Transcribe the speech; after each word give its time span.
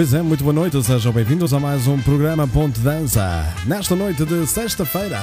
Pois 0.00 0.14
é, 0.14 0.22
muito 0.22 0.42
boa 0.42 0.54
noite, 0.54 0.82
sejam 0.82 1.12
bem-vindos 1.12 1.52
a 1.52 1.60
mais 1.60 1.86
um 1.86 2.00
programa 2.00 2.48
Ponte 2.48 2.80
Dança, 2.80 3.54
nesta 3.66 3.94
noite 3.94 4.24
de 4.24 4.46
sexta-feira. 4.46 5.20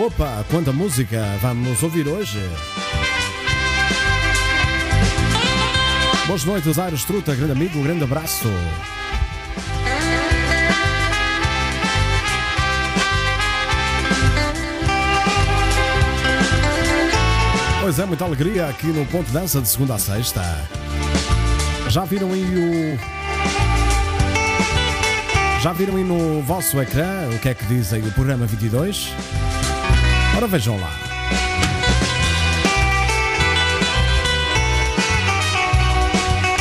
Opa, 0.00 0.44
quanta 0.48 0.72
música 0.72 1.24
vamos 1.42 1.82
ouvir 1.82 2.06
hoje! 2.06 2.38
Boas 6.28 6.44
noites, 6.44 6.78
Aires 6.78 7.02
Truta, 7.02 7.34
grande 7.34 7.50
amigo, 7.50 7.80
um 7.80 7.82
grande 7.82 8.04
abraço. 8.04 8.46
Pois 17.90 17.98
é, 17.98 18.06
muita 18.06 18.24
alegria 18.24 18.68
aqui 18.68 18.86
no 18.86 19.04
Ponto 19.04 19.28
Dança 19.32 19.60
de 19.60 19.66
segunda 19.66 19.96
a 19.96 19.98
sexta. 19.98 20.40
Já 21.88 22.04
viram 22.04 22.30
aí 22.30 22.44
o. 22.44 22.96
Já 25.60 25.72
viram 25.72 25.96
aí 25.96 26.04
no 26.04 26.40
vosso 26.40 26.80
ecrã 26.80 27.28
o 27.34 27.38
que 27.40 27.48
é 27.48 27.54
que 27.54 27.64
diz 27.64 27.92
aí 27.92 28.00
o 28.00 28.12
programa 28.12 28.46
22? 28.46 29.12
Ora 30.36 30.46
vejam 30.46 30.78
lá. 30.78 30.92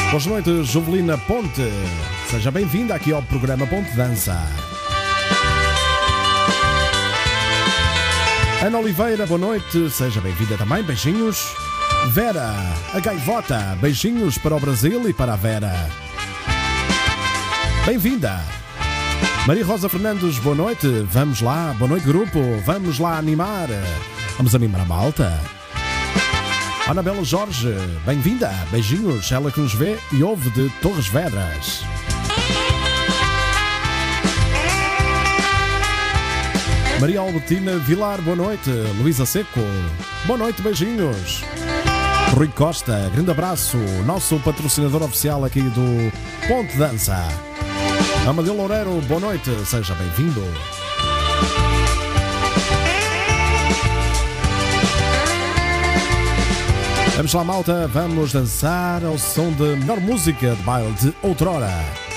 Boas 0.10 0.26
noites, 0.26 0.68
Jovelina 0.68 1.16
Ponte. 1.16 1.72
Seja 2.32 2.50
bem-vinda 2.50 2.96
aqui 2.96 3.14
ao 3.14 3.22
programa 3.22 3.68
Ponte 3.68 3.92
Dança. 3.92 4.36
Ana 8.62 8.78
Oliveira, 8.78 9.26
boa 9.26 9.40
noite, 9.40 9.90
seja 9.90 10.20
bem-vinda 10.20 10.58
também, 10.58 10.84
beijinhos. 10.84 11.56
Vera, 12.10 12.54
a 12.94 13.00
gaivota, 13.00 13.78
beijinhos 13.80 14.38
para 14.38 14.54
o 14.54 14.60
Brasil 14.60 15.10
e 15.10 15.14
para 15.14 15.32
a 15.32 15.36
Vera. 15.38 15.90
Bem-vinda. 17.86 18.38
Maria 19.48 19.66
Rosa 19.66 19.88
Fernandes, 19.88 20.40
boa 20.40 20.58
noite, 20.58 20.88
vamos 21.10 21.40
lá, 21.40 21.74
boa 21.80 21.88
noite 21.88 22.06
grupo, 22.06 22.40
vamos 22.66 23.00
lá 23.00 23.18
animar. 23.18 23.70
Vamos 24.36 24.54
animar 24.54 24.82
a 24.82 24.86
malta. 24.86 25.40
Anabela 26.86 27.24
Jorge, 27.24 27.74
bem-vinda, 28.06 28.52
beijinhos, 28.72 29.32
ela 29.32 29.52
que 29.52 29.62
nos 29.62 29.74
vê 29.74 29.98
e 30.12 30.22
ouve 30.22 30.50
de 30.50 30.70
Torres 30.82 31.08
Vedras. 31.08 31.86
Maria 37.00 37.22
Albertina 37.22 37.78
Vilar, 37.78 38.22
boa 38.22 38.36
noite. 38.36 38.70
Luísa 38.98 39.26
Seco, 39.26 39.62
boa 40.26 40.38
noite, 40.38 40.62
beijinhos. 40.62 41.42
Rui 42.36 42.50
Costa, 42.50 43.10
grande 43.14 43.32
abraço, 43.32 43.78
nosso 44.06 44.38
patrocinador 44.40 45.04
oficial 45.04 45.46
aqui 45.46 45.62
do 45.62 46.12
Ponte 46.46 46.78
Dança. 46.78 47.16
Amadeu 48.28 48.54
Loureiro, 48.54 49.00
boa 49.08 49.22
noite, 49.22 49.50
seja 49.66 49.96
bem-vindo. 49.96 50.44
Vamos 57.16 57.34
lá, 57.34 57.44
malta, 57.46 57.88
vamos 57.88 58.34
dançar 58.34 59.06
ao 59.06 59.18
som 59.18 59.52
de 59.52 59.76
melhor 59.78 60.02
música 60.02 60.54
de 60.54 60.62
baile 60.64 60.92
de 60.94 61.14
outrora. 61.22 62.09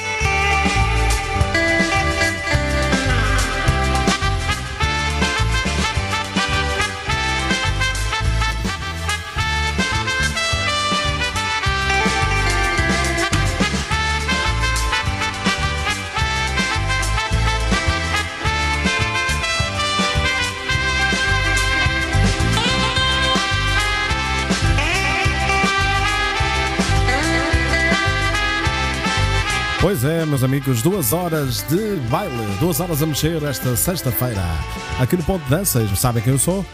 Pois 29.82 30.04
é, 30.04 30.24
meus 30.24 30.44
amigos, 30.44 30.80
duas 30.80 31.12
horas 31.12 31.64
de 31.68 31.96
baile, 32.08 32.36
duas 32.60 32.78
horas 32.78 33.02
a 33.02 33.06
mexer 33.06 33.42
esta 33.42 33.74
sexta-feira. 33.74 34.40
Aqui 35.00 35.16
no 35.16 35.24
Ponto 35.24 35.42
de 35.42 35.50
Danças, 35.50 35.90
sabem 35.98 36.22
quem 36.22 36.34
eu 36.34 36.38
sou? 36.38 36.64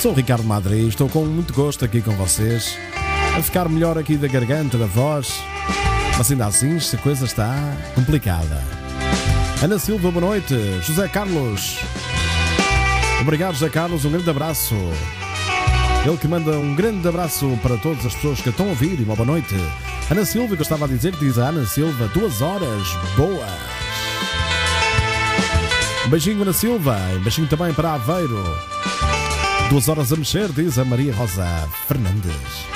Sou 0.00 0.12
o 0.12 0.14
Ricardo 0.14 0.44
Madri, 0.44 0.86
estou 0.86 1.08
com 1.08 1.24
muito 1.24 1.52
gosto 1.52 1.84
aqui 1.84 2.00
com 2.00 2.12
vocês. 2.12 2.78
A 3.36 3.42
ficar 3.42 3.68
melhor 3.68 3.98
aqui 3.98 4.16
da 4.16 4.28
garganta, 4.28 4.78
da 4.78 4.86
voz. 4.86 5.42
Mas 6.16 6.30
ainda 6.30 6.46
assim, 6.46 6.76
esta 6.76 6.96
coisa 6.96 7.24
está 7.24 7.56
complicada. 7.96 8.62
Ana 9.60 9.76
Silva, 9.76 10.12
boa 10.12 10.24
noite. 10.24 10.54
José 10.82 11.08
Carlos. 11.08 11.80
Obrigado, 13.20 13.54
José 13.54 13.68
Carlos, 13.68 14.04
um 14.04 14.12
grande 14.12 14.30
abraço. 14.30 14.76
Ele 16.04 16.18
que 16.18 16.28
manda 16.28 16.50
um 16.58 16.74
grande 16.74 17.08
abraço 17.08 17.58
para 17.62 17.78
todas 17.78 18.04
as 18.04 18.14
pessoas 18.14 18.38
que 18.38 18.50
estão 18.50 18.66
a 18.66 18.70
ouvir 18.70 19.00
e 19.00 19.04
uma 19.04 19.16
boa 19.16 19.26
noite. 19.26 19.54
Ana 20.10 20.26
Silva, 20.26 20.54
que 20.54 20.60
eu 20.60 20.62
estava 20.62 20.84
a 20.84 20.88
dizer, 20.88 21.16
diz 21.16 21.38
a 21.38 21.48
Ana 21.48 21.64
Silva, 21.64 22.08
duas 22.08 22.42
horas 22.42 22.88
boas. 23.16 23.50
Um 26.04 26.10
beijinho, 26.10 26.42
Ana 26.42 26.52
Silva, 26.52 26.98
um 27.16 27.20
beijinho 27.20 27.48
também 27.48 27.72
para 27.72 27.94
Aveiro. 27.94 28.44
Duas 29.70 29.88
horas 29.88 30.12
a 30.12 30.16
mexer, 30.16 30.52
diz 30.52 30.78
a 30.78 30.84
Maria 30.84 31.14
Rosa 31.14 31.46
Fernandes. 31.88 32.66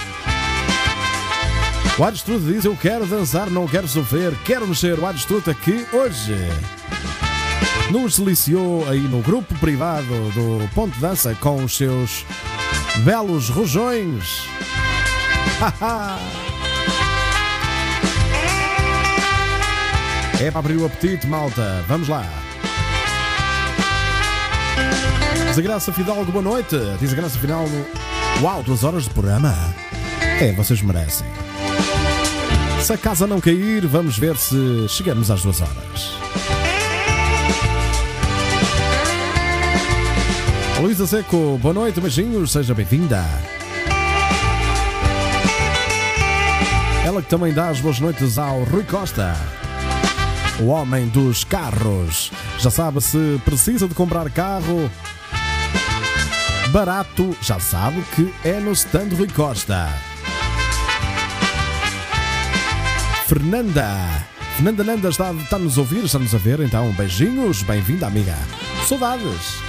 O 1.98 2.04
Adestruta 2.04 2.46
diz: 2.46 2.64
Eu 2.64 2.76
quero 2.76 3.04
dançar, 3.04 3.50
não 3.50 3.68
quero 3.68 3.86
sofrer, 3.86 4.32
quero 4.46 4.66
mexer. 4.66 4.98
O 4.98 5.04
Adestruta 5.04 5.52
que 5.52 5.86
hoje 5.92 6.34
nos 7.90 8.18
deliciou 8.18 8.88
aí 8.88 9.00
no 9.00 9.20
grupo 9.20 9.54
privado 9.56 10.06
do 10.32 10.66
Ponto 10.74 10.98
Dança 10.98 11.36
com 11.38 11.62
os 11.62 11.76
seus 11.76 12.24
belos 13.04 13.48
rojões. 13.48 14.46
É 20.40 20.52
para 20.52 20.60
abrir 20.60 20.76
o 20.76 20.86
apetite, 20.86 21.26
malta. 21.26 21.84
Vamos 21.88 22.06
lá. 22.06 22.24
Diz 25.48 25.58
a 25.58 25.60
Graça 25.60 25.92
Fidalgo, 25.92 26.30
boa 26.30 26.44
noite. 26.44 26.76
Diz 27.00 27.12
a 27.12 27.16
Graça 27.16 27.36
Fidalgo. 27.36 27.84
Uau, 28.40 28.62
duas 28.62 28.84
horas 28.84 29.02
de 29.04 29.10
programa. 29.10 29.52
É, 30.40 30.52
vocês 30.52 30.80
merecem. 30.80 31.26
Se 32.80 32.92
a 32.92 32.96
casa 32.96 33.26
não 33.26 33.40
cair, 33.40 33.84
vamos 33.88 34.16
ver 34.16 34.36
se 34.36 34.86
chegamos 34.88 35.28
às 35.28 35.42
duas 35.42 35.60
horas. 35.60 36.12
Luísa 40.80 41.06
Seco, 41.06 41.58
boa 41.60 41.74
noite, 41.74 42.00
beijinhos, 42.00 42.52
seja 42.52 42.74
bem-vinda. 42.74 43.24
Ela 47.04 47.22
que 47.22 47.28
também 47.28 47.52
dá 47.52 47.68
as 47.68 47.80
boas 47.80 47.98
noites 48.00 48.38
ao 48.38 48.62
Rui 48.64 48.84
Costa 48.84 49.34
o 50.60 50.66
homem 50.66 51.08
dos 51.08 51.44
carros. 51.44 52.30
Já 52.58 52.70
sabe, 52.70 53.00
se 53.00 53.40
precisa 53.44 53.86
de 53.88 53.94
comprar 53.94 54.28
carro 54.30 54.90
barato, 56.70 57.34
já 57.40 57.58
sabe 57.58 58.02
que 58.14 58.32
é 58.44 58.60
no 58.60 58.72
stand 58.72 59.08
Rui 59.16 59.28
Costa. 59.28 59.88
Fernanda. 63.26 63.88
Fernanda 64.56 64.84
Nanda 64.84 65.08
está, 65.08 65.32
está 65.32 65.56
a 65.56 65.58
nos 65.58 65.78
ouvir, 65.78 66.04
está-nos 66.04 66.34
a 66.34 66.38
ver, 66.38 66.60
então 66.60 66.92
beijinhos, 66.92 67.62
bem-vinda 67.62 68.06
amiga. 68.06 68.36
Saudades. 68.86 69.67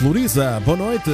Floriza, 0.00 0.58
boa 0.64 0.78
noite. 0.78 1.10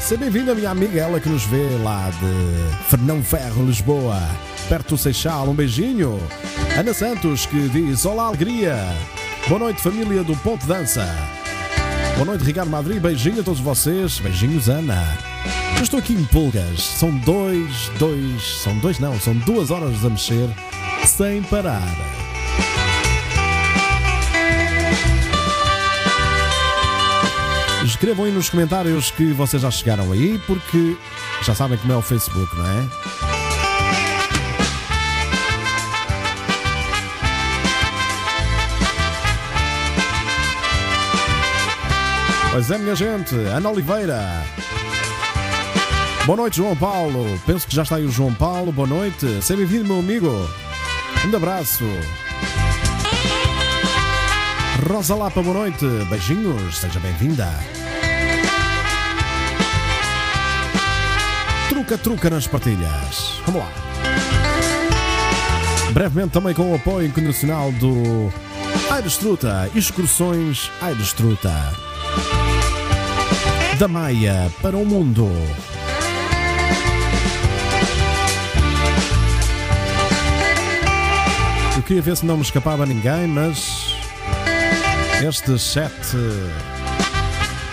Seja 0.00 0.16
bem-vinda, 0.16 0.56
minha 0.56 0.70
amiga, 0.70 1.02
ela 1.02 1.20
que 1.20 1.28
nos 1.28 1.44
vê 1.44 1.68
lá 1.84 2.10
de 2.10 2.84
Fernão 2.90 3.22
Ferro, 3.22 3.64
Lisboa, 3.64 4.20
perto 4.68 4.96
do 4.96 4.98
Seixal. 4.98 5.48
Um 5.48 5.54
beijinho. 5.54 6.20
Ana 6.76 6.92
Santos, 6.92 7.46
que 7.46 7.68
diz: 7.68 8.04
Olá, 8.04 8.26
alegria. 8.26 8.76
Boa 9.46 9.60
noite, 9.60 9.80
família 9.80 10.24
do 10.24 10.34
Ponto 10.38 10.66
Dança. 10.66 11.06
Boa 12.14 12.26
noite, 12.26 12.42
Ricardo 12.42 12.72
Madrid. 12.72 13.00
Beijinho 13.00 13.40
a 13.40 13.44
todos 13.44 13.60
vocês. 13.60 14.18
Beijinhos, 14.18 14.68
Ana. 14.68 15.16
Eu 15.76 15.84
estou 15.84 16.00
aqui 16.00 16.14
em 16.14 16.24
pulgas. 16.24 16.82
São 16.82 17.16
dois, 17.18 17.88
dois, 18.00 18.42
são 18.64 18.76
dois 18.78 18.98
não, 18.98 19.16
são 19.20 19.34
duas 19.34 19.70
horas 19.70 20.04
a 20.04 20.10
mexer 20.10 20.48
sem 21.06 21.40
parar. 21.44 22.23
Escrevam 27.84 28.24
aí 28.24 28.32
nos 28.32 28.48
comentários 28.48 29.10
que 29.10 29.32
vocês 29.34 29.60
já 29.60 29.70
chegaram 29.70 30.10
aí, 30.10 30.40
porque 30.46 30.96
já 31.42 31.54
sabem 31.54 31.76
como 31.76 31.92
é 31.92 31.96
o 31.96 32.00
Facebook, 32.00 32.56
não 32.56 32.66
é? 32.66 32.88
Pois 42.50 42.70
é, 42.70 42.78
minha 42.78 42.94
gente, 42.94 43.34
Ana 43.34 43.68
Oliveira. 43.68 44.44
Boa 46.24 46.36
noite, 46.38 46.56
João 46.56 46.74
Paulo. 46.74 47.38
Penso 47.44 47.66
que 47.66 47.74
já 47.74 47.82
está 47.82 47.96
aí 47.96 48.06
o 48.06 48.10
João 48.10 48.32
Paulo. 48.32 48.72
Boa 48.72 48.88
noite. 48.88 49.26
Seja 49.42 49.58
bem-vindo, 49.58 49.84
meu 49.84 49.98
amigo. 49.98 50.30
Um 51.30 51.36
abraço. 51.36 51.84
Rosa 54.82 55.14
Lapa, 55.14 55.40
boa 55.40 55.54
noite. 55.54 55.86
Beijinhos, 56.10 56.78
seja 56.78 56.98
bem-vinda. 57.00 57.48
Truca, 61.68 61.96
truca 61.96 62.28
nas 62.28 62.46
partilhas. 62.46 63.40
Vamos 63.46 63.62
lá. 63.62 63.68
Brevemente 65.92 66.30
também 66.30 66.52
com 66.52 66.72
o 66.72 66.74
apoio 66.74 67.06
incondicional 67.06 67.70
do 67.72 68.32
Aires 68.90 69.16
Truta, 69.16 69.70
excursões 69.74 70.70
Aires 70.82 71.12
Truta. 71.12 71.52
Da 73.78 73.86
Maia 73.86 74.52
para 74.60 74.76
o 74.76 74.84
mundo. 74.84 75.30
Eu 81.76 81.82
queria 81.82 82.02
ver 82.02 82.16
se 82.16 82.26
não 82.26 82.36
me 82.36 82.42
escapava 82.42 82.84
ninguém, 82.84 83.26
mas 83.28 83.93
este 85.22 85.58
chat 85.58 85.92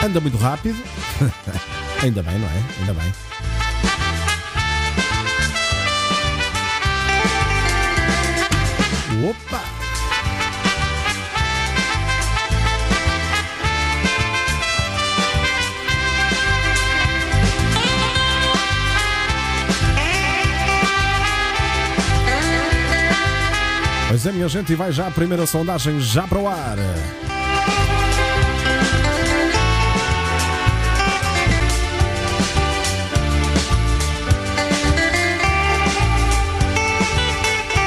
anda 0.03 0.19
muito 0.19 0.38
rápido. 0.38 0.77
Ainda 2.01 2.24
bem, 2.24 2.38
não 2.39 2.48
é? 2.48 2.63
Ainda 2.79 2.93
bem. 2.93 3.13
Opa! 9.29 9.62
Pois 24.07 24.25
é, 24.25 24.31
minha 24.31 24.50
gente, 24.50 24.74
e 24.74 24.75
vai 24.75 24.91
já 24.91 25.07
a 25.07 25.12
primeira 25.12 25.45
sondagem 25.45 26.00
já 26.01 26.27
para 26.27 26.39
o 26.39 26.48
ar. 26.48 26.77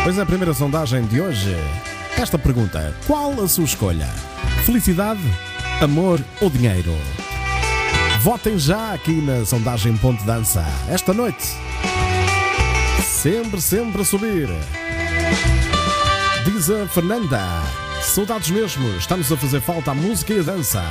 Pois 0.04 0.18
é, 0.18 0.20
a 0.20 0.26
primeira 0.26 0.52
sondagem 0.52 1.06
de 1.06 1.18
hoje. 1.18 1.56
Esta 2.18 2.38
pergunta: 2.38 2.94
qual 3.06 3.42
a 3.42 3.48
sua 3.48 3.64
escolha? 3.64 4.06
Felicidade, 4.66 5.22
amor 5.80 6.20
ou 6.42 6.50
dinheiro? 6.50 6.94
Votem 8.20 8.58
já 8.58 8.92
aqui 8.92 9.22
na 9.22 9.46
sondagem 9.46 9.96
Ponte 9.96 10.22
Dança. 10.24 10.62
Esta 10.90 11.14
noite. 11.14 11.46
Sempre, 13.02 13.62
sempre 13.62 14.02
a 14.02 14.04
subir. 14.04 14.50
Diz 16.44 16.68
a 16.68 16.86
Fernanda. 16.86 17.40
Saudades 18.02 18.50
mesmo. 18.50 18.86
Está-nos 18.98 19.32
a 19.32 19.38
fazer 19.38 19.62
falta 19.62 19.92
a 19.92 19.94
música 19.94 20.34
e 20.34 20.40
a 20.40 20.42
dança. 20.42 20.84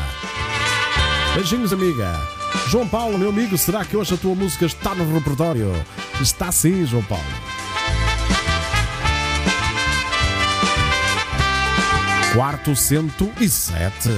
Beijinhos, 1.36 1.72
amiga. 1.72 2.20
João 2.68 2.88
Paulo, 2.88 3.20
meu 3.20 3.30
amigo, 3.30 3.60
será 3.60 3.86
que 3.86 3.96
hoje 3.96 4.16
a 4.16 4.18
tua 4.18 4.34
música 4.34 4.66
está 4.66 4.96
no 4.96 5.14
repertório? 5.14 5.72
Está 6.20 6.52
sim, 6.52 6.84
João 6.88 7.04
Paulo. 7.04 7.53
Quarto 12.34 12.76
cento 12.76 13.32
e 13.40 13.48
sete. 13.48 14.10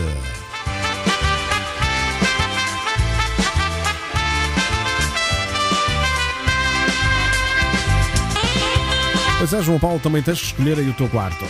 Pois 9.38 9.52
é, 9.52 9.62
João 9.62 9.78
Paulo, 9.78 10.00
também 10.00 10.24
tens 10.24 10.40
que 10.40 10.46
escolher 10.46 10.80
aí 10.80 10.90
o 10.90 10.94
teu 10.94 11.10
quarto. 11.10 11.44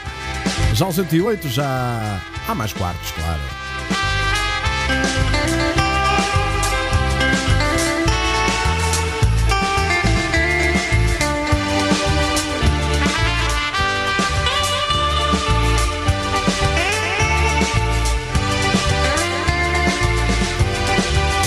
já 0.72 0.86
o 0.86 0.92
108 0.92 1.50
já 1.50 2.18
há 2.48 2.54
mais 2.54 2.72
quartos, 2.72 3.10
claro. 3.10 3.69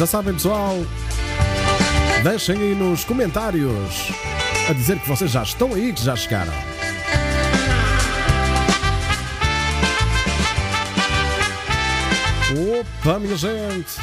Já 0.04 0.08
sabem, 0.08 0.34
pessoal, 0.34 0.86
deixem 2.24 2.58
aí 2.58 2.76
nos 2.76 3.06
comentários 3.06 4.12
a 4.70 4.74
dizer 4.74 5.00
que 5.00 5.08
vocês 5.08 5.32
já 5.32 5.44
estão 5.44 5.74
aí, 5.74 5.94
que 5.94 6.04
já 6.04 6.14
chegaram. 6.14 6.52
Opa, 12.82 13.18
minha 13.18 13.38
gente! 13.38 13.94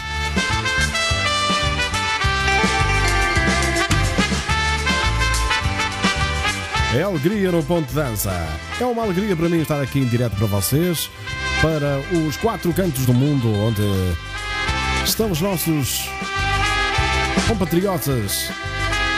É 6.97 7.02
alegria 7.02 7.52
no 7.52 7.62
ponto 7.62 7.87
de 7.88 7.95
dança. 7.95 8.33
É 8.80 8.85
uma 8.87 9.02
alegria 9.02 9.37
para 9.37 9.50
mim 9.50 9.61
estar 9.61 9.83
aqui 9.83 9.99
em 9.99 10.07
direto 10.07 10.35
para 10.35 10.47
vocês, 10.47 11.11
para 11.61 12.00
os 12.26 12.38
quatro 12.38 12.73
cantos 12.73 13.04
do 13.04 13.12
mundo 13.12 13.52
onde 13.52 13.83
estão 15.10 15.28
os 15.32 15.40
nossos 15.40 16.08
compatriotas 17.48 18.48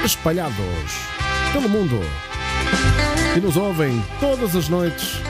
espalhados 0.03 0.57
pelo 1.53 1.69
mundo 1.69 2.01
e 3.37 3.41
nos 3.41 3.59
ouvem 3.59 4.03
todas 4.19 4.57
as 4.57 4.71
noites 4.71 5.21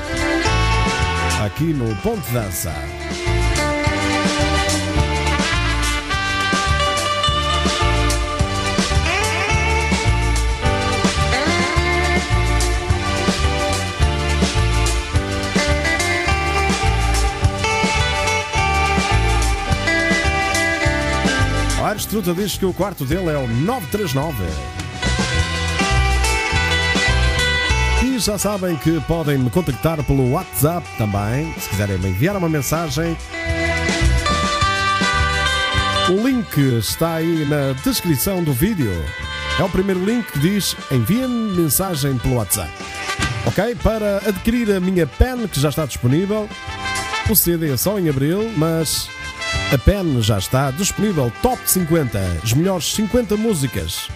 aqui 1.44 1.72
no 1.72 1.96
Ponte 1.96 2.30
Dança. 2.30 2.91
O 21.92 21.94
Aires 21.94 22.06
Truta 22.06 22.32
diz 22.32 22.56
que 22.56 22.64
o 22.64 22.72
quarto 22.72 23.04
dele 23.04 23.28
é 23.28 23.36
o 23.36 23.46
939. 23.46 24.44
E 28.02 28.18
já 28.18 28.38
sabem 28.38 28.76
que 28.76 28.98
podem 29.02 29.36
me 29.36 29.50
contactar 29.50 30.02
pelo 30.02 30.30
WhatsApp 30.30 30.88
também, 30.96 31.52
se 31.60 31.68
quiserem 31.68 31.98
me 31.98 32.08
enviar 32.08 32.34
uma 32.34 32.48
mensagem. 32.48 33.14
O 36.08 36.26
link 36.26 36.58
está 36.78 37.16
aí 37.16 37.44
na 37.44 37.74
descrição 37.84 38.42
do 38.42 38.54
vídeo. 38.54 38.90
É 39.60 39.62
o 39.62 39.68
primeiro 39.68 40.02
link 40.02 40.32
que 40.32 40.38
diz 40.38 40.74
envia-me 40.90 41.54
mensagem 41.54 42.16
pelo 42.16 42.36
WhatsApp. 42.36 42.72
Ok? 43.44 43.74
Para 43.82 44.16
adquirir 44.26 44.72
a 44.72 44.80
minha 44.80 45.06
pen, 45.06 45.46
que 45.46 45.60
já 45.60 45.68
está 45.68 45.84
disponível. 45.84 46.48
O 47.28 47.36
CD 47.36 47.70
é 47.70 47.76
só 47.76 47.98
em 47.98 48.08
abril, 48.08 48.50
mas 48.56 49.10
a 49.72 49.78
pen 49.78 50.20
já 50.20 50.36
está 50.38 50.70
disponível. 50.70 51.32
Top 51.40 51.58
50, 51.64 52.18
as 52.44 52.52
melhores 52.52 52.92
50 52.94 53.36
músicas. 53.38 54.08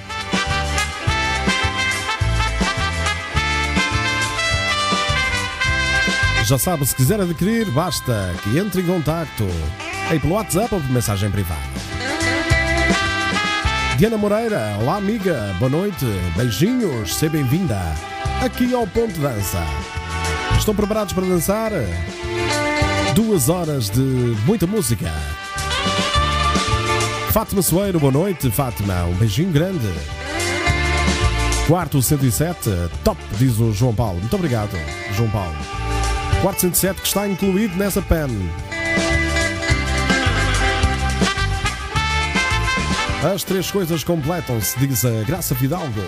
Já 6.44 6.58
sabe, 6.58 6.86
se 6.86 6.94
quiser 6.94 7.20
adquirir, 7.20 7.70
basta 7.70 8.34
que 8.42 8.58
entre 8.58 8.82
em 8.82 8.86
contacto 8.86 9.44
aí 10.10 10.20
pelo 10.20 10.34
WhatsApp 10.34 10.74
ou 10.74 10.80
por 10.80 10.90
mensagem 10.90 11.30
privada. 11.30 11.60
Diana 13.96 14.18
Moreira, 14.18 14.76
olá 14.78 14.96
amiga, 14.96 15.56
boa 15.58 15.70
noite, 15.70 16.04
beijinhos, 16.36 17.14
seja 17.14 17.32
bem-vinda 17.32 17.80
aqui 18.44 18.74
ao 18.74 18.86
Ponto 18.86 19.18
Dança. 19.18 19.64
Estão 20.58 20.74
preparados 20.74 21.14
para 21.14 21.24
dançar? 21.24 21.72
Duas 23.14 23.48
horas 23.48 23.88
de 23.88 24.00
muita 24.44 24.66
música. 24.66 25.10
Fátima 27.36 27.60
Soeiro, 27.60 28.00
boa 28.00 28.10
noite, 28.10 28.50
Fátima, 28.50 29.04
um 29.04 29.12
beijinho 29.12 29.52
grande. 29.52 29.92
Quarto 31.68 32.00
107, 32.00 32.70
top, 33.04 33.20
diz 33.32 33.58
o 33.58 33.74
João 33.74 33.94
Paulo. 33.94 34.18
Muito 34.20 34.34
obrigado, 34.34 34.70
João 35.12 35.28
Paulo. 35.28 35.54
Quarto 36.40 36.62
107 36.62 37.02
que 37.02 37.06
está 37.06 37.28
incluído 37.28 37.76
nessa 37.76 38.00
pen. 38.00 38.30
As 43.34 43.44
três 43.44 43.70
coisas 43.70 44.02
completam-se, 44.02 44.78
diz 44.78 45.04
a 45.04 45.22
Graça 45.26 45.54
Fidalgo. 45.54 46.00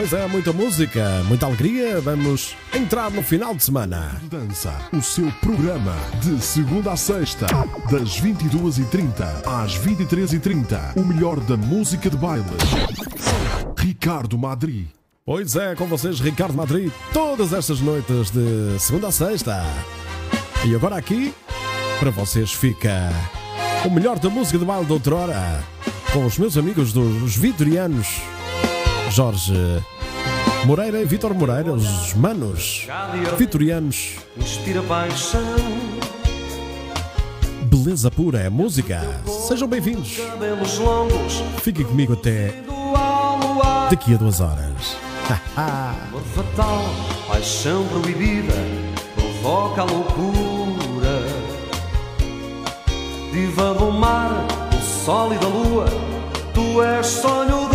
Pois 0.00 0.14
é, 0.14 0.26
muita 0.26 0.50
música, 0.50 1.22
muita 1.26 1.44
alegria. 1.44 2.00
Vamos 2.00 2.56
entrar 2.74 3.10
no 3.10 3.22
final 3.22 3.54
de 3.54 3.62
semana. 3.62 4.18
Dança, 4.30 4.74
o 4.94 5.02
seu 5.02 5.30
programa 5.42 5.94
de 6.22 6.42
segunda 6.42 6.92
a 6.92 6.96
sexta, 6.96 7.46
das 7.90 8.18
22h30 8.18 9.46
às 9.46 9.78
23h30. 9.78 10.96
O 10.96 11.04
melhor 11.04 11.38
da 11.40 11.54
música 11.54 12.08
de 12.08 12.16
baile. 12.16 12.46
Ricardo 13.76 14.38
Madri. 14.38 14.88
Pois 15.22 15.54
é, 15.54 15.74
com 15.74 15.84
vocês, 15.84 16.18
Ricardo 16.18 16.54
Madrid, 16.54 16.90
todas 17.12 17.52
estas 17.52 17.78
noites 17.80 18.30
de 18.30 18.78
segunda 18.78 19.08
a 19.08 19.12
sexta. 19.12 19.62
E 20.64 20.74
agora 20.74 20.96
aqui, 20.96 21.34
para 21.98 22.10
vocês 22.10 22.54
fica 22.54 23.12
o 23.84 23.90
melhor 23.90 24.18
da 24.18 24.30
música 24.30 24.58
de 24.58 24.64
baile 24.64 24.86
de 24.86 24.92
outrora, 24.92 25.62
com 26.10 26.24
os 26.24 26.38
meus 26.38 26.56
amigos 26.56 26.90
dos 26.90 27.36
Vitorianos, 27.36 28.22
Jorge 29.10 29.82
Moreira 30.64 31.00
e 31.00 31.04
Vitor 31.04 31.34
Moreira, 31.34 31.72
os 31.72 32.14
manos 32.14 32.86
vitorianos. 33.36 34.16
Inspira 34.36 34.80
paixão, 34.82 35.56
Beleza 37.64 38.10
pura 38.10 38.38
é 38.38 38.48
música. 38.48 39.00
Sejam 39.48 39.66
bem-vindos. 39.66 40.18
Fiquem 41.62 41.84
comigo 41.84 42.12
até 42.12 42.54
daqui 43.90 44.14
a 44.14 44.16
duas 44.16 44.40
horas. 44.40 44.96
Amor 45.56 46.22
fatal, 46.34 46.84
paixão 47.26 47.86
proibida, 47.88 48.54
provoca 49.16 49.82
a 49.82 49.84
loucura. 49.84 51.20
Diva 53.32 53.74
do 53.74 53.90
mar, 53.90 54.46
do 54.70 55.04
sol 55.04 55.32
e 55.32 55.38
da 55.38 55.48
lua, 55.48 55.86
tu 56.54 56.82
és 56.82 57.06
sonho 57.06 57.69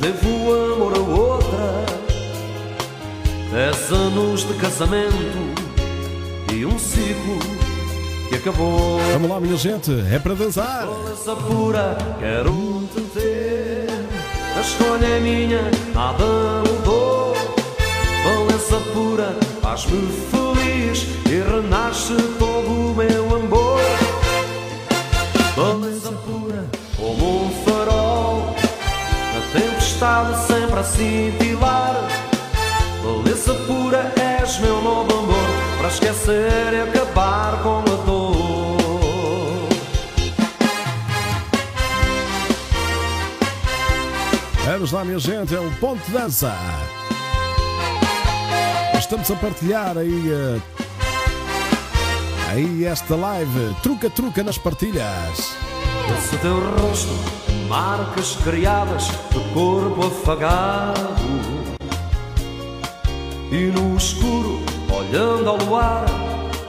devo 0.00 0.74
amor 0.74 0.94
a 0.94 1.00
outra. 1.00 1.84
Dez 3.52 3.92
anos 3.92 4.46
de 4.46 4.54
casamento 4.54 5.14
e 6.52 6.64
um 6.64 6.78
ciclo 6.78 7.38
que 8.28 8.36
acabou. 8.36 8.98
Vamos 9.12 9.30
lá, 9.30 9.40
minha 9.40 9.56
gente, 9.56 9.90
é 10.12 10.18
para 10.18 10.34
dançar. 10.34 10.86
Beleza 10.86 11.36
pura, 11.36 11.98
quero 12.18 12.88
te 12.94 13.00
ter. 13.12 13.86
A 14.56 14.60
escolha 14.60 15.06
é 15.06 15.20
minha, 15.20 15.62
nada 15.94 16.24
mudou. 16.66 17.34
Beleza 18.22 18.78
pura, 18.92 19.36
faz-me 19.60 20.08
feliz 20.30 21.06
e 21.26 21.40
renasce 21.50 22.14
todo 22.38 22.70
o 22.70 22.94
meu 22.94 23.36
amor. 23.36 23.80
Beleza 25.56 26.12
pura, 26.12 26.64
como 26.96 27.39
tempestade 30.00 30.46
sempre 30.46 30.80
a 30.80 30.82
cintilar. 30.82 32.08
Beleza 33.02 33.54
pura, 33.66 34.12
és 34.16 34.58
meu 34.58 34.80
novo 34.80 35.12
amor, 35.12 35.48
para 35.78 35.88
esquecer 35.88 36.72
e 36.72 36.80
acabar 36.80 37.62
com 37.62 37.78
a 37.80 37.96
dor. 38.06 38.80
Vamos 44.64 44.92
lá, 44.92 45.04
minha 45.04 45.18
gente, 45.18 45.54
é 45.54 45.60
o 45.60 45.70
Ponto 45.72 46.02
de 46.06 46.12
Dança. 46.12 46.54
Estamos 48.98 49.30
a 49.30 49.36
partilhar 49.36 49.98
aí, 49.98 50.30
eh, 50.30 50.60
aí 52.50 52.84
esta 52.86 53.16
live, 53.16 53.74
truca-truca 53.82 54.42
nas 54.42 54.56
partilhas. 54.56 55.56
Esse 56.16 56.36
teu 56.38 56.58
rosto, 56.58 57.49
marcas 57.70 58.34
criadas 58.42 59.06
de 59.30 59.38
corpo 59.54 60.08
afagado. 60.08 61.00
E 63.52 63.66
no 63.66 63.96
escuro, 63.96 64.60
olhando 64.92 65.50
ao 65.50 65.56
luar, 65.56 66.04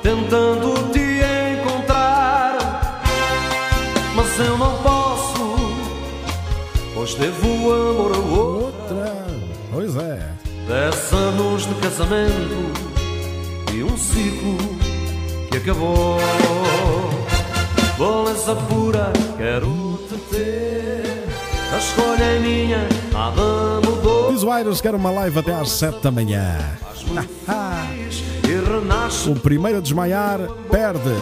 tentando 0.03 0.91
te 0.93 1.21
encontrar. 1.59 3.01
Mas 4.15 4.39
eu 4.39 4.55
não 4.59 4.77
posso, 4.83 5.57
pois 6.93 7.15
devo 7.15 7.73
amor 7.73 8.11
a. 8.13 8.19
Outra, 8.19 9.27
pois 9.71 9.95
é. 9.95 10.29
Dez 10.67 11.13
anos 11.13 11.65
de 11.65 11.73
casamento 11.81 12.71
e 13.73 13.83
um 13.83 13.97
ciclo 13.97 14.57
que 15.49 15.57
acabou. 15.57 16.19
Beleza 17.97 18.55
pura, 18.55 19.11
quero 19.37 19.80
ter. 20.29 21.23
A 21.73 21.77
escolha 21.77 22.23
é 22.23 22.39
minha, 22.39 22.87
nada 23.11 23.41
mudou. 23.85 24.31
Diz 24.31 24.43
o 24.43 24.51
Aires, 24.51 24.81
quero 24.81 24.97
uma 24.97 25.11
live 25.11 25.39
até 25.39 25.53
às 25.53 25.69
7 25.71 25.99
da 26.01 26.11
manhã. 26.11 26.57
O 29.27 29.39
primeiro 29.39 29.77
a 29.77 29.81
desmaiar 29.81 30.39
perde. 30.69 31.15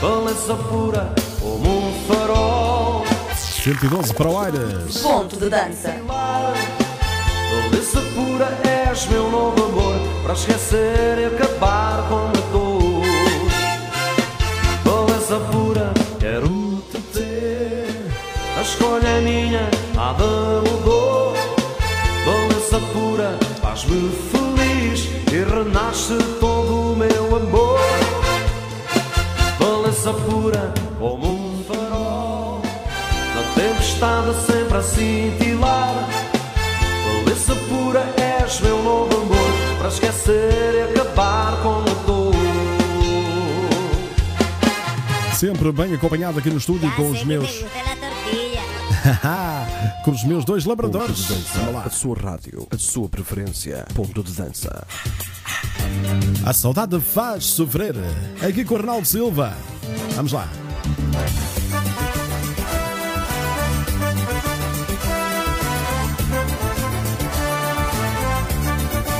Beleza 0.00 0.54
pura, 0.68 1.14
como 1.40 1.88
um 1.88 1.92
farol. 2.06 3.04
112 3.36 4.14
para 4.14 4.28
o 4.28 4.38
Aires. 4.38 4.98
Ponto 4.98 5.36
de 5.36 5.48
dança. 5.48 5.94
Beleza 7.50 8.00
pura, 8.14 8.58
és 8.64 9.06
meu 9.08 9.28
novo 9.28 9.64
amor 9.64 9.96
Para 10.22 10.34
esquecer 10.34 11.18
e 11.18 11.24
acabar 11.24 12.08
com 12.08 12.28
a 12.28 12.52
dor 12.52 12.59
escolha 18.70 19.08
é 19.08 19.20
minha, 19.20 19.70
nada 19.94 20.24
mudou 20.64 21.34
Beleza 22.24 22.78
pura, 22.92 23.38
faz-me 23.60 24.10
feliz 24.30 25.08
E 25.32 25.42
renasce 25.44 26.16
todo 26.38 26.92
o 26.92 26.96
meu 26.96 27.36
amor. 27.36 27.80
Beleza 29.58 30.12
pura, 30.12 30.72
como 30.98 31.26
um 31.26 31.64
farol. 31.64 32.62
Na 33.34 33.42
tempestade 33.54 34.34
sempre 34.46 34.78
a 34.78 34.82
cintilar. 34.82 36.08
Beleza 37.24 37.54
pura, 37.68 38.00
és 38.16 38.60
meu 38.60 38.82
novo 38.82 39.16
amor. 39.16 39.78
Para 39.78 39.88
esquecer 39.88 40.74
e 40.74 41.00
acabar 41.00 41.56
com 41.62 41.80
a 41.80 42.06
dor. 42.06 42.34
Sempre 45.34 45.72
bem 45.72 45.94
acompanhado 45.94 46.38
aqui 46.38 46.50
no 46.50 46.58
estúdio 46.58 46.90
com 46.96 47.10
os 47.10 47.24
meus. 47.24 47.64
com 50.04 50.10
os 50.10 50.24
meus 50.24 50.44
dois 50.44 50.64
Ponto 50.64 50.70
labradores. 50.82 51.26
dança, 51.28 51.82
a 51.84 51.90
sua 51.90 52.16
rádio, 52.16 52.66
a 52.70 52.78
sua 52.78 53.08
preferência. 53.08 53.86
Ponto 53.94 54.22
de 54.22 54.32
dança. 54.32 54.86
A 56.44 56.52
saudade 56.52 57.00
faz 57.00 57.44
sofrer. 57.44 57.94
Aqui 58.46 58.64
com 58.64 58.74
o 58.74 58.78
Arnaldo 58.78 59.06
Silva. 59.06 59.54
Vamos 60.14 60.32
lá. 60.32 60.48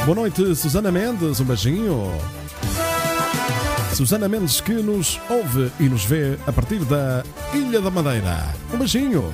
Boa 0.05 0.15
noite, 0.17 0.55
Susana 0.57 0.91
Mendes. 0.91 1.41
Um 1.41 1.45
beijinho. 1.45 2.11
Susana 3.95 4.29
Mendes 4.29 4.61
que 4.61 4.73
nos 4.73 5.21
ouve 5.29 5.71
e 5.79 5.85
nos 5.85 6.05
vê 6.05 6.39
a 6.47 6.53
partir 6.53 6.79
da 6.87 7.23
Ilha 7.53 7.81
da 7.81 7.91
Madeira. 7.91 8.49
Um 8.73 8.79
beijinho. 8.79 9.33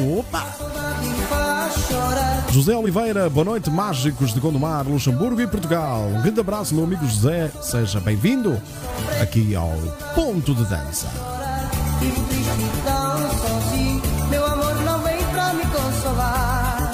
Opa! 0.00 0.46
José 2.50 2.74
Oliveira, 2.74 3.28
boa 3.28 3.44
noite, 3.44 3.68
mágicos 3.70 4.32
de 4.32 4.40
Gondomar, 4.40 4.88
Luxemburgo 4.88 5.40
e 5.40 5.46
Portugal. 5.46 6.06
Um 6.08 6.22
grande 6.22 6.40
abraço, 6.40 6.74
meu 6.74 6.84
amigo 6.84 7.06
José. 7.06 7.50
Seja 7.60 8.00
bem-vindo 8.00 8.60
aqui 9.20 9.54
ao 9.54 9.72
Ponto 10.14 10.54
de 10.54 10.64
Dança. 10.64 11.06
Meu 14.30 14.46
amor 14.46 14.74
não 14.84 14.98
vem 15.00 15.18
pra 15.32 15.52
me 15.52 15.64
consolar. 15.66 16.92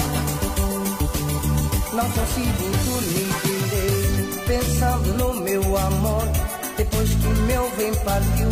Não 1.93 2.11
consigo 2.11 2.77
dormir 2.85 3.31
direito, 3.45 4.45
pensando 4.47 5.15
no 5.15 5.41
meu 5.43 5.79
amor. 5.79 6.29
Depois 6.77 7.09
que 7.09 7.29
meu 7.47 7.71
bem 7.77 7.95
partiu, 8.05 8.49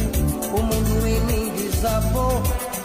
o 0.56 0.62
mundo 0.62 1.06
em 1.06 1.20
mim 1.22 1.52
desabou. 1.56 2.42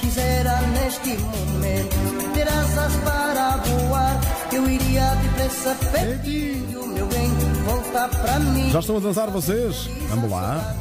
Quisera 0.10 0.60
neste 0.62 1.16
momento 1.20 2.34
ter 2.34 2.48
asas 2.50 2.96
para 3.04 3.58
voar. 3.58 4.20
Eu 4.52 4.68
iria 4.68 5.14
depressa 5.22 5.76
pedir 5.92 6.76
o 6.76 6.88
meu 6.88 7.06
bem 7.06 7.30
voltar 7.64 8.10
pra 8.10 8.40
mim. 8.40 8.72
Já 8.72 8.80
estão 8.80 8.98
a 8.98 9.00
dançar 9.02 9.30
vocês? 9.30 9.88
Vamos 10.10 10.32
lá. 10.32 10.74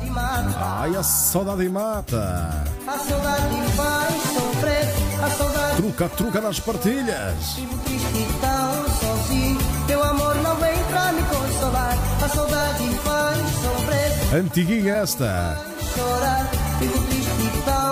Ai, 0.57 0.97
a 0.97 1.03
saudade 1.03 1.69
mata. 1.69 2.65
A 2.87 2.99
saudade 2.99 3.63
faz 3.77 4.15
sofrer, 4.33 4.95
a 5.23 5.31
saudade 5.31 5.77
Truca, 5.77 6.09
truca 6.09 6.41
nas 6.41 6.59
partilhas. 6.61 7.53
vivo 7.55 7.79
triste 7.85 8.27
tão 8.41 8.89
sozinho. 8.89 9.59
Meu 9.89 10.05
amor 10.05 10.37
não 10.37 10.57
vem 10.57 10.85
pra 10.85 11.13
me 11.13 11.23
consolar, 11.25 11.99
a 12.25 12.29
saudade 12.31 12.89
faz 13.05 13.39
sofrer, 13.39 14.39
Antiguinha 14.41 14.95
esta. 14.95 15.59
chorar, 15.95 16.49
fico 16.79 16.99
triste 16.99 17.29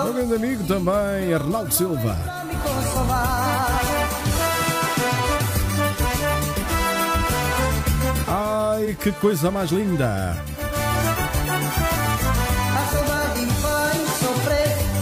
Meu 0.07 0.13
grande 0.13 0.35
amigo 0.35 0.63
também, 0.63 1.33
Arnaldo 1.33 1.73
Silva. 1.73 2.15
Ai, 8.25 8.95
que 9.03 9.11
coisa 9.11 9.51
mais 9.51 9.69
linda. 9.69 10.37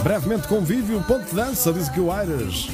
Brevemente 0.02 0.48
convívio, 0.48 1.00
ponto 1.02 1.24
de 1.24 1.36
dança, 1.36 1.72
diz 1.72 1.88
que 1.88 2.00
o 2.00 2.10
Aires. 2.10 2.68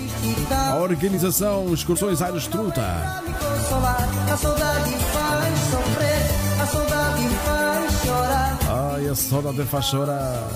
A 0.72 0.76
organização 0.76 1.74
Excursões 1.74 2.22
Aires 2.22 2.46
Truta. 2.46 2.80
pra 2.80 3.22
me 3.26 3.34
consolar. 3.34 4.08
A 4.32 4.36
saudade 4.38 4.90
faz 5.12 5.58
sofrer, 5.70 6.62
a 6.62 6.66
saudade 6.66 7.28
faz 7.44 7.92
chorar. 8.00 8.58
Ai, 8.94 9.08
a 9.08 9.14
saudade 9.14 9.64
faz 9.64 9.84
chorar. 9.84 10.48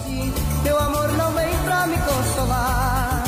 Meu 0.65 0.79
amor 0.79 0.96
pra 1.87 1.89
me 1.89 1.97
consolar. 1.99 3.25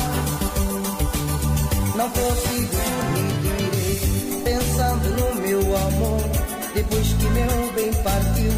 Não 1.95 2.09
consigo 2.09 2.75
dormir 3.41 4.43
pensando 4.43 5.09
no 5.09 5.41
meu 5.41 5.59
amor. 5.59 6.21
Depois 6.73 7.07
que 7.13 7.25
meu 7.29 7.73
bem 7.73 7.93
partiu, 8.03 8.51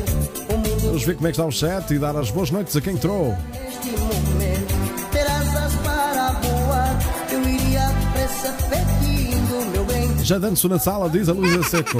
o 0.50 0.58
mundo 0.58 0.82
Vamos 0.86 1.04
ver 1.04 1.16
como 1.16 1.28
é 1.28 1.32
que 1.32 1.36
está 1.36 1.46
o 1.46 1.52
chat 1.52 1.94
e 1.94 2.00
dar 2.00 2.16
as 2.16 2.30
boas 2.32 2.52
noites 2.52 2.76
a 2.76 2.82
quem 2.82 2.94
entrou. 2.94 3.36
neste 3.52 3.90
momento 3.90 5.10
ter 5.12 5.28
asas 5.32 5.74
para 5.84 6.32
voar. 6.32 7.00
Eu 7.32 7.42
iria 7.42 7.88
depressa 7.88 8.56
pedindo 8.70 9.72
meu 9.72 9.86
bem. 9.86 10.24
Já 10.24 10.38
danço 10.38 10.68
na 10.68 10.80
sala, 10.80 11.10
diz 11.10 11.30
a 11.30 11.34
Luísa 11.34 11.64
Seco. 11.64 12.00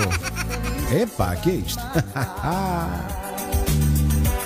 Epá, 0.94 1.36
que 1.38 1.50
é 1.50 1.54
isto? 1.54 1.82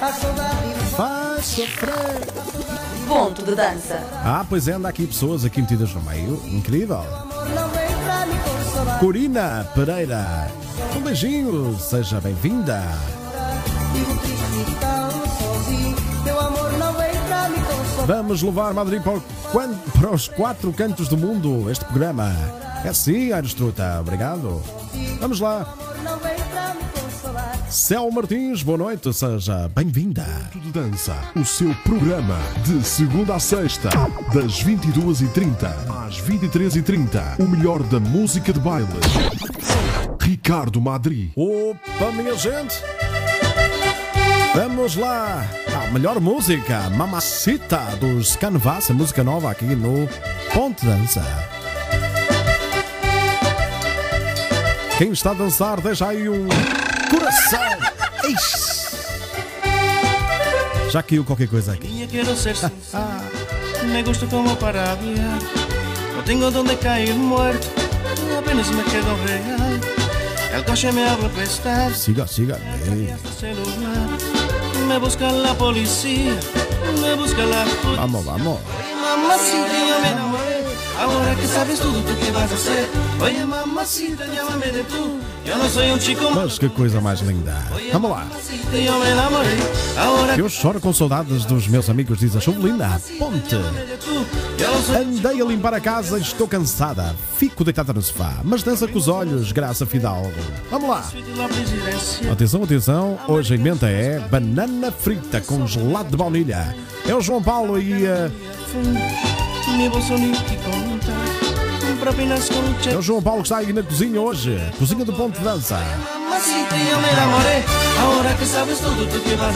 A 0.01 0.11
saudade 0.11 0.75
Faz 0.95 1.45
sofrer. 1.45 2.34
Ponto 3.07 3.43
de 3.43 3.55
dança. 3.55 3.99
Ah, 4.23 4.45
pois 4.47 4.67
é, 4.67 4.73
anda 4.73 4.89
aqui 4.89 5.05
pessoas 5.05 5.45
aqui 5.45 5.61
metidas 5.61 5.93
no 5.93 6.01
meio. 6.01 6.41
Incrível. 6.45 7.03
Corina 8.99 9.67
Pereira. 9.75 10.51
Um 10.95 11.01
beijinho, 11.01 11.77
seja 11.79 12.19
bem-vinda. 12.19 12.81
Vamos 18.05 18.43
levar 18.43 18.73
Madrid 18.73 19.01
para, 19.01 20.11
os 20.11 20.27
quatro 20.27 20.71
cantos 20.71 21.07
do 21.07 21.17
mundo 21.17 21.71
este 21.71 21.83
programa. 21.85 22.31
É 22.83 22.93
sim, 22.93 23.31
Aires 23.31 23.53
Truta, 23.53 23.99
obrigado. 23.99 24.61
Vamos 25.19 25.39
lá. 25.39 25.65
Céu 27.75 28.09
Martins, 28.09 28.63
boa 28.63 28.77
noite, 28.77 29.13
seja 29.13 29.67
bem-vinda. 29.67 30.23
de 30.53 30.71
Dança, 30.71 31.13
o 31.35 31.43
seu 31.43 31.75
programa 31.83 32.38
de 32.63 32.81
segunda 32.81 33.35
a 33.35 33.39
sexta, 33.39 33.89
das 34.33 34.63
22h30 34.63 36.07
às 36.07 36.21
23h30. 36.21 37.38
O 37.38 37.45
melhor 37.45 37.83
da 37.83 37.99
música 37.99 38.53
de 38.53 38.61
baile. 38.61 38.88
Ricardo 40.21 40.79
Madri. 40.79 41.33
Opa, 41.35 42.13
minha 42.13 42.38
gente! 42.38 42.81
Vamos 44.55 44.95
lá! 44.95 45.45
A 45.75 45.91
melhor 45.91 46.21
música, 46.21 46.89
Mamacita 46.91 47.81
dos 47.99 48.38
Canvas, 48.38 48.89
música 48.91 49.21
nova 49.21 49.51
aqui 49.51 49.65
no 49.65 50.07
Ponte 50.53 50.85
Dança. 50.85 51.21
Quem 54.97 55.11
está 55.11 55.31
a 55.31 55.33
dançar, 55.33 55.81
deixa 55.81 56.07
aí 56.07 56.29
um 56.29 56.47
coração! 57.09 57.59
Ixi. 58.29 58.65
Já 60.91 61.03
caiu 61.03 61.23
qualquer 61.25 61.47
coisa 61.49 61.73
aqui. 61.73 61.87
Niña, 61.87 62.07
quiero 62.07 62.35
ser 62.35 62.55
sincera. 62.57 63.21
Me 63.85 64.01
gusta 64.03 64.25
como 64.27 64.55
para 64.55 64.91
hablar. 64.91 65.39
No 66.15 66.23
tengo 66.23 66.49
donde 66.51 66.77
caer 66.77 67.13
muerto. 67.15 67.67
Apenas 68.39 68.69
me 68.71 68.83
quedo 68.83 69.15
real. 69.25 69.79
El 70.53 70.63
coche 70.63 70.91
me 70.91 71.07
habla 71.07 71.27
prestado. 71.29 71.93
Siga, 71.93 72.25
siga. 72.27 72.57
Me 74.87 74.97
busca 74.99 75.31
la 75.31 75.53
policía. 75.53 76.33
Me 77.01 77.15
busca 77.15 77.43
la. 77.45 77.65
Vamos, 77.97 78.23
vamos. 78.25 78.59
Mamacita, 79.01 79.87
yo 79.89 79.99
me 80.01 80.09
enamoré. 80.11 80.34
Ahora 80.99 81.36
que 81.36 81.47
sabes 81.47 81.79
todo, 81.79 81.99
¿tú 82.01 82.13
qué 82.23 82.31
vas 82.31 82.51
a 82.51 82.55
hacer? 82.55 82.89
Oye, 83.21 83.45
mamacita, 83.45 84.25
llámame 84.27 84.67
de 84.67 84.84
tú. 84.84 85.19
Yo 85.45 85.58
no 85.58 85.69
soy 85.69 85.91
un 85.91 85.99
chico. 85.99 86.31
Mas 86.34 86.58
que 86.58 86.69
coisa 86.69 86.99
mais 87.01 87.21
linda. 87.21 87.55
Vamos 87.91 88.12
lá. 88.12 88.25
Eu 90.38 90.49
choro 90.49 90.79
com 90.79 90.91
saudades 90.91 91.45
dos 91.45 91.67
meus 91.67 91.89
amigos, 91.89 92.19
diz 92.19 92.36
a 92.36 92.39
Chuvelina. 92.39 92.99
Ponte. 93.19 93.55
Andei 94.97 95.41
a 95.41 95.45
limpar 95.45 95.73
a 95.73 95.79
casa 95.79 96.17
e 96.17 96.21
estou 96.21 96.47
cansada. 96.47 97.15
Fico 97.38 97.63
deitada 97.63 97.93
no 97.93 98.01
sofá, 98.01 98.39
mas 98.43 98.63
dança 98.63 98.88
com 98.88 98.97
os 98.97 99.08
olhos, 99.08 99.51
Graça 99.51 99.86
Fidalgo. 99.86 100.31
Vamos 100.71 100.89
lá. 100.89 101.03
Atenção, 102.31 102.63
atenção. 102.63 103.19
Hoje 103.27 103.53
a 103.53 103.58
emenda 103.58 103.89
é 103.89 104.19
banana 104.19 104.91
frita 104.91 105.41
com 105.41 105.67
gelado 105.67 106.10
de 106.10 106.17
baunilha. 106.17 106.75
É 107.08 107.13
o 107.13 107.21
João 107.21 107.43
Paulo 107.43 107.79
e 107.79 108.05
uh, 108.05 108.31
É 112.91 112.97
o 112.97 113.01
João 113.01 113.21
Paulo 113.21 113.41
que 113.41 113.47
está 113.47 113.57
aí 113.57 113.73
na 113.73 113.83
cozinha 113.83 114.21
hoje. 114.21 114.57
Cozinha 114.77 115.03
do 115.03 115.11
Ponto 115.13 115.38
de 115.38 115.43
Dança. 115.43 115.77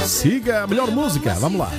Siga 0.07 0.63
a 0.63 0.67
melhor 0.67 0.91
música. 0.91 1.35
Vamos 1.39 1.59
lá. 1.59 1.69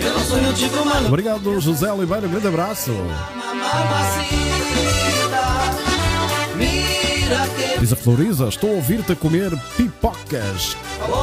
No 0.00 0.24
soy 0.24 0.40
un 0.44 0.56
chico 0.56 0.84
malo. 0.84 1.08
Obrigado, 1.08 1.60
José 1.60 1.92
Oliveira. 1.92 2.26
Um 2.26 2.30
grande 2.30 2.48
abraço. 2.48 2.92
Mamacita, 2.92 4.40
Diz 7.78 7.92
a 7.92 7.96
Floriza, 7.96 8.48
estou 8.48 8.70
a 8.70 8.74
ouvir-te 8.74 9.12
a 9.12 9.16
comer 9.16 9.50
pipocas 9.76 10.76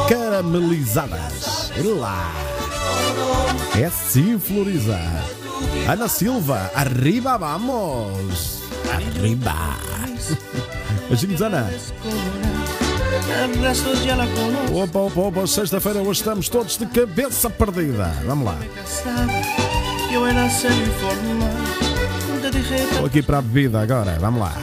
caramelizadas. 0.09 1.71
Lá. 1.99 2.33
É 3.79 3.89
sim, 3.89 4.39
Floriza. 4.39 4.99
Ana 5.87 6.07
Silva, 6.07 6.71
arriba 6.73 7.37
vamos. 7.37 8.63
Arriba. 8.91 9.53
Beijinhos, 11.09 11.41
Ana. 11.41 11.69
Opa, 14.73 14.99
opa, 14.99 15.21
opa, 15.21 15.47
sexta-feira 15.47 15.99
hoje 15.99 16.19
estamos 16.19 16.49
todos 16.49 16.77
de 16.77 16.85
cabeça 16.87 17.49
perdida. 17.49 18.11
Vamos 18.25 18.45
lá. 18.45 18.57
Estou 22.91 23.05
aqui 23.05 23.21
para 23.21 23.37
a 23.37 23.41
bebida 23.41 23.81
agora. 23.81 24.17
Vamos 24.19 24.41
lá. 24.41 24.53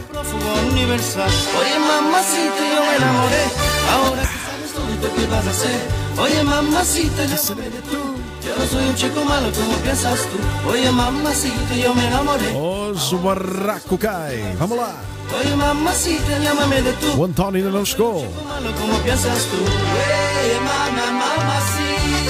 Prófugo 0.44 0.68
universal. 0.70 1.30
Oye, 1.58 1.78
mamacita, 1.78 2.62
yo 2.74 2.80
me 2.86 2.96
enamoré. 2.96 3.44
Ahora 3.92 4.22
que 4.22 4.38
sabes 4.46 4.72
todo, 4.72 5.08
¿tú 5.08 5.16
qué 5.16 5.26
vas 5.26 5.46
a 5.46 5.50
hacer? 5.50 5.80
Oye, 6.18 6.44
mamacita, 6.44 7.24
llámame 7.24 7.70
de 7.70 7.80
tú. 7.82 7.98
Yo 8.44 8.56
no 8.58 8.66
soy 8.66 8.88
un 8.88 8.94
chico 8.94 9.24
malo 9.24 9.50
como 9.52 9.76
piensas 9.78 10.20
tú. 10.20 10.68
Oye, 10.70 10.90
mamacita, 10.90 11.74
yo 11.74 11.94
me 11.94 12.06
enamoré. 12.06 12.52
Hoje 12.54 13.14
o 13.14 13.18
barraco 13.18 13.98
cai. 13.98 14.56
Vamos 14.58 14.78
lá. 14.78 14.94
Oye, 15.40 15.56
mamacita, 15.56 16.38
llámame 16.38 16.82
de 16.82 16.92
tú. 16.92 17.20
O 17.20 17.24
António 17.24 17.58
ainda 17.64 17.76
não 17.76 17.84
chegou. 17.84 18.26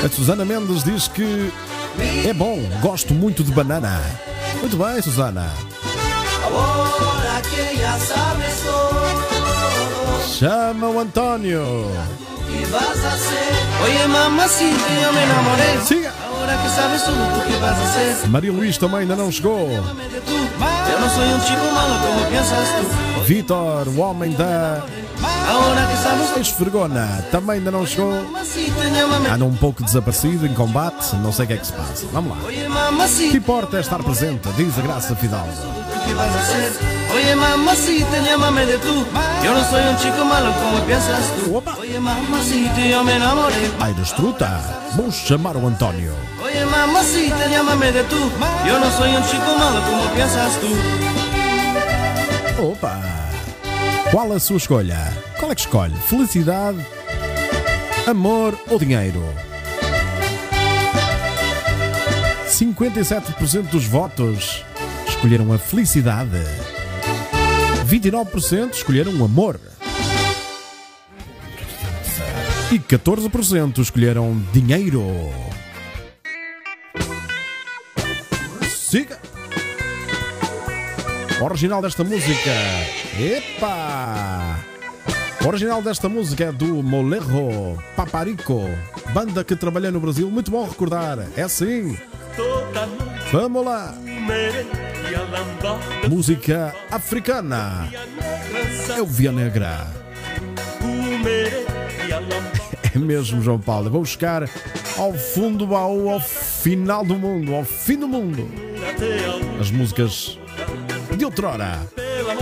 A 0.04 0.08
Susana 0.08 0.44
Mendes 0.44 0.84
diz 0.84 1.08
que 1.08 1.52
é 2.26 2.32
bom, 2.32 2.60
gosto 2.80 3.14
muito 3.14 3.42
de 3.42 3.52
banana. 3.52 4.00
Muito 4.60 4.76
bem, 4.76 5.02
Susana. 5.02 5.50
Ahora 6.44 7.42
que 7.42 7.76
ya 7.76 7.98
sabes 7.98 8.62
todo. 8.62 9.04
Chama 10.38 10.88
o 10.88 11.00
António. 11.00 11.62
¿Qué 12.48 12.66
vas 12.66 12.98
a? 13.04 13.84
Oye, 13.84 14.06
mamacita, 14.06 14.88
yo 15.02 15.12
me 15.12 15.22
enamoré. 15.24 15.80
Siga. 15.84 16.12
Ahora 16.26 16.62
que 16.62 16.68
sabes 16.70 17.04
todo, 17.04 17.24
¿tú 17.34 17.40
qué 17.48 17.56
vas 17.60 17.78
a 17.78 17.84
hacer? 17.84 18.28
Maria 18.28 18.52
Luís 18.52 18.78
também 18.78 19.00
ainda 19.00 19.16
não 19.16 19.30
chegou. 19.30 19.68
No 21.04 21.10
soy 21.10 21.28
un 21.28 21.40
chico 21.42 21.66
malo 21.74 21.94
como 22.00 22.24
piensas 22.30 22.68
tú. 22.76 23.20
Vitor, 23.26 23.88
o 23.88 24.00
homem 24.00 24.32
da 24.32 24.82
que 26.34 26.40
Esfregona, 26.40 27.24
também 27.30 27.56
ainda 27.56 27.70
não 27.70 27.86
chegou. 27.86 28.12
Anda 29.32 29.44
um 29.44 29.54
pouco 29.54 29.82
desaparecido 29.82 30.46
em 30.46 30.54
combate, 30.54 31.14
não 31.16 31.32
sei 31.32 31.44
o 31.44 31.48
que 31.48 31.54
é 31.54 31.56
que 31.56 31.66
se 31.66 31.72
passa. 31.72 32.06
Vamos 32.12 32.36
lá. 32.36 33.06
Que 33.06 33.36
importa 33.36 33.76
é 33.76 33.80
estar 33.80 34.02
presente, 34.02 34.48
diz 34.56 34.78
a 34.78 34.82
Graça 34.82 35.14
Fidalgo. 35.14 35.52
¿Qué 36.06 36.14
vas 36.14 36.34
a 36.34 36.40
hacer? 36.40 36.72
Oye, 37.14 37.36
mamacita, 37.36 38.18
llámame 38.24 38.66
de 38.66 38.78
tú. 38.78 39.04
Yo 39.44 39.54
no 39.54 39.64
soy 39.70 39.82
un 39.88 39.96
chico 39.98 40.24
malo 40.24 40.52
como 40.52 40.84
piensas 40.84 41.32
tú. 41.36 41.56
Opa. 41.56 41.76
Oye, 41.78 41.98
mamacita, 42.00 42.80
yo 42.86 43.04
me 43.04 43.14
enamoré. 43.16 43.70
Aires 43.80 44.12
Truta, 44.14 44.60
vou 44.96 45.10
chamar 45.12 45.56
o 45.56 45.66
António. 45.66 46.12
Oye, 46.42 46.64
mamacita, 46.66 47.46
llámame 47.46 47.92
de 47.92 48.02
tú. 48.04 48.18
Yo 48.66 48.78
no 48.80 48.90
soy 48.90 49.14
un 49.14 49.22
chico 49.24 49.56
malo 49.58 49.80
como 49.88 50.04
piensas 50.14 50.58
tú. 50.60 50.68
Opa! 52.62 53.00
Qual 54.10 54.32
a 54.32 54.38
sua 54.38 54.56
escolha? 54.56 55.12
Qual 55.38 55.50
é 55.50 55.54
que 55.54 55.62
escolhe? 55.62 55.96
Felicidade, 56.08 56.78
amor 58.06 58.56
ou 58.70 58.78
dinheiro? 58.78 59.22
57% 62.48 63.62
dos 63.70 63.86
votos 63.86 64.63
escolheram 65.24 65.50
a 65.54 65.58
felicidade. 65.58 66.38
29% 67.86 68.74
escolheram 68.74 69.12
o 69.18 69.24
amor. 69.24 69.58
E 72.70 72.78
14% 72.78 73.78
escolheram 73.78 74.38
dinheiro. 74.52 75.02
Siga! 78.68 79.18
O 81.40 81.44
original 81.44 81.80
desta 81.80 82.04
música. 82.04 82.50
Epa! 83.18 84.58
O 85.42 85.48
original 85.48 85.80
desta 85.80 86.06
música 86.06 86.44
é 86.44 86.52
do 86.52 86.82
Molerro 86.82 87.82
Paparico, 87.96 88.68
banda 89.14 89.42
que 89.42 89.56
trabalhei 89.56 89.90
no 89.90 90.00
Brasil. 90.00 90.30
Muito 90.30 90.50
bom 90.50 90.68
recordar. 90.68 91.18
É 91.34 91.42
assim. 91.42 91.96
Vamos 93.32 93.64
lá. 93.64 93.94
Música 96.08 96.74
africana. 96.90 97.88
É 98.96 99.00
o 99.00 99.06
Via 99.06 99.32
Negra. 99.32 99.86
É 102.94 102.98
mesmo, 102.98 103.42
João 103.42 103.58
Paulo. 103.58 103.90
Vou 103.90 104.00
buscar 104.00 104.48
ao 104.96 105.12
fundo 105.12 105.58
do 105.58 105.66
baú, 105.66 106.08
ao 106.08 106.20
final 106.20 107.04
do 107.04 107.16
mundo, 107.16 107.54
ao 107.54 107.64
fim 107.64 107.96
do 107.96 108.06
mundo. 108.06 108.48
As 109.60 109.70
músicas 109.70 110.38
de 111.16 111.24
outrora 111.24 111.80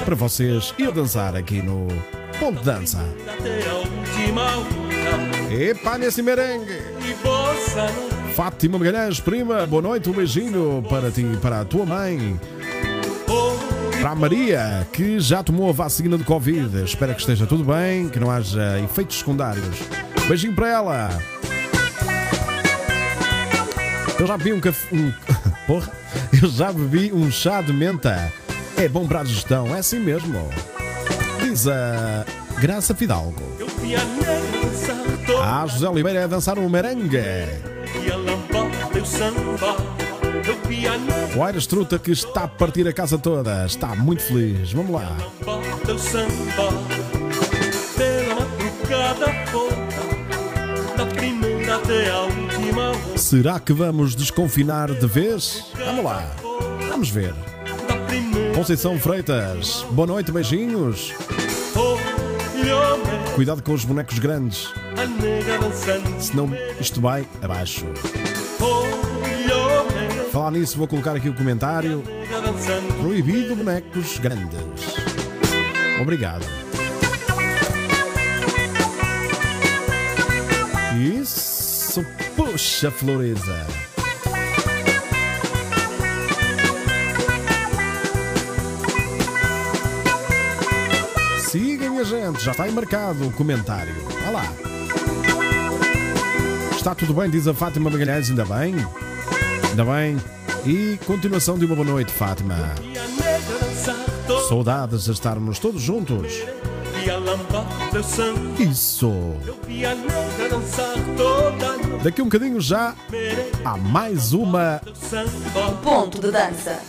para 0.04 0.14
vocês 0.14 0.74
ir 0.78 0.90
dançar 0.92 1.36
aqui 1.36 1.62
no 1.62 1.88
Ponto 2.38 2.58
de 2.58 2.64
Dança. 2.64 2.98
Epa, 5.50 5.98
nesse 5.98 6.22
merengue! 6.22 6.80
Fátima 8.34 8.78
Magalhães, 8.78 9.20
prima, 9.20 9.66
boa 9.66 9.82
noite, 9.82 10.08
um 10.08 10.12
beijinho 10.12 10.82
para 10.88 11.10
ti 11.10 11.20
e 11.20 11.36
para 11.36 11.60
a 11.60 11.64
tua 11.66 11.84
mãe. 11.84 12.40
Para 14.00 14.10
a 14.10 14.14
Maria, 14.14 14.88
que 14.90 15.20
já 15.20 15.42
tomou 15.42 15.68
a 15.68 15.72
vacina 15.72 16.16
de 16.16 16.24
Covid. 16.24 16.82
Espero 16.82 17.14
que 17.14 17.20
esteja 17.20 17.46
tudo 17.46 17.62
bem, 17.62 18.08
que 18.08 18.18
não 18.18 18.30
haja 18.30 18.80
efeitos 18.80 19.18
secundários. 19.18 19.76
Beijinho 20.26 20.54
para 20.54 20.68
ela. 20.68 21.08
Eu 24.18 24.26
já 24.26 24.38
bebi 24.38 24.54
um 24.54 24.60
café. 24.60 24.96
Um... 24.96 25.12
Porra! 25.66 25.92
Eu 26.42 26.48
já 26.48 26.72
bebi 26.72 27.12
um 27.12 27.30
chá 27.30 27.60
de 27.60 27.72
menta. 27.72 28.32
É 28.78 28.88
bom 28.88 29.06
para 29.06 29.20
a 29.20 29.24
digestão, 29.24 29.74
é 29.74 29.80
assim 29.80 30.00
mesmo. 30.00 30.48
Diz 31.42 31.68
a 31.68 32.24
Graça 32.58 32.94
Fidalgo. 32.94 33.42
Ah, 35.42 35.66
José 35.66 35.86
Oliveira 35.86 36.24
a 36.24 36.26
dançar 36.26 36.58
um 36.58 36.68
merengue. 36.68 37.71
O 41.36 41.42
Aires 41.42 41.66
Truta 41.66 41.98
que 41.98 42.10
está 42.10 42.44
a 42.44 42.48
partir 42.48 42.86
a 42.86 42.92
casa 42.92 43.18
toda. 43.18 43.64
Está 43.66 43.94
muito 43.94 44.22
feliz. 44.22 44.72
Vamos 44.72 44.92
lá. 44.92 45.16
Será 53.16 53.58
que 53.58 53.72
vamos 53.72 54.14
desconfinar 54.14 54.92
de 54.92 55.06
vez? 55.06 55.64
Vamos 55.74 56.04
lá. 56.04 56.30
Vamos 56.90 57.10
ver. 57.10 57.34
Conceição 58.54 58.98
Freitas. 58.98 59.86
Boa 59.90 60.06
noite, 60.06 60.30
beijinhos. 60.30 61.12
Cuidado 63.34 63.62
com 63.62 63.72
os 63.72 63.84
bonecos 63.84 64.18
grandes, 64.18 64.68
senão 66.18 66.50
isto 66.80 67.00
vai 67.00 67.26
abaixo. 67.40 67.86
Falar 70.32 70.52
nisso, 70.52 70.78
vou 70.78 70.88
colocar 70.88 71.14
aqui 71.14 71.28
o 71.28 71.34
comentário. 71.34 72.02
Proibido 73.00 73.54
bonecos 73.54 74.18
grandes. 74.18 74.60
Obrigado. 76.00 76.44
Isso, 80.98 82.04
puxa, 82.36 82.90
Floreza. 82.90 83.66
Siga, 91.38 91.90
minha 91.90 92.04
gente, 92.04 92.42
já 92.42 92.52
está 92.52 92.64
aí 92.64 92.72
marcado 92.72 93.28
o 93.28 93.32
comentário. 93.32 93.94
Vá 94.24 94.30
lá. 94.30 94.71
Está 96.82 96.96
tudo 96.96 97.14
bem, 97.14 97.30
diz 97.30 97.46
a 97.46 97.54
Fátima 97.54 97.88
Magalhães, 97.88 98.28
ainda 98.28 98.44
bem? 98.44 98.74
Ainda 99.70 99.84
bem. 99.84 100.16
E 100.66 100.98
continuação 101.06 101.56
de 101.56 101.64
uma 101.64 101.76
boa 101.76 101.86
noite, 101.86 102.10
Fátima. 102.10 102.56
Saudades 104.48 105.04
de 105.04 105.12
estarmos 105.12 105.60
todos 105.60 105.80
juntos. 105.80 106.42
Isso. 108.58 109.12
Daqui 112.02 112.20
a 112.20 112.24
um 112.24 112.26
bocadinho 112.26 112.60
já 112.60 112.96
há 113.64 113.76
mais 113.76 114.32
uma. 114.32 114.82
Ponto 115.84 116.20
de 116.20 116.32
dança. 116.32 116.80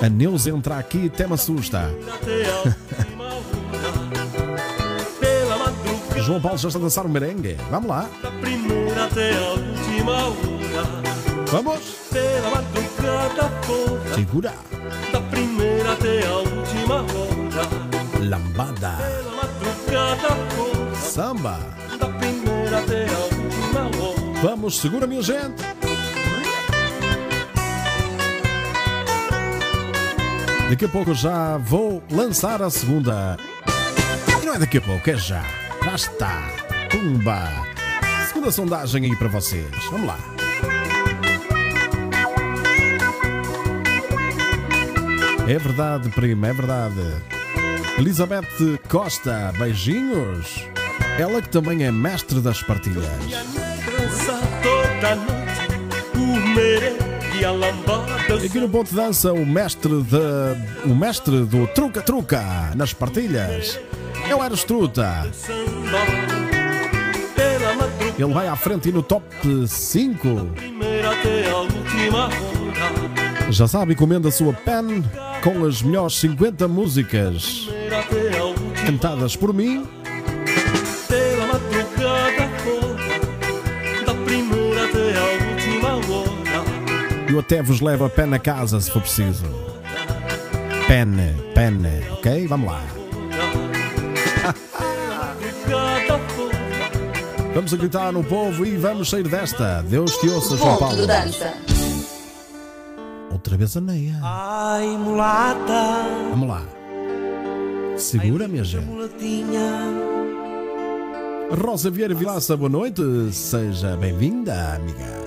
A 0.00 0.08
Neuza 0.08 0.50
entra 0.50 0.78
aqui 0.78 0.98
e 0.98 1.06
até 1.08 1.26
me 1.26 1.34
assusta. 1.34 1.90
João 6.22 6.40
Paulo 6.40 6.56
já 6.56 6.68
está 6.68 6.78
a 6.78 6.82
dançar 6.82 7.04
o 7.04 7.08
merengue. 7.08 7.56
Vamos 7.68 7.88
lá. 7.88 8.08
Vamos. 11.50 11.80
Segura. 14.14 14.54
Lambada. 18.20 18.98
Samba. 20.94 21.58
Vamos, 24.42 24.78
segura, 24.78 25.06
minha 25.06 25.22
gente. 25.22 25.62
Daqui 30.70 30.84
a 30.84 30.88
pouco 30.88 31.14
já 31.14 31.58
vou 31.58 32.02
lançar 32.10 32.62
a 32.62 32.70
segunda. 32.70 33.36
E 34.40 34.46
não 34.46 34.54
é 34.54 34.58
daqui 34.60 34.78
a 34.78 34.80
pouco, 34.80 35.10
é 35.10 35.16
já. 35.16 35.61
Já 35.84 35.94
está. 35.96 36.48
Pumba. 36.90 37.66
Segunda 38.28 38.52
sondagem 38.52 39.04
aí 39.04 39.16
para 39.16 39.28
vocês. 39.28 39.66
Vamos 39.90 40.06
lá. 40.06 40.18
É 45.48 45.58
verdade, 45.58 46.08
prima, 46.10 46.48
é 46.48 46.52
verdade. 46.52 47.22
Elizabeth 47.98 48.78
Costa, 48.88 49.52
beijinhos. 49.58 50.68
Ela 51.18 51.42
que 51.42 51.48
também 51.48 51.84
é 51.84 51.90
mestre 51.90 52.40
das 52.40 52.62
partilhas. 52.62 53.04
Aqui 58.44 58.60
no 58.60 58.68
Ponto 58.68 58.88
de 58.88 58.96
Dança, 58.96 59.32
o 59.32 59.44
mestre, 59.44 60.02
de, 60.02 60.88
o 60.88 60.94
mestre 60.94 61.44
do 61.44 61.66
truca-truca 61.66 62.72
nas 62.76 62.94
partilhas 62.94 63.78
é 64.32 64.36
o 64.36 64.42
Eros 64.42 64.64
Truta. 64.64 65.30
Ele 68.18 68.32
vai 68.32 68.48
à 68.48 68.56
frente 68.56 68.88
e 68.88 68.92
no 68.92 69.02
top 69.02 69.26
5. 69.66 70.28
Já 73.50 73.68
sabe, 73.68 73.92
encomenda 73.92 74.28
a 74.28 74.32
sua 74.32 74.54
pen 74.54 75.04
com 75.42 75.66
as 75.66 75.82
melhores 75.82 76.14
50 76.16 76.66
músicas 76.66 77.68
cantadas 78.86 79.36
por 79.36 79.52
mim. 79.52 79.86
Eu 87.28 87.38
até 87.38 87.62
vos 87.62 87.80
levo 87.80 88.04
a 88.04 88.10
pen 88.10 88.32
a 88.34 88.38
casa 88.38 88.80
se 88.80 88.90
for 88.90 89.02
preciso. 89.02 89.44
Pen, 90.86 91.16
pen, 91.54 91.78
ok? 92.12 92.46
Vamos 92.46 92.70
lá. 92.70 93.01
Vamos 97.54 97.72
a 97.74 97.76
gritar 97.76 98.12
no 98.12 98.24
povo 98.24 98.64
e 98.64 98.76
vamos 98.76 99.10
sair 99.10 99.24
desta. 99.28 99.82
Deus 99.82 100.16
te 100.16 100.28
ouça, 100.28 100.56
João 100.56 100.76
Paulo. 100.78 100.96
de 100.96 101.06
dança. 101.06 101.52
Outra 103.30 103.56
vez 103.56 103.76
a 103.76 103.80
Neia. 103.80 104.18
Ai, 104.22 104.86
mulata, 104.96 106.04
Vamos 106.30 106.48
lá. 106.48 106.62
Segura, 107.96 108.48
minha 108.48 108.64
gente. 108.64 108.84
mulatinha. 108.86 109.70
Rosa 111.62 111.90
Vieira 111.90 112.14
Vilaça, 112.14 112.56
boa 112.56 112.70
noite. 112.70 113.02
Seja 113.32 113.96
bem-vinda, 113.98 114.74
amiga. 114.76 115.20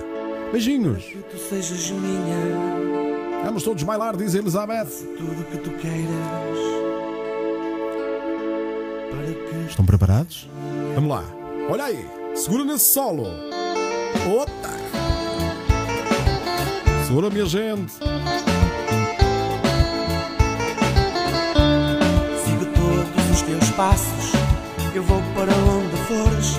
Beijinhos. 0.50 1.04
Que 1.04 1.18
tu 1.18 1.38
sejas 1.38 1.90
minha, 1.90 3.44
Vamos 3.44 3.62
todos 3.62 3.82
bailar, 3.84 4.16
diz 4.16 4.34
Elizabeth. 4.34 4.86
tudo 5.16 5.44
que 5.50 5.58
tu 5.58 5.70
queiras. 5.70 6.58
Para 9.10 9.22
que 9.62 9.70
Estão 9.70 9.86
preparados? 9.86 10.48
Vamos 10.96 11.10
lá. 11.10 11.24
Olha 11.68 11.86
aí. 11.86 12.08
Segura 12.34 12.64
nesse 12.64 12.92
solo. 12.92 13.24
Opa! 14.28 14.70
Segura, 17.06 17.28
minha 17.28 17.46
gente. 17.46 17.92
sigo 22.44 22.66
todos 22.74 23.30
os 23.32 23.42
teus 23.42 23.70
passos. 23.70 24.32
Eu 24.94 25.02
vou 25.02 25.20
para 25.34 25.52
onde 25.52 25.96
fores. 26.06 26.56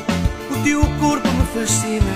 O 0.52 0.64
teu 0.64 0.82
corpo 1.00 1.28
me 1.28 1.46
fascina. 1.54 2.14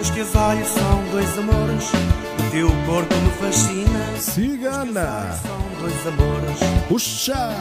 Os 0.00 0.08
teus 0.08 0.34
olhos 0.34 0.68
são 0.68 1.04
dois 1.10 1.38
amores. 1.38 1.90
O 1.92 2.50
teu 2.50 2.68
corpo 2.86 3.14
me 3.16 3.30
fascina. 3.32 4.16
Cigana. 4.18 5.38
São 5.42 5.58
dois 5.80 6.06
amores. 6.06 6.58
Puxa! 6.88 7.54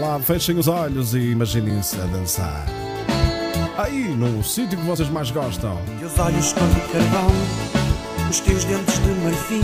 Lá, 0.00 0.18
fechem 0.18 0.58
os 0.58 0.68
olhos 0.68 1.14
e 1.14 1.18
imaginem-se 1.18 2.00
a 2.00 2.04
dançar. 2.06 2.66
Aí, 3.76 4.08
no 4.08 4.42
sítio 4.42 4.78
que 4.78 4.84
vocês 4.84 5.08
mais 5.08 5.30
gostam. 5.30 5.78
Teus 5.98 6.18
olhos 6.18 6.52
cor 6.52 6.68
de 6.68 6.80
carvão. 6.92 7.30
Os 8.30 8.40
teus 8.40 8.64
dentes 8.64 8.98
de 8.98 9.10
marfim. 9.22 9.62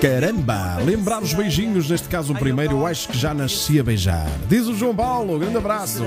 Caramba! 0.00 0.76
Lembrar 0.84 1.22
os 1.22 1.32
beijinhos, 1.32 1.88
neste 1.88 2.08
caso 2.08 2.32
o 2.32 2.38
primeiro, 2.38 2.78
eu 2.78 2.86
acho 2.86 3.08
que 3.08 3.16
já 3.16 3.32
nasci 3.32 3.78
a 3.78 3.84
beijar. 3.84 4.28
Diz 4.48 4.66
o 4.66 4.74
João 4.74 4.94
Paulo, 4.94 5.38
grande 5.38 5.56
abraço. 5.56 6.02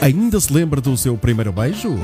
Ainda 0.00 0.40
se 0.40 0.52
lembra 0.52 0.80
do 0.80 0.96
seu 0.96 1.16
primeiro 1.16 1.52
beijo? 1.52 1.98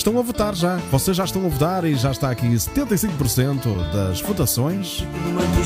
Estão 0.00 0.18
a 0.18 0.22
votar 0.22 0.54
já. 0.54 0.76
Vocês 0.90 1.16
já 1.16 1.24
estão 1.24 1.44
a 1.44 1.48
votar 1.48 1.84
e 1.84 1.94
já 1.94 2.10
está 2.10 2.30
aqui 2.30 2.48
75% 2.48 3.92
das 3.92 4.20
votações. 4.20 5.04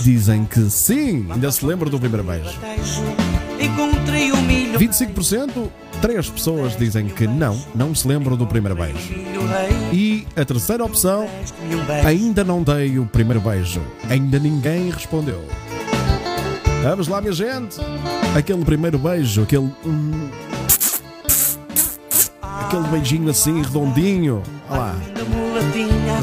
Dizem 0.03 0.45
que 0.45 0.69
sim, 0.69 1.27
ainda 1.31 1.51
se 1.53 1.65
lembra 1.65 1.89
do 1.89 1.99
primeiro 1.99 2.25
beijo. 2.25 2.59
tejo. 2.61 3.03
Encontrei 3.61 4.33
um 4.33 4.43
milho. 4.43 4.79
25%, 4.79 5.69
três 6.03 6.29
pessoas 6.29 6.77
dizem 6.77 7.07
que 7.07 7.27
não, 7.29 7.63
não 7.75 7.95
se 7.95 8.09
lembram 8.09 8.37
do 8.37 8.47
primeiro 8.47 8.75
beijo. 8.75 9.15
E 9.93 10.27
a 10.35 10.45
terceira 10.45 10.85
opção, 10.85 11.29
ainda 12.05 12.43
não 12.43 12.63
dei 12.63 12.99
o 12.99 13.07
primeiro 13.07 13.41
beijo. 13.41 13.81
Ainda 14.11 14.39
ninguém 14.41 14.91
respondeu. 14.91 15.45
Vamos 16.83 17.09
lá, 17.09 17.21
minha 17.21 17.33
gente. 17.33 17.77
Aquele 18.37 18.65
primeiro 18.65 18.99
beijo, 18.99 19.43
aquele. 19.43 19.73
hum, 19.87 20.24
aquele 22.75 22.89
beijinho 22.89 23.31
assim, 23.31 23.63
redondinho. 23.63 24.43
Olha 24.69 24.81
lá. 24.81 24.97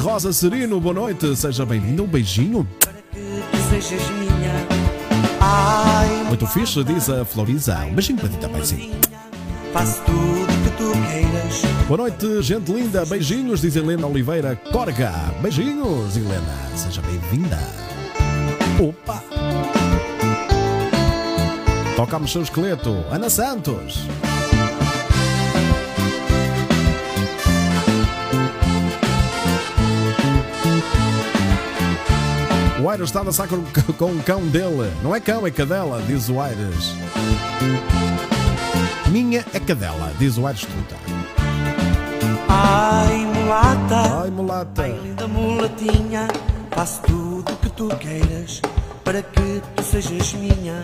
Rosa 0.02 0.34
Serino, 0.34 0.80
boa 0.82 0.94
noite, 0.94 1.36
seja 1.36 1.66
bem-vindo. 1.66 2.04
Um 2.04 2.08
beijinho. 2.08 2.68
Muito 6.28 6.48
fixe, 6.48 6.84
diz 6.84 7.10
a 7.10 7.24
Floriza. 7.24 7.78
Um 7.90 7.94
beijinho 7.94 8.20
para 8.20 8.30
ti 8.30 8.38
também, 8.38 8.66
sim. 8.66 8.92
Tudo 10.06 10.48
que 10.64 10.70
tu 10.78 10.92
queiras. 11.10 11.62
Boa 11.88 11.98
noite, 11.98 12.42
gente 12.42 12.72
linda. 12.72 13.06
Beijinhos, 13.06 13.62
diz 13.62 13.76
Helena 13.76 14.06
Oliveira 14.08 14.56
Corga. 14.72 15.14
Beijinhos, 15.42 16.18
Helena. 16.18 16.58
Seja 16.76 17.02
bem-vinda. 17.02 17.60
Opa! 18.80 19.24
Toca 21.96 22.18
a 22.18 22.20
mexer 22.20 22.40
o 22.40 22.44
esqueleto. 22.44 23.06
Ana 23.10 23.30
Santos. 23.30 24.08
O 32.82 32.90
Aires 32.90 33.10
está 33.10 33.22
a 33.22 33.24
dançar 33.26 33.48
com, 33.48 33.64
com 33.94 34.12
o 34.12 34.24
cão 34.24 34.42
dele. 34.48 34.92
Não 35.04 35.16
é 35.16 35.20
cão, 35.20 35.46
é 35.46 35.52
cadela, 35.52 36.02
diz 36.08 36.30
o 36.30 36.42
Aires. 36.42 36.96
Minha 39.12 39.46
é 39.54 39.60
cadela, 39.60 40.12
diz 40.18 40.36
o 40.40 40.48
Aires 40.48 40.66
Truta. 40.66 40.96
Ai, 42.50 43.18
mulata. 43.26 44.22
Ai, 44.24 44.30
mulata. 44.32 44.82
Ai, 44.82 45.00
linda 45.04 45.28
mulatinha. 45.28 46.28
Faço 46.72 47.04
tudo 47.04 47.56
que 47.58 47.70
tu 47.70 47.88
queiras. 47.98 48.62
Para 49.04 49.22
que 49.22 49.62
tu 49.76 49.84
sejas 49.84 50.34
minha. 50.34 50.84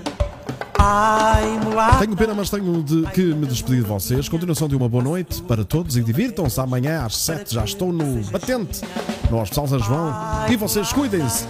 Ai, 0.90 1.60
mulata. 1.60 1.98
Tenho 1.98 2.16
pena, 2.16 2.34
mas 2.34 2.50
tenho 2.50 2.82
de 2.82 3.02
que 3.12 3.22
me 3.22 3.46
despedir 3.46 3.84
de 3.84 3.90
vocês. 3.90 4.30
Continuação 4.30 4.70
de 4.70 4.76
uma 4.76 4.88
boa 4.88 5.04
noite 5.04 5.42
para 5.42 5.66
todos 5.66 5.98
e 5.98 6.02
divirtam-se. 6.02 6.62
Amanhã 6.62 7.04
às 7.06 7.18
7 7.18 7.56
já 7.56 7.66
estou 7.66 7.92
no 7.92 8.24
Batente, 8.32 8.82
no 9.30 9.42
Hospital 9.42 9.68
São 9.68 9.80
João. 9.80 10.14
E 10.50 10.56
vocês 10.56 10.94
cuidem-se. 10.94 11.46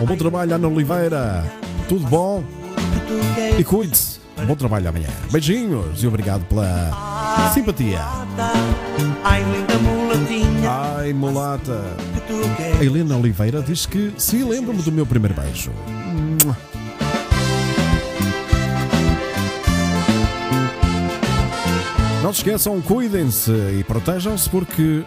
Um 0.00 0.06
bom 0.06 0.16
trabalho, 0.16 0.54
Ana 0.54 0.68
Oliveira. 0.68 1.44
Tudo 1.88 2.06
bom? 2.06 2.44
E 3.58 3.64
cuide-se. 3.64 4.20
Um 4.38 4.46
bom 4.46 4.54
trabalho 4.54 4.88
amanhã. 4.88 5.08
Beijinhos 5.32 6.00
e 6.00 6.06
obrigado 6.06 6.44
pela 6.44 7.50
simpatia. 7.52 8.04
Ai, 9.24 9.42
linda 9.42 9.78
mulatinha. 9.78 10.70
Ai, 10.70 11.12
mulata. 11.12 11.82
A. 12.80 12.84
Helena 12.84 13.16
Oliveira 13.16 13.62
diz 13.62 13.84
que 13.84 14.12
sim, 14.16 14.44
lembro-me 14.44 14.80
do 14.82 14.92
meu 14.92 15.06
primeiro 15.06 15.34
beijo. 15.34 15.72
Não 22.26 22.32
se 22.32 22.40
esqueçam, 22.40 22.82
cuidem-se 22.82 23.52
e 23.52 23.84
protejam-se 23.84 24.50
porque 24.50 25.04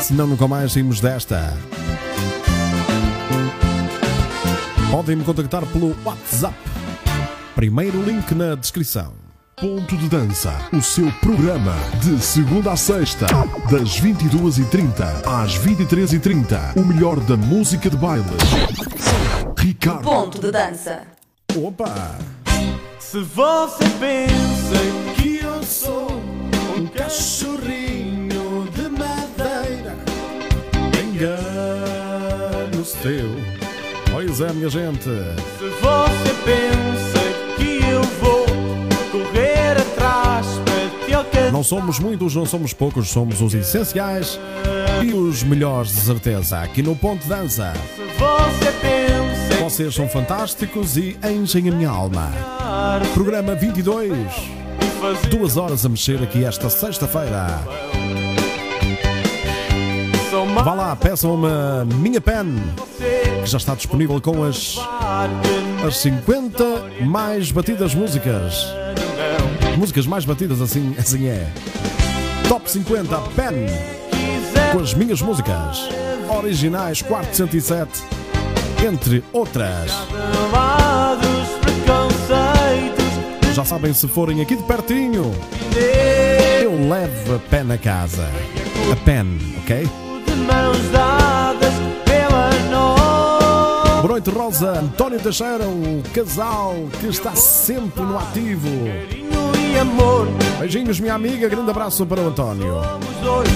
senão 0.00 0.28
nunca 0.28 0.46
mais 0.46 0.72
saímos 0.72 1.00
desta. 1.00 1.58
Podem 4.92 5.16
me 5.16 5.24
contactar 5.24 5.66
pelo 5.66 5.96
WhatsApp. 6.04 6.54
Primeiro 7.56 8.00
link 8.00 8.32
na 8.32 8.54
descrição. 8.54 9.12
Ponto 9.60 9.96
de 9.96 10.08
Dança, 10.08 10.56
o 10.72 10.80
seu 10.80 11.10
programa 11.14 11.74
de 12.00 12.16
segunda 12.22 12.70
a 12.70 12.76
sexta, 12.76 13.26
das 13.68 14.00
22h30 14.00 15.26
às 15.26 15.58
23h30. 15.58 16.76
O 16.76 16.84
melhor 16.84 17.18
da 17.18 17.36
música 17.36 17.90
de 17.90 17.96
baile. 17.96 18.22
Ricardo 19.58 20.04
Ponto 20.04 20.40
de 20.40 20.52
dança. 20.52 21.02
Opa! 21.56 22.18
Se 23.00 23.20
você 23.24 23.84
pensa 23.98 25.12
que 25.16 25.41
eu 25.62 25.66
sou 25.66 26.08
um 26.76 26.86
cachorrinho 26.86 28.68
de 28.74 28.88
madeira, 28.88 29.96
engano-se 31.00 32.96
teu. 32.98 33.30
Pois 34.10 34.40
é, 34.40 34.52
minha 34.52 34.68
gente. 34.68 35.04
Se 35.04 35.68
você 35.80 36.34
pensa 36.44 37.22
que 37.56 37.78
eu 37.88 38.02
vou 38.20 38.44
correr 39.12 39.80
atrás 39.80 40.46
para 40.64 41.06
te 41.06 41.14
alcançar, 41.14 41.52
Não 41.52 41.62
somos 41.62 42.00
muitos, 42.00 42.34
não 42.34 42.44
somos 42.44 42.72
poucos, 42.72 43.08
somos 43.08 43.40
os 43.40 43.54
essenciais 43.54 44.40
e 45.02 45.14
os 45.14 45.44
melhores 45.44 45.92
de 45.92 46.00
certeza. 46.00 46.58
Aqui 46.60 46.82
no 46.82 46.96
Ponto 46.96 47.26
Dança. 47.28 47.72
se 47.94 48.02
você 48.18 48.72
pensa 48.80 49.62
Vocês 49.62 49.94
são 49.94 50.08
fantásticos 50.08 50.96
e 50.96 51.16
enchem 51.24 51.68
a 51.68 51.72
minha 51.72 51.90
alma. 51.90 52.32
Programa 53.14 53.54
22. 53.54 54.61
Duas 55.30 55.56
horas 55.56 55.84
a 55.84 55.88
mexer 55.88 56.22
aqui 56.22 56.44
esta 56.44 56.70
sexta-feira. 56.70 57.46
Vá 60.64 60.74
lá, 60.74 60.96
peçam-me 60.96 61.46
a 61.46 61.84
minha 61.84 62.20
pen, 62.20 62.54
que 63.42 63.50
já 63.50 63.58
está 63.58 63.74
disponível 63.74 64.20
com 64.20 64.44
as, 64.44 64.76
as 65.86 65.96
50 65.98 66.64
mais 67.02 67.50
batidas 67.50 67.94
músicas. 67.94 68.66
Músicas 69.76 70.06
mais 70.06 70.24
batidas, 70.24 70.60
assim, 70.60 70.94
assim 70.98 71.26
é. 71.26 71.52
Top 72.48 72.70
50 72.70 73.16
pen, 73.34 73.66
com 74.72 74.78
as 74.78 74.94
minhas 74.94 75.20
músicas. 75.20 75.88
Originais, 76.28 77.02
quarto 77.02 77.34
107, 77.36 78.02
entre 78.86 79.22
outras. 79.32 79.92
Já 83.52 83.64
sabem, 83.66 83.92
se 83.92 84.08
forem 84.08 84.40
aqui 84.40 84.56
de 84.56 84.62
pertinho, 84.62 85.30
eu 86.62 86.72
levo 86.88 87.34
a 87.34 87.38
pen 87.38 87.70
a 87.70 87.76
casa. 87.76 88.26
A 88.90 88.96
pen, 89.04 89.38
ok? 89.62 89.86
Boa 94.02 94.08
noite, 94.08 94.30
Rosa. 94.30 94.80
António 94.80 95.20
Teixeira, 95.20 95.64
o 95.64 96.02
casal 96.14 96.74
que 96.98 97.06
está 97.08 97.34
sempre 97.36 98.02
no 98.02 98.18
ativo. 98.18 98.68
Beijinhos, 100.58 100.98
minha 100.98 101.14
amiga. 101.14 101.48
Grande 101.48 101.70
abraço 101.70 102.06
para 102.06 102.20
o 102.22 102.28
António. 102.28 102.80
somos 102.82 103.16
dois, 103.22 103.48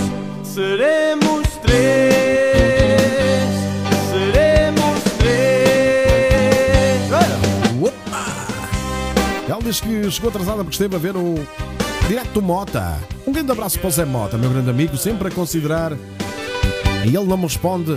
seremos 0.45 1.49
três, 1.63 2.65
Ela 9.49 9.63
diz 9.63 9.81
que 9.81 10.11
chegou 10.11 10.31
atrasada 10.31 10.59
porque 10.59 10.75
esteve 10.75 10.97
a 10.97 10.99
ver 10.99 11.17
o 11.17 11.35
Direto 12.09 12.43
Mota. 12.43 12.99
Um 13.27 13.33
grande 13.33 13.53
abraço 13.53 13.79
para 13.79 13.89
o 13.89 13.91
Zé 13.91 14.05
Mota, 14.05 14.37
meu 14.37 14.51
grande 14.51 14.71
amigo, 14.71 14.97
sempre 14.97 15.29
a 15.29 15.31
considerar. 15.31 15.93
E 17.05 17.09
ele 17.09 17.25
não 17.25 17.37
me 17.37 17.45
responde 17.45 17.97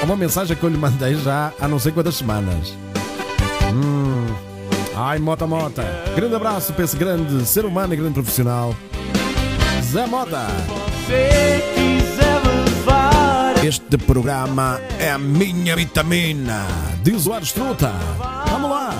a 0.00 0.04
uma 0.04 0.16
mensagem 0.16 0.56
que 0.56 0.62
eu 0.62 0.68
lhe 0.68 0.76
mandei 0.76 1.14
já 1.14 1.52
há 1.60 1.68
não 1.68 1.78
sei 1.78 1.92
quantas 1.92 2.16
semanas. 2.16 2.74
Hum. 3.72 4.26
Ai, 4.96 5.18
Mota 5.18 5.46
Mota. 5.46 5.84
Grande 6.16 6.34
abraço 6.34 6.72
para 6.72 6.84
esse 6.84 6.96
grande 6.96 7.46
ser 7.46 7.64
humano 7.64 7.94
e 7.94 7.96
grande 7.96 8.14
profissional. 8.14 8.74
Zé 9.82 10.06
Mota. 10.06 10.46
Este 13.64 13.96
programa 13.98 14.80
é 14.98 15.10
a 15.10 15.18
minha 15.18 15.76
vitamina. 15.76 16.66
Diz 17.02 17.26
o 17.26 17.32
Arestruta. 17.32 17.92
Vamos 18.48 18.70
lá. 18.70 18.90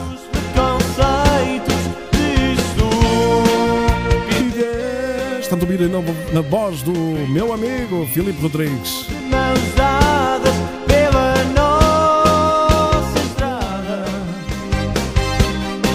Estupidez 5.54 5.90
Tanto 5.90 6.06
ouvir 6.06 6.32
na, 6.32 6.40
voz 6.42 6.82
do 6.82 6.92
meu 6.92 7.52
amigo 7.52 8.06
Filipe 8.06 8.40
Rodrigues. 8.40 9.06
mãos 9.28 9.74
dadas 9.76 10.54
pela 10.86 11.34
nossa 11.54 13.18
estrada. 13.18 14.04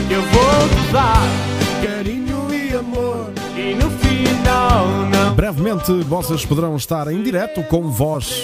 Eu 0.10 0.22
vou 0.22 0.91
dar 0.91 1.24
Carinho 1.82 2.54
e 2.54 2.76
amor. 2.76 3.32
e 3.56 3.74
no 3.76 3.89
final 3.91 4.88
não 5.10 5.34
Brevemente 5.36 5.91
vocês 6.03 6.45
poderão 6.45 6.76
estar 6.76 7.08
em 7.08 7.24
direto 7.24 7.64
com 7.64 7.89
voz 7.89 8.43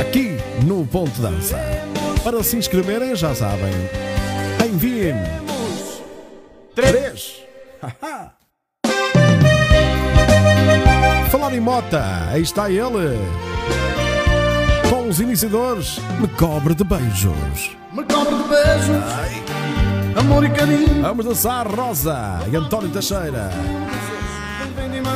aqui 0.00 0.38
no 0.64 0.86
Ponto 0.86 1.20
Dança. 1.20 1.58
Para 2.24 2.42
se 2.42 2.56
inscreverem, 2.56 3.14
já 3.14 3.34
sabem. 3.34 3.74
Enviem. 4.66 5.14
Três. 6.74 7.42
Haha. 7.82 8.32
Em 11.52 11.60
mota, 11.60 12.02
aí 12.30 12.42
está 12.42 12.68
ele. 12.70 13.18
Com 14.90 15.08
os 15.08 15.20
iniciadores, 15.20 15.98
me 16.18 16.28
cobre 16.28 16.74
de 16.74 16.84
beijos. 16.84 17.76
Me 17.92 18.02
cobre 18.04 18.34
de 18.36 18.42
beijos, 18.48 19.04
amor 20.18 20.44
e 20.44 20.50
carinho. 20.50 21.00
Vamos 21.02 21.24
dançar 21.24 21.66
Rosa 21.66 22.40
e 22.50 22.56
António 22.56 22.90
Teixeira. 22.90 23.50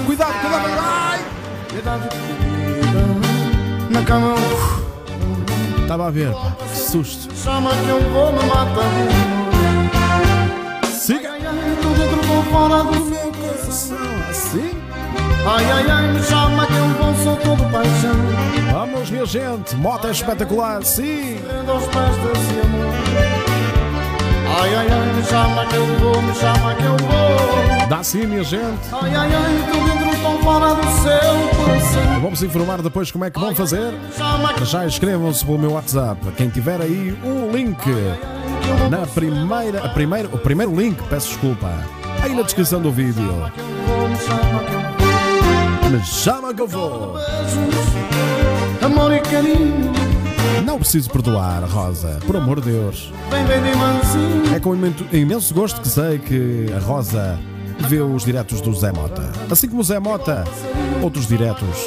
Cuidado, 0.06 0.32
cuidado, 0.32 0.70
ai! 0.80 1.20
Na 3.90 4.02
cama, 4.04 4.34
Estava 5.82 6.06
a 6.06 6.10
ver, 6.10 6.32
que 6.72 6.78
susto. 6.78 7.34
chama 7.34 7.70
que 7.70 7.88
eu 7.88 8.00
vou 8.12 8.32
me 8.32 8.42
matar. 8.44 8.90
Siga! 10.90 11.32
Ai, 11.32 11.40
ai, 11.46 11.54
dentro, 11.54 11.90
tô 12.26 12.42
fora 12.50 12.84
do 12.84 13.04
meu 13.04 13.32
coração. 13.32 13.99
Ai, 15.46 15.64
ai, 15.64 15.90
ai, 15.90 16.12
me 16.12 16.22
chama 16.22 16.66
que 16.66 16.74
eu 16.74 16.88
vou, 16.88 17.14
sou 17.16 17.36
todo 17.36 17.70
paixão. 17.70 18.14
Vamos, 18.72 19.10
minha 19.10 19.26
gente, 19.26 19.74
moto 19.76 20.06
é 20.06 20.10
espetacular, 20.10 20.84
sim! 20.84 21.38
Aos 21.66 21.84
pés 21.84 22.16
desse 22.16 22.60
amor. 22.60 23.40
Ai, 24.60 24.74
ai, 24.74 24.88
ai, 24.90 25.12
me 25.14 25.22
chama 25.24 25.66
que 25.66 25.76
eu 25.76 25.86
vou, 25.98 26.22
me 26.22 26.34
chama 26.34 26.74
que 26.74 26.84
eu 26.84 26.96
vou. 26.96 27.88
Dá 27.88 28.02
sim, 28.02 28.26
minha 28.26 28.44
gente. 28.44 28.78
Ai, 28.92 29.14
ai, 29.14 29.30
ai, 29.32 29.72
tô 29.72 29.78
dentro, 29.78 30.22
tô 30.22 30.38
fora 30.44 30.74
do 30.74 30.82
seu 30.82 31.64
coração. 31.64 32.20
Vamos 32.20 32.42
informar 32.42 32.82
depois 32.82 33.10
como 33.10 33.24
é 33.24 33.30
que 33.30 33.40
vão 33.40 33.54
fazer. 33.54 33.94
Já 34.64 34.84
inscrevam-se 34.84 35.44
pelo 35.44 35.58
meu 35.58 35.72
WhatsApp. 35.72 36.20
Quem 36.36 36.48
tiver 36.48 36.80
aí 36.80 37.18
o 37.24 37.50
link 37.50 37.80
na 38.90 39.06
primeira, 39.06 39.84
a 39.84 39.88
primeira, 39.88 40.28
o 40.28 40.38
primeiro 40.38 40.74
link, 40.78 41.02
peço 41.08 41.28
desculpa, 41.28 41.68
aí 42.22 42.34
na 42.34 42.42
descrição 42.42 42.80
do 42.80 42.92
vídeo. 42.92 43.50
Me 45.90 46.04
chama 46.04 46.54
que 46.54 46.62
eu 46.62 46.68
vou. 46.68 47.16
Amor 48.82 49.12
e 49.12 49.20
carinho. 49.20 49.90
Não 50.64 50.78
preciso 50.78 51.10
perdoar, 51.10 51.64
Rosa, 51.64 52.18
por 52.26 52.36
amor 52.36 52.60
de 52.60 52.70
Deus. 52.70 53.12
É 54.54 54.60
com 54.60 54.74
imen- 54.74 54.94
imenso 55.12 55.52
gosto 55.54 55.80
que 55.80 55.88
sei 55.88 56.18
que 56.18 56.66
a 56.76 56.78
Rosa 56.78 57.38
vê 57.88 58.00
os 58.00 58.24
diretos 58.24 58.60
do 58.60 58.72
Zé 58.74 58.92
Mota. 58.92 59.22
Assim 59.50 59.68
como 59.68 59.80
o 59.80 59.84
Zé 59.84 59.98
Mota, 59.98 60.44
outros 61.02 61.26
diretos. 61.26 61.86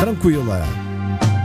Tranquila. 0.00 0.62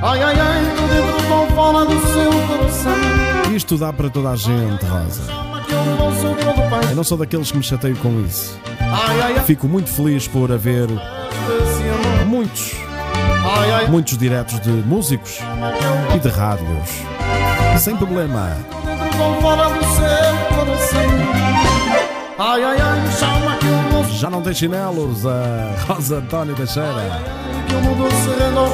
Ai, 0.02 0.22
ai, 0.22 0.36
ai, 0.40 0.64
dentro, 0.64 1.56
fora 1.56 1.86
do 1.86 2.00
seu 2.14 2.32
coração. 2.48 3.54
Isto 3.56 3.78
dá 3.78 3.92
para 3.92 4.10
toda 4.10 4.30
a 4.30 4.36
gente, 4.36 4.86
Rosa. 4.86 5.22
Eu 6.90 6.96
não 6.96 7.04
sou 7.04 7.18
daqueles 7.18 7.52
que 7.52 7.58
me 7.58 7.64
chateio 7.64 7.96
com 7.98 8.22
isso. 8.26 8.58
Fico 9.46 9.68
muito 9.68 9.90
feliz 9.90 10.28
por 10.28 10.52
haver 10.52 10.88
muitos, 12.26 12.74
muitos 13.90 14.18
diretos 14.18 14.60
de 14.62 14.70
músicos 14.70 15.40
e 16.16 16.20
de 16.20 16.30
rádios. 16.30 16.90
Sem 17.80 17.96
problema. 17.96 18.58
Já 24.12 24.30
não 24.30 24.42
tem 24.42 24.54
chinelos, 24.54 25.26
a 25.26 25.76
Rosa 25.88 26.18
António 26.18 26.56
Teixeira. 26.56 27.22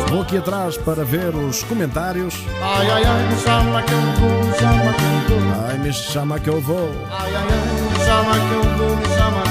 Vou 0.08 0.22
aqui 0.22 0.38
atrás 0.38 0.78
para 0.78 1.04
ver 1.04 1.36
os 1.36 1.64
comentários. 1.64 2.44
Ai, 2.62 2.90
ai, 2.90 3.04
ai, 3.04 3.28
me 3.28 3.38
chama 3.40 3.82
que 3.82 3.92
eu 3.92 4.00
vou, 4.00 4.54
chama 4.60 4.94
que 4.94 5.04
eu 5.04 5.40
vou. 5.40 5.68
Ai, 5.68 5.78
me 5.80 5.94
chama 5.94 6.40
que 6.40 6.48
eu 6.50 6.62
vou. 6.62 6.92
Ai, 7.12 7.36
ai, 7.36 7.44
ai, 7.50 8.00
me 8.00 8.06
chama 8.06 8.34
que 8.34 8.54
eu 8.54 8.78
vou, 8.78 8.96
me 8.96 9.06
chama 9.06 9.42
que 9.42 9.50
eu 9.50 9.50
vou. 9.50 9.51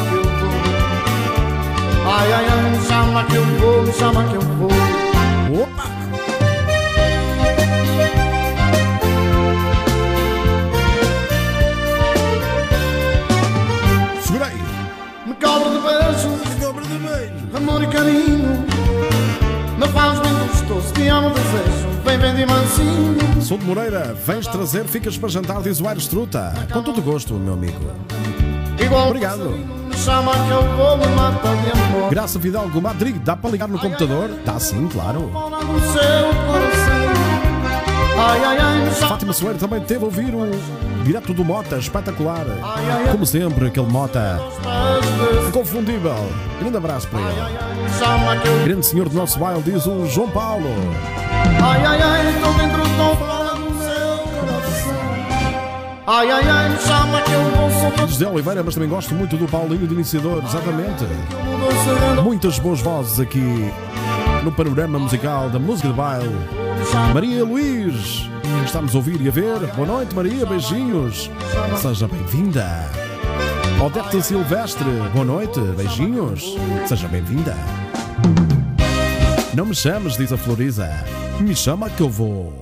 Ai, 2.12 2.32
ai, 2.32 2.44
ai, 2.48 2.70
me 2.70 2.86
chama 2.86 3.24
que 3.24 3.36
eu 3.36 3.44
vou, 3.60 3.82
me 3.82 3.92
chama 3.92 4.24
que 4.24 4.34
eu 4.34 4.40
vou. 4.40 4.68
Opa! 5.62 5.84
Segura 14.22 14.46
aí. 14.46 14.58
Me 15.24 15.34
cobre 15.34 15.70
de 15.70 15.78
beijos, 15.78 17.56
amor 17.56 17.82
e 17.82 17.86
carinho. 17.86 18.66
Me 19.78 19.88
faz 19.88 20.18
bem 20.18 20.32
gostoso, 20.34 20.92
te 20.92 21.06
amo, 21.06 21.30
desejo. 21.30 21.88
Vem, 22.04 22.18
vem 22.18 22.34
de 22.34 22.46
mansinho. 22.46 23.42
Sou 23.42 23.56
de 23.56 23.64
Moreira, 23.64 24.14
vens 24.26 24.46
trazer, 24.48 24.84
ficas 24.84 25.16
para 25.16 25.28
jantar, 25.28 25.62
diz 25.62 25.80
o 25.80 25.86
Aires 25.86 26.08
Truta. 26.08 26.54
Com 26.72 26.82
todo 26.82 27.00
gosto, 27.00 27.34
meu 27.34 27.54
amigo. 27.54 27.78
Igual 28.78 29.08
Obrigado. 29.08 29.50
Me 29.50 29.96
chama 29.96 30.32
que 30.32 30.50
eu 30.50 30.62
vou, 30.76 30.96
me 30.96 31.06
mata 31.08 31.48
de 31.48 31.69
amor. 31.69 31.69
Graça 32.10 32.40
Fidalgo 32.40 32.80
Madrid, 32.80 33.16
dá 33.22 33.36
para 33.36 33.50
ligar 33.50 33.68
no 33.68 33.78
computador? 33.78 34.30
Dá 34.44 34.58
sim, 34.58 34.88
claro. 34.88 35.30
Fátima 39.08 39.32
Soeiro 39.32 39.58
também 39.58 39.80
teve 39.80 40.02
a 40.02 40.06
ouvir 40.06 40.34
o 40.34 40.50
direto 41.04 41.32
do 41.32 41.44
Mota, 41.44 41.76
espetacular. 41.76 42.44
Como 43.10 43.24
sempre, 43.24 43.68
aquele 43.68 43.86
Mota 43.86 44.40
inconfundível. 45.48 46.14
Grande 46.60 46.76
abraço 46.76 47.08
para 47.08 47.20
ele. 47.20 48.64
Grande 48.64 48.86
senhor 48.86 49.08
do 49.08 49.16
nosso 49.16 49.38
baile, 49.38 49.62
diz 49.62 49.86
o 49.86 50.06
João 50.06 50.28
Paulo. 50.30 50.68
Ai, 51.62 51.84
ai, 51.84 52.02
ai, 52.02 52.34
estou 52.34 52.52
dentro, 52.54 52.82
do 52.82 52.88
seu 53.78 54.18
coração. 54.40 54.94
Ai, 56.06 56.30
ai, 56.30 56.48
ai, 56.48 56.78
chama 56.78 57.20
que 57.22 57.32
eu 57.32 57.44
vou 57.50 57.59
José 58.08 58.26
Oliveira, 58.26 58.62
mas 58.62 58.74
também 58.74 58.88
gosto 58.88 59.14
muito 59.14 59.36
do 59.36 59.46
Paulinho 59.46 59.86
de 59.86 59.94
Iniciador, 59.94 60.42
exatamente. 60.44 61.04
Muitas 62.22 62.58
boas 62.58 62.80
vozes 62.80 63.20
aqui 63.20 63.70
no 64.42 64.52
panorama 64.52 64.98
musical 64.98 65.48
da 65.50 65.58
música 65.58 65.88
de 65.88 65.94
baile. 65.94 66.34
Maria 67.14 67.44
Luís, 67.44 68.28
estamos 68.64 68.94
a 68.94 68.98
ouvir 68.98 69.20
e 69.20 69.28
a 69.28 69.30
ver. 69.30 69.58
Boa 69.74 69.86
noite, 69.86 70.14
Maria, 70.14 70.46
beijinhos. 70.46 71.30
Seja 71.80 72.08
bem-vinda. 72.08 72.90
Odete 73.84 74.22
Silvestre, 74.22 74.90
boa 75.12 75.24
noite, 75.24 75.60
beijinhos. 75.76 76.56
Seja 76.86 77.08
bem-vinda. 77.08 77.56
Não 79.54 79.66
me 79.66 79.74
chames, 79.74 80.16
diz 80.16 80.32
a 80.32 80.36
Floriza. 80.36 80.88
Me 81.40 81.54
chama 81.56 81.88
que 81.90 82.02
eu 82.02 82.08
vou. 82.08 82.52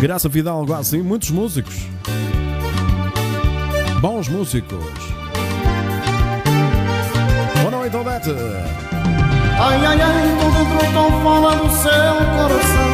Graça 0.00 0.28
Fidalgo, 0.28 0.74
assim, 0.74 1.00
muitos 1.02 1.30
músicos. 1.30 1.86
Bons 4.00 4.28
músicos. 4.28 4.84
Boa 7.60 7.70
noite, 7.70 7.96
Odete. 7.96 8.30
Ai, 9.58 9.86
ai, 9.86 10.00
ai, 10.00 10.22
dentro, 10.22 10.86
estou 10.86 11.10
fora 11.22 11.56
do 11.56 11.70
seu 11.70 12.14
coração. 12.36 12.92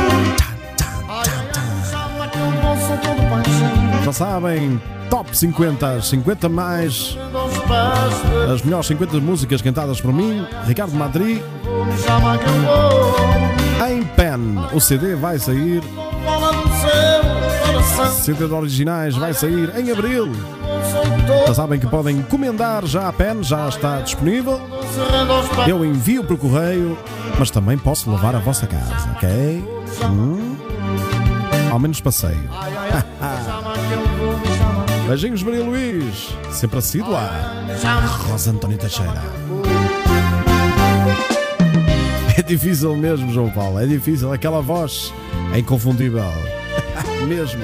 Ai, 1.08 1.24
ai, 1.28 1.90
chama 1.90 2.28
que 2.28 2.38
eu 2.38 2.52
soltar 2.86 3.14
de 3.16 3.26
paixão. 3.26 4.04
Já 4.04 4.12
sabem, 4.12 4.80
top 5.10 5.36
50, 5.36 5.88
as 5.88 6.08
50 6.08 6.48
mais, 6.48 7.18
as 8.52 8.62
melhores 8.62 8.86
50 8.86 9.20
músicas 9.20 9.60
cantadas 9.60 10.00
por 10.00 10.12
mim, 10.12 10.46
Ricardo 10.66 10.92
vou. 10.92 11.02
em 13.90 14.04
pen. 14.04 14.56
O 14.72 14.80
CD 14.80 15.16
vai 15.16 15.38
sair 15.38 15.82
CD 18.22 18.44
originais 18.44 19.16
vai 19.16 19.34
sair 19.34 19.72
em 19.76 19.90
abril. 19.90 20.30
Já 21.46 21.54
sabem 21.54 21.80
que 21.80 21.86
podem 21.86 22.18
encomendar 22.18 22.86
já 22.86 23.08
a 23.08 23.12
pen, 23.12 23.42
já 23.42 23.68
está 23.68 24.00
disponível. 24.00 24.60
Eu 25.66 25.84
envio 25.84 26.22
por 26.22 26.38
correio, 26.38 26.96
mas 27.38 27.50
também 27.50 27.76
posso 27.76 28.10
levar 28.10 28.36
à 28.36 28.38
vossa 28.38 28.66
casa, 28.66 29.10
ok? 29.16 29.28
Hum? 30.04 30.56
Ao 31.70 31.78
menos 31.78 32.00
passeio. 32.00 32.40
Beijinhos, 35.08 35.42
Maria 35.42 35.64
Luís. 35.64 36.28
Sempre 36.52 36.78
assídua. 36.78 37.28
Rosa 38.28 38.50
António 38.50 38.78
Teixeira. 38.78 39.22
É 42.38 42.42
difícil 42.42 42.96
mesmo, 42.96 43.32
João 43.32 43.50
Paulo. 43.50 43.80
É 43.80 43.86
difícil. 43.86 44.32
Aquela 44.32 44.62
voz 44.62 45.12
é 45.52 45.58
inconfundível. 45.58 46.22
mesmo. 47.26 47.62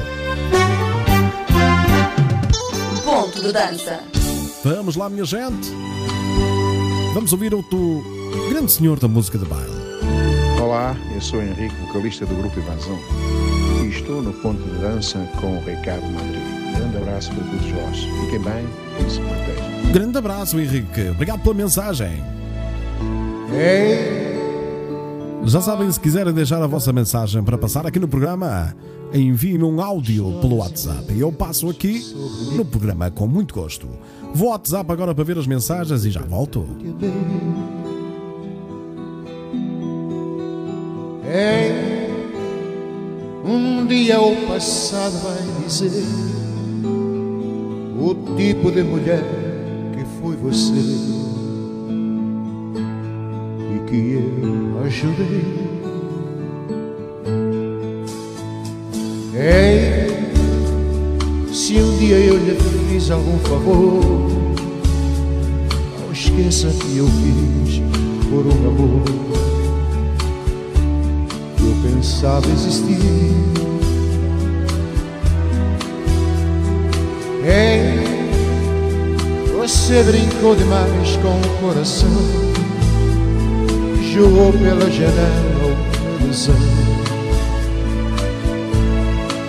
Ponto 3.05 3.43
de 3.43 3.53
dança. 3.53 4.01
Vamos 4.65 4.97
lá, 4.97 5.09
minha 5.09 5.25
gente. 5.25 5.71
Vamos 7.15 7.33
ouvir 7.33 7.55
outro 7.55 8.05
grande 8.51 8.71
senhor 8.71 8.99
da 8.99 9.09
música 9.09 9.39
de 9.39 9.45
baile. 9.45 9.79
Olá, 10.63 10.97
eu 11.15 11.21
sou 11.21 11.43
Henrique, 11.43 11.75
vocalista 11.87 12.27
do 12.27 12.35
Grupo 12.35 12.59
Invasão. 12.59 12.99
E 13.83 13.89
estou 13.89 14.23
no 14.23 14.33
ponto 14.35 14.63
de 14.63 14.79
dança 14.79 15.19
com 15.41 15.57
o 15.57 15.61
Ricardo 15.65 16.07
Madrid. 16.11 16.43
Grande 16.77 16.97
abraço 16.97 17.31
para 17.33 17.45
todos 17.45 17.71
vós. 17.71 17.97
Fiquem 18.25 18.41
bem 18.41 18.69
e 19.07 19.11
se 19.11 19.21
protejam. 19.21 19.93
Grande 19.93 20.19
abraço, 20.19 20.59
Henrique. 20.59 21.09
Obrigado 21.09 21.41
pela 21.41 21.55
mensagem. 21.55 22.23
Já 25.45 25.61
sabem, 25.63 25.91
se 25.91 25.99
quiserem 25.99 26.33
deixar 26.33 26.63
a 26.63 26.67
vossa 26.67 26.93
mensagem 26.93 27.43
para 27.43 27.57
passar 27.57 27.87
aqui 27.87 27.99
no 27.99 28.07
programa, 28.07 28.75
enviem-me 29.15 29.65
um 29.65 29.81
áudio 29.81 30.39
pelo 30.41 30.57
WhatsApp 30.57 31.13
e 31.13 31.21
eu 31.21 31.33
passo 31.33 31.71
aqui 31.71 32.05
no 32.55 32.65
programa 32.65 33.11
com 33.11 33.27
muito 33.27 33.55
gosto. 33.55 33.89
Vou 34.35 34.49
ao 34.49 34.53
WhatsApp 34.53 34.93
agora 34.93 35.15
para 35.15 35.25
ver 35.25 35.39
as 35.39 35.47
mensagens 35.47 36.05
e 36.05 36.11
já 36.11 36.21
volto. 36.21 36.67
É, 41.25 42.09
um 43.45 43.87
dia 43.87 44.21
o 44.21 44.37
passado 44.47 45.19
vai 45.23 45.65
dizer 45.67 46.05
o 47.99 48.15
tipo 48.37 48.71
de 48.71 48.83
mulher 48.83 49.23
que 49.95 50.05
foi 50.21 50.37
você 50.37 50.73
e 53.75 53.91
que 53.91 54.13
eu 54.13 54.58
ajudei. 54.89 55.45
É, 59.35 60.07
se 61.53 61.75
um 61.77 61.97
dia 61.99 62.17
eu 62.17 62.39
lhe 62.39 62.57
fiz 62.91 63.11
algum 63.11 63.39
favor, 63.39 64.29
não 66.01 66.13
esqueça 66.13 66.69
que 66.69 66.97
eu 66.97 67.07
fiz 67.07 67.81
por 68.31 68.47
um 68.47 68.69
amor 68.69 69.03
eu 71.61 71.77
pensava 71.83 72.47
existir. 72.49 72.99
Ei, 77.45 77.99
você 79.59 80.03
brincou 80.03 80.57
demais 80.57 81.17
com 81.17 81.39
o 81.39 81.59
coração, 81.61 82.09
pela 84.19 84.91
janela 84.91 85.67
uma 85.67 86.25
ilusão. 86.25 86.55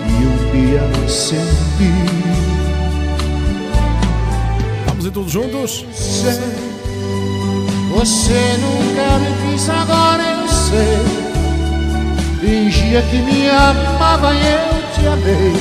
E 0.06 0.24
um 0.24 0.36
dia 0.52 0.80
me 0.80 1.10
senti. 1.10 1.92
Vamos 4.86 5.06
ir 5.06 5.10
todos 5.10 5.32
juntos? 5.32 5.84
Sei, 5.92 6.38
você 7.96 8.58
nunca 8.60 9.18
me 9.18 9.50
quis, 9.50 9.68
agora 9.68 10.22
eu 10.22 10.48
sei. 10.48 11.30
Fingia 12.40 13.02
que 13.02 13.18
me 13.18 13.48
amava 13.50 14.32
e 14.32 14.38
eu 14.38 14.82
te 14.94 15.06
amei 15.06 15.52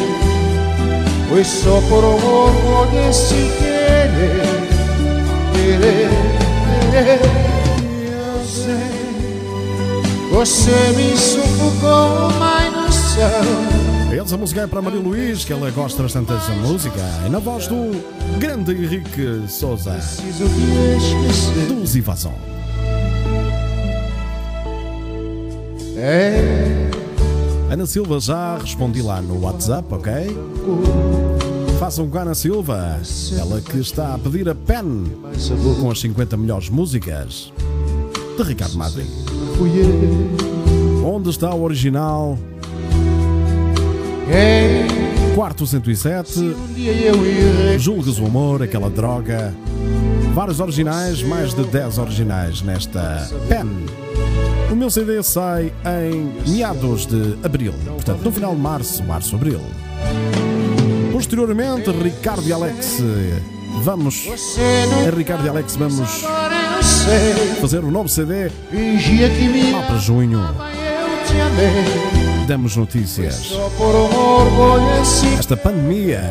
Foi 1.27 1.43
só 1.43 1.81
por 1.89 2.05
um 2.05 2.15
orgulho 2.15 3.09
esse 3.09 3.35
querer 3.59 4.41
Querer, 5.53 6.09
querer 6.89 7.48
Você 10.39 10.71
me 10.95 11.17
sufocou 11.17 12.29
uma 12.29 12.65
ilusão 12.65 14.23
Essa 14.23 14.37
música 14.37 14.61
é 14.61 14.67
para 14.67 14.81
Maria 14.81 15.01
Luís, 15.01 15.43
que 15.43 15.51
ela 15.51 15.69
gosta 15.69 16.01
bastante 16.01 16.31
dessa 16.31 16.53
música. 16.53 17.01
E 17.25 17.29
na 17.29 17.39
voz 17.39 17.67
do 17.67 17.91
grande 18.39 18.71
Henrique 18.71 19.43
Souza, 19.49 19.99
dos 21.67 21.93
Invasão. 21.93 22.33
É 25.97 26.89
Ana 27.69 27.85
Silva 27.85 28.21
já 28.21 28.59
respondi 28.59 29.01
lá 29.01 29.21
no 29.21 29.41
WhatsApp, 29.41 29.93
ok? 29.93 30.13
Façam 31.81 32.09
com 32.09 32.17
a 32.17 32.21
Ana 32.21 32.33
Silva, 32.33 32.97
ela 33.37 33.59
que 33.59 33.77
está 33.79 34.13
a 34.13 34.17
pedir 34.17 34.47
a 34.47 34.55
pen 34.55 35.03
com 35.81 35.91
as 35.91 35.99
50 35.99 36.37
melhores 36.37 36.69
músicas 36.69 37.51
de 38.37 38.43
Ricardo 38.43 38.77
Madri. 38.77 39.28
Fui 39.57 39.71
eu 39.79 41.07
Onde 41.07 41.29
está 41.29 41.53
o 41.53 41.63
original? 41.63 42.37
É 44.31 45.09
Quarto 45.35 45.65
107, 45.65 46.39
um 46.39 47.79
Julgas 47.79 48.19
o 48.19 48.25
Amor, 48.25 48.61
aquela 48.61 48.89
droga. 48.89 49.55
Vários 50.33 50.59
originais, 50.59 51.23
mais 51.23 51.53
de 51.53 51.63
10 51.63 51.97
originais 51.97 52.61
nesta 52.61 53.29
pen. 53.47 53.85
O 54.71 54.75
meu 54.75 54.89
CD 54.89 55.23
sai 55.23 55.73
em 56.03 56.51
meados 56.51 57.05
de 57.05 57.37
abril, 57.41 57.73
portanto, 57.85 58.21
no 58.21 58.31
final 58.31 58.53
de 58.53 58.61
março, 58.61 59.03
março-abril. 59.03 59.61
Posteriormente, 61.13 61.89
Ricardo 61.91 62.45
e 62.45 62.51
Alex. 62.51 62.97
Vamos. 63.81 64.25
Você 64.25 64.61
Em 64.61 65.05
nunca 65.05 65.15
Ricardo 65.15 65.45
e 65.45 65.49
Alex, 65.49 65.75
vamos 65.75 66.25
fazer 67.61 67.83
um 67.83 67.91
novo 67.91 68.09
CD 68.09 68.49
lá 69.71 69.81
para 69.83 69.97
junho. 69.97 70.39
Damos 72.47 72.75
notícias. 72.75 73.53
Esta 75.37 75.55
pandemia 75.57 76.21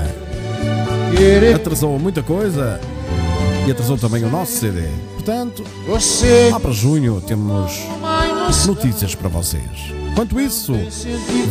atrasou 1.55 1.99
muita 1.99 2.23
coisa 2.23 2.81
e 3.67 3.71
atrasou 3.71 3.97
também 3.97 4.25
o 4.25 4.31
nosso 4.31 4.53
CD. 4.53 4.89
Portanto, 5.15 5.65
lá 6.51 6.61
para 6.61 6.73
junho 6.73 7.21
temos 7.21 7.73
notícias 8.67 9.15
para 9.15 9.29
vocês. 9.29 9.63
Enquanto 10.11 10.41
isso, 10.41 10.75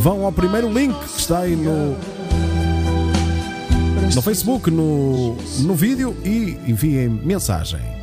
vão 0.02 0.26
ao 0.26 0.32
primeiro 0.32 0.72
link 0.72 0.98
que 0.98 1.20
está 1.20 1.40
aí 1.40 1.56
no, 1.56 1.96
no 4.14 4.22
Facebook, 4.22 4.70
no, 4.70 5.36
no 5.60 5.76
vídeo 5.76 6.16
e 6.26 6.58
enviem 6.68 7.08
mensagem. 7.08 7.97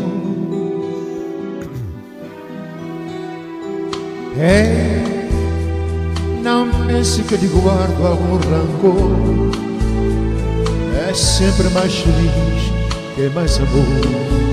É 4.38 5.02
Não 6.44 6.70
pense 6.86 7.24
que 7.24 7.36
eu 7.36 7.39
lhe 7.39 7.48
guardo 7.48 8.06
algum 8.06 8.36
rancor 8.36 9.10
É 11.10 11.14
sempre 11.14 11.70
mais 11.70 11.96
feliz 11.96 12.72
que 13.16 13.30
mais 13.30 13.58
amor 13.58 14.51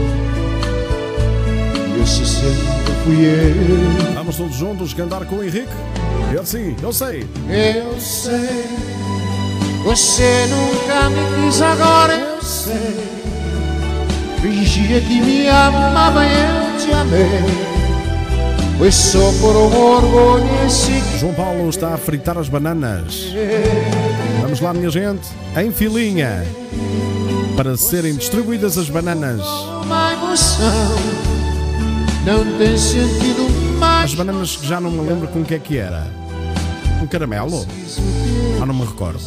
esse 2.03 2.27
sempre 2.27 2.95
fui 3.05 3.25
eu 3.25 4.15
Vamos 4.15 4.37
todos 4.37 4.57
juntos 4.57 4.95
cantar 4.95 5.25
com 5.27 5.37
o 5.37 5.45
Henrique? 5.45 5.73
Eu 6.33 6.45
sim, 6.45 6.77
eu 6.83 6.93
sei. 6.93 7.27
Eu 7.49 7.99
sei, 7.99 8.65
você 9.85 10.47
nunca 10.51 11.09
me 11.09 11.47
quis, 11.47 11.63
agora 11.63 12.15
eu 12.15 12.43
sei. 12.43 13.09
Fingia 14.43 15.01
que 15.01 15.21
me 15.21 15.49
amava 15.49 16.25
eu 16.25 16.77
te 16.79 16.93
amei. 16.93 17.69
Foi 18.77 18.93
só 18.93 19.33
por 19.41 19.57
um 19.57 19.77
orgulho 19.77 20.67
esse 20.67 21.19
João 21.19 21.35
Paulo 21.35 21.69
está 21.69 21.95
a 21.95 21.99
fritar 21.99 22.39
as 22.39 22.49
bananas. 22.49 23.33
Vamos 24.43 24.61
lá, 24.61 24.73
minha 24.73 24.91
gente, 24.91 25.27
em 25.57 25.73
filinha, 25.73 26.47
para 27.57 27.77
serem 27.77 28.15
distribuídas 28.15 28.79
as 28.79 28.89
bananas. 28.89 29.41
uma 29.83 30.13
emoção. 30.13 31.38
Não 32.29 32.45
tem 32.59 32.77
sentido 32.77 33.49
mais. 33.79 34.11
As 34.11 34.15
bananas 34.15 34.55
que 34.55 34.67
já 34.67 34.79
não 34.79 34.91
me 34.91 35.01
lembro 35.09 35.27
com 35.29 35.41
o 35.41 35.45
que 35.47 35.55
é 35.55 35.59
que 35.59 35.79
era. 35.79 36.07
Um 37.03 37.07
caramelo? 37.07 37.67
Ah, 38.61 38.67
não 38.67 38.75
me 38.75 38.85
recordo. 38.85 39.19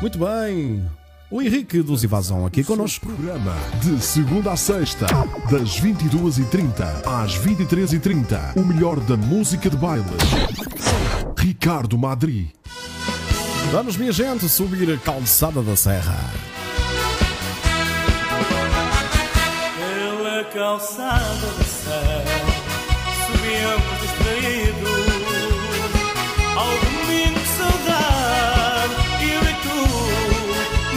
Muito 0.00 0.18
bem. 0.18 0.84
O 1.30 1.40
Henrique 1.40 1.80
dos 1.80 2.02
Invasão 2.02 2.44
aqui 2.44 2.64
connosco. 2.64 3.06
Programa 3.06 3.54
de 3.80 4.02
segunda 4.02 4.50
a 4.50 4.56
sexta, 4.56 5.06
das 5.48 5.80
22h30 5.80 7.06
às 7.06 7.38
23h30. 7.38 8.56
O 8.56 8.66
melhor 8.66 8.98
da 8.98 9.16
música 9.16 9.70
de 9.70 9.76
baile. 9.76 10.02
Ricardo 11.38 11.96
Madri. 11.96 12.52
Vamos, 13.72 13.96
minha 13.96 14.12
gente, 14.12 14.46
subir 14.50 14.92
a 14.92 14.98
calçada 14.98 15.62
da 15.62 15.74
serra. 15.74 16.18
Pela 19.78 20.44
calçada 20.52 21.46
da 21.56 21.64
serra 21.64 22.22
Subíamos 23.26 24.00
distraídos 24.02 25.06
Ao 26.54 26.68
domingo 26.68 27.40
de 27.40 27.48
saudade 27.48 28.94
Eu 29.22 29.40
e 29.40 29.54
tu, 29.62 29.78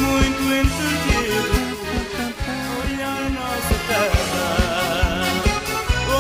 muito 0.02 0.42
entretidos 0.54 1.80
Olhar 2.84 3.22
a 3.22 3.30
nossa 3.30 3.76
terra 3.88 4.44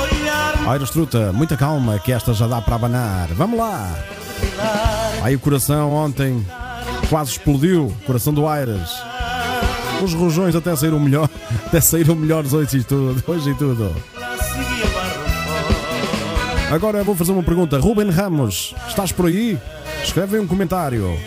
Olhar 0.01 0.71
Aires 0.71 0.89
Truta, 0.89 1.33
muita 1.33 1.57
calma 1.57 1.99
que 1.99 2.13
esta 2.13 2.33
já 2.33 2.47
dá 2.47 2.61
para 2.61 2.75
abanar. 2.75 3.27
Vamos 3.33 3.59
lá. 3.59 3.93
Aí 5.21 5.35
o 5.35 5.39
coração 5.39 5.91
ontem 5.91 6.45
quase 7.09 7.31
explodiu. 7.31 7.91
Coração 8.05 8.33
do 8.33 8.47
Aires. 8.47 8.89
Os 10.03 10.13
rojões 10.13 10.55
até 10.55 10.75
saíram 10.75 10.99
melhor. 10.99 11.29
Até 11.65 11.81
saíram 11.81 12.15
melhores 12.15 12.53
hoje 12.53 12.77
e 12.77 12.83
tudo. 12.83 13.23
Hoje 13.27 13.49
e 13.49 13.55
tudo. 13.55 13.95
Agora 16.71 17.03
vou 17.03 17.15
fazer 17.15 17.31
uma 17.31 17.43
pergunta. 17.43 17.79
Ruben 17.79 18.09
Ramos, 18.09 18.75
estás 18.87 19.11
por 19.11 19.27
aí? 19.27 19.57
Escreve 20.03 20.39
um 20.39 20.47
comentário. 20.47 21.17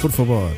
Por 0.00 0.10
favor. 0.10 0.50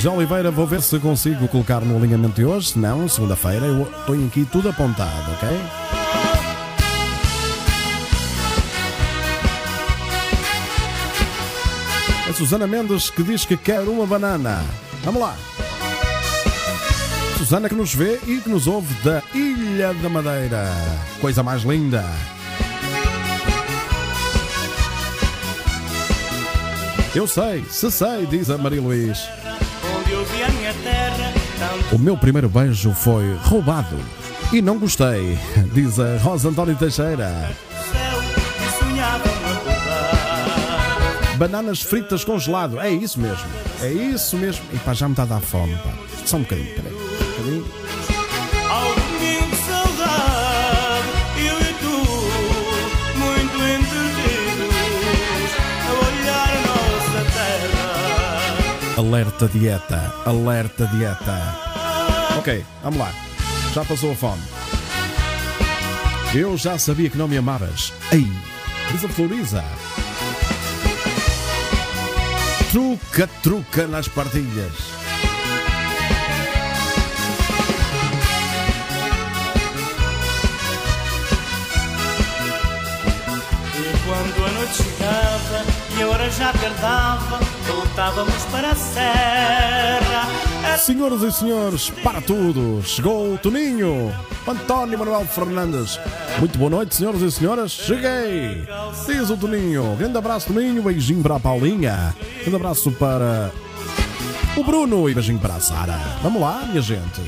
João 0.00 0.16
Oliveira, 0.16 0.50
vou 0.50 0.66
ver 0.66 0.80
se 0.80 0.98
consigo 0.98 1.46
colocar 1.46 1.80
no 1.82 1.94
alinhamento 1.94 2.36
de 2.36 2.44
hoje. 2.46 2.68
Se 2.68 2.78
não, 2.78 3.06
segunda-feira 3.06 3.66
eu 3.66 3.84
tenho 4.06 4.26
aqui 4.26 4.46
tudo 4.50 4.70
apontado, 4.70 5.30
ok? 5.32 5.48
A 12.30 12.32
Susana 12.32 12.66
Mendes 12.66 13.10
que 13.10 13.22
diz 13.22 13.44
que 13.44 13.58
quer 13.58 13.80
uma 13.82 14.06
banana. 14.06 14.64
Vamos 15.04 15.20
lá. 15.20 15.36
Susana 17.36 17.68
que 17.68 17.74
nos 17.74 17.94
vê 17.94 18.18
e 18.26 18.38
que 18.38 18.48
nos 18.48 18.66
ouve 18.66 18.94
da 19.04 19.22
Ilha 19.34 19.92
da 19.92 20.08
Madeira. 20.08 20.64
Coisa 21.20 21.42
mais 21.42 21.62
linda. 21.62 22.02
Eu 27.14 27.26
sei, 27.26 27.62
se 27.68 27.90
sei, 27.90 28.24
diz 28.24 28.48
a 28.48 28.56
Maria 28.56 28.80
Luís. 28.80 29.39
A 30.20 30.52
minha 30.52 30.74
terra 30.74 31.32
O 31.92 31.98
meu 31.98 32.14
primeiro 32.14 32.46
beijo 32.46 32.92
foi 32.92 33.34
roubado. 33.44 33.96
E 34.52 34.60
não 34.60 34.78
gostei, 34.78 35.38
diz 35.72 35.98
a 35.98 36.18
Rosa 36.18 36.50
António 36.50 36.76
Teixeira. 36.76 37.50
Bananas 41.36 41.80
fritas 41.80 42.22
com 42.22 42.38
gelado, 42.38 42.78
é 42.78 42.90
isso 42.90 43.18
mesmo. 43.18 43.46
É 43.80 43.90
isso 43.90 44.36
mesmo. 44.36 44.62
E 44.74 44.78
pá, 44.78 44.92
já 44.92 45.08
me 45.08 45.14
está 45.14 45.22
a 45.22 45.26
dar 45.26 45.40
fome, 45.40 45.74
pá. 45.76 45.94
Só 46.26 46.36
um 46.36 46.42
bocadinho, 46.42 46.74
peraí. 46.74 47.09
Alerta 59.00 59.48
dieta, 59.48 60.12
alerta 60.26 60.86
dieta. 60.88 61.56
Ok, 62.36 62.62
vamos 62.82 62.98
lá. 62.98 63.10
Já 63.72 63.82
passou 63.82 64.12
a 64.12 64.14
fome. 64.14 64.42
Eu 66.34 66.54
já 66.58 66.78
sabia 66.78 67.08
que 67.08 67.16
não 67.16 67.26
me 67.26 67.38
amavas. 67.38 67.94
Ei, 68.12 68.30
diz 68.92 69.02
a 69.02 69.08
Floriza. 69.08 69.64
Truca, 72.70 73.26
truca 73.42 73.86
nas 73.86 74.06
partilhas. 74.06 74.74
E 83.78 83.96
quando 84.04 84.44
a 84.44 84.50
noite 84.50 84.74
chegava 84.74 85.64
E 85.96 86.02
a 86.02 86.06
hora 86.06 86.30
já 86.30 86.52
tardava 86.52 87.49
Voltávamos 87.70 88.44
para 88.46 88.70
a 88.70 88.74
serra 88.74 90.28
A 90.64 90.76
Senhoras 90.76 91.22
e 91.22 91.30
senhores, 91.30 91.90
para 92.02 92.20
tudo, 92.20 92.82
chegou 92.84 93.34
o 93.34 93.38
Toninho, 93.38 94.12
António 94.46 94.98
Manuel 94.98 95.24
Fernandes. 95.24 96.00
Muito 96.38 96.58
boa 96.58 96.70
noite, 96.70 96.96
senhoras 96.96 97.22
e 97.22 97.30
senhoras, 97.30 97.70
cheguei! 97.70 98.66
Diz 99.06 99.30
o 99.30 99.36
Toninho, 99.36 99.94
grande 99.96 100.18
abraço, 100.18 100.48
Toninho, 100.48 100.82
beijinho 100.82 101.22
para 101.22 101.36
a 101.36 101.40
Paulinha, 101.40 102.14
grande 102.40 102.56
abraço 102.56 102.90
para 102.92 103.52
o 104.56 104.64
Bruno 104.64 105.08
e 105.08 105.14
beijinho 105.14 105.38
para 105.38 105.54
a 105.54 105.60
Sara. 105.60 105.98
Vamos 106.22 106.40
lá, 106.40 106.64
minha 106.66 106.82
gente. 106.82 107.20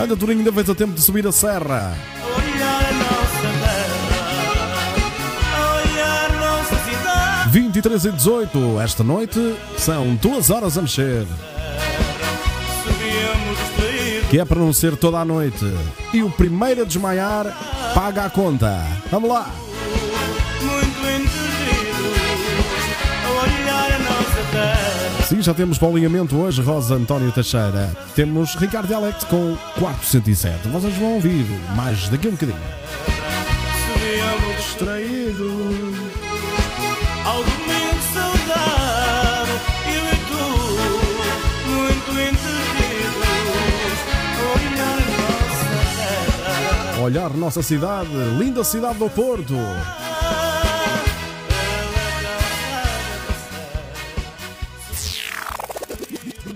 Ainda, 0.00 0.16
Toninho, 0.16 0.38
ainda 0.38 0.52
fez 0.52 0.70
a 0.70 0.74
tempo 0.74 0.94
de 0.94 1.02
subir 1.02 1.26
a 1.26 1.32
serra. 1.32 1.96
23 7.50 8.04
e 8.04 8.12
18, 8.12 8.80
esta 8.80 9.04
noite 9.04 9.56
são 9.78 10.14
duas 10.16 10.50
horas 10.50 10.76
a 10.76 10.82
mexer. 10.82 11.26
Que 14.28 14.40
é 14.40 14.44
para 14.44 14.58
não 14.58 14.72
ser 14.72 14.96
toda 14.96 15.18
a 15.18 15.24
noite. 15.24 15.64
E 16.12 16.22
o 16.22 16.30
primeiro 16.30 16.82
a 16.82 16.84
desmaiar 16.84 17.46
paga 17.94 18.24
a 18.24 18.30
conta. 18.30 18.84
Vamos 19.10 19.30
lá. 19.30 19.50
Sim, 25.28 25.42
já 25.42 25.54
temos 25.54 25.78
para 25.78 25.88
o 25.88 25.90
alinhamento 25.92 26.36
hoje 26.36 26.62
Rosa 26.62 26.94
António 26.94 27.32
Teixeira. 27.32 27.90
Temos 28.14 28.54
Ricardo 28.54 28.92
Alex 28.94 29.24
com 29.24 29.56
407. 29.78 30.68
Vocês 30.68 30.96
vão 30.96 31.14
ouvir 31.14 31.44
mais 31.74 32.08
daqui 32.08 32.26
a 32.26 32.30
um 32.30 32.32
bocadinho. 32.34 32.58
Distraído. 34.56 35.65
Olhar 47.06 47.30
nossa 47.34 47.62
cidade, 47.62 48.10
linda 48.36 48.64
cidade 48.64 48.98
do 48.98 49.08
Porto. 49.08 49.54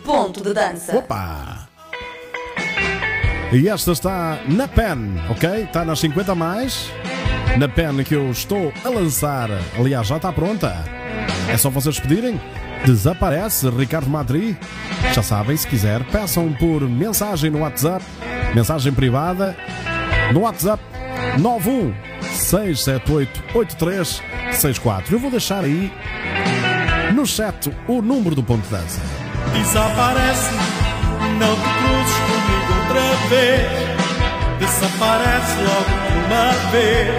Ponto 0.05 0.43
de 0.43 0.53
dança. 0.53 0.97
Opa! 0.97 1.69
E 3.53 3.69
esta 3.69 3.93
está 3.93 4.41
na 4.49 4.67
PEN, 4.67 5.23
ok? 5.31 5.63
Está 5.63 5.85
nas 5.85 6.01
50 6.01 6.33
a 6.33 6.35
mais. 6.35 6.91
Na 7.57 7.69
PEN 7.69 8.03
que 8.03 8.17
eu 8.17 8.29
estou 8.33 8.73
a 8.85 8.89
lançar. 8.89 9.49
Aliás, 9.79 10.09
já 10.09 10.17
está 10.17 10.33
pronta. 10.33 10.85
É 11.49 11.57
só 11.57 11.71
vocês 11.71 12.01
pedirem. 12.01 12.41
Desaparece 12.85 13.71
Ricardo 13.71 14.11
Madri. 14.11 14.59
Já 15.15 15.23
sabem, 15.23 15.57
se 15.57 15.69
quiser, 15.69 16.03
peçam 16.07 16.53
por 16.55 16.81
mensagem 16.89 17.51
no 17.53 17.61
WhatsApp, 17.61 18.05
mensagem 18.53 18.93
privada, 18.93 19.57
no 20.33 20.41
WhatsApp 20.41 20.83
91 21.39 21.95
678 22.23 23.43
8364. 23.55 25.15
Eu 25.15 25.19
vou 25.19 25.31
deixar 25.31 25.65
aí 25.65 25.93
no 27.15 27.27
chat 27.27 27.71
o 27.89 28.01
número 28.01 28.35
do 28.35 28.43
ponto 28.43 28.63
de 28.63 28.71
dança. 28.71 29.01
Desaparece 29.53 30.55
Não 31.39 31.55
te 31.55 31.71
cruzes 31.81 32.17
comigo 32.27 32.71
outra 32.81 33.09
vez 33.29 33.63
Desaparece 34.61 35.57
logo 35.63 35.93
de 36.07 36.13
uma 36.27 36.53
vez 36.71 37.11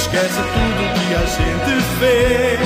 Esquece 0.00 0.40
tudo 0.40 0.80
que 0.94 1.14
a 1.14 1.24
gente 1.26 1.72
fez 1.98 2.60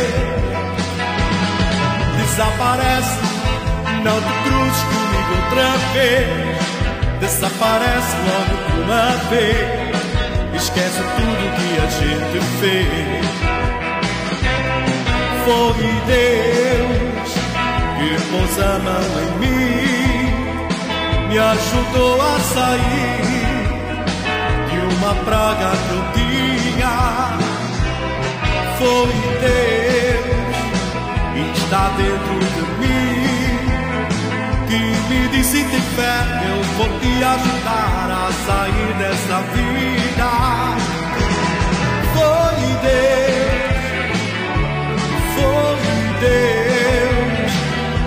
Desaparece 2.16 3.18
Não 4.02 4.18
te 4.20 4.32
cruzes 4.48 4.82
comigo 4.82 5.30
outra 5.44 5.68
vez 5.92 6.59
Desaparece 7.20 8.16
logo 8.26 8.54
de 8.66 8.72
uma 8.80 9.06
vez. 9.30 9.90
Esquece 10.62 11.02
tudo 11.16 11.42
que 11.56 11.70
a 11.78 11.88
gente 12.00 12.38
fez. 12.60 13.26
Foi 15.44 15.82
Deus 16.06 17.30
que 18.00 18.10
pôs 18.30 18.54
a 18.58 18.78
mão 18.78 19.08
em 19.22 19.30
mim, 19.40 20.30
me 21.28 21.38
ajudou 21.38 22.14
a 22.20 22.38
sair 22.40 23.40
de 24.70 24.78
uma 24.96 25.14
praga 25.24 25.70
que 25.76 25.92
eu 25.92 26.02
tinha. 26.14 26.94
Foi 28.78 29.12
Deus 29.40 30.56
que 31.34 31.42
está 31.58 31.84
dentro 31.96 32.38
de 32.54 32.62
mim, 32.80 33.39
me 35.10 35.28
disse 35.28 35.64
tem 35.64 35.80
fé, 35.96 36.14
eu 36.48 36.62
vou 36.78 36.88
te 37.00 37.24
ajudar 37.24 38.08
a 38.10 38.30
sair 38.46 38.90
dessa 38.98 39.38
vida. 39.54 40.30
Foi 42.14 42.60
Deus 42.86 43.50
foi 45.34 45.80
Deus 46.20 47.52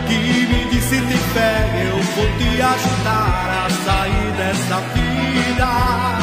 que 0.07 0.19
me 0.47 0.61
disse 0.71 0.97
tem 1.01 1.21
fé, 1.33 1.53
eu 1.89 1.97
vou 2.15 2.29
te 2.37 2.61
ajudar 2.61 3.65
a 3.65 3.69
sair 3.85 4.31
dessa 4.37 4.77
vida. 4.93 6.22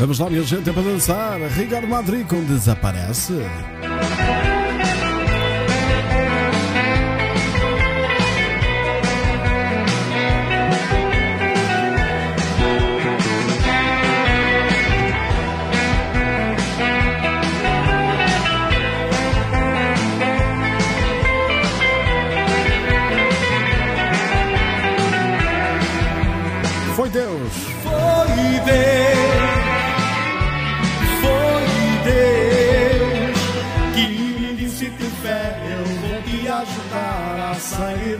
Vamos 0.00 0.18
lá, 0.18 0.30
minha 0.30 0.42
gente, 0.42 0.70
é 0.70 0.72
para 0.72 0.80
dançar. 0.80 1.38
Ricardo 1.50 1.86
Madrid 1.86 2.26
com 2.26 2.42
Desaparece. 2.42 3.34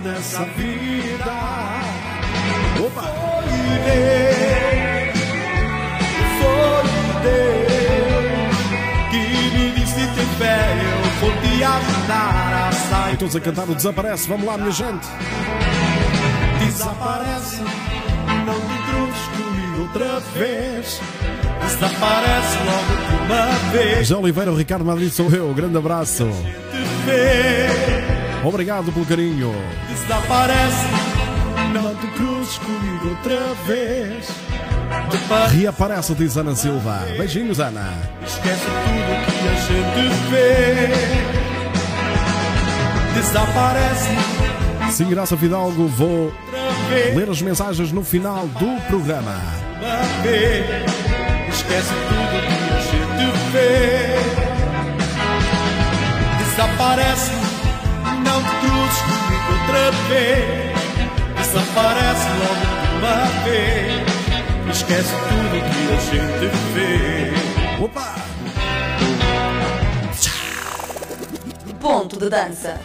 Dessa 0.00 0.44
vida. 0.56 1.24
Opa! 2.84 3.02
Foi 3.02 3.78
Deus, 3.84 5.18
foi 6.40 6.84
Deus 7.22 8.56
que 9.10 9.22
me 9.56 9.70
disse 9.72 10.06
tem 10.14 10.26
fé, 10.38 10.58
eu 10.82 11.10
vou 11.20 11.32
te 11.42 11.64
ajudar 11.64 12.68
a 12.68 12.72
sair. 12.72 13.16
Todos 13.16 13.36
a 13.36 13.40
cantar 13.40 13.68
o 13.68 13.74
Desaparece. 13.74 14.28
Vamos 14.28 14.46
lá, 14.46 14.56
minha 14.56 14.70
gente. 14.70 15.06
Desaparece, 16.64 17.62
não 18.46 18.60
te 18.60 18.78
cruzes 18.90 19.26
comigo 19.36 19.82
outra 19.82 20.20
vez. 20.34 21.00
Desaparece 21.62 22.58
logo 22.64 22.94
de 23.06 23.14
uma 23.32 23.46
vez. 23.72 24.08
José 24.08 24.16
Oliveira, 24.20 24.52
o 24.52 24.56
Ricardo 24.56 24.84
Madrid 24.84 25.10
sou 25.10 25.30
eu. 25.30 25.52
Grande 25.52 25.76
abraço. 25.76 26.26
Obrigado 28.44 28.92
pelo 28.92 29.06
carinho. 29.06 29.54
Desaparece, 29.88 30.86
não 31.72 31.94
te 31.94 32.06
cruzes 32.08 32.58
comigo 32.58 33.08
outra 33.10 33.54
vez. 33.66 34.28
Reaparece, 35.52 36.14
diz 36.14 36.36
Ana 36.36 36.54
Silva. 36.54 37.06
Beijinhos, 37.16 37.60
Ana. 37.60 37.92
esquece 38.26 38.64
tudo 38.64 39.24
que 39.26 39.48
a 39.48 39.54
gente 39.54 40.08
vê. 40.30 40.88
Desaparece 43.14 44.40
Sim, 44.90 45.08
Graça 45.08 45.36
Fidalgo, 45.36 45.86
vou 45.86 46.32
ler 47.14 47.30
as 47.30 47.40
mensagens 47.40 47.92
no 47.92 48.02
final 48.02 48.46
do 48.48 48.80
programa. 48.88 49.36
Esquece 51.48 51.94
tudo 52.08 52.40
que 52.42 52.74
a 52.74 52.80
gente 52.80 53.30
vê. 53.52 54.16
Desaparece, 56.38 57.30
comigo 58.98 59.52
outra 59.52 59.90
vez. 60.08 60.70
Desaparece 61.36 62.28
logo 62.40 62.64
de 62.70 62.88
uma 62.98 63.18
vez. 63.44 64.10
Esquece 64.70 65.12
tudo 65.28 65.56
que 65.70 65.82
a 65.92 65.98
gente 66.10 66.48
vê. 66.74 67.84
Opa! 67.84 68.14
Ponto 71.80 72.18
de 72.18 72.28
dança. 72.28 72.80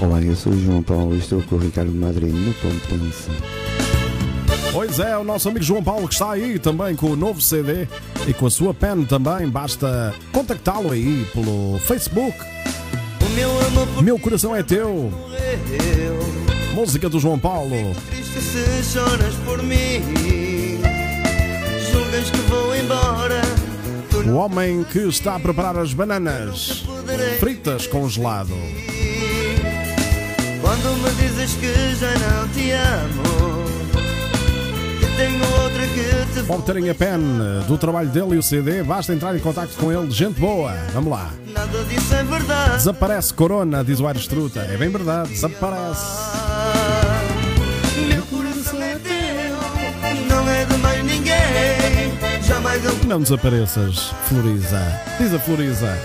Olá, 0.00 0.20
eu 0.22 0.36
sou 0.36 0.52
o 0.52 0.60
João 0.60 0.82
Paulo 0.82 1.14
e 1.14 1.18
estou 1.18 1.42
com 1.42 1.56
o 1.56 1.58
Ricardo 1.58 1.92
Madrid 1.92 2.32
no 2.32 2.54
Ponto 2.54 2.86
de 2.86 2.98
Dança. 2.98 3.30
Pois 4.74 4.98
é, 4.98 5.16
o 5.16 5.22
nosso 5.22 5.48
amigo 5.48 5.64
João 5.64 5.84
Paulo 5.84 6.08
que 6.08 6.14
está 6.14 6.32
aí 6.32 6.58
também 6.58 6.96
com 6.96 7.06
o 7.06 7.14
novo 7.14 7.40
CD 7.40 7.86
e 8.26 8.34
com 8.34 8.46
a 8.46 8.50
sua 8.50 8.74
pen 8.74 9.04
também. 9.04 9.48
Basta 9.48 10.12
contactá-lo 10.32 10.90
aí 10.90 11.24
pelo 11.32 11.78
Facebook. 11.78 12.36
O 13.24 13.28
meu 13.34 14.02
Meu 14.02 14.18
coração 14.18 14.54
é 14.54 14.64
teu. 14.64 15.12
eu. 15.96 16.74
Música 16.74 17.08
do 17.08 17.20
João 17.20 17.38
Paulo. 17.38 17.70
Triste 18.10 18.40
se 18.40 18.82
choras 18.92 19.36
por 19.44 19.62
mim. 19.62 20.02
Julgas 21.92 22.30
que 22.32 22.36
vou 22.48 22.74
embora. 22.74 23.42
O 24.26 24.34
homem 24.34 24.82
que 24.90 24.98
está 24.98 25.36
a 25.36 25.40
preparar 25.40 25.78
as 25.78 25.94
bananas 25.94 26.82
fritas 27.38 27.86
com 27.86 28.08
gelado. 28.08 28.54
Quando 30.60 31.00
me 31.00 31.10
dizes 31.12 31.54
que 31.54 31.94
já 31.94 32.10
não 32.10 32.48
te 32.48 32.72
amo. 32.72 33.43
Terem 36.64 36.88
a 36.88 36.94
pen 36.94 37.18
do 37.68 37.76
trabalho 37.76 38.08
dele 38.08 38.36
e 38.36 38.38
o 38.38 38.42
CD. 38.42 38.82
Basta 38.82 39.12
entrar 39.12 39.36
em 39.36 39.38
contato 39.38 39.68
com 39.76 39.92
ele. 39.92 40.10
Gente 40.10 40.40
boa. 40.40 40.72
Vamos 40.94 41.10
lá. 41.12 41.30
Nada 41.52 41.84
disso 41.84 42.14
é 42.14 42.24
verdade. 42.24 42.76
Desaparece 42.76 43.34
Corona, 43.34 43.84
diz 43.84 44.00
o 44.00 44.06
Aires 44.06 44.26
Truta. 44.26 44.60
É 44.60 44.76
bem 44.78 44.88
verdade, 44.88 45.28
desaparece. 45.28 46.06
Meu 48.08 48.22
coração 48.22 48.82
é 48.82 48.94
teu, 48.94 50.26
não 50.26 50.48
é 50.48 50.64
de 50.64 50.76
mais 50.78 51.04
ninguém. 51.04 52.42
Jamais 52.42 52.82
eu 52.82 52.94
Não 53.06 53.20
desapareças, 53.20 54.14
Floriza. 54.26 54.80
Diz 55.20 55.34
a 55.34 55.38
Floriza. 55.38 55.98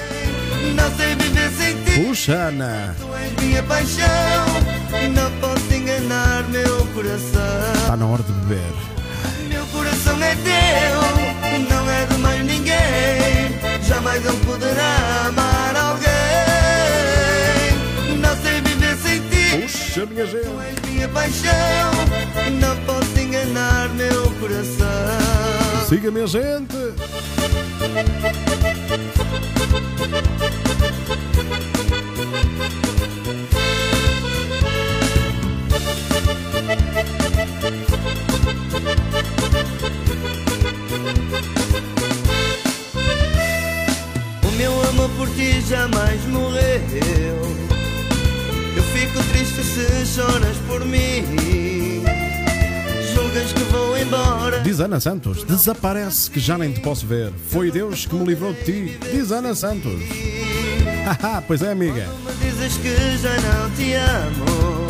não 0.76 0.92
sei 0.98 1.16
viver 1.16 1.52
sem 1.52 1.76
ti. 1.84 2.06
Puxa, 2.06 2.34
Ana. 2.34 2.96
Tu 3.00 3.16
és 3.16 3.44
minha 3.46 3.64
paixão, 3.64 4.46
não 5.16 5.32
posso 5.40 5.74
enganar 5.74 6.44
meu 6.50 6.86
coração. 6.88 7.74
Está 7.76 7.96
na 7.96 8.06
hora 8.06 8.24
de 8.24 8.34
beber. 8.34 8.99
Coração 10.10 10.24
é 10.24 10.36
teu, 10.36 11.02
não 11.70 11.90
é 11.90 12.06
de 12.06 12.18
mais 12.18 12.44
ninguém. 12.44 13.60
Jamais 13.84 14.26
eu 14.26 14.34
poderá 14.38 15.28
amar 15.28 15.76
alguém. 15.76 16.10
Não 18.20 18.36
sei 18.42 18.60
viver 18.62 18.98
sem 18.98 19.20
ti. 19.30 19.62
Puxa, 19.62 20.06
minha 20.08 20.26
Tu 20.26 20.32
gente. 20.32 20.48
és 20.48 20.80
minha 20.92 21.08
paixão, 21.10 21.92
não 22.60 22.76
posso 22.86 23.20
enganar 23.20 23.90
meu 23.90 24.32
coração. 24.40 25.86
Siga, 25.88 26.10
minha 26.10 26.26
gente. 26.26 26.76
Jamais 45.62 46.24
morreu. 46.26 47.60
Eu 48.76 48.84
fico 48.84 49.24
triste 49.32 49.64
se 49.64 50.06
choras 50.06 50.58
por 50.68 50.86
mim. 50.86 52.04
Julgas 53.14 53.54
que 53.54 53.64
vou 53.72 53.98
embora. 53.98 54.60
Diz 54.62 54.80
Ana 54.80 55.00
Santos. 55.00 55.44
Desaparece 55.44 56.30
que 56.30 56.40
já 56.40 56.58
nem 56.58 56.72
te 56.72 56.80
posso 56.82 57.06
ver. 57.06 57.32
Foi 57.50 57.72
Deus 57.72 58.06
que 58.06 58.16
me 58.16 58.26
livrou 58.26 58.54
de 58.54 58.64
ti. 58.64 59.00
Diz 59.12 59.32
Ana 59.32 59.56
Santos. 59.56 60.02
Haha, 61.06 61.42
pois 61.42 61.62
é, 61.62 61.72
amiga. 61.72 62.08
Me 62.26 62.34
dizes 62.52 62.78
que 62.78 63.18
já 63.18 63.36
não 63.42 63.70
te 63.72 63.94
amo. 63.94 64.88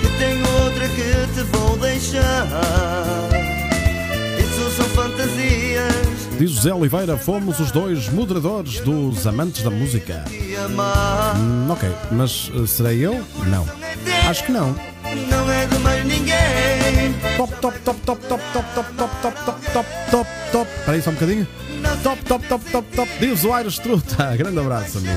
Que 0.00 0.18
tenho 0.18 0.46
outra 0.64 0.88
que 0.88 1.34
te 1.34 1.42
vou 1.52 1.76
deixar. 1.76 3.57
Diz 6.38 6.50
José 6.52 6.72
Oliveira, 6.72 7.16
fomos 7.16 7.58
os 7.58 7.70
dois 7.72 8.08
moderadores 8.08 8.78
dos 8.80 9.26
Amantes 9.26 9.62
da 9.62 9.70
Música. 9.70 10.24
Hum, 11.36 11.68
ok, 11.70 11.88
mas 12.12 12.50
eh, 12.54 12.66
serei 12.66 13.04
eu? 13.04 13.20
Não. 13.46 13.66
Acho 14.28 14.44
que 14.44 14.52
não. 14.52 14.74
Não 15.28 15.50
é 15.50 15.66
de 15.66 15.78
mais 15.78 16.04
ninguém. 16.04 16.34
Top, 17.36 17.52
top, 17.60 17.78
top, 17.80 18.00
top, 18.02 18.22
top, 18.28 18.42
top, 18.52 18.66
top, 18.74 18.96
top, 18.96 19.14
top, 19.22 19.36
top, 19.44 19.58
top, 19.72 19.88
top, 20.10 20.28
top. 20.52 20.70
Espera 20.78 20.92
aí 20.96 21.02
só 21.02 21.10
um 21.10 21.14
bocadinho. 21.14 21.46
Top, 22.02 22.24
top, 22.24 22.46
top, 22.48 22.64
top, 22.70 22.96
top. 22.96 23.10
Diz 23.20 23.44
o 23.44 23.52
Aires 23.52 23.78
Truta. 23.78 24.36
Grande 24.36 24.58
abraço, 24.60 24.98
amigo. 24.98 25.14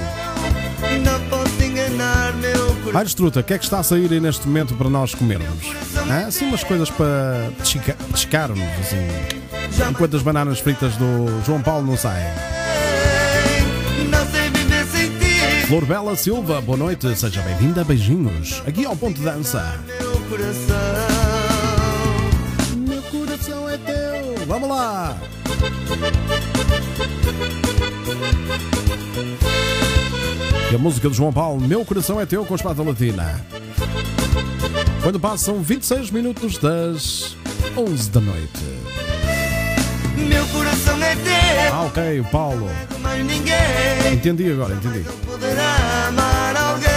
Não 1.04 1.20
posso 1.30 1.64
enganar 1.64 2.34
meu. 2.34 2.98
Aires 2.98 3.14
Truta, 3.14 3.42
o 3.42 3.44
que 3.44 3.54
é 3.54 3.58
que 3.60 3.64
está 3.64 3.80
a 3.80 3.84
sair 3.84 4.12
aí 4.12 4.20
neste 4.20 4.48
momento 4.48 4.74
para 4.76 4.90
nós 4.90 5.14
comermos? 5.14 5.68
Hã? 6.10 6.26
Assim 6.28 6.46
umas 6.48 6.64
coisas 6.64 6.90
para 6.90 7.52
desca- 7.60 7.98
descarmos, 8.12 8.60
assim. 8.80 9.51
Enquanto 9.90 10.18
as 10.18 10.24
bananas 10.24 10.60
fritas 10.60 10.96
do 10.96 11.42
João 11.46 11.62
Paulo 11.62 11.86
não 11.86 11.98
saem. 11.98 12.26
Flor 15.68 15.86
Bela 15.86 16.16
Silva, 16.16 16.60
boa 16.60 16.78
noite, 16.78 17.16
seja 17.16 17.42
bem-vinda, 17.42 17.84
beijinhos. 17.84 18.62
Aqui 18.66 18.86
ao 18.86 18.96
Ponto 18.96 19.22
Dança. 19.22 19.80
Meu 22.76 23.02
coração 23.04 23.70
é 23.70 23.78
teu. 23.78 24.46
Vamos 24.48 24.70
lá. 24.70 25.18
E 30.72 30.76
a 30.76 30.78
música 30.78 31.10
do 31.10 31.16
João 31.16 31.32
Paulo, 31.32 31.62
Meu 31.62 31.86
Coração 31.86 32.20
é 32.20 32.26
Teu, 32.26 32.46
com 32.46 32.54
a 32.54 32.56
espada 32.56 32.82
latina. 32.82 33.46
Quando 35.04 35.20
passam 35.20 35.62
26 35.62 36.12
minutos 36.12 36.58
das 36.58 37.36
11 37.78 38.10
da 38.10 38.22
noite. 38.22 38.81
Meu 40.28 40.46
coração 40.48 41.02
é 41.04 41.16
teu. 41.16 41.74
Ah, 41.74 41.82
ok, 41.86 42.20
o 42.20 42.24
Paulo. 42.26 42.70
Mais 43.02 43.26
ninguém 43.26 44.14
Entendi 44.14 44.52
agora, 44.52 44.74
entendi. 44.76 45.04
poderá 45.26 46.08
amar 46.08 46.56
alguém. 46.56 46.90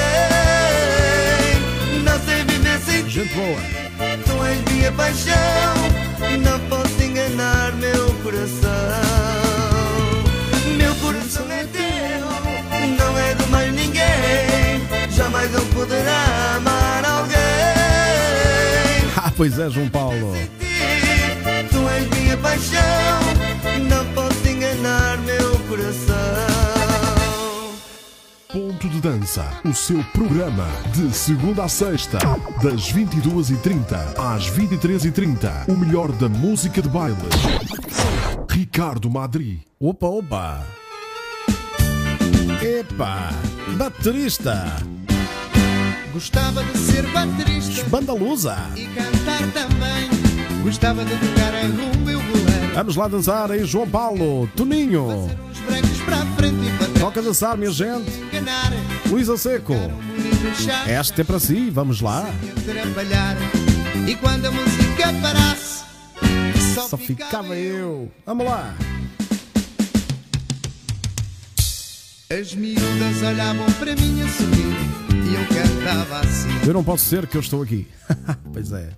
Não 2.04 2.18
sei 2.24 2.44
viver 2.44 2.78
sem 2.80 3.02
ti. 3.04 3.10
Gente 3.10 3.34
boa. 3.34 3.60
Tu 4.24 4.44
és 4.44 4.62
minha 4.72 4.92
paixão. 4.92 5.34
Não 6.42 6.58
posso 6.68 7.02
enganar 7.02 7.72
meu 7.74 8.12
coração. 8.22 8.70
Meu 10.76 10.94
coração 10.96 11.46
é 11.50 11.64
teu. 11.64 12.98
Não 12.98 13.18
é 13.18 13.34
de 13.34 13.46
mais 13.50 13.72
ninguém. 13.74 15.10
Jamais 15.10 15.52
eu 15.54 15.64
poderá 15.66 16.56
amar 16.56 17.04
alguém. 17.04 17.34
Ah, 19.16 19.32
pois 19.34 19.58
é, 19.58 19.70
João 19.70 19.88
Paulo. 19.88 20.36
Minha 22.34 22.42
paixão, 22.42 23.20
não 23.88 24.12
posso 24.12 24.48
enganar 24.48 25.18
meu 25.18 25.56
coração. 25.68 26.14
Ponto 28.52 28.88
de 28.88 29.00
Dança, 29.00 29.46
o 29.64 29.72
seu 29.72 30.02
programa 30.12 30.66
de 30.92 31.14
segunda 31.14 31.64
a 31.64 31.68
sexta, 31.68 32.18
das 32.60 32.92
22h30 32.92 34.18
às 34.18 34.50
23h30. 34.50 35.68
O 35.68 35.76
melhor 35.76 36.10
da 36.10 36.28
música 36.28 36.82
de 36.82 36.88
baile. 36.88 37.16
Ricardo 38.50 39.08
Madri. 39.08 39.62
Opa, 39.78 40.06
opa. 40.08 40.66
Epa, 42.60 43.30
baterista. 43.76 44.76
Gostava 46.12 46.64
de 46.64 46.78
ser 46.78 47.06
baterista 47.12 47.84
Bandalusa. 47.88 48.56
e 48.76 48.86
cantar 48.86 49.52
também. 49.52 50.13
Gostava 50.64 51.04
de 51.04 51.10
tocar 51.10 51.54
a 51.54 51.60
rumba 51.66 52.10
e 52.10 52.16
o 52.16 52.20
bolero. 52.22 52.74
Vamos 52.74 52.96
lá 52.96 53.06
dançar 53.06 53.50
em 53.50 53.66
João 53.66 53.86
Paulo. 53.86 54.48
Toninho. 54.56 55.28
Toca 56.98 57.20
dançar, 57.20 57.54
minha 57.58 57.70
gente. 57.70 58.10
Luísa 59.10 59.36
Seco. 59.36 59.74
Este 60.88 61.20
é 61.20 61.24
para 61.24 61.38
si, 61.38 61.68
vamos 61.68 62.00
lá. 62.00 62.24
E 64.08 64.14
quando 64.16 64.46
a 64.46 64.50
música 64.50 65.12
parasse, 65.20 65.84
só, 66.74 66.88
Só 66.88 66.96
ficava 66.96 67.54
eu. 67.54 68.10
Vamos 68.24 68.46
lá. 68.46 68.74
As 72.30 72.54
miúdas 72.54 73.22
olhavam 73.22 73.66
para 73.78 73.94
mim 73.94 74.22
a 74.22 74.28
sorrir 74.28 74.94
e 75.28 75.34
eu 75.34 75.46
cantava 75.46 76.20
assim. 76.20 76.48
Eu 76.66 76.72
não 76.72 76.82
posso 76.82 77.04
ser 77.04 77.26
que 77.26 77.36
eu 77.36 77.42
estou 77.42 77.62
aqui. 77.62 77.86
pois 78.50 78.72
é. 78.72 78.88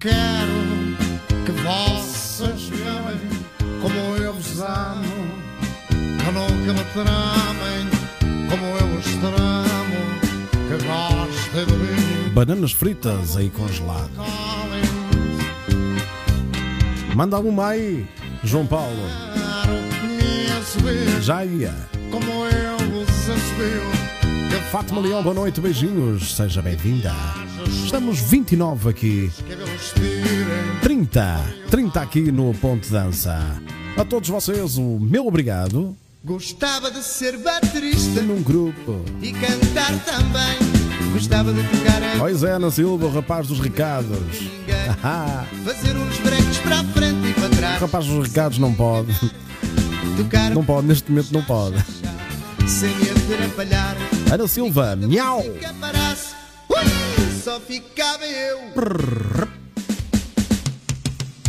Quero 0.00 1.03
que 1.44 1.52
vocês 1.52 2.70
me 2.70 2.82
amem 2.88 3.20
como 3.80 4.16
eu 4.16 4.32
vos 4.32 4.60
amo. 4.60 5.44
Que 5.88 6.30
nunca 6.30 6.72
me 6.72 6.84
tramem 6.92 7.88
como 8.48 8.66
eu 8.66 8.98
os 8.98 9.04
tramo. 9.04 10.00
Que 10.68 10.76
gostem 10.86 11.66
de 11.66 11.72
mim, 11.74 12.30
Bananas 12.30 12.72
fritas 12.72 13.36
aí 13.36 13.50
congelado. 13.50 14.10
calem. 14.16 14.82
Manda 17.14 17.38
uma 17.38 17.68
aí, 17.68 18.06
João 18.42 18.66
Paulo. 18.66 19.02
Já 21.20 21.44
ia. 21.44 21.74
como 22.10 22.46
eu 22.46 22.78
vos 22.90 23.08
assobio. 23.30 24.13
Fátima 24.70 25.00
Leão, 25.00 25.22
boa 25.22 25.34
noite, 25.34 25.60
beijinhos. 25.60 26.34
Seja 26.36 26.60
bem-vinda. 26.62 27.12
Estamos 27.84 28.18
29 28.20 28.90
aqui. 28.90 29.30
cabelos 29.48 29.92
tirem. 29.94 30.80
30. 30.82 31.40
30 31.70 32.00
aqui 32.00 32.32
no 32.32 32.52
Ponto 32.54 32.88
Dança. 32.90 33.40
A 33.96 34.04
todos 34.04 34.28
vocês, 34.28 34.76
o 34.76 34.98
meu 35.00 35.26
obrigado. 35.26 35.96
Gostava 36.24 36.90
de 36.90 37.02
ser 37.02 37.36
baterista 37.38 38.22
Num 38.22 38.42
grupo. 38.42 39.04
e 39.22 39.32
cantar 39.32 39.92
também. 40.04 41.12
Gostava 41.12 41.52
de 41.52 41.62
tocar 41.62 42.02
a 42.02 42.18
Pois 42.18 42.42
é, 42.42 42.52
Ana 42.52 42.70
Silva, 42.70 43.06
o 43.06 43.12
rapaz 43.12 43.46
dos 43.46 43.60
recados. 43.60 44.18
Fazer 45.64 45.96
uns 45.96 46.18
breques 46.18 46.58
para 46.58 46.80
a 46.80 46.84
frente 46.84 47.28
e 47.28 47.34
para 47.34 47.46
o 47.46 47.50
trás. 47.50 47.80
rapaz 47.80 48.06
dos 48.06 48.26
recados 48.28 48.58
não 48.58 48.72
pode. 48.74 49.12
Tocar 50.16 50.50
Não 50.50 50.64
pode, 50.64 50.86
neste 50.86 51.10
momento 51.10 51.32
não 51.32 51.42
pode. 51.42 51.76
Sem 52.68 52.94
me 52.96 53.10
atrapalhar. 53.10 53.96
Ana 54.32 54.46
Silva, 54.48 54.96
miau! 54.96 55.40
Ui, 55.40 55.60
só 57.42 57.60
ficava 57.60 58.24
eu. 58.24 58.58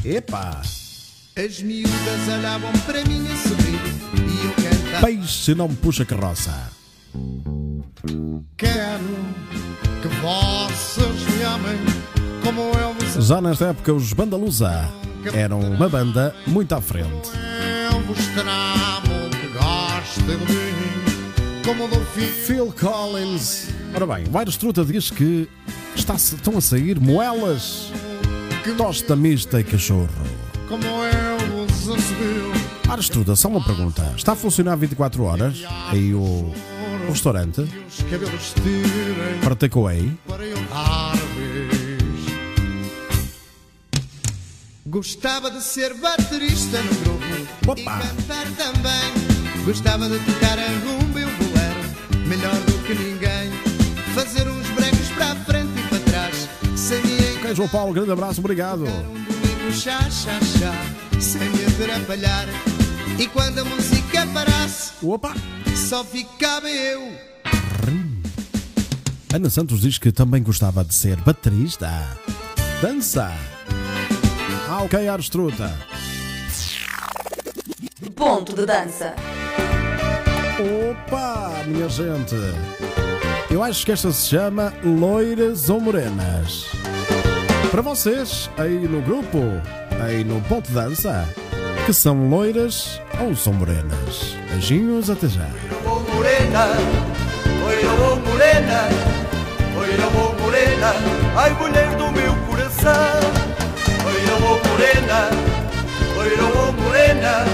Epa! 0.04 0.62
As 1.38 1.62
miúdas 1.62 2.28
olhavam 2.38 2.72
para 2.86 3.04
mim 3.06 3.26
a 3.30 3.36
sorrir 3.36 3.80
e 4.16 4.46
eu 4.46 4.54
cantava. 4.70 5.06
Peixe 5.08 5.56
não 5.56 5.74
puxa 5.74 6.06
carroça. 6.06 6.72
Quero 8.58 9.26
que 10.02 10.08
vocês 10.22 11.24
me 11.36 11.44
amem 11.44 11.78
como 12.44 12.62
eu 12.62 12.94
vos 12.94 13.26
Já 13.28 13.42
nesta 13.42 13.66
época, 13.68 13.94
os 13.94 14.14
Bandalusa 14.14 14.90
eram 15.34 15.60
uma 15.60 15.90
banda 15.90 16.34
muito 16.48 16.74
à 16.76 16.82
frente. 16.82 17.30
eu 17.92 18.00
vos 18.02 18.26
tramo. 18.28 19.30
Que 19.32 19.48
gostem 19.48 20.38
de 20.46 20.54
mim. 20.54 20.75
Phil 22.46 22.72
Collins. 22.80 23.70
Ora 23.96 24.06
bem, 24.06 24.26
o 24.32 24.38
Aires 24.38 24.56
Truta 24.56 24.86
diz 24.86 25.10
que 25.10 25.50
está, 25.96 26.14
estão 26.14 26.60
a 26.60 26.62
sair 26.62 27.00
moelas, 27.00 27.92
tosta 28.78 29.16
mista 29.16 29.60
e 29.60 29.64
cachorro. 29.64 30.08
Aires 32.88 33.10
Truta, 33.10 33.36
só 33.36 33.48
uma 33.48 33.64
pergunta. 33.64 34.14
Está 34.16 34.34
a 34.34 34.36
funcionar 34.36 34.76
24 34.76 35.24
horas 35.24 35.64
aí 35.90 36.14
o, 36.14 36.20
o 36.20 37.10
restaurante 37.10 37.66
para 39.44 39.56
takeaway? 39.56 40.12
Gostava 44.86 45.50
de 45.50 45.64
ser 45.64 45.96
baterista 45.96 46.80
no 46.84 46.94
grupo 46.94 47.72
Opa! 47.72 47.82
e 47.82 47.86
cantar 47.86 48.46
também. 48.56 49.66
Gostava 49.66 50.08
de 50.08 50.20
tocar 50.20 50.60
a 50.60 50.68
rumba 50.68 51.05
Fazer 54.16 54.48
uns 54.48 54.68
breques 54.70 55.10
para 55.10 55.34
a 55.34 55.36
frente 55.36 55.78
e 55.78 55.88
para 55.90 56.00
trás, 56.00 56.50
sem 56.76 57.02
me 57.04 57.38
Ok, 57.40 57.54
João 57.54 57.68
Paulo, 57.68 57.94
grande 57.94 58.12
abraço, 58.12 58.40
obrigado. 58.40 58.86
um 58.86 59.72
chá, 59.74 60.00
chá, 60.10 60.40
chá, 60.58 61.20
sem 61.20 61.42
me 61.50 61.66
atrapalhar. 61.66 62.48
E 63.20 63.28
quando 63.28 63.60
a 63.60 63.66
música 63.66 64.26
parasse, 64.34 64.94
Opa! 65.04 65.34
só 65.76 66.04
ficava 66.04 66.70
eu. 66.70 67.02
Ana 69.34 69.50
Santos 69.50 69.82
diz 69.82 69.98
que 69.98 70.14
também 70.14 70.42
gostava 70.42 70.84
de 70.84 70.96
ser 70.96 71.18
baterista. 71.18 71.90
Dança! 72.82 73.34
Ah, 74.70 74.82
ok, 74.84 75.08
Aires 75.10 75.28
Truta. 75.28 75.78
Ponto 78.16 78.56
de 78.56 78.66
dança. 78.66 79.14
Opa, 80.58 81.64
minha 81.68 81.90
gente! 81.90 82.36
Eu 83.56 83.64
acho 83.64 83.86
que 83.86 83.94
esta 83.94 84.12
se 84.12 84.28
chama 84.32 84.74
Loiras 84.84 85.70
ou 85.70 85.80
Morenas. 85.80 86.66
Para 87.72 87.82
vocês, 87.82 88.50
aí 88.58 88.86
no 88.86 89.02
grupo, 89.02 89.40
aí 90.04 90.26
no 90.26 90.42
Ponto 90.42 90.68
de 90.68 90.74
Dança, 90.74 91.26
que 91.86 91.94
são 91.94 92.28
loiras 92.28 93.00
ou 93.18 93.34
são 93.34 93.54
morenas. 93.54 94.36
Beijinhos, 94.50 95.10
até 95.10 95.30
já. 95.30 95.48
Oh 95.86 96.02
morena, 96.14 96.66
oi 97.66 97.78
oh 97.86 98.16
morena, 98.30 98.90
oi 99.80 99.90
oh 100.04 100.42
morena, 100.42 100.94
ai 101.38 101.54
mulher 101.54 101.96
do 101.96 102.12
meu 102.12 102.36
coração. 102.50 103.22
Oi 104.06 104.22
oh 104.36 104.68
morena, 104.68 105.30
oi 106.18 106.32
oh 106.42 106.72
morena, 106.74 107.46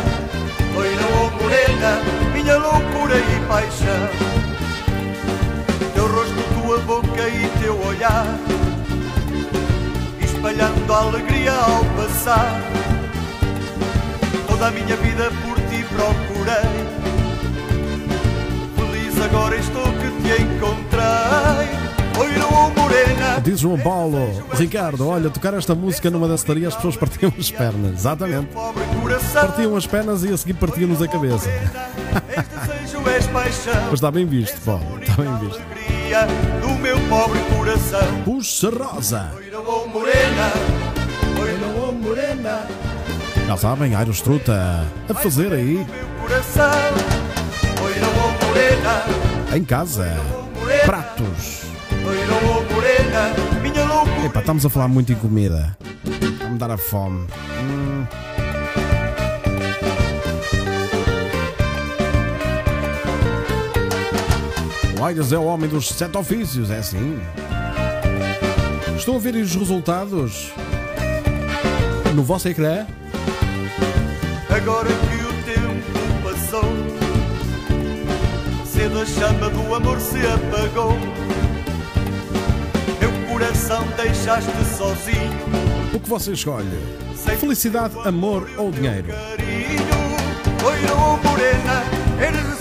oi 0.77 0.95
oh 1.13 1.43
morena, 1.43 2.01
minha 2.33 2.57
loucura 2.57 3.17
e 3.17 3.47
paixão. 3.47 4.50
Boca 6.85 7.29
e 7.29 7.49
teu 7.61 7.79
olhar, 7.85 8.25
espalhando 10.21 10.93
alegria 10.93 11.53
ao 11.53 11.85
passar. 11.95 12.61
Toda 14.47 14.67
a 14.67 14.71
minha 14.71 14.95
vida 14.97 15.31
por 15.43 15.55
ti 15.69 15.83
procurei 15.95 16.71
Feliz 18.75 19.21
agora 19.21 19.57
estou 19.57 19.83
que 19.83 20.11
te 20.21 20.41
encontrei 20.43 21.01
Oi, 22.19 23.41
Diz 23.43 23.61
João 23.61 23.79
Paulo, 23.79 24.45
Ricardo, 24.53 25.07
olha, 25.07 25.31
tocar 25.31 25.55
esta 25.55 25.73
música 25.73 26.11
numa 26.11 26.27
dançaria 26.27 26.67
as 26.67 26.75
pessoas 26.75 26.95
partiam 26.95 27.33
as 27.39 27.49
pernas. 27.49 27.93
Exatamente. 27.93 28.49
Partiam 29.33 29.75
as 29.75 29.87
pernas 29.87 30.23
e 30.23 30.31
a 30.31 30.37
seguir 30.37 30.53
partiam-nos 30.53 31.01
a 31.01 31.07
cabeça. 31.07 31.49
Mas 33.85 33.93
está 33.93 34.11
bem 34.11 34.27
visto, 34.27 34.61
Paulo, 34.61 34.99
está 35.01 35.13
bem 35.15 35.35
visto. 35.39 35.90
Do 36.61 36.69
meu 36.81 36.99
pobre 37.07 37.39
coração 37.55 38.21
Puxa 38.25 38.69
Rosa. 38.69 39.31
Não, 39.51 39.87
morena 39.87 40.51
Oi, 41.41 41.57
não, 41.57 41.91
morena 41.93 42.67
Já 43.47 43.55
sabem, 43.55 43.95
Aerostruta 43.95 44.85
a 45.07 45.13
fazer 45.13 45.53
aí, 45.53 45.85
coração 46.19 47.21
morena 48.51 49.55
em 49.55 49.63
casa, 49.63 50.17
pratos. 50.85 51.61
Oi, 51.91 52.25
não, 52.25 52.75
morena 52.75 53.33
Minha 53.61 53.85
loucura 53.85 54.25
Epá, 54.25 54.39
estamos 54.41 54.65
a 54.65 54.69
falar 54.69 54.87
muito 54.87 55.11
em 55.11 55.15
comida. 55.15 55.77
Vai-me 56.39 56.57
dar 56.57 56.71
a 56.71 56.77
fome. 56.77 57.27
Hum. 57.59 57.90
Aires 65.03 65.31
é 65.31 65.37
o 65.37 65.45
homem 65.45 65.67
dos 65.67 65.89
sete 65.89 66.15
ofícios, 66.15 66.69
é 66.69 66.77
assim. 66.77 67.19
Estão 68.95 69.15
a 69.15 69.19
ver 69.19 69.33
os 69.35 69.55
resultados 69.55 70.51
no 72.13 72.23
vosso 72.23 72.47
ecrã? 72.47 72.85
Agora 74.55 74.89
que 74.89 75.25
o 75.25 75.33
tempo 75.43 76.23
passou, 76.23 76.63
cedo 78.63 78.99
a 78.99 79.05
chama 79.07 79.49
do 79.49 79.73
amor 79.73 79.99
se 79.99 80.19
apagou. 80.19 80.95
Meu 82.99 83.27
coração 83.27 83.83
deixaste 83.97 84.51
sozinho, 84.77 85.31
O 85.95 85.99
que 85.99 86.07
você 86.07 86.33
escolhe? 86.33 86.67
Felicidade, 87.39 87.95
amor 88.05 88.47
ou 88.55 88.71
dinheiro? 88.71 89.07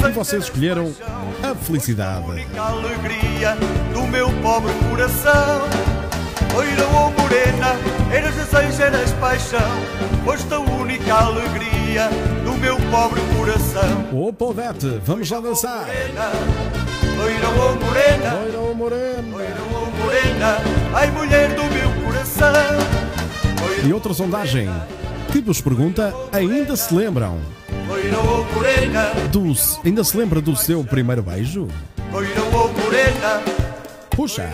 E 0.09 0.13
vocês 0.13 0.45
escolheram 0.45 0.93
a 1.43 1.55
felicidade. 1.55 2.27
única 2.27 2.63
alegria 2.63 3.57
do 3.93 4.03
meu 4.07 4.31
pobre 4.43 4.73
coração. 4.89 5.69
Oi, 6.57 6.67
oh, 6.83 7.11
morena, 7.21 7.77
eres 8.13 8.35
desejo, 8.35 8.83
eres 8.83 9.13
paixão, 9.15 9.71
foste 10.25 10.53
a 10.53 10.59
única 10.59 11.15
alegria 11.15 12.09
do 12.45 12.55
meu 12.55 12.77
pobre 12.91 13.21
coração. 13.37 14.09
Opa, 14.13 14.47
Odete, 14.47 15.01
vamos 15.05 15.31
lá 15.31 15.41
dançar. 15.41 15.87
Oi, 15.89 17.37
oh, 17.45 17.85
morena. 17.85 18.35
Loira 18.35 18.59
ou 18.59 18.75
morena? 18.75 19.37
Oh, 19.73 20.03
morena, 20.03 20.57
ai 20.95 21.11
mulher 21.11 21.55
do 21.55 21.63
meu 21.65 22.05
coração. 22.05 22.51
E 23.87 23.93
outra 23.93 24.13
sondagem 24.13 24.69
que 25.33 25.41
vos 25.41 25.61
pergunta: 25.61 26.13
ainda 26.33 26.75
se 26.77 26.93
lembram 26.93 27.39
dos. 29.31 29.81
Ainda 29.85 30.05
se 30.05 30.17
lembra 30.17 30.41
do 30.41 30.57
seu 30.57 30.85
primeiro 30.85 31.23
beijo? 31.23 31.69
Puxa! 34.11 34.51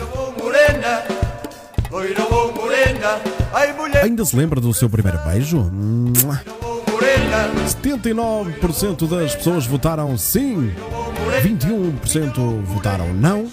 Ainda 4.01 4.25
se 4.25 4.35
lembra 4.35 4.59
do 4.59 4.73
seu 4.73 4.89
primeiro 4.89 5.17
beijo? 5.19 5.57
Mua. 5.71 6.41
oh, 6.61 6.91
morena, 6.91 7.49
79% 7.65 9.07
das 9.07 9.35
pessoas 9.35 9.65
votaram 9.65 10.17
sim, 10.17 10.73
21% 11.41 12.61
votaram 12.63 13.13
não. 13.13 13.47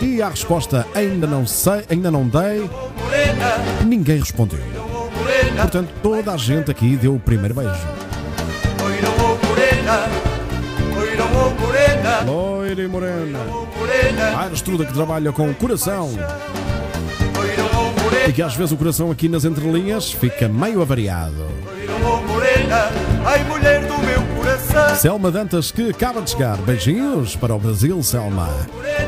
E 0.00 0.20
a 0.20 0.28
resposta 0.28 0.86
ainda 0.94 1.26
não 1.26 1.46
sei, 1.46 1.84
ainda 1.88 2.10
não 2.10 2.28
dei, 2.28 2.68
ninguém 3.84 4.18
respondeu. 4.18 4.60
Portanto, 5.56 5.90
toda 6.02 6.32
a 6.32 6.36
gente 6.36 6.70
aqui 6.70 6.96
deu 6.96 7.14
o 7.14 7.20
primeiro 7.20 7.54
beijo. 7.54 8.03
Loira 12.26 12.82
e 12.82 12.88
morena. 12.88 13.38
A 14.38 14.52
estruda 14.52 14.84
que 14.84 14.92
trabalha 14.92 15.32
com 15.32 15.50
o 15.50 15.54
coração 15.54 16.10
e 18.26 18.32
que 18.32 18.42
às 18.42 18.54
vezes 18.54 18.72
o 18.72 18.76
coração 18.76 19.10
aqui 19.10 19.28
nas 19.28 19.44
entrelinhas 19.44 20.10
fica 20.12 20.48
meio 20.48 20.80
avariado. 20.80 21.46
Selma 24.96 25.30
Dantas 25.30 25.70
que 25.70 25.90
acaba 25.90 26.22
de 26.22 26.30
chegar. 26.30 26.56
Beijinhos 26.58 27.36
para 27.36 27.54
o 27.54 27.58
Brasil, 27.58 28.02
Selma. 28.02 28.48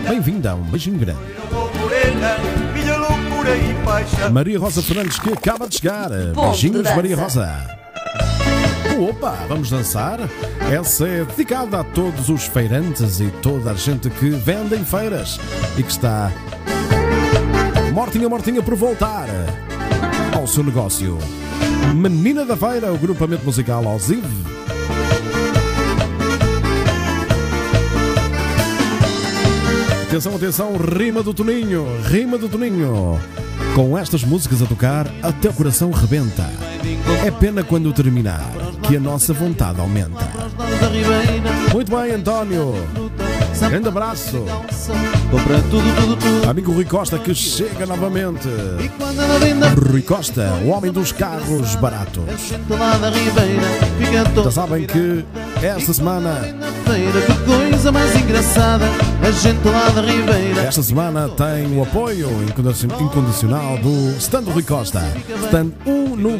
Bem-vinda, 0.08 0.54
um 0.54 0.62
beijinho 0.62 0.98
grande. 0.98 1.20
Maria 4.32 4.58
Rosa 4.58 4.82
Fernandes 4.82 5.18
que 5.18 5.32
acaba 5.32 5.68
de 5.68 5.76
chegar. 5.76 6.10
Beijinhos. 6.10 6.82
Maria 6.94 7.16
Rosa. 7.16 7.85
Opa, 8.98 9.36
vamos 9.48 9.70
dançar? 9.70 10.18
Essa 10.72 11.06
é 11.06 11.24
dedicada 11.24 11.80
a 11.80 11.84
todos 11.84 12.28
os 12.28 12.44
feirantes 12.44 13.20
e 13.20 13.30
toda 13.42 13.72
a 13.72 13.74
gente 13.74 14.08
que 14.08 14.30
vende 14.30 14.74
em 14.74 14.84
feiras 14.84 15.38
e 15.76 15.82
que 15.82 15.90
está 15.90 16.32
mortinha, 17.92 18.28
mortinha 18.28 18.62
por 18.62 18.74
voltar 18.74 19.28
ao 20.34 20.46
seu 20.46 20.62
negócio. 20.62 21.18
Menina 21.94 22.44
da 22.44 22.56
Feira, 22.56 22.92
o 22.92 22.98
grupamento 22.98 23.44
musical 23.44 23.86
Osiv. 23.86 24.24
Atenção, 30.08 30.36
atenção, 30.36 30.76
rima 30.76 31.22
do 31.22 31.34
Toninho, 31.34 31.86
rima 32.04 32.38
do 32.38 32.48
Toninho. 32.48 33.20
Com 33.74 33.98
estas 33.98 34.24
músicas 34.24 34.62
a 34.62 34.66
tocar, 34.66 35.06
até 35.22 35.50
o 35.50 35.52
coração 35.52 35.90
rebenta. 35.90 36.48
É 37.24 37.30
pena 37.30 37.62
quando 37.62 37.92
terminar, 37.92 38.50
que 38.86 38.96
a 38.96 39.00
nossa 39.00 39.32
vontade 39.32 39.80
aumenta. 39.80 40.24
Muito 41.72 41.90
bem, 41.90 42.12
António. 42.12 42.74
Grande 43.58 43.88
abraço. 43.88 44.44
tudo, 45.70 45.96
tudo, 46.00 46.16
tudo. 46.16 46.50
Amigo 46.50 46.72
Rui 46.72 46.84
Costa 46.84 47.18
que 47.18 47.34
chega 47.34 47.86
novamente. 47.86 48.48
Rui 49.90 50.02
Costa, 50.02 50.52
o 50.64 50.68
homem 50.68 50.92
dos 50.92 51.10
carros 51.12 51.74
baratos. 51.76 52.24
toda 54.34 54.50
Já 54.50 54.50
sabem 54.50 54.86
que 54.86 55.24
esta 55.62 55.92
semana, 55.92 56.54
coisa 57.44 57.90
mais 57.90 58.14
engraçada. 58.14 58.84
A 59.22 59.30
gente 59.30 59.66
lá 59.66 59.88
da 59.88 60.02
Ribeira, 60.02 60.62
esta 60.62 60.82
semana 60.82 61.28
tem 61.28 61.76
o 61.76 61.82
apoio 61.82 62.28
incondi- 62.44 62.86
incondicional 63.02 63.78
do 63.78 64.16
Stand 64.18 64.44
Rui 64.52 64.62
Costa. 64.62 65.02
Stand 65.46 65.72
1 65.84 66.16
no, 66.16 66.38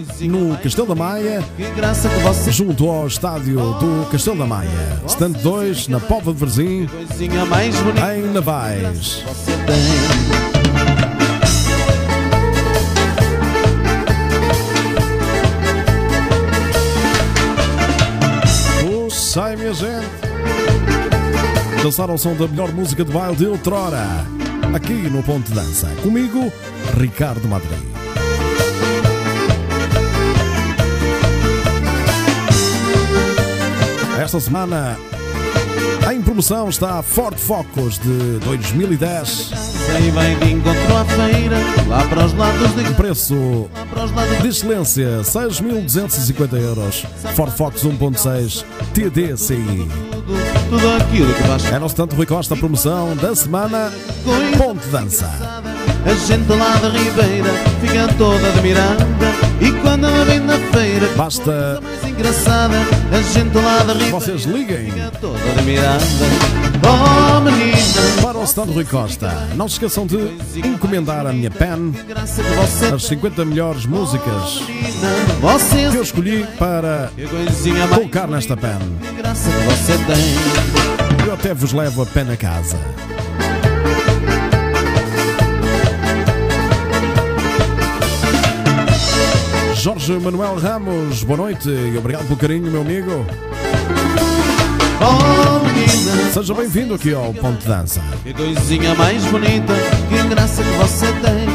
no 0.49 0.57
Castelo 0.59 0.87
da 0.87 0.95
Maia, 0.95 1.43
junto 2.51 2.89
ao 2.89 3.07
estádio 3.07 3.57
do 3.59 4.07
Castelo 4.11 4.37
da 4.39 4.47
Maia. 4.47 4.71
Stand 5.09 5.33
2 5.43 5.89
na 5.89 5.99
Pova 5.99 6.33
de 6.33 6.39
Varzim, 6.39 6.89
coisinha 7.07 7.45
mais 7.47 7.75
bonita 7.81 8.17
em 8.17 8.33
Navais. 8.33 9.23
você 9.27 9.53
tem. 9.67 10.47
Sai, 19.11 19.55
minha 19.55 19.75
gente. 19.75 20.07
Dançaram 21.83 22.15
o 22.15 22.19
som 22.19 22.35
da 22.35 22.49
melhor 22.49 22.73
música 22.73 23.05
de 23.05 23.13
baile 23.13 23.37
de 23.37 23.47
outrora. 23.47 24.03
Aqui 24.75 24.95
no 24.95 25.23
Ponto 25.23 25.47
de 25.47 25.55
Dança. 25.55 25.89
Comigo, 26.03 26.51
Ricardo 26.99 27.47
Madrid. 27.47 27.79
Esta 34.19 34.41
semana 34.41 34.97
Em 36.13 36.23
promoção 36.23 36.69
está 36.69 37.01
a 37.01 37.03
Ford 37.03 37.37
Focus 37.37 37.99
de 37.99 38.39
2010. 38.45 39.51
Aí 39.95 40.11
vai 40.13 40.37
de 40.37 40.53
encontro 40.53 40.97
à 40.97 41.05
feira, 41.05 41.57
lá 41.89 42.05
para 42.07 42.25
os 42.25 42.33
lados 42.33 42.75
de 42.77 42.95
Preço 42.95 43.69
de 44.41 44.49
excelência 44.49 45.21
6.250 45.23 46.61
euros. 46.61 47.05
Ford 47.35 47.53
Focus 47.53 47.85
1.6 47.85 48.65
TDCi. 48.95 49.89
É 51.73 51.79
nosso 51.79 51.97
tanto 51.97 52.15
Rui 52.15 52.27
Costa, 52.27 52.55
promoção 52.55 53.17
da 53.17 53.35
semana 53.35 53.93
Ponte 54.57 54.87
Dança. 54.89 55.56
A 56.07 56.15
gente 56.15 56.49
lá 56.53 56.77
da 56.77 56.89
Ribeira 56.89 57.51
fica 57.81 58.07
toda 58.17 58.49
admirada 58.49 59.05
E 59.61 59.73
quando 59.83 60.07
ela 60.07 60.25
vem 60.25 60.39
na 60.39 60.57
feira 60.57 61.09
Basta 61.17 61.81
mais 61.83 62.05
engraçada 62.05 62.77
A 63.11 63.23
gente 63.23 63.57
lá 63.57 63.83
da 63.83 63.93
Ribeira 63.93 64.13
vocês 64.13 64.45
liguem 64.45 64.93
fica 64.93 65.11
toda 65.21 65.51
admirada 65.51 66.05
Oh 66.83 67.41
menina, 67.41 67.77
para 68.23 68.39
o 68.39 68.45
stand 68.45 68.67
Rui 68.67 68.85
Costa. 68.85 69.31
Não 69.57 69.69
se 69.69 69.75
esqueçam 69.75 70.07
de 70.07 70.17
encomendar 70.65 71.27
a 71.27 71.33
minha 71.33 71.51
pen, 71.51 71.93
as 72.95 73.03
50 73.03 73.45
melhores 73.45 73.87
músicas 73.87 74.61
menina 74.61 75.41
Você 75.41 75.91
que 75.91 75.97
eu 75.97 76.03
escolhi 76.03 76.47
para 76.59 77.11
colocar 77.93 78.29
nesta 78.29 78.57
pen. 78.57 78.79
Eu 81.27 81.35
até 81.35 81.53
vos 81.53 81.73
levo 81.73 82.03
a 82.03 82.07
pen 82.07 82.31
a 82.31 82.37
casa. 82.37 82.79
Jorge 89.87 90.19
Manuel 90.19 90.59
Ramos, 90.59 91.23
boa 91.23 91.37
noite 91.37 91.69
e 91.69 91.97
obrigado 91.97 92.25
pelo 92.25 92.37
carinho, 92.37 92.69
meu 92.73 92.81
amigo. 92.81 93.25
Oh 95.01 95.65
menina, 95.65 96.33
Seja 96.33 96.55
bem-vindo 96.55 96.95
aqui 96.95 97.15
ao 97.15 97.33
Ponto 97.33 97.61
de 97.61 97.69
Dança. 97.69 98.03
que 98.25 98.35
coisinha 98.35 98.97
mais 98.97 99.25
bonita 99.27 99.73
Que 100.09 100.29
graça 100.29 100.65
que 100.65 100.71
você 100.71 101.07
tem 101.07 101.47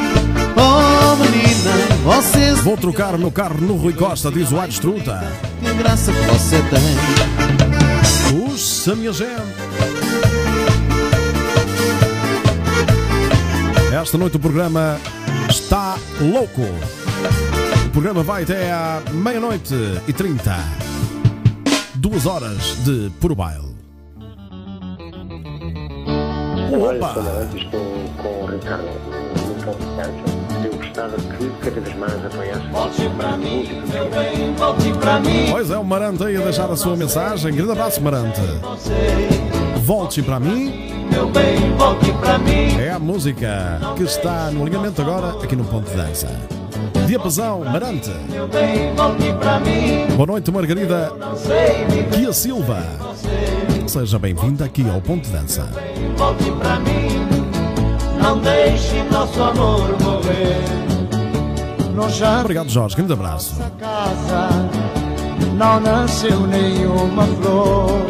Oh 0.55 1.15
menina, 1.17 1.71
você 2.05 2.53
Vou 2.61 2.77
trocar 2.77 3.17
meu 3.17 3.33
carro 3.33 3.59
no 3.59 3.75
Rui 3.75 3.91
Costa, 3.91 4.31
diz 4.31 4.49
o 4.53 4.61
Aires 4.61 4.79
Truta. 4.79 5.29
Que 5.61 5.73
graça 5.73 6.13
que 6.13 6.21
você 6.21 6.63
tem 6.69 8.39
Puxa, 8.47 8.95
minha 8.95 9.11
gente. 9.11 9.41
Esta 14.01 14.17
noite 14.17 14.37
o 14.37 14.39
programa 14.39 14.97
está 15.49 15.97
louco. 16.21 16.65
O 17.91 17.93
programa 17.93 18.23
vai 18.23 18.43
até 18.43 18.71
à 18.71 19.01
meia-noite 19.11 19.75
e 20.07 20.13
trinta. 20.13 20.55
Duas 21.95 22.25
horas 22.25 22.77
de 22.85 23.11
puro 23.19 23.35
baile. 23.35 23.75
Sr. 26.69 27.41
Antes, 27.41 27.61
estou 27.63 27.81
com 28.23 28.43
o 28.43 28.45
Ricardo 28.45 28.85
de 28.85 29.85
dança. 29.97 30.65
Eu 30.65 30.77
gostava 30.77 31.17
que 31.17 31.49
cada 31.59 31.81
vez 31.81 31.97
mais 31.97 32.25
apoiasse 32.25 32.67
Volte 32.69 33.09
para 33.17 33.37
mim, 33.37 33.83
meu 33.91 34.09
bem, 34.09 34.55
volte 34.55 34.93
para 34.93 35.19
mim. 35.19 35.47
Pois 35.51 35.69
é, 35.69 35.77
o 35.77 35.83
Marante 35.83 36.23
aí 36.23 36.37
a 36.37 36.45
deixar 36.45 36.71
a 36.71 36.77
sua 36.77 36.95
mensagem. 36.95 37.53
Grande 37.53 37.73
abraço, 37.73 38.01
Marante. 38.01 38.39
Volte 39.83 40.23
para 40.23 40.39
mim. 40.39 40.93
Meu 41.11 41.29
bem, 41.29 41.75
volte 41.75 42.13
para 42.13 42.39
mim. 42.39 42.73
É 42.79 42.91
a 42.91 42.99
música 42.99 43.81
que 43.97 44.03
está 44.03 44.49
no 44.49 44.61
alinhamento 44.61 45.01
agora 45.01 45.43
aqui 45.43 45.57
no 45.57 45.65
Ponto 45.65 45.91
de 45.91 45.97
Dança. 45.97 46.60
Diapasão, 47.11 47.65
Marante. 47.65 48.09
Para. 49.41 50.15
Boa 50.15 50.27
noite, 50.27 50.49
Margarida 50.49 51.11
Kia 52.13 52.31
Silva. 52.31 52.81
Seja 53.85 54.17
bem-vinda 54.17 54.63
aqui 54.63 54.89
ao 54.89 55.01
Ponto 55.01 55.29
Dança. 55.29 55.67
volte 56.15 56.49
pra 56.51 56.79
mim. 56.79 57.09
Não 58.23 58.39
deixe 58.39 59.03
nosso 59.11 59.43
amor 59.43 59.89
morrer. 59.99 60.55
Obrigado, 62.39 62.69
Jorge. 62.69 62.95
Grande 62.95 63.11
abraço. 63.11 63.61
casa 63.77 64.47
não 65.57 65.81
nasceu 65.81 66.47
nenhuma 66.47 67.25
flor. 67.25 68.05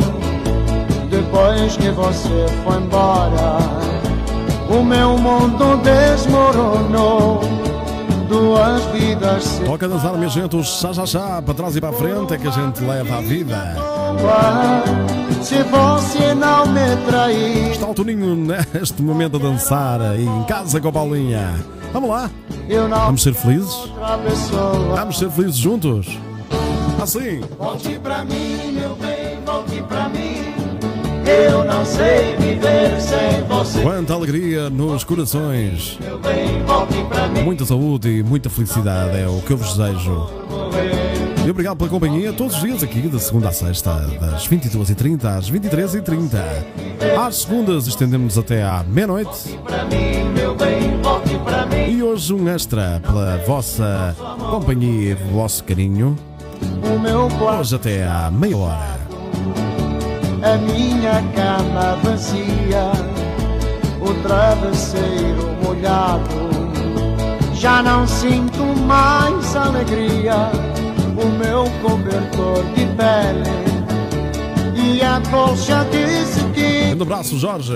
Depois 1.10 1.76
que 1.76 1.90
você 1.90 2.46
foi 2.64 2.78
embora, 2.78 3.58
o 4.70 4.84
meu 4.84 5.18
mundo 5.18 5.78
desmoronou. 5.78 7.71
Duas 8.32 8.86
vidas 8.94 9.60
Toca 9.66 9.90
dançar, 9.90 10.14
minha 10.16 10.30
gente, 10.30 10.56
o 10.56 10.64
chá, 10.64 10.94
chá, 10.94 11.06
chá, 11.06 11.42
para 11.42 11.54
trás 11.54 11.76
e 11.76 11.82
para 11.82 11.92
frente 11.92 12.34
é 12.34 12.38
que 12.38 12.48
a 12.48 12.52
gente 12.52 12.82
leva 12.82 13.18
a 13.18 13.22
vida. 13.22 13.76
Se 15.42 15.62
você 15.64 16.34
não 16.34 16.66
me 16.68 16.96
trair, 17.08 17.72
Está 17.72 17.88
o 17.88 17.94
Toninho 17.94 18.34
neste 18.74 19.02
momento 19.02 19.36
a 19.36 19.40
dançar 19.40 20.02
aí 20.02 20.26
em 20.26 20.44
casa 20.44 20.80
com 20.80 20.88
a 20.88 20.92
Paulinha. 20.94 21.56
Vamos 21.92 22.10
lá, 22.10 22.32
vamos 23.06 23.22
ser 23.22 23.34
felizes? 23.34 23.76
Vamos 24.96 25.18
ser 25.20 25.30
felizes 25.30 25.58
juntos? 25.58 26.18
Assim, 27.02 27.42
Volte 27.60 28.00
pra 28.00 28.24
mim, 28.24 28.72
meu 28.72 28.96
bem, 28.96 29.40
volte 29.46 29.82
pra 29.90 30.08
mim. 30.08 30.51
Eu 31.32 31.64
não 31.64 31.86
sei 31.86 32.36
viver 32.38 33.00
sem 33.00 33.44
você. 33.48 33.82
quanta 33.82 34.14
alegria 34.14 34.70
nos 34.70 35.04
corações. 35.04 35.98
Meu 36.02 36.20
bem, 36.20 36.64
volte 36.66 37.04
pra 37.10 37.28
mim. 37.28 37.42
Muita 37.44 37.66
saúde 37.66 38.10
e 38.10 38.24
muita 38.24 38.50
felicidade 38.50 39.18
é 39.18 39.28
o 39.28 39.42
que 39.42 39.52
eu 39.52 39.58
vos 39.58 39.76
desejo. 39.78 40.30
E 41.46 41.50
obrigado 41.50 41.78
pela 41.78 41.90
companhia 41.90 42.32
todos 42.34 42.56
os 42.56 42.62
dias 42.62 42.84
aqui, 42.84 43.02
da 43.08 43.18
segunda 43.18 43.50
à 43.50 43.52
sexta, 43.52 43.96
das 44.20 44.48
22h30 44.48 45.26
às 45.26 45.50
23h30. 45.50 46.38
Às 47.20 47.38
segundas 47.38 47.88
estendemos 47.88 48.38
até 48.38 48.62
à 48.64 48.84
meia-noite. 48.88 49.58
E 51.90 52.04
hoje 52.04 52.34
um 52.34 52.48
extra 52.48 53.02
pela 53.04 53.38
vossa 53.48 54.16
companhia 54.52 55.12
e 55.12 55.32
vosso 55.34 55.64
carinho. 55.64 56.16
Hoje 57.60 57.76
até 57.76 58.04
à 58.06 58.30
meia 58.30 58.58
hora. 58.58 59.02
A 60.52 60.58
minha 60.58 61.24
cama 61.34 61.96
vazia, 62.04 62.92
o 64.02 64.14
travesseiro 64.22 65.56
molhado. 65.64 66.52
Já 67.54 67.82
não 67.82 68.06
sinto 68.06 68.62
mais 68.86 69.56
alegria, 69.56 70.52
o 71.16 71.26
meu 71.38 71.64
cobertor 71.82 72.64
de 72.76 72.86
pele 72.98 73.72
e 74.76 75.02
a 75.02 75.22
colcha 75.30 75.86
de 75.86 76.26
cetim. 76.26 76.88
Grande 76.88 77.04
abraço, 77.04 77.40
Jorge. 77.40 77.74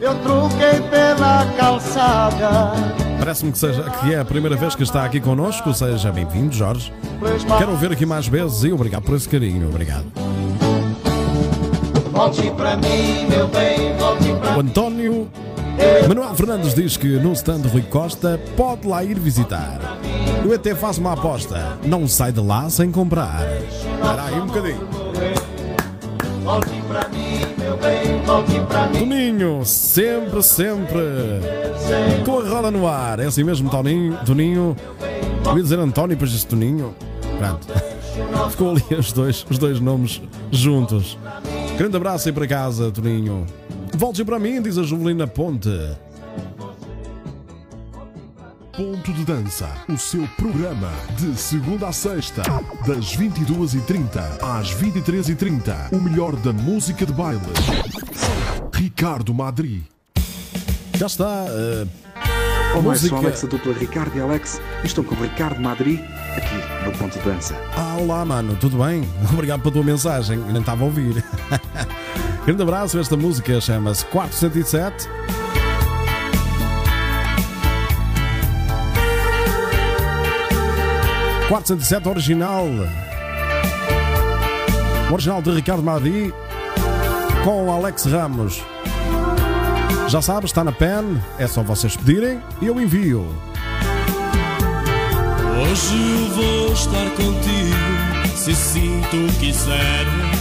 Eu 0.00 0.14
troquei 0.16 0.80
pela 0.90 1.46
calçada. 1.56 2.72
Parece-me 3.18 3.52
que, 3.52 3.58
seja, 3.58 3.82
que 3.82 4.12
é 4.12 4.18
a 4.18 4.24
primeira 4.24 4.56
vez 4.56 4.74
que 4.74 4.82
está 4.82 5.04
aqui 5.04 5.20
connosco. 5.20 5.72
Seja 5.72 6.10
bem-vindo, 6.10 6.52
Jorge. 6.52 6.92
Quero 7.58 7.76
ver 7.76 7.92
aqui 7.92 8.06
mais 8.06 8.26
vezes 8.26 8.64
e 8.64 8.72
obrigado 8.72 9.04
por 9.04 9.14
esse 9.14 9.28
carinho. 9.28 9.68
Obrigado. 9.68 10.27
Volte 12.18 12.50
pra 12.50 12.76
mim, 12.76 13.28
meu 13.30 13.46
bem, 13.46 13.96
volte 13.96 14.32
pra 14.40 14.56
O 14.56 14.60
António 14.60 15.30
Manuel 16.08 16.34
Fernandes 16.34 16.74
diz 16.74 16.96
que 16.96 17.06
no 17.06 17.32
stand 17.32 17.62
Rui 17.72 17.82
Costa 17.82 18.40
pode 18.56 18.88
lá 18.88 19.04
ir 19.04 19.16
visitar. 19.16 19.78
Eu 20.44 20.52
até 20.52 20.74
faço 20.74 21.00
uma 21.00 21.12
aposta. 21.12 21.78
Não 21.84 22.08
sai 22.08 22.32
de 22.32 22.40
lá 22.40 22.68
sem 22.68 22.90
comprar. 22.90 23.46
Espera 23.62 24.24
aí 24.24 24.34
um 24.40 24.46
bocadinho. 24.46 24.88
Volte 26.42 26.82
pra 26.88 27.08
mim, 27.08 27.38
meu 27.56 27.76
bem, 27.76 28.20
volte 28.26 28.60
pra 28.62 28.88
mim. 28.88 28.98
Toninho, 28.98 29.64
sempre, 29.64 30.42
sempre. 30.42 30.98
Com 32.24 32.40
a 32.40 32.48
roda 32.48 32.72
no 32.72 32.88
ar. 32.88 33.20
É 33.20 33.26
assim 33.26 33.44
mesmo, 33.44 33.70
Toninho. 33.70 34.18
Toninho. 34.26 34.76
Eu 35.46 35.56
ia 35.56 35.62
dizer 35.62 35.78
António, 35.78 36.16
depois 36.16 36.32
disse 36.32 36.48
Toninho. 36.48 36.96
Pronto. 37.38 37.68
Ficou 38.50 38.70
ali 38.72 38.82
os 38.98 39.12
dois, 39.12 39.46
os 39.48 39.56
dois 39.56 39.78
nomes 39.78 40.20
juntos. 40.50 41.16
Grande 41.78 41.96
abraço 41.96 42.28
aí 42.28 42.34
para 42.34 42.46
casa, 42.46 42.90
Toninho. 42.90 43.46
Volte 43.94 44.24
para 44.24 44.38
mim, 44.38 44.60
diz 44.60 44.76
a 44.78 44.82
Juvelina 44.82 45.26
Ponte. 45.28 45.70
Ponto 48.76 49.12
de 49.12 49.24
Dança, 49.24 49.68
o 49.88 49.96
seu 49.96 50.26
programa 50.36 50.90
de 51.16 51.36
segunda 51.36 51.88
a 51.88 51.92
sexta, 51.92 52.42
das 52.86 53.16
22h30 53.16 54.40
às 54.40 54.72
23h30. 54.74 55.92
O 55.92 56.00
melhor 56.00 56.36
da 56.36 56.52
música 56.52 57.04
de 57.06 57.12
baile. 57.12 57.40
Ricardo 58.72 59.32
Madri. 59.34 59.84
Já 60.96 61.06
está. 61.06 61.46
eh, 61.48 61.86
Olá, 62.74 62.76
eu 62.76 62.82
sou 62.82 62.82
música. 62.82 63.16
Alex, 63.16 63.44
a 63.44 63.46
dupla 63.48 63.72
Ricardo 63.72 64.16
e 64.16 64.20
Alex. 64.20 64.60
e 64.82 64.86
Estou 64.86 65.02
com 65.04 65.14
o 65.16 65.22
Ricardo 65.22 65.60
Madri, 65.60 66.04
aqui 66.38 66.84
no 66.84 66.92
Ponto 66.92 67.18
de 67.18 67.24
Dança. 67.24 67.54
Ah, 67.76 67.96
olá, 67.98 68.24
mano, 68.24 68.56
tudo 68.56 68.78
bem? 68.78 69.06
Obrigado 69.32 69.60
pela 69.60 69.72
tua 69.72 69.84
mensagem, 69.84 70.38
nem 70.38 70.60
estava 70.60 70.82
a 70.82 70.86
ouvir. 70.86 71.22
Grande 72.46 72.62
abraço, 72.62 72.98
esta 72.98 73.16
música 73.16 73.60
chama-se 73.60 74.04
407. 74.06 75.08
...407 81.48 82.06
original... 82.06 82.66
...o 85.08 85.12
original 85.14 85.40
de 85.40 85.50
Ricardo 85.50 85.82
Madi... 85.82 86.32
com 87.42 87.72
Alex 87.72 88.04
Ramos. 88.04 88.62
Já 90.08 90.20
sabes, 90.20 90.50
está 90.50 90.62
na 90.62 90.72
pen, 90.72 91.22
é 91.38 91.46
só 91.46 91.62
vocês 91.62 91.96
pedirem 91.96 92.40
e 92.60 92.66
eu 92.66 92.78
envio. 92.78 93.47
Hoje 95.60 96.30
vou 96.36 96.72
estar 96.72 97.10
contigo, 97.16 98.36
se 98.36 98.52
assim 98.52 99.02
tu 99.10 99.40
quiseres. 99.40 100.38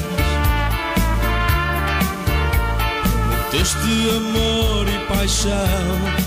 Deste 3.52 4.10
amor 4.16 4.88
e 4.88 5.08
paixão, 5.08 5.54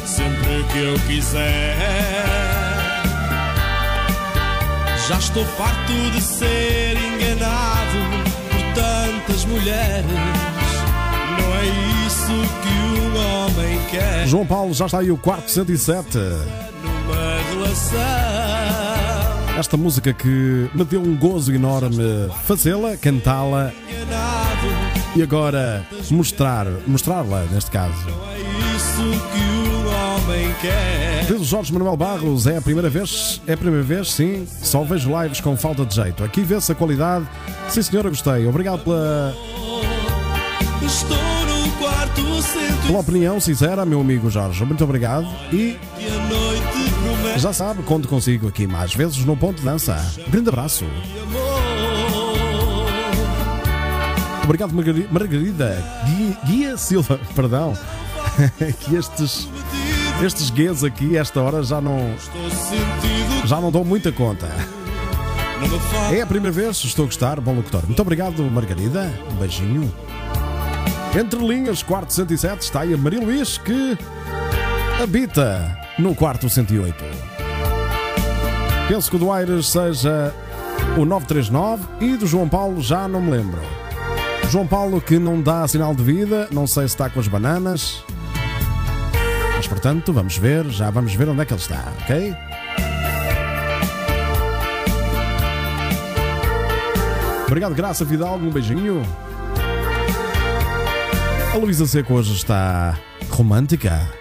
sempre 0.05 0.65
que 0.73 0.79
eu 0.79 0.99
quiser. 1.07 1.77
Já 5.07 5.19
estou 5.19 5.45
farto 5.45 5.93
de 6.13 6.21
ser 6.21 6.97
enganado 6.97 7.99
por 8.51 8.75
tantas 8.75 9.45
mulheres. 9.45 10.05
Não 11.39 11.55
é 11.55 11.65
isso 12.07 12.33
que 12.63 12.99
um 12.99 13.17
homem 13.17 13.81
quer. 13.89 14.27
João 14.27 14.45
Paulo, 14.45 14.75
já 14.75 14.87
está 14.87 14.99
aí 14.99 15.13
o 15.13 15.17
quarto 15.17 15.49
107. 15.49 16.19
Numa 16.19 17.41
relação. 17.53 18.60
Esta 19.61 19.77
música 19.77 20.15
que 20.15 20.71
me 20.75 20.85
deu 20.87 21.03
um 21.03 21.15
gozo 21.15 21.55
enorme 21.55 22.31
fazê-la, 22.45 22.97
cantá-la 22.97 23.71
e 25.15 25.23
agora 25.23 25.87
mostrar, 26.11 26.67
mostrá-la 26.87 27.45
neste 27.53 27.71
caso. 27.71 28.07
Diz 31.29 31.41
o 31.43 31.45
Jorge 31.45 31.75
Manuel 31.75 31.95
Barros, 31.95 32.47
é 32.47 32.57
a 32.57 32.63
primeira 32.63 32.89
vez? 32.89 33.43
É 33.47 33.53
a 33.53 33.57
primeira 33.57 33.85
vez, 33.85 34.11
sim. 34.11 34.49
Só 34.63 34.83
vejo 34.83 35.11
lives 35.21 35.43
com 35.43 35.55
falta 35.55 35.85
de 35.85 35.95
jeito. 35.95 36.25
Aqui 36.25 36.41
vê-se 36.41 36.73
a 36.73 36.75
qualidade. 36.75 37.29
Sim, 37.69 37.83
senhora, 37.83 38.09
gostei. 38.09 38.47
Obrigado 38.47 38.83
pela, 38.83 39.37
pela 42.87 42.99
opinião 42.99 43.39
sincera, 43.39 43.85
meu 43.85 44.01
amigo 44.01 44.31
Jorge. 44.31 44.65
Muito 44.65 44.83
obrigado. 44.83 45.29
E 45.53 45.77
já 47.37 47.53
sabe, 47.53 47.83
conto 47.83 48.09
consigo 48.09 48.49
aqui 48.49 48.67
mais 48.67 48.95
vezes 48.95 49.25
no 49.25 49.37
Ponto 49.37 49.59
de 49.59 49.65
Dança. 49.65 49.97
Um 50.27 50.31
grande 50.31 50.49
abraço. 50.49 50.85
Obrigado, 54.43 54.73
Margari- 54.75 55.09
Margarida 55.11 55.85
Guia, 56.07 56.37
Guia 56.45 56.77
Silva. 56.77 57.21
Perdão. 57.35 57.77
que 58.81 58.95
estes, 58.97 59.49
estes 60.25 60.51
guias 60.51 60.83
aqui, 60.85 61.17
esta 61.17 61.41
hora, 61.41 61.63
já 61.63 61.81
não, 61.81 62.15
já 63.45 63.61
não 63.61 63.71
dão 63.71 63.85
muita 63.85 64.11
conta. 64.13 64.49
É 66.13 66.21
a 66.23 66.27
primeira 66.27 66.53
vez, 66.53 66.83
estou 66.85 67.05
a 67.05 67.07
gostar, 67.07 67.41
bom 67.41 67.55
locutor. 67.55 67.83
Muito 67.87 68.01
obrigado, 68.01 68.43
Margarida. 68.51 69.13
Um 69.31 69.37
beijinho. 69.37 69.93
Entre 71.19 71.39
linhas, 71.41 71.83
quarto 71.83 72.13
107, 72.13 72.63
está 72.63 72.81
aí 72.81 72.95
a 72.95 72.97
Maria 72.97 73.21
Luís 73.21 73.59
que 73.59 73.99
habita 75.03 75.77
no 76.01 76.15
quarto 76.15 76.49
108. 76.49 76.97
Penso 78.89 79.11
que 79.11 79.17
o 79.17 79.19
do 79.19 79.31
Aires 79.31 79.69
seja 79.69 80.35
o 80.97 81.05
939 81.05 81.85
e 82.01 82.17
do 82.17 82.27
João 82.27 82.49
Paulo 82.49 82.81
já 82.81 83.07
não 83.07 83.21
me 83.21 83.31
lembro. 83.31 83.61
João 84.49 84.67
Paulo 84.67 85.01
que 85.01 85.19
não 85.19 85.41
dá 85.41 85.69
sinal 85.69 85.95
de 85.95 86.03
vida, 86.03 86.49
não 86.51 86.67
sei 86.67 86.89
se 86.89 86.95
está 86.95 87.11
com 87.11 87.21
as 87.21 87.29
bananas. 87.29 88.03
Mas 89.57 89.69
portanto, 89.69 90.13
vamos 90.13 90.39
ver, 90.39 90.65
já 90.71 90.91
vamos 90.91 91.15
ver 91.15 91.29
onde 91.29 91.43
é 91.43 91.45
que 91.45 91.53
ele 91.53 91.61
está, 91.61 91.93
ok? 92.03 92.35
Obrigado, 97.47 97.75
Graça 97.75 98.07
Fidalgo, 98.07 98.47
um 98.47 98.51
beijinho. 98.51 99.03
A 101.53 101.57
Luísa 101.59 101.87
Seco 101.87 102.15
hoje 102.15 102.33
está 102.33 102.99
romântica. 103.29 104.20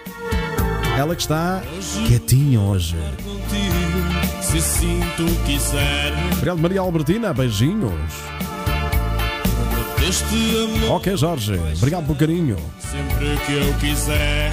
Ela 0.98 1.14
que 1.14 1.22
está 1.22 1.62
quietinha 2.06 2.60
hoje. 2.60 2.96
se 4.42 5.00
tu 5.16 5.26
quiseres. 5.46 6.32
Obrigado, 6.32 6.58
Maria 6.58 6.80
Albertina, 6.80 7.32
beijinhos. 7.32 8.12
Ok, 10.90 11.16
Jorge, 11.16 11.60
obrigado 11.76 12.04
pelo 12.06 12.18
carinho. 12.18 12.56
sempre 12.80 13.36
que 13.46 13.52
eu 13.52 13.74
quiser. 13.74 14.50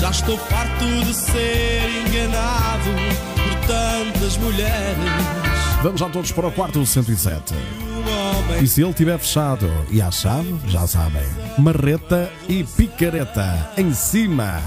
Já 0.00 0.10
estou 0.10 0.36
farto 0.36 0.84
de 1.06 1.14
ser 1.14 1.88
enganado 2.06 2.90
por 3.34 3.54
tantas 3.66 4.36
mulheres. 4.36 5.48
Vamos 5.82 6.00
já 6.00 6.08
todos 6.08 6.30
para 6.32 6.48
o 6.48 6.52
quarto 6.52 6.84
107. 6.84 7.54
E 8.62 8.66
se 8.66 8.82
ele 8.82 8.92
tiver 8.92 9.18
fechado 9.18 9.70
e 9.90 10.02
à 10.02 10.10
chave, 10.10 10.54
já 10.66 10.86
sabem, 10.86 11.26
marreta 11.58 12.30
e 12.48 12.64
picareta 12.64 13.70
em 13.76 13.92
cima 13.94 14.60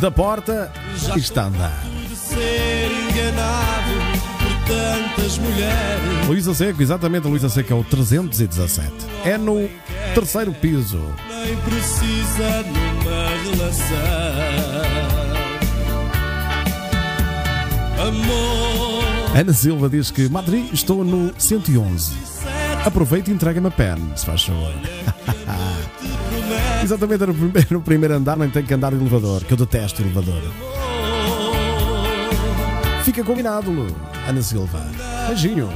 da 0.00 0.10
porta 0.10 0.70
está 1.16 1.44
a 1.44 1.46
andar. 1.46 1.82
de 2.08 2.14
ser 2.16 2.90
enganado 2.90 3.92
por 4.38 4.74
tantas 4.74 5.38
mulheres. 5.38 6.26
Luísa 6.26 6.54
Seco, 6.54 6.82
exatamente, 6.82 7.26
Luísa 7.26 7.48
Seco 7.48 7.72
é 7.72 7.76
o 7.76 7.84
317. 7.84 8.90
É 9.24 9.38
no 9.38 9.68
terceiro 10.14 10.52
piso. 10.52 11.00
Nem 11.28 11.56
precisa 11.58 12.62
numa 12.62 13.28
relação. 13.56 14.82
Amor. 18.08 19.36
Ana 19.38 19.52
Silva 19.52 19.88
diz 19.88 20.10
que 20.10 20.28
Madrid 20.28 20.66
estou 20.72 21.04
no 21.04 21.32
111. 21.38 22.31
Aproveita 22.84 23.30
e 23.30 23.34
entrega-me 23.34 23.68
a 23.68 23.70
pen, 23.70 24.12
se 24.16 24.26
faz 24.26 24.42
favor. 24.42 24.74
Exatamente, 26.82 27.24
no 27.70 27.80
primeiro, 27.80 28.14
andar 28.14 28.36
nem 28.36 28.50
tem 28.50 28.64
que 28.64 28.74
andar 28.74 28.90
de 28.90 28.96
elevador, 28.96 29.44
que 29.44 29.52
eu 29.52 29.56
detesto 29.56 30.02
elevador. 30.02 30.42
Fica 33.04 33.22
combinado. 33.24 33.94
Ana 34.26 34.42
Silva. 34.42 34.84
Beijinho. 35.26 35.68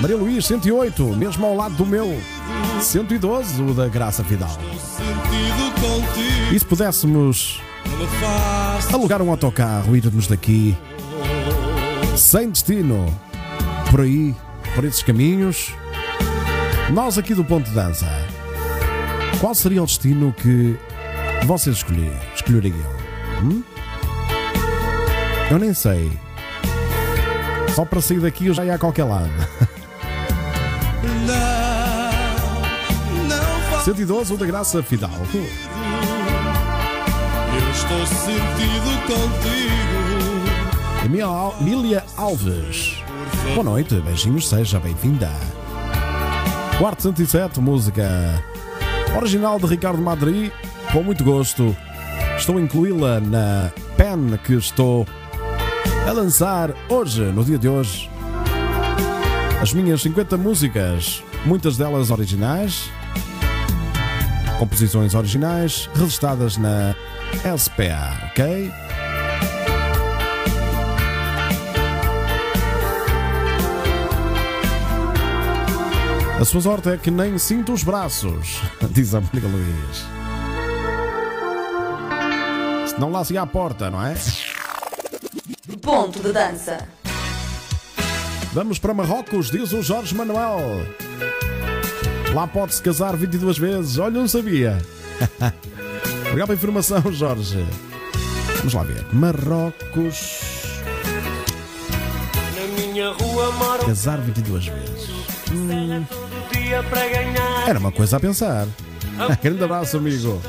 Maria 0.00 0.16
Luís, 0.16 0.46
108, 0.46 1.02
mesmo 1.16 1.46
ao 1.46 1.54
lado 1.54 1.74
do 1.76 1.86
meu. 1.86 2.18
112, 2.80 3.62
o 3.62 3.74
da 3.74 3.88
Graça 3.88 4.22
Fidal. 4.24 4.56
E 6.52 6.58
se 6.58 6.64
pudéssemos 6.64 7.60
alugar 8.92 9.22
um 9.22 9.30
autocarro, 9.30 9.96
irmos 9.96 10.26
daqui, 10.26 10.76
sem 12.16 12.50
destino, 12.50 13.06
por 13.90 14.02
aí, 14.02 14.34
por 14.74 14.84
esses 14.84 15.02
caminhos, 15.02 15.72
nós 16.90 17.16
aqui 17.16 17.32
do 17.34 17.44
Ponto 17.44 17.66
de 17.68 17.74
Dança, 17.74 18.06
qual 19.40 19.54
seria 19.54 19.82
o 19.82 19.86
destino 19.86 20.32
que 20.32 20.76
vocês 21.46 21.76
escolher, 21.76 22.12
escolheriam? 22.34 22.92
Hum? 23.42 23.62
Eu 25.50 25.58
nem 25.58 25.72
sei. 25.72 26.10
Só 27.74 27.84
para 27.84 28.00
sair 28.00 28.20
daqui 28.20 28.46
eu 28.46 28.54
já 28.54 28.64
ia 28.64 28.74
a 28.74 28.78
qualquer 28.78 29.04
lado. 29.04 29.30
Não, 31.26 33.28
não 33.28 33.60
faz 33.70 33.84
112, 33.84 34.32
o 34.32 34.36
da 34.36 34.46
Graça 34.46 34.82
Fidalgo. 34.82 35.16
Eu 37.54 37.70
estou 37.70 38.06
sentido 38.06 39.06
contigo. 39.06 39.74
Emília 41.60 42.04
Alves. 42.16 43.04
Boa 43.42 43.64
noite, 43.64 43.94
beijinhos, 44.00 44.48
seja 44.48 44.78
bem-vinda. 44.78 45.30
Quarto 46.78 47.02
107, 47.02 47.60
música 47.60 48.08
original 49.16 49.58
de 49.58 49.66
Ricardo 49.66 50.00
Madri, 50.00 50.52
com 50.92 51.02
muito 51.02 51.24
gosto. 51.24 51.76
Estou 52.36 52.58
a 52.58 52.60
incluí-la 52.60 53.20
na 53.20 53.72
pen 53.96 54.38
que 54.44 54.54
estou 54.54 55.06
a 56.06 56.12
lançar 56.12 56.74
hoje, 56.88 57.22
no 57.22 57.44
dia 57.44 57.58
de 57.58 57.68
hoje. 57.68 58.10
As 59.60 59.72
minhas 59.72 60.02
50 60.02 60.36
músicas, 60.36 61.22
muitas 61.44 61.76
delas 61.76 62.10
originais, 62.10 62.90
composições 64.58 65.14
originais, 65.14 65.88
registradas 65.94 66.56
na 66.56 66.94
SPA, 67.56 68.30
ok? 68.30 68.72
A 76.40 76.44
sua 76.44 76.60
sorte 76.60 76.88
é 76.88 76.96
que 76.96 77.10
nem 77.10 77.38
sinto 77.38 77.72
os 77.72 77.84
braços, 77.84 78.60
diz 78.90 79.14
a 79.14 79.20
Mónica 79.20 79.46
Luís. 79.46 80.04
Se 82.90 82.98
não 83.00 83.10
lá 83.10 83.24
se 83.24 83.38
à 83.38 83.46
porta, 83.46 83.88
não 83.88 84.04
é? 84.04 84.14
Ponto 85.80 86.20
de 86.20 86.32
dança. 86.32 86.88
Vamos 88.52 88.78
para 88.78 88.92
Marrocos, 88.92 89.50
diz 89.50 89.72
o 89.72 89.82
Jorge 89.82 90.14
Manuel. 90.14 90.58
Lá 92.34 92.46
pode-se 92.48 92.82
casar 92.82 93.16
22 93.16 93.58
vezes. 93.58 93.98
Olha, 93.98 94.18
não 94.18 94.26
sabia. 94.26 94.78
Obrigado 96.26 96.48
pela 96.48 96.54
informação, 96.54 97.12
Jorge. 97.12 97.64
Vamos 98.58 98.74
lá 98.74 98.82
ver. 98.82 99.06
Marrocos. 99.12 100.42
Na 102.56 102.82
minha 102.82 103.12
rua 103.12 103.52
mora 103.52 103.84
Casar 103.84 104.20
22 104.20 104.66
vezes. 104.66 105.10
Hum. 105.52 106.23
Era 107.66 107.78
uma 107.78 107.92
coisa 107.92 108.16
a 108.16 108.20
pensar. 108.20 108.66
Grande 109.42 109.64
abraço, 109.64 109.96
amigo. 109.96 110.40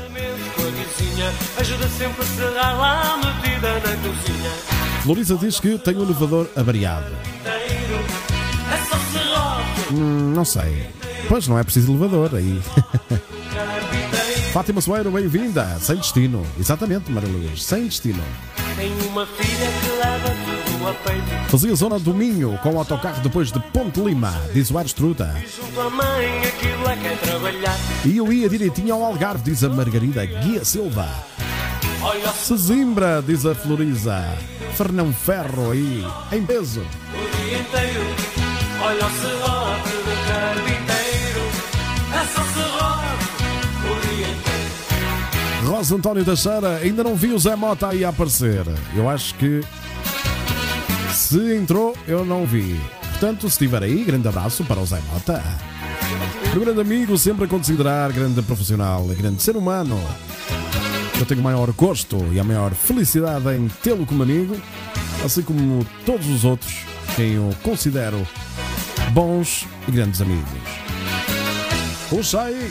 Ajuda 1.58 1.88
sempre 1.88 2.22
a 2.22 2.26
serrar 2.26 2.78
lá 2.78 3.16
metida 3.18 3.72
na 3.74 3.96
cozinha. 3.96 4.50
Florisa 5.02 5.36
diz 5.36 5.60
que 5.60 5.78
tem 5.78 5.96
um 5.96 6.02
elevador 6.02 6.50
avariado. 6.56 7.12
É. 7.44 7.66
Hum, 9.92 10.32
não 10.34 10.44
sei. 10.44 10.88
Pois 11.28 11.46
não 11.48 11.58
é 11.58 11.64
preciso 11.64 11.92
elevador 11.92 12.34
aí. 12.34 12.60
Fátima 14.52 14.80
Soeiro, 14.80 15.10
bem-vinda. 15.10 15.78
Sem 15.80 15.96
destino. 15.96 16.44
Exatamente, 16.58 17.10
Maria 17.10 17.28
Luís. 17.28 17.62
Sem 17.62 17.84
destino. 17.84 18.22
Tenho 18.76 19.08
uma 19.08 19.26
filha 19.26 19.66
que 19.80 19.95
Fazia 21.48 21.74
zona 21.74 21.98
do 21.98 22.14
Minho 22.14 22.58
com 22.62 22.74
o 22.74 22.78
autocarro 22.78 23.20
depois 23.22 23.50
de 23.50 23.58
Ponte 23.58 24.00
Lima, 24.00 24.32
diz 24.52 24.70
o 24.70 24.78
Ares 24.78 24.92
Truta. 24.92 25.34
E 28.04 28.16
eu 28.16 28.32
ia 28.32 28.48
direitinho 28.48 28.94
ao 28.94 29.04
Algarve, 29.04 29.44
diz 29.44 29.64
a 29.64 29.68
Margarida 29.68 30.24
Guia 30.24 30.64
Silva. 30.64 31.08
Sesimbra, 32.34 33.22
diz 33.26 33.44
a 33.46 33.54
Floriza. 33.54 34.22
Fernão 34.74 35.12
Ferro 35.12 35.70
aí, 35.70 36.06
em 36.32 36.44
peso. 36.44 36.80
o 36.80 36.84
dia 37.36 37.58
inteiro. 37.58 38.04
Olha 38.82 39.06
o 39.06 39.08
do 39.08 40.14
carpinteiro. 40.28 41.40
O 43.84 43.94
dia 44.06 44.28
inteiro. 44.28 44.56
Rosa 45.66 45.96
António 45.96 46.24
Teixeira, 46.24 46.76
ainda 46.76 47.02
não 47.02 47.16
vi 47.16 47.32
o 47.32 47.38
Zé 47.38 47.56
Mota 47.56 47.88
aí 47.88 48.04
a 48.04 48.10
aparecer. 48.10 48.64
Eu 48.94 49.08
acho 49.08 49.34
que 49.34 49.62
se 51.26 51.56
entrou, 51.56 51.96
eu 52.06 52.24
não 52.24 52.46
vi. 52.46 52.80
Portanto, 53.10 53.42
se 53.42 53.46
estiver 53.48 53.82
aí, 53.82 54.04
grande 54.04 54.28
abraço 54.28 54.64
para 54.64 54.78
o 54.78 54.86
Zé 54.86 55.00
Mota. 55.12 55.42
Meu 56.52 56.60
grande 56.60 56.80
amigo, 56.80 57.18
sempre 57.18 57.46
a 57.46 57.48
considerar 57.48 58.12
grande 58.12 58.40
profissional, 58.42 59.04
grande 59.06 59.42
ser 59.42 59.56
humano. 59.56 60.00
Eu 61.18 61.26
tenho 61.26 61.40
o 61.40 61.42
maior 61.42 61.72
gosto 61.72 62.16
e 62.32 62.38
a 62.38 62.44
maior 62.44 62.72
felicidade 62.72 63.48
em 63.56 63.68
tê-lo 63.82 64.06
como 64.06 64.22
amigo, 64.22 64.56
assim 65.24 65.42
como 65.42 65.84
todos 66.04 66.28
os 66.28 66.44
outros, 66.44 66.72
quem 67.16 67.32
eu 67.32 67.50
considero 67.62 68.24
bons 69.10 69.66
e 69.88 69.90
grandes 69.90 70.20
amigos. 70.20 70.46
Puxa 72.08 72.42
aí! 72.42 72.70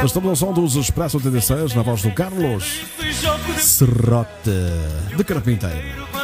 É 0.00 0.04
estamos 0.04 0.28
ao 0.30 0.36
som 0.36 0.52
dos 0.52 0.74
Expresso 0.74 1.18
86 1.18 1.72
na 1.74 1.82
voz 1.82 2.02
do 2.02 2.10
Carlos 2.10 2.80
Serrote 3.58 4.50
de 5.16 5.22
Carpinteiro. 5.22 6.19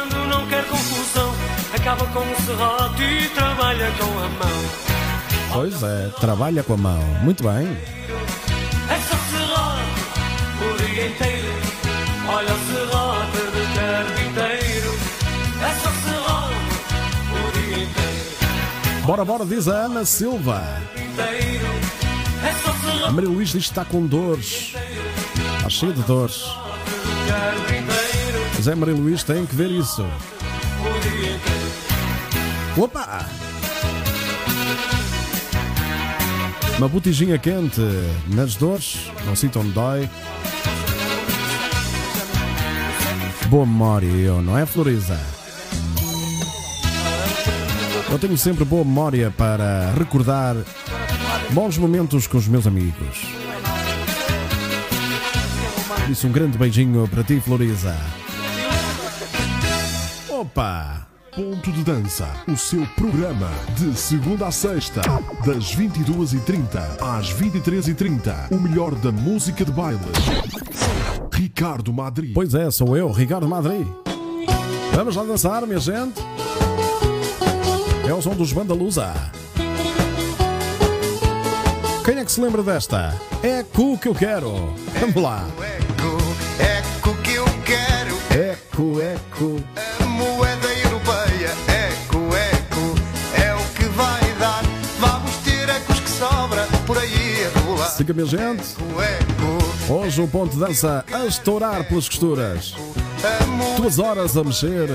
Confusão. 0.69 1.33
Acaba 1.75 2.05
com 2.07 2.19
o 2.19 2.35
serrote 2.45 3.03
e 3.03 3.29
trabalha 3.29 3.91
com 3.99 4.05
a 4.05 4.29
mão. 4.29 4.63
Pois 5.53 5.81
é, 5.83 6.09
trabalha 6.19 6.63
com 6.63 6.73
a 6.73 6.77
mão. 6.77 7.01
Muito 7.21 7.43
bem. 7.43 7.67
É 8.89 8.99
só 9.07 9.17
serrote 9.31 10.01
o 10.61 10.77
dia 10.93 11.07
inteiro. 11.07 11.47
Olha 12.29 12.53
o 12.53 12.59
serrote 12.67 13.37
do 13.37 13.63
carpinteiro. 13.75 14.91
É 15.61 15.69
só 15.81 15.89
serrote 16.03 16.55
o 17.33 17.51
dia 17.59 17.83
inteiro. 17.83 19.05
Bora, 19.05 19.25
bora, 19.25 19.45
diz 19.45 19.67
a 19.67 19.85
Ana 19.85 20.05
Silva. 20.05 20.61
É 22.43 23.05
A 23.07 23.11
Maria 23.11 23.29
Luís 23.29 23.49
diz 23.49 23.63
que 23.65 23.69
está 23.71 23.85
com 23.85 24.05
dores. 24.05 24.73
Está 25.57 25.69
cheia 25.69 25.93
de 25.93 26.01
dores. 26.03 26.37
do 26.43 27.27
carpinteiro. 27.31 28.45
Mas 28.55 28.67
é, 28.67 28.75
Maria 28.75 28.95
Luís, 28.95 29.23
tem 29.23 29.45
que 29.45 29.55
ver 29.55 29.71
isso. 29.71 30.05
Opa! 32.77 33.25
Uma 36.77 36.87
botijinha 36.87 37.39
quente 37.39 37.81
nas 38.27 38.55
dores, 38.55 39.11
não 39.25 39.35
sinto 39.35 39.59
onde 39.59 39.71
dói. 39.71 40.09
Boa 43.47 43.65
memória, 43.65 44.07
eu, 44.07 44.41
não 44.41 44.57
é, 44.57 44.65
Floriza? 44.65 45.19
Eu 48.09 48.19
tenho 48.19 48.37
sempre 48.37 48.63
boa 48.63 48.85
memória 48.85 49.33
para 49.35 49.91
recordar 49.97 50.55
bons 51.51 51.77
momentos 51.77 52.27
com 52.27 52.37
os 52.37 52.47
meus 52.47 52.67
amigos. 52.67 53.25
Isso, 56.09 56.27
um 56.27 56.31
grande 56.31 56.57
beijinho 56.57 57.07
para 57.07 57.23
ti, 57.23 57.39
Floriza. 57.39 57.95
Ponto 61.35 61.71
de 61.71 61.83
Dança, 61.83 62.27
o 62.47 62.57
seu 62.57 62.83
programa 62.95 63.47
de 63.75 63.95
segunda 63.95 64.47
a 64.47 64.51
sexta, 64.51 65.01
das 65.45 65.75
22h30 65.75 66.99
às 66.99 67.31
23h30. 67.31 68.49
O 68.49 68.59
melhor 68.59 68.95
da 68.95 69.11
música 69.11 69.63
de 69.63 69.71
baile. 69.71 69.99
Ricardo 71.31 71.93
Madri. 71.93 72.33
Pois 72.33 72.55
é, 72.55 72.71
sou 72.71 72.97
eu, 72.97 73.11
Ricardo 73.11 73.47
Madri. 73.47 73.85
Vamos 74.95 75.15
lá 75.15 75.23
dançar, 75.25 75.61
minha 75.67 75.79
gente. 75.79 76.19
É 78.07 78.11
o 78.11 78.19
som 78.19 78.33
dos 78.33 78.51
Bandalusa. 78.51 79.13
Quem 82.03 82.17
é 82.17 82.25
que 82.25 82.31
se 82.31 82.41
lembra 82.41 82.63
desta? 82.63 83.15
É 83.43 83.61
cu 83.61 83.95
que 83.99 84.07
eu 84.07 84.15
quero. 84.15 84.73
Vamos 84.99 85.21
lá. 85.21 85.45
Eco 86.59 87.15
que 87.21 87.35
eu 87.35 87.45
quero, 87.63 88.17
Eco, 88.31 88.99
eco. 88.99 89.86
Siga, 97.97 98.13
minha 98.13 98.27
gente. 98.27 98.75
Hoje 99.89 100.21
o 100.21 100.27
ponto 100.27 100.53
de 100.53 100.59
dança 100.59 101.03
a 101.11 101.25
estourar 101.25 101.83
pelas 101.85 102.07
costuras. 102.07 102.75
Duas 103.75 103.97
horas 103.97 104.37
a 104.37 104.43
mexer, 104.43 104.87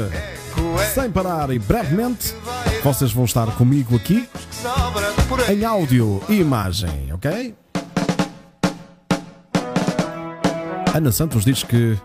sem 0.95 1.11
parar 1.11 1.51
e 1.51 1.59
brevemente 1.59 2.33
vocês 2.81 3.11
vão 3.13 3.25
estar 3.25 3.47
comigo 3.57 3.97
aqui 3.97 4.29
em 5.51 5.65
áudio 5.65 6.23
e 6.29 6.35
imagem, 6.35 7.13
ok? 7.13 7.57
Ana 10.95 11.11
Santos 11.11 11.45
diz 11.45 11.65
que 11.65 11.99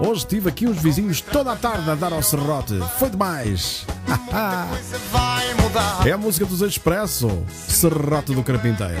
hoje 0.00 0.26
tive 0.26 0.48
aqui 0.48 0.66
os 0.66 0.78
vizinhos 0.82 1.20
toda 1.20 1.52
a 1.52 1.56
tarde 1.56 1.88
a 1.88 1.94
dar 1.94 2.12
ao 2.12 2.22
serrote. 2.22 2.80
Foi 2.98 3.10
demais. 3.10 3.86
É 6.04 6.12
a 6.12 6.18
música 6.18 6.44
dos 6.44 6.60
Expresso, 6.60 7.30
Serrote 7.48 8.34
do 8.34 8.42
Carpinteiro. 8.42 9.00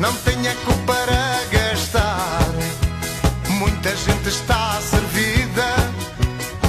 Não 0.00 0.14
tenho 0.24 0.46
eco 0.46 0.72
para 0.86 1.44
gastar. 1.52 2.40
Muita 3.58 3.94
gente 3.94 4.30
está 4.30 4.80
servida. 4.80 5.74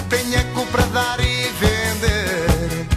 Tem 0.09 0.35
eco 0.35 0.65
para 0.65 0.85
dar 0.87 1.19
e 1.21 1.47
vender. 1.53 2.87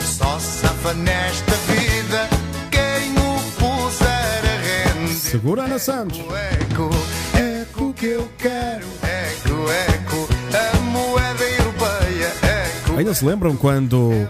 Só 0.00 0.36
safa 0.40 0.92
nesta 0.94 1.54
vida 1.68 2.28
quem 2.72 3.12
o 3.12 3.40
puser 3.52 4.42
a 4.44 4.96
render. 4.96 5.14
Segura 5.14 5.62
Ana 5.62 5.78
Santos. 5.78 6.18
Eco, 6.18 6.90
eco 7.38 7.94
que 7.94 8.06
eu 8.06 8.28
quero. 8.36 8.86
Eco, 9.04 9.70
eco, 9.70 10.28
a 10.74 10.80
moeda 10.80 11.44
europeia. 11.44 12.32
Eco, 12.42 12.98
Ainda 12.98 13.14
se 13.14 13.24
lembram 13.24 13.54
quando 13.56 14.28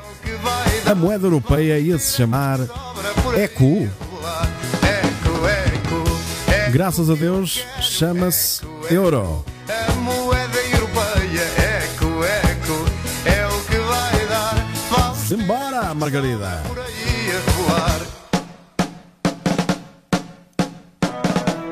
a 0.84 0.94
moeda 0.94 1.26
europeia 1.26 1.78
ia 1.78 1.98
se 1.98 2.18
chamar 2.18 2.60
ECU? 3.34 3.88
Graças 6.70 7.08
a 7.08 7.14
Deus 7.14 7.64
chama-se 7.80 8.60
Euro. 8.90 9.44
A 9.68 9.92
moeda 9.94 10.58
europeia, 10.58 11.42
eco, 11.82 12.24
eco, 12.24 12.84
é 13.24 13.46
o 13.46 13.60
que 13.64 13.78
vai 13.78 14.26
dar. 14.26 14.66
Vamos 14.90 15.18
Simbora, 15.18 15.94
Margarida! 15.94 16.62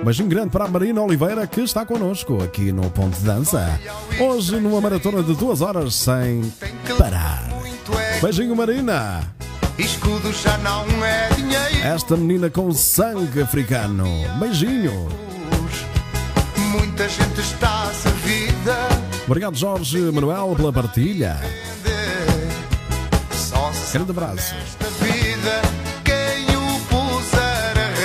Beijinho 0.02 0.28
grande 0.28 0.50
para 0.50 0.66
a 0.66 0.68
Marina 0.68 1.02
Oliveira 1.02 1.46
que 1.46 1.60
está 1.62 1.84
connosco 1.84 2.42
aqui 2.42 2.70
no 2.70 2.88
Ponto 2.90 3.18
de 3.18 3.24
Dança. 3.24 3.78
Hoje 4.20 4.60
numa 4.60 4.80
maratona 4.80 5.22
de 5.22 5.34
duas 5.34 5.60
horas 5.60 5.94
sem 5.94 6.52
parar. 6.96 7.48
É, 7.98 8.20
Beijinho, 8.20 8.54
Marina! 8.54 9.35
Escudo 9.78 10.32
já 10.32 10.56
não 10.58 10.84
é 11.04 11.28
dinheiro. 11.36 11.86
Esta 11.86 12.16
menina 12.16 12.50
com 12.50 12.72
sangue 12.72 13.42
africano. 13.42 14.06
Beijinho! 14.38 15.08
Muita 16.72 17.08
gente 17.08 17.40
está 17.40 17.92
servida. 17.92 18.88
Obrigado, 19.26 19.56
Jorge 19.56 19.98
Manuel, 20.12 20.54
pela 20.56 20.72
partilha. 20.72 21.40
Grande 23.92 24.10
abraço. 24.10 24.54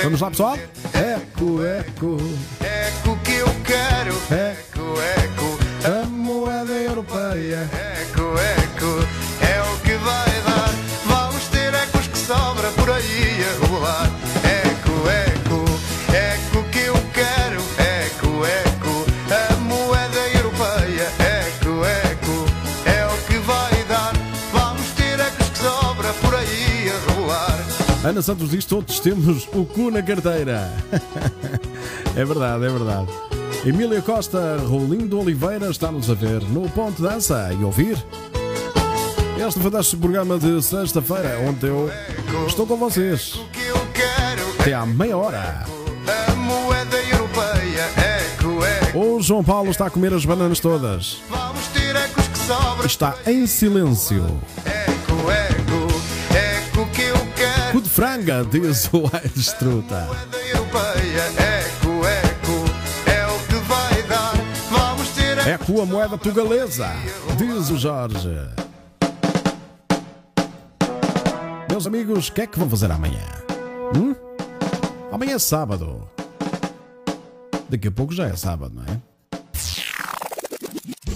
Vamos 0.02 0.20
lá, 0.20 0.30
pessoal? 0.30 0.58
Eco, 0.92 1.64
eco, 1.64 2.16
Eco 2.60 3.18
que 3.24 3.34
eu 3.34 3.46
quero. 3.64 4.14
eco, 4.32 4.94
Eco, 5.16 5.58
eco, 5.80 6.02
a 6.02 6.06
moeda 6.06 6.72
europeia. 6.72 7.68
Ana 28.04 28.22
Santos 28.22 28.50
diz: 28.50 28.64
todos 28.64 29.00
temos 29.00 29.48
o 29.52 29.64
cu 29.64 29.90
na 29.90 30.02
carteira. 30.02 30.70
é 32.16 32.24
verdade, 32.24 32.64
é 32.64 32.68
verdade. 32.68 33.08
Emília 33.64 34.02
Costa, 34.02 34.58
Rolindo 34.66 35.20
Oliveira 35.20 35.70
está-nos 35.70 36.10
a 36.10 36.14
ver 36.14 36.42
no 36.42 36.68
Ponto 36.70 37.00
Dança 37.00 37.50
e 37.52 37.62
ouvir 37.62 37.96
este 39.46 39.60
fantástico 39.60 40.02
programa 40.02 40.38
de 40.38 40.62
sexta-feira, 40.62 41.38
onde 41.48 41.66
eu 41.66 41.90
estou 42.46 42.66
com 42.66 42.76
vocês 42.76 43.40
até 44.62 44.74
à 44.74 44.86
meia 44.86 45.16
hora. 45.16 45.64
A 46.06 46.34
moeda 46.36 46.96
europeia, 46.96 47.90
eco, 47.96 48.64
eco. 48.64 48.98
O 48.98 49.20
João 49.20 49.42
Paulo 49.42 49.72
está 49.72 49.86
a 49.86 49.90
comer 49.90 50.14
as 50.14 50.24
bananas 50.24 50.60
todas. 50.60 51.20
Vamos 51.28 51.66
ter 51.68 51.96
ecos 51.96 52.28
que 52.28 52.38
sobram. 52.38 52.86
Está 52.86 53.16
em 53.26 53.44
silêncio. 53.48 54.24
Eco, 54.64 55.30
eco, 55.32 55.61
Cu 57.72 57.80
de 57.80 57.88
franga, 57.88 58.44
diz 58.44 58.90
o 58.92 59.08
Aires 59.10 59.54
Truta. 59.54 60.04
Moeda 60.04 60.36
europeia, 60.36 61.22
eco, 61.38 62.06
eco. 62.06 62.64
É 63.06 63.24
ter 65.14 65.48
É 65.48 65.56
com 65.56 65.80
a 65.80 65.86
moeda 65.86 66.18
portugalesa, 66.18 66.90
diz 67.38 67.70
o 67.70 67.78
Jorge. 67.78 68.28
Meus 71.70 71.86
amigos, 71.86 72.28
o 72.28 72.32
que 72.32 72.42
é 72.42 72.46
que 72.46 72.58
vão 72.58 72.68
fazer 72.68 72.90
amanhã? 72.90 73.24
Hum? 73.96 74.14
Amanhã 75.10 75.36
é 75.36 75.38
sábado. 75.38 76.06
Daqui 77.70 77.88
a 77.88 77.90
pouco 77.90 78.12
já 78.12 78.26
é 78.26 78.36
sábado, 78.36 78.74
não 78.74 78.84
é? 78.84 79.00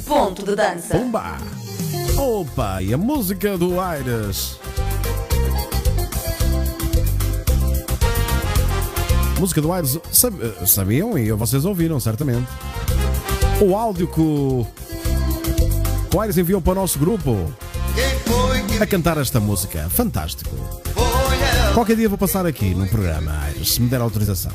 Ponto 0.07 0.43
de 0.43 0.57
dança. 0.57 0.97
Pumba! 0.97 1.37
Opa, 2.16 2.81
e 2.81 2.95
a 2.95 2.97
música 2.97 3.59
do 3.59 3.78
Aires? 3.78 4.59
Música 9.39 9.61
do 9.61 9.73
Aires, 9.73 9.99
sab- 10.11 10.41
sabiam 10.67 11.19
e 11.19 11.31
vocês 11.33 11.65
ouviram, 11.65 12.01
certamente. 12.01 12.47
O 13.61 13.77
áudio 13.77 14.07
que 14.09 14.21
o, 14.21 14.67
Aires 16.21 16.39
enviou 16.39 16.61
para 16.63 16.73
o 16.73 16.75
nosso 16.77 16.99
grupo 16.99 17.53
a 18.81 18.87
cantar 18.87 19.19
esta 19.19 19.39
música. 19.39 19.87
Fantástico. 19.91 20.51
Qualquer 21.75 21.97
dia 21.97 22.09
vou 22.09 22.17
passar 22.17 22.47
aqui 22.47 22.75
no 22.75 22.87
programa, 22.89 23.33
Aires, 23.45 23.75
se 23.75 23.83
me 23.83 23.89
der 23.89 24.01
autorização. 24.01 24.53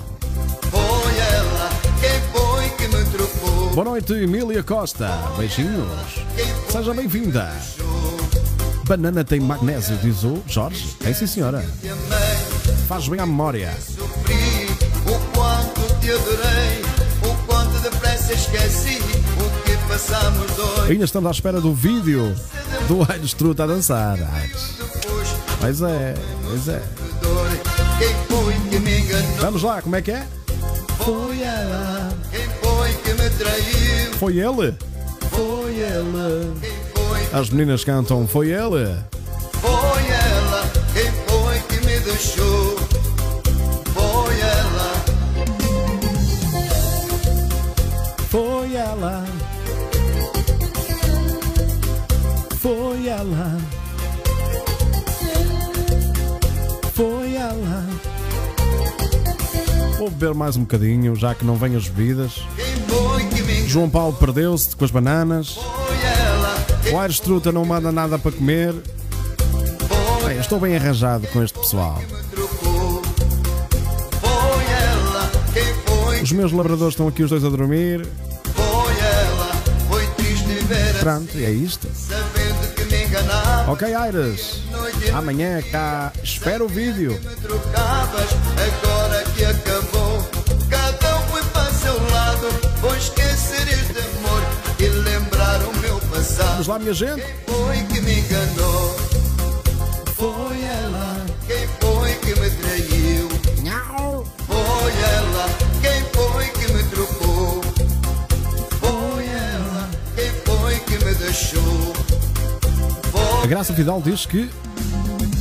Boa 3.76 3.86
noite, 3.86 4.14
Emília 4.14 4.64
Costa. 4.64 5.08
Beijinhos. 5.38 5.88
Seja 6.70 6.94
bem-vinda. 6.94 7.52
Banana 8.88 9.24
tem 9.24 9.40
magnésio, 9.40 9.95
diz 9.98 10.24
o 10.24 10.41
Jorge. 10.48 10.95
É 11.06 11.14
sim, 11.14 11.28
senhora. 11.28 11.64
Faz 12.88 13.08
bem 13.08 13.20
à 13.20 13.26
memória. 13.26 13.74
Te 16.02 16.10
adorei, 16.10 16.82
o 17.22 17.45
quanto 17.45 17.80
depressa 17.80 18.34
esqueci 18.34 18.99
o 19.38 19.64
que 19.64 19.78
passamos 19.88 20.52
dois. 20.56 20.90
Ainda 20.90 21.06
estamos 21.06 21.28
à 21.28 21.32
espera 21.32 21.61
do 21.61 21.76
vídeo 21.76 22.36
do 22.88 23.06
Aires 23.11 23.34
Truta 23.34 23.65
a 23.65 23.68
dançar. 23.68 24.18
Pois 25.60 25.82
é, 25.82 26.15
pois 26.44 26.68
é. 26.68 26.82
Vamos 29.40 29.61
lá, 29.61 29.82
como 29.82 29.95
é 29.95 30.02
que 30.02 30.11
é? 30.11 30.26
Foi 30.98 31.41
ela. 31.41 32.11
Quem 32.32 32.48
foi 32.61 32.94
que 32.94 33.14
me 33.14 33.30
traiu? 33.30 34.14
Foi 34.14 34.38
ele? 34.38 34.78
Foi 35.30 35.82
ela. 35.82 36.53
As 37.32 37.49
meninas 37.49 37.84
cantam 37.84 38.28
Foi 38.28 38.49
ele? 38.49 38.98
Foi 39.53 39.72
ela. 39.72 40.64
Quem 40.94 41.11
foi 41.28 41.60
que 41.60 41.86
me 41.86 41.99
deixou? 41.99 42.90
Ela. 49.02 49.26
Foi 52.60 53.07
ela. 53.07 53.57
Foi 56.94 57.36
ela. 57.36 57.88
Vou 59.98 60.10
beber 60.10 60.34
mais 60.36 60.56
um 60.56 60.61
bocadinho, 60.61 61.15
já 61.15 61.34
que 61.34 61.44
não 61.44 61.56
vêm 61.56 61.76
as 61.76 61.88
bebidas. 61.88 62.44
João 63.68 63.90
Paulo 63.90 64.14
perdeu-se 64.14 64.76
com 64.76 64.86
as 64.86 64.91
bananas. 64.91 65.57
O 66.91 66.99
Aires 66.99 67.19
Truta 67.19 67.52
não 67.52 67.65
manda 67.65 67.91
nada 67.91 68.19
para 68.19 68.32
comer. 68.32 68.73
Bem, 70.26 70.38
estou 70.40 70.60
bem 70.60 70.76
arranjado 70.76 71.28
com 71.28 71.41
este 71.41 71.57
pessoal. 71.57 71.99
Os 76.22 76.32
meus 76.32 76.52
labradores 76.52 76.94
estão 76.94 77.07
aqui 77.07 77.23
os 77.23 77.32
dois 77.32 77.44
a 77.44 77.49
dormir. 77.49 78.07
Pronto, 81.02 81.36
é 81.36 81.49
isto. 81.49 81.88
Ok, 83.68 83.91
Aires. 83.95 84.61
Amanhã 85.15 85.60
cá 85.72 86.14
espera 86.23 86.64
o 86.64 86.68
vídeo. 86.68 87.19
Me 87.23 87.36
trocavas, 87.38 88.30
agora 88.56 89.23
que 89.36 89.44
acabou. 89.44 90.30
Cada 90.69 91.18
um 91.18 91.22
foi 91.23 91.44
para 91.45 91.72
seu 91.72 91.94
lado. 92.11 92.48
Vou 92.82 92.95
esquecer 92.95 93.68
este 93.68 93.98
amor 93.98 94.44
e 94.78 94.90
lembrar 94.90 95.60
o 95.64 95.76
meu 95.80 95.99
passado. 96.02 96.52
Vamos 96.52 96.68
lá, 96.68 96.78
minha 96.78 96.94
gente. 96.94 97.15
Quem 97.15 97.56
foi 97.56 97.78
que 97.86 98.02
me 98.02 98.19
enganou? 98.19 98.95
Foi 100.15 100.61
ela. 100.61 101.26
Quem 101.48 101.68
foi 101.80 102.14
que 102.14 102.40
me 102.40 102.49
traiu? 102.52 103.28
Foi 104.48 104.91
ela. 105.15 105.70
A 113.41 113.48
Graça 113.48 113.74
Fidal 113.74 114.02
diz 114.02 114.26
que 114.26 114.49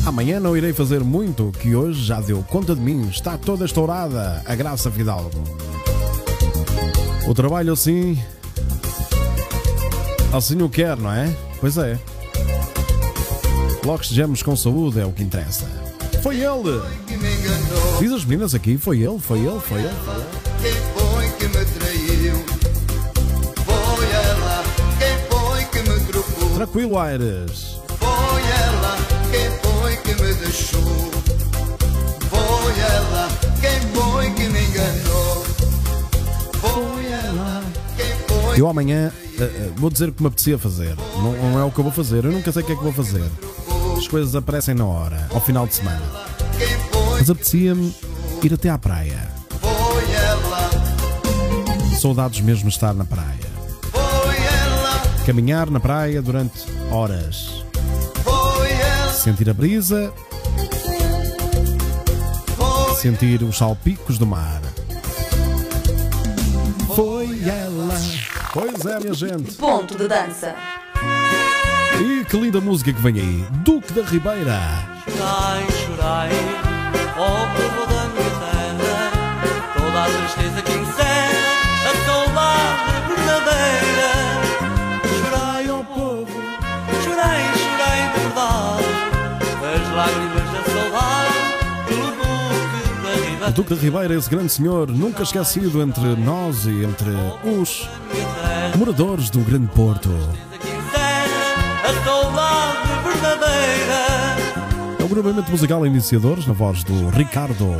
amanhã 0.06 0.38
não 0.38 0.56
irei 0.56 0.72
fazer 0.72 1.00
muito, 1.00 1.50
que 1.58 1.74
hoje 1.74 2.04
já 2.04 2.20
deu 2.20 2.44
conta 2.44 2.76
de 2.76 2.80
mim. 2.80 3.08
Está 3.08 3.36
toda 3.36 3.64
estourada 3.64 4.40
a 4.46 4.54
Graça 4.54 4.88
Fidalgo. 4.88 5.30
O 7.26 7.34
trabalho 7.34 7.72
assim. 7.72 8.16
Assim 10.32 10.62
o 10.62 10.68
quer, 10.68 10.96
não 10.96 11.12
é? 11.12 11.28
Pois 11.60 11.76
é. 11.76 11.98
Logo 13.84 14.02
estejamos 14.02 14.44
com 14.44 14.54
saúde 14.54 15.00
é 15.00 15.04
o 15.04 15.10
que 15.10 15.24
interessa. 15.24 15.66
Foi 16.22 16.36
ele! 16.36 16.80
Diz 17.98 18.12
as 18.12 18.24
meninas 18.24 18.54
aqui, 18.54 18.78
foi 18.78 19.00
ele, 19.00 19.18
foi 19.18 19.40
ele, 19.40 19.58
foi 19.58 19.80
ele. 19.80 19.90
Foi 20.04 20.20
ele. 20.70 21.89
Tranquilo, 26.60 26.98
Aires. 26.98 27.80
Foi 27.98 28.42
ela. 28.42 28.98
Quem 29.30 29.50
foi 29.62 29.96
que 29.96 30.22
me 30.22 30.34
deixou? 30.34 31.10
Foi 32.28 32.78
ela. 32.78 33.28
Quem 33.62 33.80
foi 33.94 34.30
que 34.32 34.46
me 34.46 34.66
enganou? 34.66 35.42
Foi 36.60 37.06
ela. 37.06 37.64
Quem 37.96 38.14
foi 38.28 38.60
Eu 38.60 38.68
amanhã 38.68 39.10
eh, 39.38 39.70
vou 39.74 39.88
dizer 39.88 40.10
o 40.10 40.12
que 40.12 40.22
me 40.22 40.26
apetecia 40.28 40.58
fazer. 40.58 40.94
Não, 41.16 41.32
não 41.32 41.58
é 41.58 41.64
o 41.64 41.70
que 41.70 41.78
eu 41.78 41.84
vou 41.84 41.94
fazer, 41.94 42.26
eu 42.26 42.30
nunca 42.30 42.52
sei 42.52 42.62
o 42.62 42.66
que 42.66 42.72
é 42.72 42.76
que 42.76 42.82
vou 42.82 42.92
fazer. 42.92 43.24
As 43.96 44.06
coisas 44.06 44.36
aparecem 44.36 44.74
na 44.74 44.84
hora, 44.84 45.28
ao 45.32 45.40
final 45.40 45.66
de 45.66 45.76
semana. 45.76 46.02
Mas 47.12 47.30
apetecia-me 47.30 47.96
ir 48.42 48.52
até 48.52 48.68
à 48.68 48.76
praia. 48.76 49.32
Saudades 51.98 52.42
mesmo 52.42 52.68
estar 52.68 52.92
na 52.92 53.06
praia. 53.06 53.49
Caminhar 55.30 55.70
na 55.70 55.78
praia 55.78 56.20
durante 56.20 56.66
horas. 56.90 57.64
Sentir 59.12 59.48
a 59.48 59.54
brisa. 59.54 60.12
Sentir 62.96 63.40
os 63.44 63.56
salpicos 63.56 64.18
do 64.18 64.26
mar. 64.26 64.60
Foi 66.96 67.26
ela. 67.48 67.94
Pois 68.52 68.84
é, 68.84 68.98
minha 68.98 69.14
gente. 69.14 69.52
Ponto 69.52 69.96
de 69.96 70.08
dança. 70.08 70.56
E 72.00 72.24
que 72.24 72.36
linda 72.36 72.60
música 72.60 72.92
que 72.92 73.00
vem 73.00 73.20
aí. 73.20 73.46
Duque 73.62 73.92
da 73.92 74.02
Ribeira. 74.02 74.58
Chorai, 75.04 75.64
chorai, 75.86 76.30
ó 77.16 77.46
povo 77.54 77.86
da 77.86 78.08
minha 78.08 78.30
terra, 78.40 79.12
toda 79.76 80.02
a 80.02 80.06
tristeza 80.06 80.60
que 80.62 80.89
O. 93.50 93.52
Duque 93.52 93.74
da 93.74 93.80
Ribeira, 93.80 94.14
esse 94.14 94.30
grande 94.30 94.52
senhor, 94.52 94.88
nunca 94.88 95.24
esquecido 95.24 95.82
entre 95.82 96.14
nós 96.14 96.66
e 96.66 96.84
entre 96.84 97.10
os 97.44 97.88
moradores 98.78 99.28
do 99.28 99.40
Grande 99.40 99.66
Porto. 99.68 100.08
É 104.98 105.02
o 105.02 105.06
agrupamento 105.06 105.50
musical 105.50 105.84
Iniciadores, 105.84 106.46
na 106.46 106.52
voz 106.52 106.84
do 106.84 107.08
Ricardo. 107.08 107.74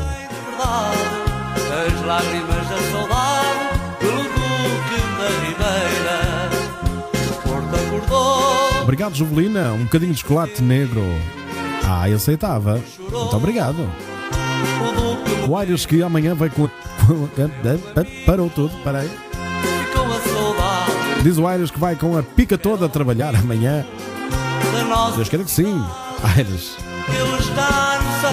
As 0.59 2.05
lágrimas 2.05 2.68
da 2.68 2.78
saudade 2.90 3.59
pelo 4.01 4.22
Duque 4.24 5.01
da 5.18 5.28
Ribeira. 5.47 6.51
O 7.30 7.48
Porto 7.48 7.76
acordou. 7.76 8.82
Obrigado, 8.82 9.14
Juvelina. 9.14 9.72
Um 9.72 9.84
bocadinho 9.84 10.12
de 10.12 10.18
chocolate 10.18 10.60
negro. 10.62 11.02
Ah, 11.88 12.09
eu 12.09 12.16
aceitava. 12.16 12.82
Muito 12.98 13.36
obrigado. 13.36 13.88
O 15.51 15.56
Aires 15.56 15.85
que 15.85 16.01
amanhã 16.01 16.32
vai 16.32 16.48
com. 16.48 16.68
Parou 18.24 18.48
tudo, 18.48 18.72
peraí. 18.85 19.09
Ficou 19.09 20.06
a 20.06 20.20
saudade 20.20 21.22
Diz 21.24 21.39
o 21.39 21.47
Aires 21.48 21.72
que 21.72 21.78
vai 21.81 21.97
com 21.97 22.16
a 22.16 22.22
pica 22.22 22.56
toda 22.56 22.86
a 22.86 22.89
trabalhar 22.89 23.35
amanhã. 23.35 23.85
Deus 25.16 25.28
queira 25.28 25.44
que 25.44 25.51
sim. 25.51 25.85
Aires. 26.36 26.77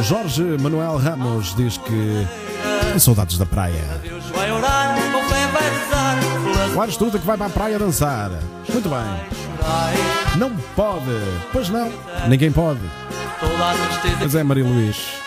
Jorge 0.03 0.43
Manuel 0.61 0.97
Ramos 0.97 1.55
diz 1.55 1.79
que. 1.79 2.99
Saudades 2.99 3.39
da 3.39 3.47
praia. 3.47 3.83
O 6.75 6.79
Aires 6.79 6.97
tudo 6.97 7.17
que 7.17 7.25
vai 7.25 7.35
para 7.35 7.47
a 7.47 7.49
praia 7.49 7.79
dançar. 7.79 8.29
Muito 8.71 8.89
bem. 8.89 10.37
Não 10.37 10.55
pode. 10.75 11.19
Pois 11.51 11.67
não. 11.69 11.91
Ninguém 12.27 12.51
pode. 12.51 12.81
Pois 14.19 14.35
é, 14.35 14.43
Maria 14.43 14.63
Luís. 14.63 15.26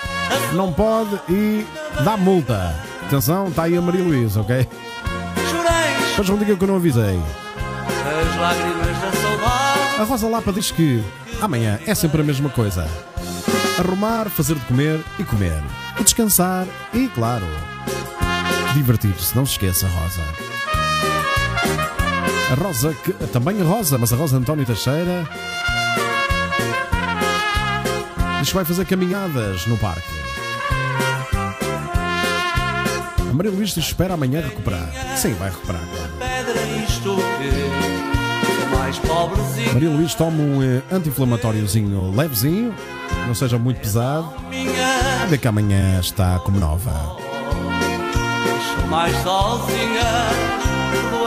Não 0.52 0.72
pode 0.72 1.18
e 1.28 1.66
dá 2.04 2.16
multa. 2.16 2.74
Atenção, 3.06 3.48
está 3.48 3.64
aí 3.64 3.76
a 3.76 3.82
Maria 3.82 4.04
Luís, 4.04 4.36
ok? 4.36 4.68
Pois 6.16 6.28
não 6.28 6.38
diga 6.38 6.56
que 6.56 6.62
eu 6.62 6.68
não 6.68 6.76
avisei. 6.76 7.18
As 7.18 8.40
lágrimas 8.40 9.00
da 9.00 9.12
saudade. 9.12 10.00
A 10.00 10.04
Rosa 10.04 10.28
Lapa 10.28 10.52
diz 10.52 10.70
que 10.70 11.02
amanhã 11.40 11.78
é 11.86 11.94
sempre 11.94 12.20
a 12.20 12.24
mesma 12.24 12.48
coisa: 12.50 12.86
arrumar, 13.78 14.28
fazer 14.28 14.54
de 14.54 14.64
comer 14.66 15.00
e 15.18 15.24
comer. 15.24 15.62
E 15.98 16.04
descansar 16.04 16.66
e, 16.92 17.08
claro, 17.08 17.46
divertir-se. 18.74 19.34
Não 19.36 19.44
se 19.44 19.52
esqueça, 19.52 19.86
Rosa. 19.88 20.22
A 22.50 22.54
Rosa, 22.54 22.94
que, 22.94 23.12
também 23.28 23.60
a 23.60 23.64
Rosa, 23.64 23.96
mas 23.96 24.12
a 24.12 24.16
Rosa 24.16 24.36
António 24.36 24.66
Teixeira 24.66 25.28
diz 28.40 28.48
que 28.48 28.54
vai 28.54 28.64
fazer 28.64 28.84
caminhadas 28.86 29.66
no 29.66 29.76
parque. 29.78 30.02
A 33.28 33.32
Maria 33.32 33.52
Luís 33.52 33.70
diz 33.70 33.84
espera 33.84 34.14
amanhã 34.14 34.40
recuperar. 34.40 34.88
Sim, 35.16 35.34
vai 35.34 35.50
recuperar, 35.50 35.82
claro. 35.94 36.10
Maria 39.72 39.90
Luís 39.90 40.14
toma 40.14 40.42
um 40.42 40.62
eh, 40.62 40.82
anti-inflamatóriozinho 40.90 42.10
levezinho, 42.14 42.74
não 43.26 43.34
seja 43.34 43.56
muito 43.58 43.80
pesado. 43.80 44.32
Minha, 44.48 45.22
A 45.22 45.26
ver 45.26 45.38
que 45.38 45.46
amanhã 45.46 46.00
está 46.00 46.38
como 46.40 46.58
nova. 46.58 46.90
mais 48.88 49.14
sozinha. 49.22 50.00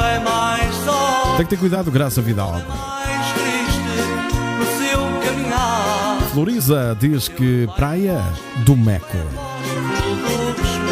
É 0.03 0.19
mais 0.19 0.75
só. 0.83 1.33
Tem 1.37 1.45
que 1.45 1.51
ter 1.51 1.57
cuidado, 1.57 1.89
Graça 1.89 2.21
Vidal. 2.21 2.61
Floriza 6.33 6.97
diz 6.99 7.27
que 7.27 7.69
praia 7.75 8.19
do 8.65 8.75
Meco. 8.75 9.17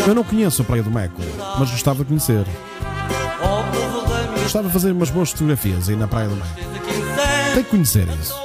Eu 0.08 0.14
não 0.14 0.24
conheço 0.24 0.62
a 0.62 0.66
praia 0.66 0.84
do 0.84 0.92
Meco, 0.92 1.20
mas 1.58 1.72
gostava 1.72 2.04
de 2.04 2.06
conhecer. 2.06 2.46
Gostava 4.44 4.68
de 4.68 4.74
fazer 4.74 4.92
umas 4.92 5.10
boas 5.10 5.32
fotografias 5.32 5.90
aí 5.90 5.96
na 5.96 6.08
praia 6.08 6.28
do 6.30 6.36
Meco. 6.36 6.48
Tem 7.56 7.64
que 7.64 7.70
conhecer 7.72 8.08
isso. 8.22 8.36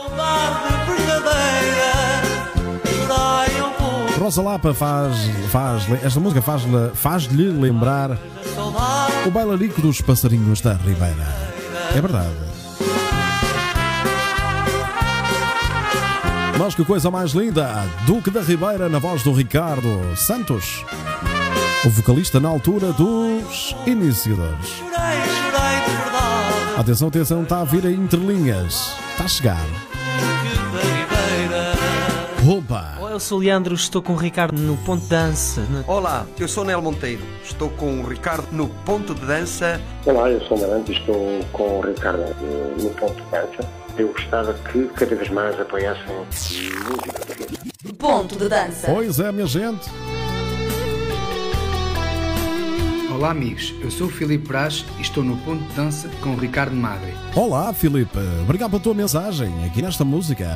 Rosa 4.19 4.41
Lapa 4.41 4.73
faz, 4.73 5.17
faz 5.51 5.85
esta 6.03 6.19
música 6.19 6.41
faz-lhe 6.41 6.91
faz-lhe 6.95 7.49
lembrar 7.51 8.19
o 9.27 9.31
bailarico 9.31 9.83
dos 9.83 10.01
passarinhos 10.01 10.63
da 10.63 10.73
Ribeira. 10.73 11.27
É 11.95 12.01
verdade. 12.01 12.56
Mas 16.59 16.75
que 16.75 16.85
coisa 16.85 17.11
mais 17.11 17.33
linda! 17.33 17.69
Duque 18.07 18.31
da 18.31 18.41
Ribeira 18.41 18.89
na 18.89 18.99
voz 18.99 19.23
do 19.23 19.33
Ricardo 19.33 20.17
Santos, 20.17 20.85
o 21.85 21.91
vocalista 21.91 22.41
na 22.41 22.49
altura 22.49 22.93
dos 22.93 23.75
Iniciadores. 23.87 24.67
Chorei, 24.69 24.93
chorei 24.95 25.81
de 25.85 25.97
verdade. 25.97 26.81
Atenção, 26.81 27.09
atenção, 27.09 27.43
está 27.43 27.61
a 27.61 27.65
vir 27.65 27.87
a 27.87 27.91
entrelinhas. 27.91 28.95
Está 29.13 29.25
a 29.25 29.29
chegar. 29.29 29.67
Duque 29.67 31.13
da 31.13 31.21
Ribeira. 31.21 32.59
Opa! 32.59 32.97
Eu 33.11 33.21
sou 33.21 33.39
o 33.39 33.41
Leandro, 33.41 33.75
estou 33.75 34.03
com 34.03 34.13
o 34.13 34.17
Ricardo 34.17 34.59
no 34.61 34.77
ponto 34.79 35.03
de 35.03 35.09
dança. 35.09 35.61
no- 35.71 35.85
Olá, 35.87 36.27
eu 36.39 36.49
sou 36.49 36.65
Nel 36.65 36.81
Monteiro. 36.83 37.23
Estou 37.45 37.69
com 37.71 38.01
o 38.01 38.07
Ricardo 38.09 38.47
no 38.53 38.69
ponto 38.69 39.15
de 39.15 39.25
dança. 39.27 39.81
Olá, 40.05 40.31
eu 40.31 40.41
sou 40.47 40.59
Marante 40.59 40.93
e 40.93 40.97
estou 40.97 41.41
com 41.53 41.79
o 41.79 41.81
Ricardo 41.83 42.21
eh, 42.23 42.83
no 42.83 42.91
ponto 42.91 43.15
de 43.15 43.31
dança. 43.31 43.86
Eu 43.99 44.09
gostava 44.09 44.53
que 44.53 44.89
cada 44.89 45.17
vez 45.17 45.31
mais 45.31 45.59
apoiassem 45.59 46.05
música. 46.15 47.95
Ponto 47.99 48.37
de 48.37 48.49
dança. 48.49 48.93
Pois 48.93 49.19
é, 49.19 49.33
minha 49.33 49.47
gente. 49.47 49.89
Olá 53.15 53.31
amigos, 53.31 53.73
eu 53.81 53.91
sou 53.91 54.09
o 54.09 54.11
Filipe 54.11 54.47
Braz 54.47 54.85
e 54.99 55.01
estou 55.01 55.25
no 55.25 55.39
ponto 55.39 55.63
de 55.65 55.73
dança 55.73 56.11
com 56.21 56.35
o 56.35 56.37
Ricardo 56.37 56.77
Magre. 56.77 57.15
Olá, 57.35 57.73
Filipe. 57.73 58.19
Obrigado 58.43 58.73
pela 58.73 58.83
tua 58.83 58.95
mensagem 58.95 59.65
aqui 59.65 59.81
nesta 59.81 60.05
música. 60.05 60.47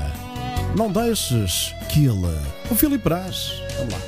Não 0.76 0.92
deixes 0.92 1.74
que 1.88 2.04
ele. 2.04 2.36
O 2.70 2.74
Filipe 2.74 3.02
Brás. 3.02 3.62
Vamos 3.78 3.94
lá. 3.94 4.00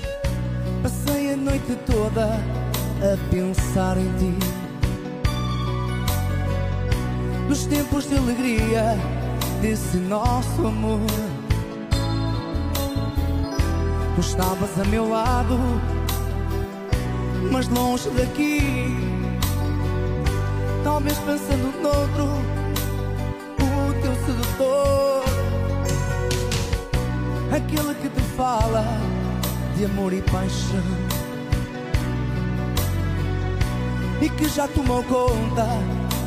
Passei 0.83 1.33
a 1.33 1.37
noite 1.39 1.75
toda 1.87 2.27
a 2.27 3.31
pensar 3.31 3.97
em 3.97 4.13
ti. 4.19 4.35
Nos 7.49 7.65
tempos 7.65 8.07
de 8.07 8.17
alegria 8.17 8.99
desse 9.63 9.97
nosso 9.97 10.67
amor. 10.67 11.07
Tu 14.17 14.21
estavas 14.21 14.79
a 14.79 14.85
meu 14.85 15.09
lado, 15.09 15.57
mas 17.51 17.69
longe 17.69 18.11
daqui. 18.11 18.61
Talvez 20.83 21.17
pensando 21.19 21.73
noutro, 21.81 22.25
o 23.63 24.03
teu 24.03 24.15
sedutor. 24.27 25.23
Aquele 27.55 27.95
que 27.95 28.09
te 28.09 28.23
fala 28.37 28.85
de 29.77 29.85
amor 29.85 30.13
e 30.13 30.23
paixão 30.23 30.83
e 34.21 34.29
que 34.29 34.49
já 34.49 34.67
tomou 34.67 35.05
conta 35.05 35.69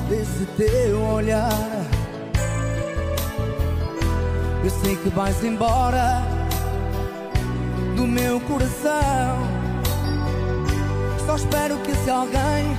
desse 0.09 0.45
teu 0.57 1.01
olhar. 1.01 1.94
Eu 4.65 4.71
sei 4.71 4.95
que 4.95 5.09
vais 5.09 5.43
embora 5.43 6.23
do 7.95 8.07
meu 8.07 8.39
coração. 8.41 9.37
Só 11.23 11.35
espero 11.35 11.77
que 11.81 11.91
esse 11.91 12.09
alguém 12.09 12.75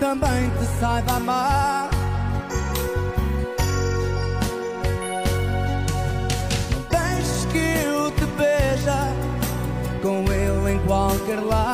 também 0.00 0.48
te 0.58 0.80
saiba 0.80 1.12
amar. 1.12 1.90
Não 6.72 6.80
deixes 6.88 7.44
que 7.52 7.58
eu 7.58 8.10
te 8.12 8.24
beija 8.38 9.12
com 10.00 10.24
ele 10.32 10.72
em 10.72 10.78
qualquer 10.86 11.40
lado. 11.40 11.67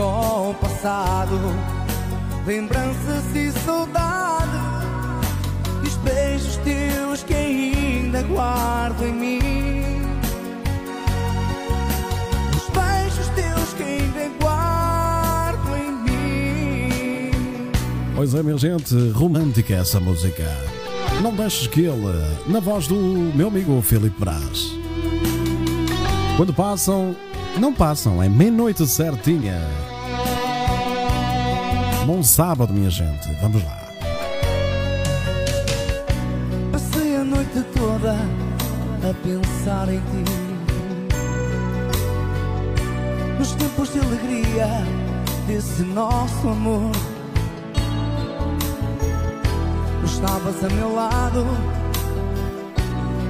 Com 0.00 0.50
o 0.50 0.54
passado, 0.54 1.38
lembranças 2.46 3.36
e 3.36 3.52
saudade. 3.52 4.48
Os 5.86 5.94
beijos 5.96 6.56
teus 6.56 7.22
que 7.22 7.34
ainda 7.34 8.22
guardo 8.22 9.02
em 9.04 9.12
mim. 9.12 9.38
Os 12.56 12.68
beijos 12.70 13.28
teus 13.34 13.74
que 13.74 13.82
ainda 13.82 14.30
guardo 14.40 15.76
em 15.76 15.92
mim. 16.10 17.30
Pois 18.16 18.32
é, 18.34 18.42
minha 18.42 18.56
gente, 18.56 18.94
romântica 19.10 19.74
essa 19.74 20.00
música. 20.00 20.44
Não 21.22 21.34
deixes 21.34 21.66
que 21.66 21.82
ele, 21.82 22.36
na 22.46 22.60
voz 22.60 22.86
do 22.86 22.96
meu 23.34 23.48
amigo 23.48 23.82
Filipe 23.82 24.18
Brás. 24.18 24.72
Quando 26.38 26.54
passam, 26.54 27.14
não 27.58 27.74
passam, 27.74 28.22
é 28.22 28.30
meia-noite 28.30 28.86
certinha. 28.86 29.89
Bom 32.12 32.24
sábado, 32.24 32.74
minha 32.74 32.90
gente. 32.90 33.32
Vamos 33.40 33.62
lá. 33.62 33.78
Passei 36.72 37.14
a 37.14 37.22
noite 37.22 37.64
toda 37.72 38.14
a 38.14 39.14
pensar 39.22 39.88
em 39.88 40.00
ti. 40.00 40.24
Nos 43.38 43.52
tempos 43.52 43.92
de 43.92 44.00
alegria 44.00 44.66
desse 45.46 45.82
nosso 45.82 46.48
amor. 46.48 46.90
estavas 50.04 50.64
a 50.64 50.68
meu 50.68 50.92
lado, 50.92 51.46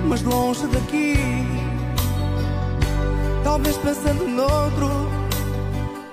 mas 0.09 0.23
longe 0.23 0.67
daqui. 0.69 1.17
Talvez 3.45 3.77
pensando 3.77 4.27
noutro, 4.27 4.87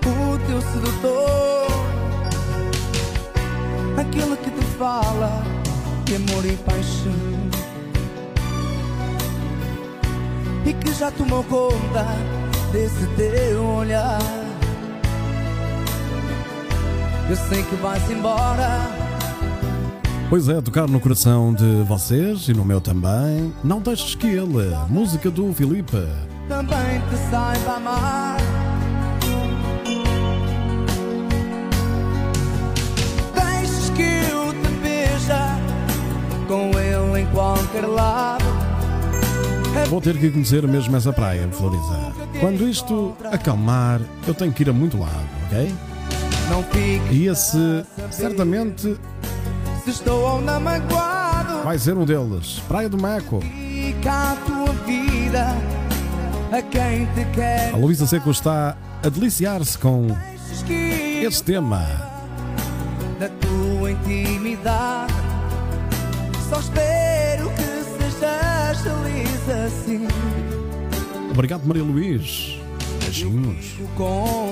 o 0.03 0.37
teu 0.47 0.61
sedutor, 0.61 1.56
aquele 4.07 4.37
que 4.37 4.49
te 4.49 4.65
fala 4.77 5.43
de 6.05 6.15
amor 6.15 6.45
e 6.45 6.55
paixão. 6.57 7.11
E 10.65 10.73
que 10.73 10.93
já 10.93 11.11
tomou 11.11 11.43
conta 11.43 12.05
desse 12.71 13.05
teu 13.15 13.63
olhar. 13.63 14.19
Eu 17.29 17.35
sei 17.35 17.63
que 17.63 17.75
vais 17.75 18.09
embora. 18.09 18.79
Pois 20.29 20.49
é, 20.49 20.61
tocar 20.61 20.87
no 20.87 20.99
coração 20.99 21.53
de 21.53 21.83
vocês 21.83 22.49
e 22.49 22.53
no 22.53 22.65
meu 22.65 22.81
também. 22.81 23.53
Não 23.63 23.79
deixes 23.79 24.15
que 24.15 24.27
ele, 24.27 24.75
música 24.89 25.29
do 25.31 25.53
Filipe. 25.53 26.05
também 26.49 27.01
te 27.09 27.17
saiba 27.29 27.75
amar. 27.75 28.46
Vou 39.89 40.01
ter 40.01 40.17
que 40.17 40.29
conhecer 40.29 40.67
mesmo 40.67 40.95
essa 40.95 41.13
praia 41.13 41.47
Floriza. 41.51 42.11
Quando 42.39 42.67
isto 42.67 43.15
acalmar, 43.31 44.01
eu 44.27 44.33
tenho 44.33 44.51
que 44.51 44.63
ir 44.63 44.69
a 44.69 44.73
muito 44.73 44.97
lado, 44.99 45.13
ok? 45.45 45.73
E 47.11 47.27
esse, 47.27 47.85
certamente, 48.09 48.97
vai 51.63 51.77
ser 51.77 51.97
um 51.97 52.05
deles. 52.05 52.61
Praia 52.67 52.89
do 52.89 53.01
Meco. 53.01 53.41
Fica 53.41 54.31
a 54.31 54.35
tua 54.37 54.73
vida 54.85 55.55
a 56.51 56.61
quem 56.61 57.05
te 57.07 57.25
quer. 57.33 57.73
A 57.73 57.77
Luísa 57.77 58.07
Seco 58.07 58.31
está 58.31 58.75
a 59.03 59.09
deliciar-se 59.09 59.77
com 59.77 60.07
esse 61.21 61.43
tema. 61.43 61.85
da 63.19 63.29
tua 63.29 63.91
intimidade. 63.91 65.26
Só 66.49 66.59
espero 66.59 67.49
que 67.51 67.83
sejas 68.11 68.81
feliz 68.81 69.49
assim. 69.65 70.07
Obrigado, 71.31 71.65
Maria 71.65 71.83
Luís. 71.83 72.57
Beijinhos. 73.01 73.77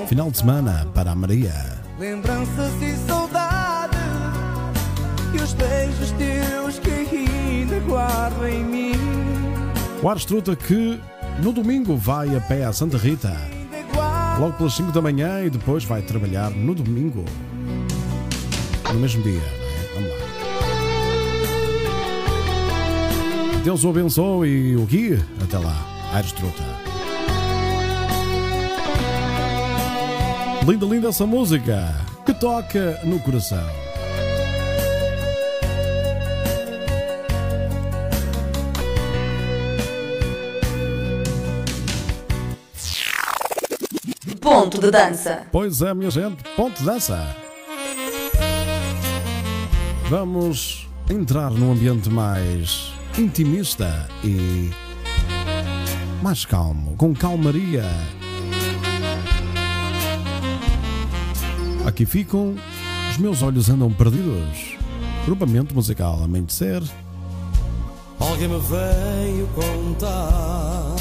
Final 0.08 0.30
de 0.30 0.38
semana 0.38 0.86
para 0.94 1.12
a 1.12 1.14
Maria. 1.14 1.52
lembranças 1.98 2.72
e 2.82 2.94
saudade. 3.06 3.96
E 5.34 5.38
os 5.38 5.52
beijos 5.54 6.10
teus 6.12 6.78
que 6.78 6.90
ainda 6.90 7.78
guardo 7.80 8.46
em 8.46 8.62
mim. 8.64 8.92
O 10.02 10.08
Arstruta 10.08 10.54
que 10.54 11.00
no 11.42 11.52
domingo 11.52 11.96
vai 11.96 12.34
a 12.36 12.40
pé 12.40 12.64
a 12.64 12.72
Santa 12.72 12.96
Rita. 12.98 13.34
Logo 14.38 14.52
pelas 14.52 14.74
5 14.74 14.92
da 14.92 15.00
manhã 15.00 15.42
e 15.44 15.50
depois 15.50 15.84
vai 15.84 16.02
trabalhar 16.02 16.50
no 16.50 16.74
domingo. 16.74 17.24
No 18.92 19.00
mesmo 19.00 19.22
dia, 19.22 19.40
Deus 23.66 23.82
o 23.82 23.88
abençoe 23.88 24.48
e 24.48 24.76
o 24.76 24.86
guie. 24.86 25.20
Até 25.42 25.58
lá, 25.58 25.74
Arstruta. 26.14 26.62
Linda, 30.64 30.86
linda 30.86 31.08
essa 31.08 31.26
música 31.26 31.92
que 32.24 32.32
toca 32.32 33.00
no 33.02 33.18
coração. 33.18 33.58
Ponto 44.40 44.80
de 44.80 44.92
dança. 44.92 45.42
Pois 45.50 45.82
é, 45.82 45.92
minha 45.92 46.12
gente, 46.12 46.40
ponto 46.54 46.84
dessa. 46.84 47.34
Vamos 50.08 50.88
entrar 51.10 51.50
num 51.50 51.72
ambiente 51.72 52.08
mais 52.08 52.95
intimista 53.18 54.08
e 54.22 54.70
mais 56.22 56.44
calmo, 56.44 56.94
com 56.96 57.14
calmaria. 57.14 57.84
Aqui 61.86 62.04
ficam 62.04 62.54
Os 63.10 63.16
Meus 63.16 63.42
Olhos 63.42 63.70
Andam 63.70 63.90
Perdidos. 63.92 64.76
Grupamento 65.24 65.74
musical 65.74 66.22
Amanhecer. 66.22 66.82
Alguém 68.18 68.48
me 68.48 68.60
veio 68.60 69.46
contar 69.54 70.96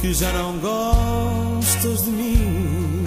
que 0.00 0.12
já 0.12 0.32
não 0.32 0.58
gostas 0.58 2.04
de 2.04 2.10
mim. 2.10 3.04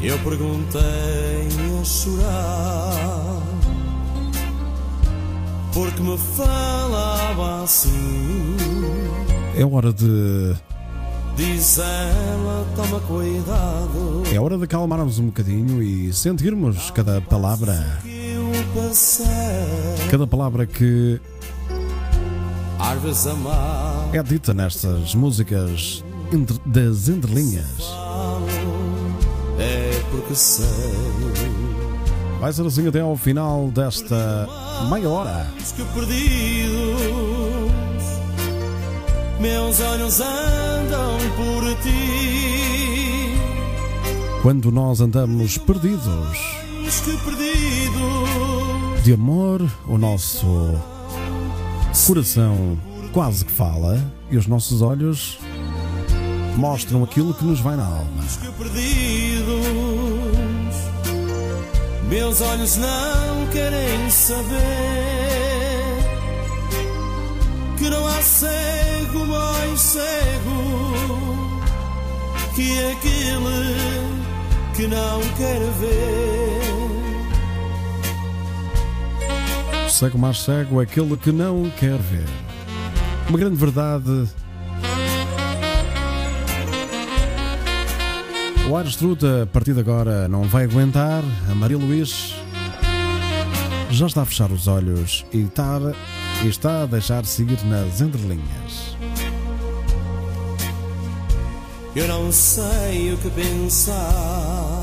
Eu 0.00 0.18
perguntei 0.18 0.80
a 1.80 1.84
chorar 1.84 3.51
porque 5.72 6.00
me 6.02 6.18
falava 6.18 7.62
assim. 7.64 8.56
É 9.56 9.64
hora 9.64 9.92
de. 9.92 10.54
Diz 11.36 11.78
ela, 11.78 12.66
toma 12.76 13.00
cuidado. 13.00 14.22
É 14.32 14.38
hora 14.38 14.58
de 14.58 14.64
acalmarmos 14.64 15.18
um 15.18 15.26
bocadinho 15.26 15.82
e 15.82 16.12
sentirmos 16.12 16.90
cada 16.90 17.20
palavra. 17.22 17.98
Cada 20.10 20.26
palavra 20.26 20.66
que 20.66 21.18
é 24.12 24.22
dita 24.22 24.52
nestas 24.52 25.14
músicas 25.14 26.04
entre- 26.32 26.58
das 26.66 27.08
entrelinhas. 27.08 27.66
É 29.58 30.02
porque 30.10 30.34
sei 30.34 30.66
Vai 32.42 32.52
ser 32.52 32.66
assim 32.66 32.88
até 32.88 33.00
ao 33.00 33.16
final 33.16 33.70
desta 33.70 34.48
meia 34.90 35.08
hora. 35.08 35.46
que 35.76 35.84
perdidos 35.94 36.92
meus 39.38 39.80
olhos 39.80 40.20
andam 40.20 41.18
por 41.36 41.62
ti. 41.82 43.38
Quando 44.42 44.72
nós 44.72 45.00
andamos 45.00 45.56
perdidos 45.56 46.36
perdidos 47.24 49.04
de 49.04 49.12
amor, 49.12 49.62
o 49.86 49.96
nosso 49.96 50.76
coração 52.04 52.76
quase 53.12 53.44
que 53.44 53.52
fala 53.52 54.04
e 54.32 54.36
os 54.36 54.48
nossos 54.48 54.82
olhos 54.82 55.38
mostram 56.56 57.04
aquilo 57.04 57.34
que 57.34 57.44
nos 57.44 57.60
vai 57.60 57.76
na 57.76 57.86
alma. 57.86 58.24
Meus 62.12 62.42
olhos 62.42 62.76
não 62.76 63.46
querem 63.50 64.10
saber 64.10 64.52
que 67.78 67.88
não 67.88 68.06
há 68.06 68.20
cego 68.20 69.26
mais 69.26 69.80
cego 69.80 71.62
que 72.54 72.78
aquele 72.92 73.74
que 74.76 74.86
não 74.86 75.20
quer 75.38 75.60
ver. 75.80 76.60
Cego 79.88 80.18
mais 80.18 80.38
cego 80.42 80.80
aquele 80.80 81.16
que 81.16 81.32
não 81.32 81.70
quer 81.78 81.96
ver. 81.96 82.28
Uma 83.26 83.38
grande 83.38 83.56
verdade. 83.56 84.28
O 88.70 88.76
Aires 88.76 88.96
Truta, 88.96 89.42
a 89.42 89.46
partir 89.46 89.74
de 89.74 89.80
agora, 89.80 90.28
não 90.28 90.44
vai 90.44 90.64
aguentar. 90.64 91.22
A 91.50 91.54
Maria 91.54 91.76
Luís 91.76 92.34
já 93.90 94.06
está 94.06 94.22
a 94.22 94.24
fechar 94.24 94.50
os 94.50 94.66
olhos 94.66 95.26
e 95.32 95.42
está, 95.42 95.78
e 96.42 96.48
está 96.48 96.82
a 96.82 96.86
deixar 96.86 97.24
seguir 97.26 97.62
nas 97.64 98.00
entrelinhas. 98.00 98.96
Eu 101.94 102.08
não 102.08 102.32
sei 102.32 103.12
o 103.12 103.18
que 103.18 103.28
pensar. 103.30 104.80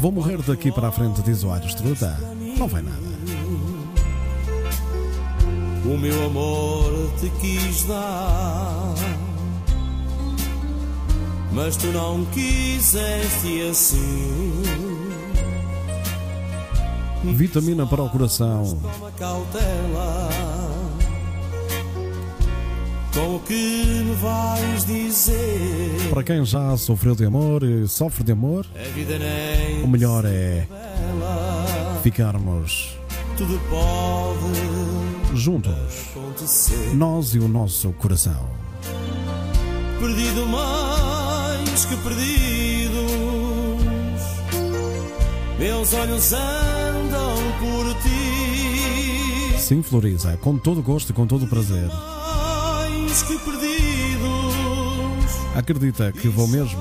Vou 0.00 0.12
morrer 0.12 0.42
daqui 0.42 0.70
para 0.70 0.88
a 0.88 0.92
frente, 0.92 1.22
diz 1.22 1.42
o 1.42 1.50
Aires 1.50 1.74
Truta. 1.74 2.18
Não 2.58 2.68
vai 2.68 2.82
nada. 2.82 3.08
O 5.84 5.96
meu 5.96 6.26
amor 6.26 7.10
te 7.18 7.30
quis 7.40 7.84
dar, 7.84 8.94
mas 11.58 11.76
tu 11.76 11.88
não 11.88 12.24
quiseste 12.26 13.62
assim. 13.68 14.62
Vitamina 17.34 17.84
para 17.84 18.00
o 18.00 18.08
coração. 18.08 18.78
Toma 18.80 19.10
cautela 19.18 20.28
com 23.12 23.34
o 23.34 23.40
que 23.40 23.54
me 24.04 24.14
vais 24.14 24.84
dizer. 24.84 26.10
Para 26.10 26.22
quem 26.22 26.44
já 26.44 26.76
sofreu 26.76 27.16
de 27.16 27.24
amor 27.24 27.64
e 27.64 27.88
sofre 27.88 28.22
de 28.22 28.30
amor, 28.30 28.64
o 29.82 29.88
melhor 29.88 30.24
é 30.26 30.64
ficarmos 32.04 32.96
tudo 33.36 33.60
pode 33.68 35.36
juntos, 35.36 35.72
acontecer. 36.14 36.94
nós 36.94 37.34
e 37.34 37.40
o 37.40 37.48
nosso 37.48 37.92
coração. 37.94 38.48
Perdido 40.00 40.46
mais 40.46 41.27
que 41.84 41.96
perdidos, 41.96 42.98
meus 45.58 45.92
olhos 45.94 46.32
andam 46.32 47.34
por 47.60 47.94
ti. 48.02 49.58
Sim, 49.58 49.82
Floriza, 49.82 50.36
com 50.38 50.56
todo 50.56 50.82
gosto 50.82 51.10
e 51.10 51.12
com 51.12 51.26
todo 51.26 51.46
prazer. 51.46 51.88
Mais 51.88 53.22
que 53.22 53.38
perdidos, 53.38 53.78
Acredita 55.54 56.12
que 56.12 56.28
vou 56.28 56.48
mesmo. 56.48 56.80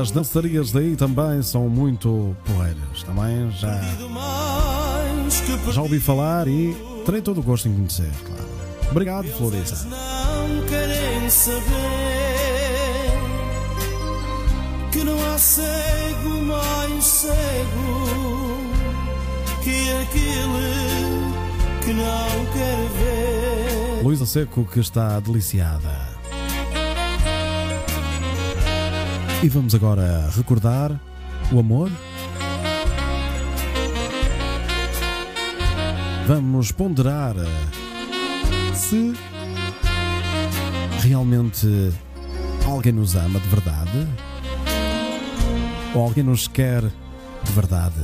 As 0.00 0.10
dançarias 0.10 0.70
daí 0.72 0.94
também 0.96 1.42
são 1.42 1.68
muito 1.68 2.36
porreiras. 2.44 3.02
Também 3.04 3.50
já, 3.52 3.80
mais 4.10 5.40
que 5.40 5.46
perdidos. 5.46 5.74
já 5.74 5.82
ouvi 5.82 5.98
falar 6.00 6.46
e 6.48 6.76
terei 7.04 7.20
todo 7.20 7.40
o 7.40 7.42
gosto 7.42 7.68
em 7.68 7.74
conhecer, 7.74 8.10
claro. 8.24 8.48
Obrigado, 8.90 9.26
Floriza. 9.28 9.86
Não 9.86 10.66
querem 10.68 11.30
saber 11.30 12.01
que 14.92 15.02
não 15.02 15.16
há 15.32 15.38
cego 15.38 16.42
mais 16.42 17.04
cego 17.04 18.58
que 19.64 19.90
aquele 20.02 21.32
que 21.82 21.92
não 21.94 22.46
quer 22.52 22.88
ver. 22.98 24.02
Luísa 24.04 24.26
Seco 24.26 24.66
que 24.66 24.80
está 24.80 25.18
deliciada. 25.18 26.12
E 29.42 29.48
vamos 29.48 29.74
agora 29.74 30.28
recordar 30.36 31.00
o 31.50 31.58
amor. 31.58 31.90
Vamos 36.26 36.70
ponderar 36.70 37.34
se 38.74 39.14
realmente 41.00 41.92
alguém 42.66 42.92
nos 42.92 43.16
ama 43.16 43.40
de 43.40 43.48
verdade 43.48 44.31
ou 45.94 46.02
alguém 46.02 46.24
nos 46.24 46.48
quer 46.48 46.82
de 46.82 47.52
verdade. 47.52 48.02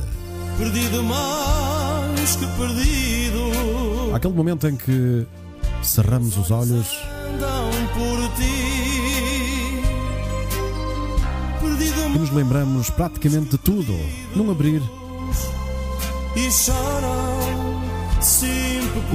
Perdido 0.57 1.03
mais 1.03 2.35
que 2.35 2.45
perdido, 2.45 4.13
Aquele 4.13 4.33
momento 4.33 4.67
em 4.67 4.75
que 4.75 5.25
cerramos 5.81 6.37
os 6.37 6.51
olhos 6.51 6.87
e 12.15 12.17
nos 12.17 12.31
lembramos 12.31 12.89
praticamente 12.89 13.51
de 13.51 13.57
tudo, 13.57 13.93
num 14.35 14.51
abrir 14.51 14.81
e 16.35 16.49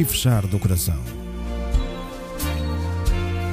e 0.01 0.05
fechar 0.05 0.47
do 0.47 0.59
coração. 0.59 0.99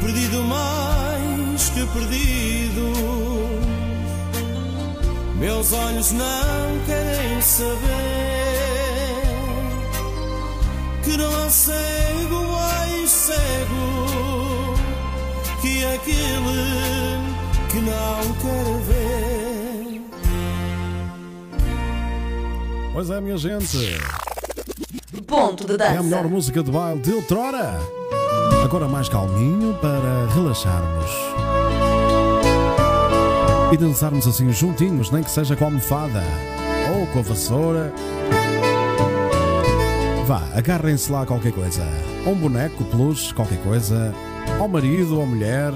perdido 0.01 0.43
mais 0.43 1.69
que 1.69 1.85
perdido. 1.87 3.70
Meus 5.41 5.73
olhos 5.73 6.11
não 6.11 6.79
querem 6.85 7.41
saber 7.41 7.79
que 11.03 11.17
não 11.17 11.45
há 11.45 11.49
cego 11.49 12.47
mais 12.47 13.09
cego 13.09 14.75
que 15.61 15.83
aquele 15.83 17.19
que 17.71 17.79
não 17.79 18.33
quer 18.35 18.77
ver. 18.87 20.01
Pois 22.93 23.09
é, 23.09 23.19
minha 23.19 23.37
gente. 23.37 23.97
Ponto 25.25 25.65
de 25.65 25.71
É 25.71 25.75
a 25.75 25.89
dança. 25.89 26.03
melhor 26.03 26.27
música 26.27 26.61
de 26.61 26.69
baile 26.71 27.01
de 27.01 27.13
outrora. 27.13 27.79
Agora 28.63 28.87
mais 28.87 29.09
calminho 29.09 29.73
para 29.81 30.27
relaxarmos. 30.35 31.09
E 33.71 33.77
dançarmos 33.77 34.27
assim 34.27 34.51
juntinhos, 34.51 35.11
nem 35.11 35.23
que 35.23 35.31
seja 35.31 35.55
com 35.55 35.63
a 35.63 35.67
almofada 35.67 36.21
ou 36.93 37.07
com 37.07 37.19
a 37.19 37.21
vassoura. 37.21 37.93
Vá, 40.27 40.43
agarrem-se 40.53 41.11
lá 41.11 41.21
a 41.21 41.25
qualquer 41.25 41.53
coisa. 41.53 41.81
Um 42.25 42.35
boneco, 42.35 42.83
peluche, 42.85 43.33
qualquer 43.33 43.61
coisa. 43.63 44.13
Ao 44.59 44.67
marido, 44.67 45.19
ou 45.19 45.25
mulher. 45.25 45.73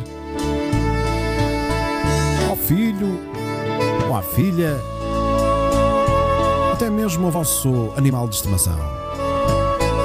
Ao 2.49 2.55
filho, 2.55 3.19
ou 4.07 4.15
à 4.15 4.21
filha. 4.21 4.75
Até 6.73 6.89
mesmo 6.89 7.25
ao 7.25 7.31
vosso 7.31 7.93
animal 7.95 8.27
de 8.27 8.35
estimação. 8.35 8.77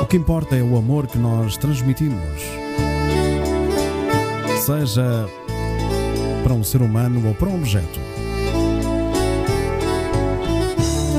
O 0.01 0.07
que 0.07 0.17
importa 0.17 0.57
é 0.57 0.63
o 0.63 0.77
amor 0.77 1.07
que 1.07 1.19
nós 1.19 1.57
transmitimos. 1.57 2.43
Seja 4.65 5.29
para 6.51 6.59
um 6.59 6.65
ser 6.65 6.83
humano 6.83 7.29
ou 7.29 7.33
para 7.33 7.49
um 7.49 7.55
objeto. 7.55 8.01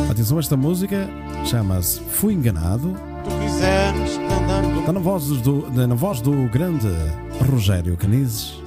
Atenção, 0.10 0.38
esta 0.38 0.58
música 0.58 1.10
chama-se 1.46 2.02
Fui 2.02 2.34
Enganado. 2.34 2.94
Está 4.78 4.92
na 4.92 5.00
voz 5.00 5.28
do, 5.28 5.72
na 5.72 5.96
voz 5.96 6.20
do 6.20 6.34
grande 6.50 6.90
Rogério 7.50 7.96
Canizes. 7.96 8.62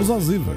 Os 0.00 0.08
Alzheimer. 0.08 0.54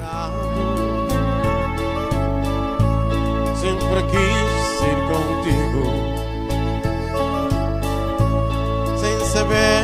Sempre 3.56 4.02
quis 4.10 4.80
ir 4.86 4.98
contigo 5.10 5.82
Sem 9.00 9.26
saber 9.26 9.79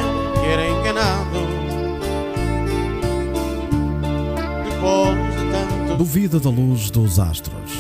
tanto 4.87 5.97
Duvida 5.97 6.39
da 6.39 6.51
luz 6.51 6.91
dos 6.91 7.19
astros. 7.19 7.73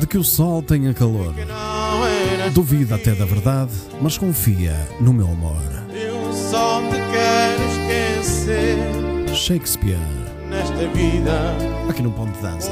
De 0.00 0.06
que 0.06 0.16
o 0.16 0.24
sol 0.24 0.62
tenha 0.62 0.94
calor. 0.94 1.34
Duvida 2.52 2.96
até 2.96 3.14
da 3.14 3.24
verdade, 3.24 3.72
mas 4.00 4.16
confia 4.18 4.74
no 5.00 5.12
meu 5.12 5.26
amor. 5.26 5.60
Eu 5.92 6.32
só 6.32 6.80
te 6.80 6.96
quero 7.12 7.62
esquecer 7.70 8.78
Shakespeare. 9.34 9.98
Nesta 10.48 10.86
vida 10.88 11.56
Aqui 11.88 12.02
no 12.02 12.12
ponto 12.12 12.32
de 12.32 12.42
dança. 12.42 12.70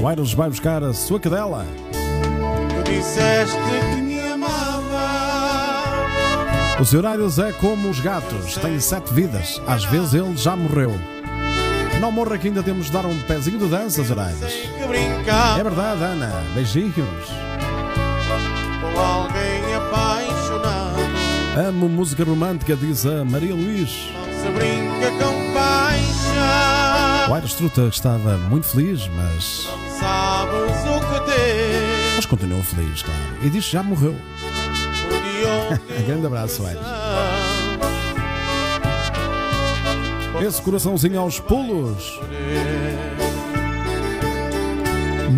O 0.00 0.10
Iros 0.10 0.32
vai 0.32 0.48
buscar 0.48 0.82
a 0.82 0.92
sua 0.92 1.18
cadela. 1.18 1.66
Tu 1.92 2.90
disseste 2.90 3.56
que 3.56 4.00
me 4.00 4.20
amava 4.20 6.06
Os 6.80 6.94
horários 6.94 7.38
é 7.38 7.52
como 7.52 7.88
os 7.88 8.00
gatos, 8.00 8.56
têm 8.56 8.78
sete 8.78 9.12
vidas. 9.12 9.60
Às 9.66 9.84
vezes 9.84 10.14
ele 10.14 10.36
já 10.36 10.54
morreu. 10.56 10.92
Não 12.00 12.12
morra 12.12 12.38
que 12.38 12.46
ainda 12.46 12.62
temos 12.62 12.86
de 12.86 12.92
dar 12.92 13.04
um 13.06 13.18
pezinho 13.22 13.58
de 13.58 13.66
dança, 13.66 14.02
Zorais. 14.04 14.36
É 14.40 15.62
verdade, 15.62 16.02
Ana. 16.04 16.44
Beijinhos. 16.54 16.94
com 18.94 19.00
alguém 19.00 19.74
apaixonado 19.74 20.98
Amo 21.56 21.88
música 21.88 22.22
romântica, 22.24 22.76
diz 22.76 23.04
a 23.04 23.24
Maria 23.24 23.52
Luís. 23.54 24.10
Não 24.14 24.24
se 24.24 24.48
brinca 24.50 25.10
com 25.18 25.52
paixão 25.52 27.30
O 27.30 27.34
Aires 27.34 27.54
Truta 27.54 27.82
estava 27.82 28.38
muito 28.38 28.68
feliz, 28.68 29.08
mas. 29.08 29.68
Sabes 29.98 30.70
o 30.84 31.00
que 31.24 32.14
Mas 32.14 32.26
continua 32.26 32.62
feliz, 32.62 33.02
claro. 33.02 33.20
E 33.42 33.50
diz 33.50 33.64
que 33.64 33.72
já 33.72 33.82
morreu. 33.82 34.14
de 34.14 36.02
Grande 36.06 36.26
abraço, 36.26 36.64
Aires. 36.64 36.80
Esse 40.40 40.62
coraçãozinho 40.62 41.18
aos 41.18 41.40
pulos. 41.40 42.20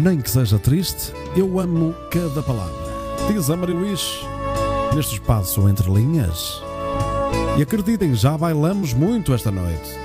Nem 0.02 0.20
que 0.20 0.31
seja 0.31 0.59
triste, 0.59 1.12
eu 1.35 1.59
amo 1.59 1.94
cada 2.10 2.43
palavra. 2.43 2.74
Diz 3.27 3.48
a 3.48 3.56
Maria 3.56 3.74
Luís, 3.74 4.20
neste 4.94 5.14
espaço 5.14 5.66
entre 5.68 5.90
linhas. 5.90 6.62
E 7.59 7.62
acreditem, 7.62 8.14
já 8.14 8.36
bailamos 8.36 8.93
muito 8.93 9.32
esta 9.32 9.51
noite. 9.51 9.98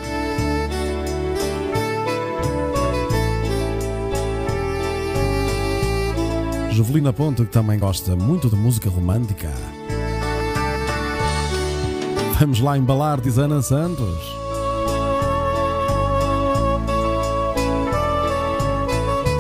Jovelina 6.72 7.12
Ponto, 7.12 7.46
que 7.46 7.52
também 7.52 7.78
gosta 7.78 8.16
muito 8.16 8.50
de 8.50 8.56
música 8.56 8.90
romântica. 8.90 9.52
Vamos 12.40 12.60
lá 12.62 12.78
embalar, 12.78 13.20
diz 13.20 13.38
Ana 13.38 13.62
Santos. 13.62 14.45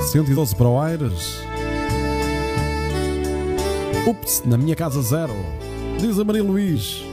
Cento 0.05 0.31
e 0.31 0.35
doze 0.35 0.55
para 0.55 0.67
o 0.67 0.79
Aires. 0.79 1.39
Ups, 4.07 4.43
na 4.45 4.57
minha 4.57 4.75
casa 4.75 5.01
zero. 5.01 5.33
Diz 5.99 6.19
a 6.19 6.23
Maria 6.23 6.43
Luís. 6.43 7.03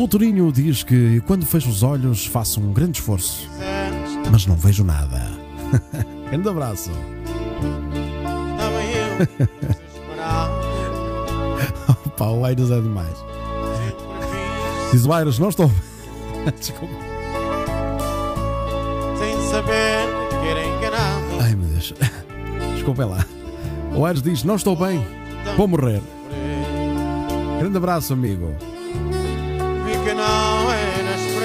O 0.00 0.08
Torinho 0.08 0.50
diz 0.50 0.82
que 0.82 1.20
quando 1.26 1.44
fecho 1.44 1.68
os 1.68 1.82
olhos 1.82 2.24
faço 2.24 2.60
um 2.60 2.72
grande 2.72 2.98
esforço, 2.98 3.46
mas 4.30 4.46
não 4.46 4.56
vejo 4.56 4.84
nada. 4.84 5.30
grande 6.30 6.48
abraço. 6.48 6.90
Opa, 12.06 12.30
o 12.30 12.44
Aires 12.44 12.70
é 12.70 12.80
demais. 12.80 13.16
Diz 14.92 15.04
o 15.04 15.12
Aires, 15.12 15.38
não 15.38 15.50
estou. 15.50 15.70
Desculpa. 16.58 17.17
Saber 19.50 20.06
que 20.40 20.48
era 20.48 20.64
enganado. 20.64 21.40
Ai 21.40 21.54
meu 21.54 21.68
Deus. 21.68 21.94
Desculpem 22.74 23.06
lá. 23.06 23.24
O 23.94 24.04
Aires 24.04 24.22
diz: 24.22 24.44
Não 24.44 24.56
estou 24.56 24.76
bem, 24.76 25.04
vou 25.56 25.66
morrer. 25.66 26.02
Grande 27.58 27.76
abraço, 27.76 28.12
amigo. 28.12 28.54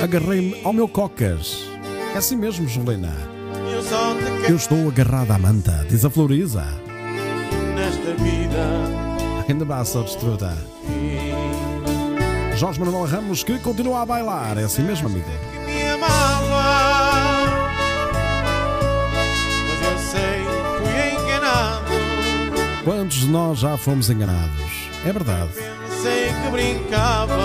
Agarrei-me 0.04 0.60
ao 0.64 0.74
meu 0.74 0.88
cocas. 0.88 1.66
É 2.14 2.18
assim 2.18 2.36
mesmo, 2.36 2.68
Juliana. 2.68 3.14
Eu 4.48 4.56
estou 4.56 4.90
agarrada 4.90 5.36
à 5.36 5.40
manta, 5.40 5.86
diz 5.90 6.04
a 6.04 6.10
Floriza. 6.10 6.66
nesta 7.76 8.14
vida. 8.22 9.44
Grande 9.48 9.64
abraço, 9.64 10.02
destruta. 10.04 10.56
Jorge 12.58 12.80
Manuel 12.80 13.06
Ramos 13.06 13.44
que 13.44 13.58
continua 13.60 14.02
a 14.02 14.06
bailar. 14.06 14.58
É 14.58 14.64
assim 14.64 14.84
mesmo, 14.84 15.08
amigo. 15.08 15.53
Quantos 22.84 23.22
de 23.22 23.28
nós 23.30 23.60
já 23.60 23.78
fomos 23.78 24.10
enganados? 24.10 24.90
É 25.06 25.14
verdade. 25.14 25.52
Sei 26.02 26.34
que 26.34 26.50
brincava 26.52 27.38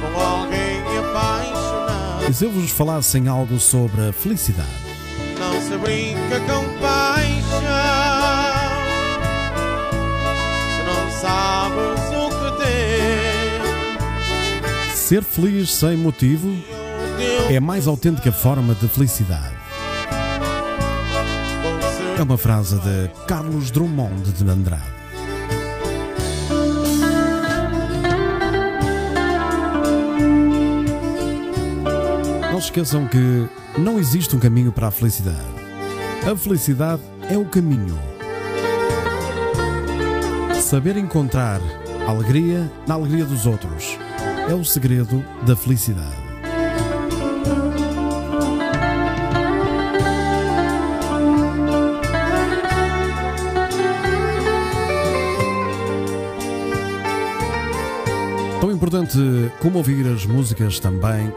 com 0.00 0.20
alguém 0.20 0.82
apaixonado. 0.98 2.28
E 2.28 2.34
se 2.34 2.44
eu 2.44 2.50
vos 2.50 2.70
falasse 2.70 3.16
em 3.16 3.26
algo 3.26 3.58
sobre 3.58 4.08
a 4.08 4.12
felicidade? 4.12 4.68
Não 5.38 5.58
se 5.62 5.78
brinca 5.78 6.40
com 6.40 6.62
paixão. 6.78 7.60
Se 10.76 10.82
não 10.84 11.10
sabes 11.18 12.02
o 12.12 12.28
que 12.28 12.50
tem. 14.90 14.94
Ser 14.94 15.22
feliz 15.22 15.74
sem 15.74 15.96
motivo 15.96 16.54
é 17.50 17.56
a 17.56 17.60
mais 17.62 17.86
autêntica 17.86 18.30
forma 18.30 18.74
de 18.74 18.88
felicidade. 18.88 19.55
É 22.18 22.22
uma 22.22 22.38
frase 22.38 22.76
de 22.80 23.10
Carlos 23.26 23.70
Drummond 23.70 24.32
de 24.32 24.50
Andrade. 24.50 24.82
Não 32.50 32.58
se 32.58 32.68
esqueçam 32.68 33.06
que 33.06 33.46
não 33.78 33.98
existe 33.98 34.34
um 34.34 34.38
caminho 34.38 34.72
para 34.72 34.88
a 34.88 34.90
felicidade. 34.90 35.38
A 36.30 36.34
felicidade 36.34 37.02
é 37.30 37.36
o 37.36 37.44
caminho. 37.44 37.98
Saber 40.62 40.96
encontrar 40.96 41.60
alegria 42.08 42.72
na 42.86 42.94
alegria 42.94 43.26
dos 43.26 43.44
outros 43.44 43.98
é 44.48 44.54
o 44.54 44.64
segredo 44.64 45.22
da 45.46 45.54
felicidade. 45.54 46.25
Importante 58.86 59.50
como 59.58 59.78
ouvir 59.78 60.06
as 60.06 60.24
músicas 60.24 60.78
também, 60.78 61.32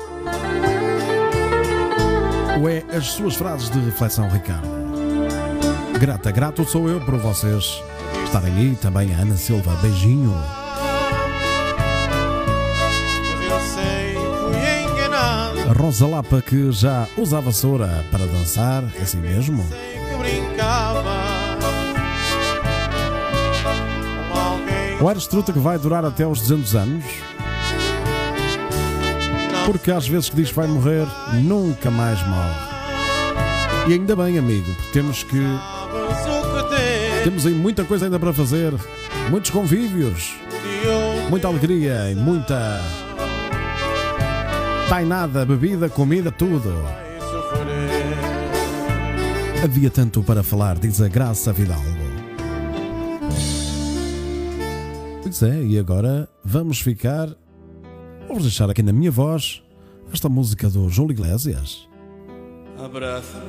ou 2.61 2.69
é 2.69 2.83
as 2.95 3.07
suas 3.07 3.35
frases 3.35 3.71
de 3.71 3.79
reflexão, 3.79 4.29
Ricardo. 4.29 4.67
Grata, 5.99 6.29
grato 6.29 6.63
sou 6.63 6.87
eu 6.87 7.01
por 7.01 7.17
vocês 7.17 7.81
estarem 8.23 8.53
aí, 8.53 8.77
também 8.79 9.15
a 9.15 9.21
Ana 9.21 9.35
Silva, 9.35 9.75
beijinho. 9.81 10.31
A 15.67 15.73
Rosa 15.73 16.05
Lapa 16.05 16.43
que 16.43 16.71
já 16.71 17.07
usa 17.17 17.39
a 17.39 17.41
vassoura 17.41 18.05
para 18.11 18.27
dançar, 18.27 18.83
é 18.95 19.01
assim 19.01 19.17
mesmo? 19.17 19.65
O 25.01 25.07
Aerostruta 25.07 25.51
que 25.51 25.59
vai 25.59 25.79
durar 25.79 26.05
até 26.05 26.25
aos 26.25 26.41
200 26.41 26.75
anos? 26.75 27.28
Porque 29.71 29.91
às 29.91 30.07
vezes 30.07 30.29
que 30.29 30.35
diz 30.35 30.49
que 30.49 30.55
vai 30.55 30.65
morrer, 30.65 31.05
nunca 31.43 31.91
mais 31.91 32.19
morre. 32.25 33.87
E 33.87 33.93
ainda 33.93 34.15
bem, 34.15 34.39
amigo, 34.39 34.65
temos 34.91 35.21
que. 35.21 35.37
Temos 37.23 37.45
aí 37.45 37.53
muita 37.53 37.83
coisa 37.83 38.05
ainda 38.05 38.19
para 38.19 38.33
fazer, 38.33 38.73
muitos 39.29 39.51
convívios, 39.51 40.33
muita 41.29 41.47
alegria 41.47 42.09
e 42.09 42.15
muita. 42.15 42.81
Tainada, 44.89 45.45
bebida, 45.45 45.87
comida, 45.87 46.31
tudo. 46.31 46.73
Havia 49.63 49.91
tanto 49.91 50.23
para 50.23 50.41
falar, 50.41 50.79
diz 50.79 50.99
a 50.99 51.07
Graça 51.07 51.53
Vidalgo. 51.53 51.83
Pois 55.21 55.43
é, 55.43 55.61
e 55.61 55.77
agora 55.77 56.27
vamos 56.43 56.81
ficar. 56.81 57.29
Vamos 58.29 58.43
deixar 58.43 58.69
aqui 58.69 58.83
na 58.83 58.93
minha 58.93 59.09
voz 59.09 59.63
esta 60.13 60.29
música 60.29 60.69
do 60.69 60.87
Júlio 60.87 61.13
Iglesias. 61.13 61.89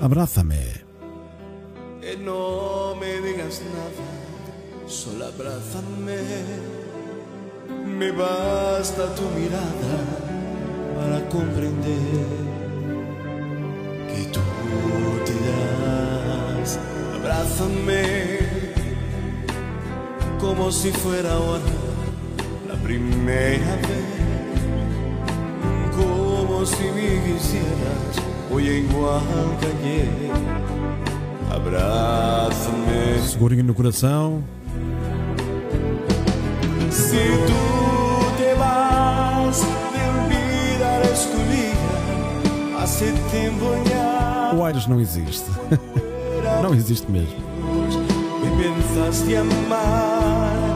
Abraça-me. 0.00 0.90
y 2.02 2.16
no 2.16 2.96
me 2.96 3.20
digas 3.20 3.60
nada, 3.74 4.88
solo 4.88 5.26
abrázame. 5.26 6.16
Me 7.84 8.10
basta 8.10 9.14
tu 9.14 9.22
mirada 9.38 9.96
para 10.96 11.28
comprender 11.28 12.26
que 14.08 14.24
tú 14.32 14.40
te 15.26 15.34
das. 15.44 16.78
Abrázame 17.16 18.38
como 20.40 20.72
si 20.72 20.90
fuera 20.90 21.34
ahora 21.34 21.70
la 22.66 22.76
primera 22.76 23.76
vez. 23.76 24.19
Como 26.60 26.72
si 26.72 26.82
me 26.82 27.22
quisieras 27.24 28.16
hoy 28.52 28.68
igual 28.68 29.22
que 29.60 29.66
ayer. 29.66 30.30
Abrázame. 31.50 33.26
Segurinho 33.26 33.64
no 33.64 33.74
coração. 33.74 34.44
Si 36.90 37.16
tú 37.46 38.36
te 38.36 38.52
vas 38.56 39.62
de 39.94 40.00
olvidar 40.12 41.00
escolhida 41.10 42.82
hace 42.82 43.06
tiempo 43.30 43.72
ya 43.88 44.52
O 44.54 44.62
Aires 44.62 44.86
não 44.86 45.00
existe. 45.00 45.50
não 46.62 46.74
existe 46.74 47.10
mesmo. 47.10 47.40
me 48.42 48.50
pensaste 48.62 49.34
amar, 49.34 50.69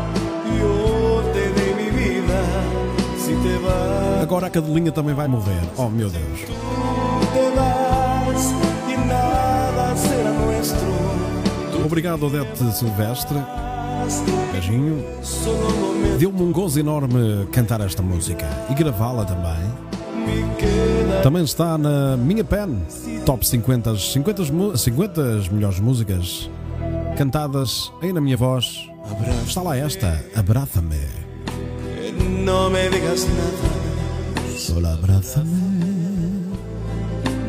Agora 4.25 4.47
a 4.47 4.51
cadelinha 4.51 4.91
também 4.91 5.15
vai 5.15 5.29
morrer. 5.29 5.61
Oh 5.77 5.91
meu 5.91 6.09
Deus. 6.09 6.41
Obrigado, 11.85 12.27
Odete 12.27 12.73
Silvestre. 12.73 13.37
Beijinho. 14.53 15.05
Deu-me 16.19 16.43
um 16.43 16.53
gozo 16.53 16.81
enorme 16.81 17.47
cantar 17.53 17.81
esta 17.83 18.03
música 18.03 18.47
e 18.71 18.75
gravá-la 18.75 19.25
também. 19.27 19.85
Também 21.23 21.45
está 21.45 21.77
na 21.77 22.17
minha 22.17 22.45
pen. 22.45 22.83
Top 23.27 23.47
50, 23.47 23.95
50, 23.97 24.43
mu- 24.53 24.77
50 24.77 25.23
melhores 25.53 25.81
músicas 25.81 26.51
cantadas 27.19 27.93
aí 28.03 28.13
na 28.13 28.21
minha 28.21 28.37
voz. 28.37 28.89
Está 29.47 29.61
lá 29.61 29.77
esta, 29.77 30.19
Abraça-me. 30.35 30.97
No 32.45 32.71
me 32.71 32.89
digas 32.89 33.27
nada, 33.27 33.84
Solo 34.57 34.89
abraça-me. 34.89 35.75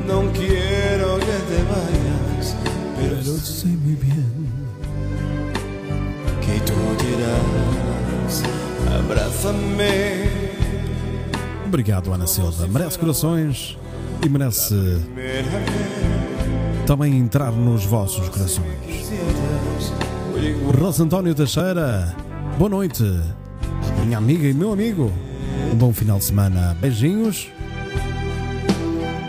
no 0.08 0.32
quiero 0.34 1.18
que 1.20 1.26
te 1.26 1.60
vayas, 1.72 2.56
pero 2.98 3.38
sei 3.40 3.72
muy 3.72 3.96
bien 3.96 4.46
que 6.42 6.60
tú 6.62 6.74
dirás, 7.04 8.44
abrázame. 9.00 10.30
Obrigado, 11.68 12.14
Ana 12.14 12.28
Silva. 12.28 12.68
Merece 12.68 13.00
corações 13.00 13.78
e 14.24 14.30
merece 14.30 14.76
também 16.86 17.18
entrar 17.18 17.52
nos 17.52 17.86
vossos 17.86 18.30
corações. 18.30 19.12
Rosa 20.80 21.04
António 21.04 21.34
Teixeira, 21.34 22.16
boa 22.58 22.70
noite. 22.70 23.04
minha 24.06 24.18
amiga 24.18 24.48
e 24.48 24.54
meu 24.54 24.72
amigo. 24.72 25.12
Um 25.76 25.78
bom 25.78 25.92
final 25.92 26.20
de 26.20 26.24
semana. 26.24 26.74
Beijinhos. 26.80 27.50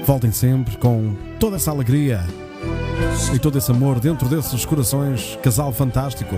Voltem 0.05 0.31
sempre 0.31 0.77
com 0.77 1.17
toda 1.41 1.57
essa 1.57 1.73
alegria 1.73 2.25
e 3.35 3.39
todo 3.41 3.59
esse 3.59 3.69
amor 3.73 3.99
dentro 3.99 4.29
desses 4.29 4.65
corações. 4.65 5.37
Casal 5.43 5.73
fantástico. 5.73 6.37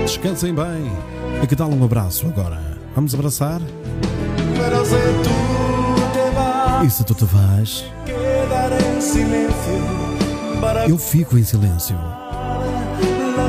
Descansem 0.00 0.54
bem. 0.54 0.90
E 1.42 1.46
que 1.46 1.54
tal 1.54 1.70
um 1.70 1.84
abraço 1.84 2.26
agora? 2.26 2.58
Vamos 2.94 3.12
abraçar? 3.12 3.60
E 6.86 6.88
se 6.90 7.04
tu 7.04 7.14
te 7.14 7.26
vais, 7.26 7.84
eu 10.88 10.96
fico 10.96 11.36
em 11.36 11.44
silêncio. 11.44 12.21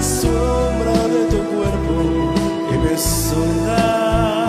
Sombra 0.04 1.08
de 1.08 1.26
tu 1.32 1.38
cuerpo 1.38 1.96
y 2.72 2.78
mi 2.78 2.98
soledad. 2.98 4.44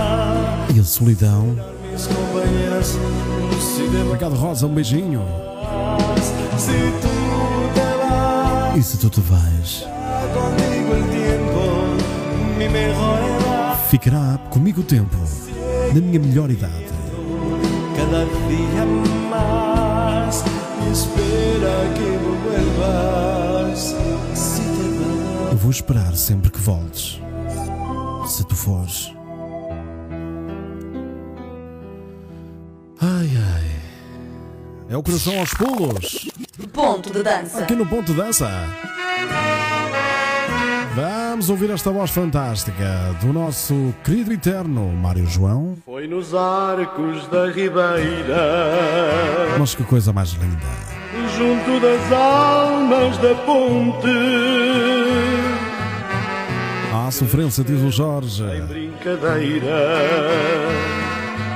E 0.74 0.80
a 0.80 0.84
solidão. 0.84 1.56
Obrigado, 4.06 4.34
Rosa. 4.34 4.66
Um 4.66 4.74
beijinho. 4.74 5.22
E 8.76 8.82
se 8.82 8.98
tu 8.98 9.08
te 9.08 9.20
vais, 9.20 9.86
ficará 13.88 14.38
comigo 14.50 14.80
o 14.80 14.84
tempo, 14.84 15.16
na 15.94 16.00
minha 16.00 16.18
melhor 16.18 16.50
idade. 16.50 16.92
Cada 17.96 18.26
más 19.30 20.44
y 20.84 20.92
espera 20.92 21.94
que 21.94 22.18
vuelvas. 22.42 24.13
Vou 25.64 25.70
esperar 25.70 26.14
sempre 26.14 26.50
que 26.50 26.60
voltes. 26.60 27.18
Se 28.26 28.44
tu 28.46 28.54
fores. 28.54 29.10
Ai 33.00 33.30
ai. 33.34 33.70
É 34.90 34.96
o 34.96 35.02
coração 35.02 35.38
aos 35.38 35.54
pulos. 35.54 36.28
Ponto 36.70 37.10
de 37.10 37.22
dança. 37.22 37.60
Aqui 37.60 37.74
no 37.74 37.86
ponto 37.86 38.12
de 38.12 38.18
dança. 38.20 38.46
Vamos 40.94 41.48
ouvir 41.48 41.70
esta 41.70 41.90
voz 41.90 42.10
fantástica 42.10 43.16
do 43.22 43.32
nosso 43.32 43.94
querido 44.04 44.34
eterno 44.34 44.86
Mário 44.92 45.26
João. 45.26 45.78
Foi 45.86 46.06
nos 46.06 46.34
arcos 46.34 47.26
da 47.28 47.46
Ribeira, 47.50 48.36
Mas 49.58 49.74
que 49.74 49.82
coisa 49.82 50.12
mais 50.12 50.32
linda. 50.32 50.66
junto 51.38 51.80
das 51.80 52.12
almas 52.12 53.16
da 53.18 53.34
ponte, 53.34 54.06
À 56.96 57.10
sofrência, 57.10 57.64
diz 57.64 57.82
o 57.82 57.90
Jorge. 57.90 58.44
brincadeira. 58.68 59.90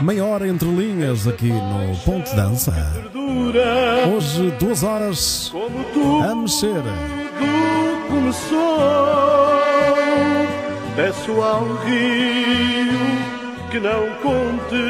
Meia 0.03 0.25
hora 0.25 0.49
entre 0.49 0.67
linhas 0.69 1.29
aqui 1.29 1.53
no 1.53 1.97
Ponto 1.99 2.29
de 2.29 2.35
Dança. 2.35 2.75
Hoje, 4.13 4.53
duas 4.59 4.83
horas 4.83 5.49
como 5.53 5.85
tu 5.95 6.23
a 6.25 6.35
mexer. 6.35 6.83
tudo 7.39 8.09
começou. 8.09 8.59
Peço 10.97 11.31
ao 11.41 11.63
rio 11.85 12.99
que 13.71 13.79
não 13.79 14.09
conte, 14.21 14.87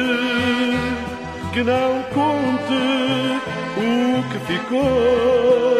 que 1.53 1.61
não 1.61 2.01
conte 2.11 2.73
o 3.77 4.23
que 4.31 4.39
ficou 4.47 5.77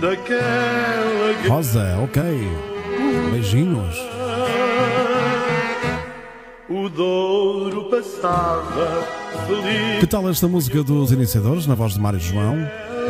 daquela 0.00 1.48
Rosa, 1.48 1.98
ok. 2.00 2.73
Beijinhos. 3.30 3.96
O 6.68 6.88
Douro 6.88 7.84
passava 7.90 9.06
feliz. 9.46 10.00
Que 10.00 10.06
tal 10.06 10.28
esta 10.28 10.48
música 10.48 10.82
dos 10.82 11.12
iniciadores, 11.12 11.66
na 11.66 11.74
voz 11.74 11.92
de 11.94 12.00
Mário 12.00 12.18
João? 12.18 12.56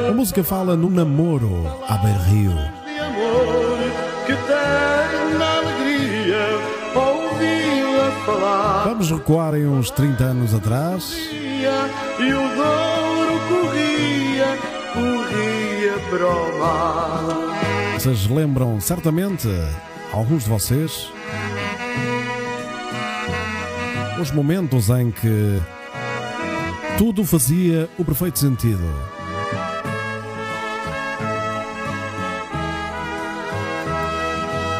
A 0.08 0.12
música 0.12 0.42
fala 0.42 0.76
no 0.76 0.90
namoro 0.90 1.66
à 1.88 1.96
beira-rio. 1.98 2.50
de 2.50 2.98
amor 2.98 3.78
que 4.26 4.32
tem 4.32 5.38
na 5.38 5.58
alegria 5.58 6.46
ouvi-la 6.94 8.10
falar. 8.26 8.84
Vamos 8.88 9.10
recuar 9.10 9.54
em 9.54 9.66
uns 9.66 9.90
30 9.90 10.24
anos 10.24 10.54
atrás. 10.54 11.16
E 12.18 12.32
o 12.32 12.48
Douro 12.56 13.40
corria, 13.48 14.58
corria 14.92 15.98
para 16.10 16.26
o 16.26 16.58
mar. 16.58 17.63
Vocês 18.04 18.26
lembram 18.26 18.78
certamente, 18.82 19.48
alguns 20.12 20.44
de 20.44 20.50
vocês, 20.50 21.10
os 24.20 24.30
momentos 24.30 24.90
em 24.90 25.10
que 25.10 25.58
tudo 26.98 27.24
fazia 27.24 27.88
o 27.96 28.04
perfeito 28.04 28.38
sentido. 28.38 28.84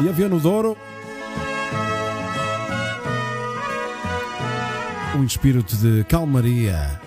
E 0.04 0.08
havia 0.10 0.28
no 0.28 0.38
Douro 0.38 0.76
um 5.16 5.24
espírito 5.24 5.74
de 5.76 6.04
calmaria 6.04 7.00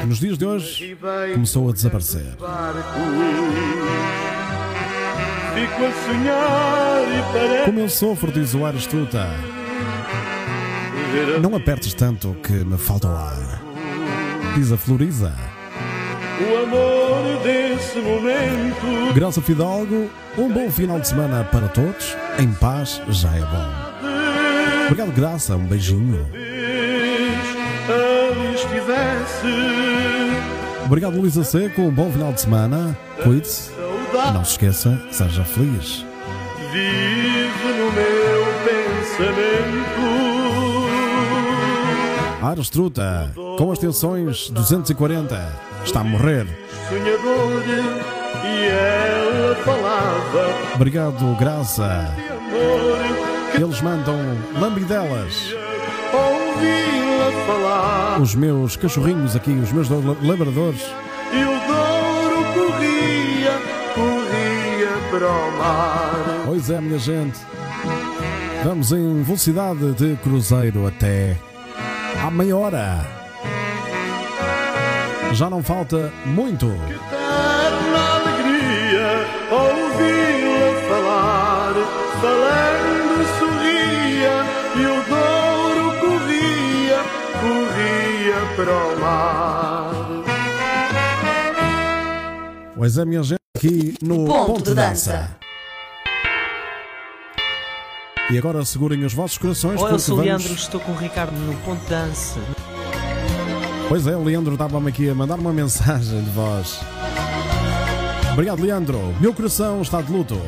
que 0.00 0.06
nos 0.06 0.20
dias 0.20 0.38
de 0.38 0.46
hoje 0.46 0.96
começou 1.34 1.68
a 1.68 1.72
desaparecer. 1.72 2.36
Fico 5.58 5.84
a 5.84 5.92
sonhar 5.92 7.02
e 7.08 7.32
parece 7.32 7.64
Como 7.64 7.80
eu 7.80 7.88
sofro, 7.88 8.30
diz 8.30 8.54
o 8.54 8.64
Aristuta. 8.64 9.26
ver 11.12 11.34
a 11.34 11.40
Não 11.40 11.56
apertes 11.56 11.92
tanto 11.94 12.36
que 12.44 12.52
me 12.52 12.78
falta 12.78 13.08
o 13.08 13.10
ar. 13.10 13.60
Diz 14.54 14.70
a 14.70 14.76
Floriza. 14.76 15.34
o 16.40 16.62
amor 16.62 17.42
desse 17.42 17.98
momento. 17.98 19.12
Graça 19.14 19.42
Fidalgo, 19.42 20.08
um 20.36 20.48
bom 20.48 20.70
final 20.70 21.00
de 21.00 21.08
semana 21.08 21.42
para 21.42 21.66
todos. 21.66 22.16
Em 22.38 22.52
paz 22.52 23.02
já 23.08 23.34
é 23.34 23.40
bom. 23.40 24.86
Obrigado, 24.86 25.10
Graça. 25.12 25.56
Um 25.56 25.66
beijinho. 25.66 26.24
Obrigado, 30.84 31.18
Luísa 31.18 31.42
Seco. 31.42 31.82
Um 31.82 31.90
bom 31.90 32.12
final 32.12 32.32
de 32.32 32.42
semana. 32.42 32.96
Cuide-se. 33.24 33.77
Não 34.32 34.44
se 34.44 34.52
esqueça, 34.52 35.00
seja 35.10 35.44
feliz. 35.44 36.04
vive 36.72 37.68
no 37.68 37.92
meu 37.92 38.44
pensamento. 38.64 39.98
Aristuta, 42.42 43.32
com 43.58 43.72
as 43.72 43.78
tensões 43.78 44.48
240, 44.50 45.52
está 45.84 46.00
a 46.00 46.04
morrer. 46.04 46.46
Sonhador 46.88 47.62
e 48.44 48.66
ela 48.68 49.54
falava 49.56 50.74
Obrigado, 50.74 51.36
Graça. 51.38 52.08
Eles 53.54 53.80
mandam 53.82 54.16
lambidelas. 54.58 55.52
ouvi-la 56.12 57.46
falar 57.46 58.20
Os 58.20 58.34
meus 58.34 58.76
cachorrinhos 58.76 59.34
aqui, 59.34 59.50
os 59.50 59.72
meus 59.72 59.88
do- 59.88 60.16
labradores. 60.26 60.82
e 61.32 61.44
o 61.44 61.58
corria 65.18 65.18
para 65.18 65.28
o 65.28 65.50
mar. 65.58 66.42
Pois 66.46 66.70
é, 66.70 66.80
minha 66.80 66.98
gente. 66.98 67.38
Vamos 68.64 68.92
em 68.92 69.22
velocidade 69.22 69.92
de 69.94 70.16
cruzeiro 70.16 70.86
até 70.86 71.36
à 72.24 72.30
meia 72.30 72.56
hora. 72.56 73.06
Já 75.32 75.50
não 75.50 75.62
falta 75.62 76.12
muito. 76.24 76.66
Eterna 76.66 77.98
alegria, 78.16 79.26
ouvi-la 79.50 80.80
falar, 80.88 81.74
falando 82.20 83.26
sorria 83.38 84.44
e 84.74 84.86
o 84.86 85.02
Douro 85.08 85.86
corria, 86.00 87.00
corria 87.40 88.38
para 88.56 88.72
o 88.72 89.00
mar. 89.00 89.92
Pois 92.76 92.96
é, 92.96 93.04
minha 93.04 93.22
gente, 93.22 93.38
aqui 93.58 93.94
no 94.02 94.24
Ponto 94.24 94.46
Ponto, 94.46 94.62
de 94.70 94.74
Dança. 94.74 95.12
dança. 95.12 95.36
E 98.30 98.36
agora 98.38 98.64
segurem 98.64 99.04
os 99.04 99.12
vossos 99.14 99.38
corações. 99.38 99.80
Oi, 99.80 99.92
eu 99.92 99.98
sou 99.98 100.14
o 100.14 100.16
vamos- 100.18 100.28
Leandro, 100.42 100.52
estou 100.54 100.80
com 100.80 100.92
o 100.92 100.96
Ricardo 100.96 101.32
no 101.32 101.54
ponto 101.60 101.80
de 101.82 101.88
dança. 101.88 102.38
Pois 103.88 104.06
é, 104.06 104.14
o 104.16 104.22
Leandro 104.22 104.52
estava-me 104.52 104.88
aqui 104.90 105.08
a 105.08 105.14
mandar 105.14 105.38
uma 105.38 105.52
mensagem 105.54 106.22
de 106.22 106.30
voz. 106.30 106.78
Obrigado, 108.32 108.62
Leandro. 108.62 109.14
Meu 109.20 109.32
coração 109.34 109.80
está 109.82 110.00
de 110.02 110.12
luto. 110.12 110.40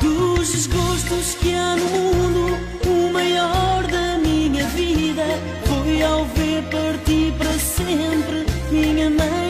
Dos 0.00 0.50
desgostos 0.52 1.34
que 1.40 1.54
há 1.54 1.76
no 1.76 1.84
mundo, 1.88 2.58
o 2.86 3.12
maior 3.12 3.86
da 3.86 4.18
minha 4.18 4.66
vida 4.68 5.24
foi 5.64 6.02
ao 6.02 6.24
ver 6.26 6.62
partir 6.64 7.32
para 7.38 7.52
sempre 7.58 8.44
minha 8.70 9.08
mãezinha 9.10 9.43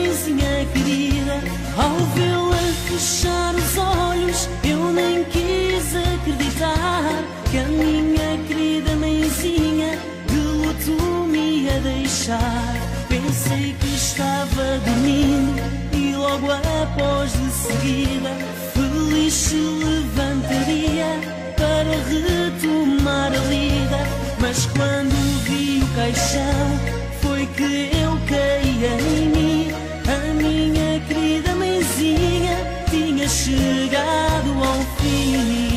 que 7.51 7.57
a 7.57 7.63
minha 7.67 8.37
querida 8.47 8.95
mãezinha 8.95 9.99
de 10.27 10.37
luto 10.37 11.27
me 11.27 11.63
ia 11.63 11.79
deixar. 11.81 12.73
Pensei 13.09 13.75
que 13.79 13.87
estava 13.93 14.79
dormindo 14.85 15.61
e 15.91 16.15
logo 16.15 16.47
após 16.51 17.33
de 17.33 17.51
seguida 17.51 18.29
feliz 18.73 19.33
se 19.33 19.55
levantaria 19.55 21.19
para 21.57 21.91
retomar 22.09 23.33
a 23.33 23.45
lida. 23.49 23.99
Mas 24.39 24.65
quando 24.67 25.13
vi 25.43 25.83
o 25.83 25.95
caixão 25.95 26.79
foi 27.21 27.45
que 27.47 27.91
eu 28.01 28.17
caía 28.29 28.97
em 29.01 29.29
mim. 29.29 29.71
A 30.07 30.33
minha 30.33 30.99
querida 31.01 31.53
mãezinha 31.53 32.57
tinha 32.89 33.27
chegado 33.27 34.51
ao 34.63 34.81
fim. 34.97 35.74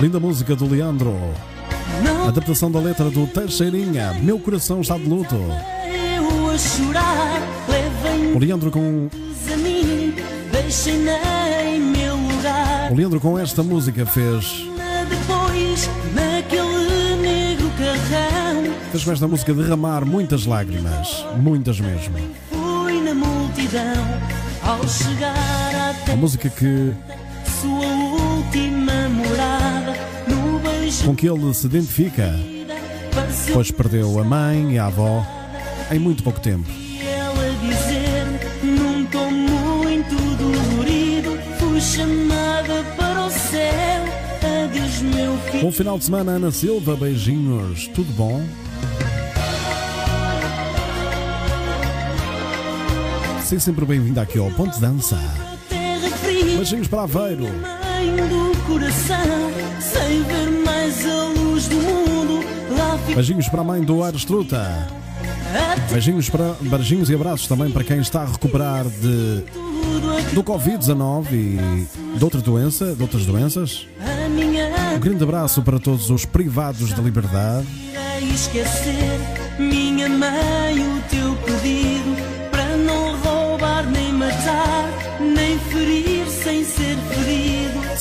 Linda 0.00 0.20
música 0.20 0.54
do 0.54 0.68
Leandro. 0.68 1.14
Adaptação 2.28 2.70
da 2.70 2.78
letra 2.78 3.08
do 3.10 3.26
Teixeirinha. 3.26 4.12
Meu 4.22 4.38
coração 4.38 4.82
está 4.82 4.98
de 4.98 5.04
luto. 5.04 5.36
O 8.34 8.38
Leandro 8.38 8.70
com, 8.70 9.08
o 12.90 12.94
Leandro 12.94 13.20
com 13.20 13.38
esta 13.38 13.62
música 13.62 14.04
fez, 14.04 14.66
fez 18.92 19.04
com 19.04 19.12
esta 19.12 19.26
música 19.26 19.54
derramar 19.54 20.04
muitas 20.04 20.44
lágrimas. 20.44 21.24
Muitas 21.38 21.80
mesmo. 21.80 22.16
A 26.12 26.16
música 26.16 26.50
que, 26.50 26.92
sua 27.60 27.86
última 27.86 29.08
morada, 29.08 29.65
com 31.04 31.14
que 31.14 31.28
ele 31.28 31.52
se 31.52 31.66
identifica, 31.66 32.32
pois 33.52 33.70
perdeu 33.70 34.20
a 34.20 34.24
mãe 34.24 34.74
e 34.74 34.78
a 34.78 34.86
avó 34.86 35.26
em 35.90 35.98
muito 35.98 36.22
pouco 36.22 36.40
tempo. 36.40 36.68
Bom 45.60 45.72
final 45.72 45.98
de 45.98 46.04
semana, 46.04 46.32
Ana 46.32 46.50
Silva. 46.50 46.96
Beijinhos. 46.96 47.88
Tudo 47.88 48.12
bom? 48.12 48.44
Seja 53.42 53.60
sempre 53.60 53.84
bem-vinda 53.84 54.22
aqui 54.22 54.38
ao 54.38 54.50
Ponto 54.50 54.74
de 54.74 54.80
Dança. 54.80 55.18
Beijinhos 56.56 56.88
para 56.88 57.02
Aveiro. 57.02 57.46
Do 57.96 58.62
coração, 58.66 59.50
sem 59.80 60.22
ver 60.22 60.50
mais 60.64 61.06
a 61.06 61.24
luz 61.40 61.68
do 61.68 61.76
mundo, 61.76 62.44
lá 62.76 62.98
fica 62.98 63.14
Beijinhos 63.14 63.48
para 63.48 63.60
a 63.60 63.64
mãe 63.64 63.82
do 63.82 64.02
Aires 64.02 64.24
Truta. 64.24 64.86
Beijinhos, 65.90 66.28
para, 66.28 66.54
beijinhos 66.60 67.08
e 67.08 67.14
abraços 67.14 67.46
também 67.46 67.70
para 67.70 67.84
quem 67.84 67.98
está 68.00 68.22
a 68.22 68.26
recuperar 68.26 68.84
de, 68.84 69.44
aqui. 70.18 70.34
do 70.34 70.42
Covid-19 70.42 71.32
e 71.32 72.18
de, 72.18 72.24
outra 72.24 72.40
doença, 72.40 72.94
de 72.94 73.02
outras 73.02 73.24
doenças. 73.24 73.86
Um 74.94 74.98
grande 74.98 75.22
abraço 75.22 75.62
para 75.62 75.78
todos 75.78 76.10
os 76.10 76.24
privados 76.24 76.92
da 76.92 77.02
liberdade. 77.02 77.66
e 78.20 78.34
esquecer, 78.34 79.20
minha 79.58 80.08
mãe, 80.08 80.95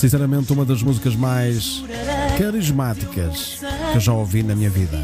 Sinceramente, 0.05 0.53
uma 0.53 0.63
das 0.63 0.83
músicas 0.83 1.15
mais 1.15 1.83
carismáticas 2.37 3.57
que 3.91 3.97
eu 3.97 3.99
já 3.99 4.13
ouvi 4.13 4.43
na 4.43 4.53
minha 4.55 4.69
vida. 4.69 4.99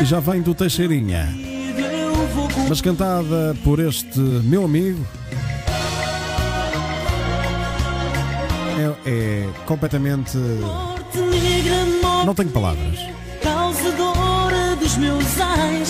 E 0.00 0.04
já 0.04 0.20
vem 0.20 0.40
do 0.40 0.54
Teixeirinha, 0.54 1.28
mas 2.68 2.80
cantada 2.80 3.56
por 3.64 3.80
este 3.80 4.20
meu 4.20 4.64
amigo. 4.64 5.04
É, 8.78 9.10
é 9.10 9.48
completamente. 9.66 10.38
Não 12.24 12.32
tenho 12.32 12.50
palavras. 12.50 12.96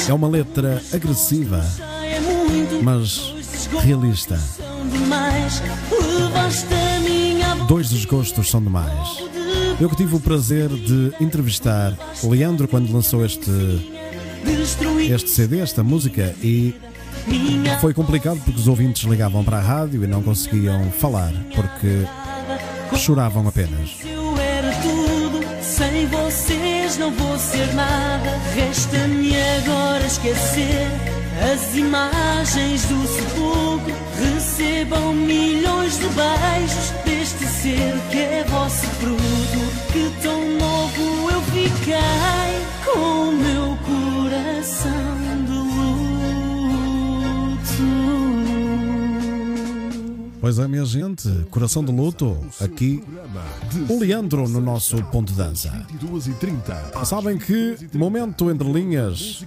É 0.09 0.15
uma 0.15 0.29
letra 0.29 0.83
agressiva, 0.91 1.63
é 2.03 2.83
mas 2.83 3.35
realista. 3.83 4.41
Demais. 4.99 5.63
Dois 7.69 7.91
desgostos 7.91 8.51
são 8.51 8.63
demais. 8.63 9.23
Eu 9.81 9.89
que 9.89 9.97
tive 9.97 10.15
o 10.15 10.21
prazer 10.21 10.69
de 10.69 11.13
entrevistar 11.21 11.93
Leandro 12.23 12.69
quando 12.69 12.93
lançou 12.93 13.25
este, 13.25 13.51
este 15.11 15.31
CD, 15.31 15.61
esta 15.61 15.83
música, 15.83 16.35
e 16.43 16.75
foi 17.81 17.93
complicado 17.93 18.41
porque 18.45 18.61
os 18.61 18.69
ouvintes 18.69 19.03
ligavam 19.05 19.43
para 19.45 19.59
a 19.59 19.61
rádio 19.61 20.05
e 20.05 20.07
não 20.07 20.23
conseguiam 20.23 20.91
falar, 20.91 21.33
porque 21.55 22.07
choravam 22.97 23.49
apenas. 23.49 23.97
Eu 24.05 24.39
era 24.39 24.71
tudo, 24.81 25.41
sem 25.63 26.07
vocês 26.07 26.99
não 26.99 27.11
vou 27.11 27.39
ser 27.39 27.73
nada. 27.75 28.31
Resta-me 28.55 29.33
agora 29.37 30.07
esquecer 30.07 31.14
as 31.41 31.75
imagens 31.77 32.85
do 32.87 33.07
sepulcro. 33.07 33.95
Recebam 34.19 35.15
milhões 35.15 35.99
de 35.99 36.07
beijos 36.09 36.91
deste 37.05 37.47
ser 37.47 37.95
que 38.11 38.19
é 38.19 38.45
vosso 38.49 38.87
fruto. 39.01 39.23
Que 39.93 40.23
tão 40.23 40.41
novo 40.59 41.31
eu 41.31 41.43
fiquei 41.43 41.95
com 42.85 43.29
o 43.29 43.33
meu 43.33 43.79
coração 43.85 45.14
Pois 50.45 50.59
é, 50.59 50.69
minha 50.69 50.85
gente, 50.85 51.27
coração 51.51 51.83
de 51.83 51.91
luto, 51.91 52.37
aqui 52.61 53.03
o 53.89 53.99
Leandro 53.99 54.47
no 54.47 54.61
nosso 54.61 55.03
ponto 55.05 55.33
de 55.33 55.39
dança. 55.39 55.71
22 55.89 56.27
30. 56.39 57.03
Sabem 57.07 57.39
que 57.39 57.79
momento 57.95 58.51
entre 58.51 58.71
linhas, 58.71 59.43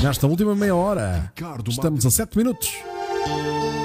nesta 0.00 0.28
última 0.28 0.54
meia 0.54 0.76
hora, 0.76 1.32
estamos 1.66 2.06
a 2.06 2.12
7 2.12 2.38
minutos. 2.38 2.72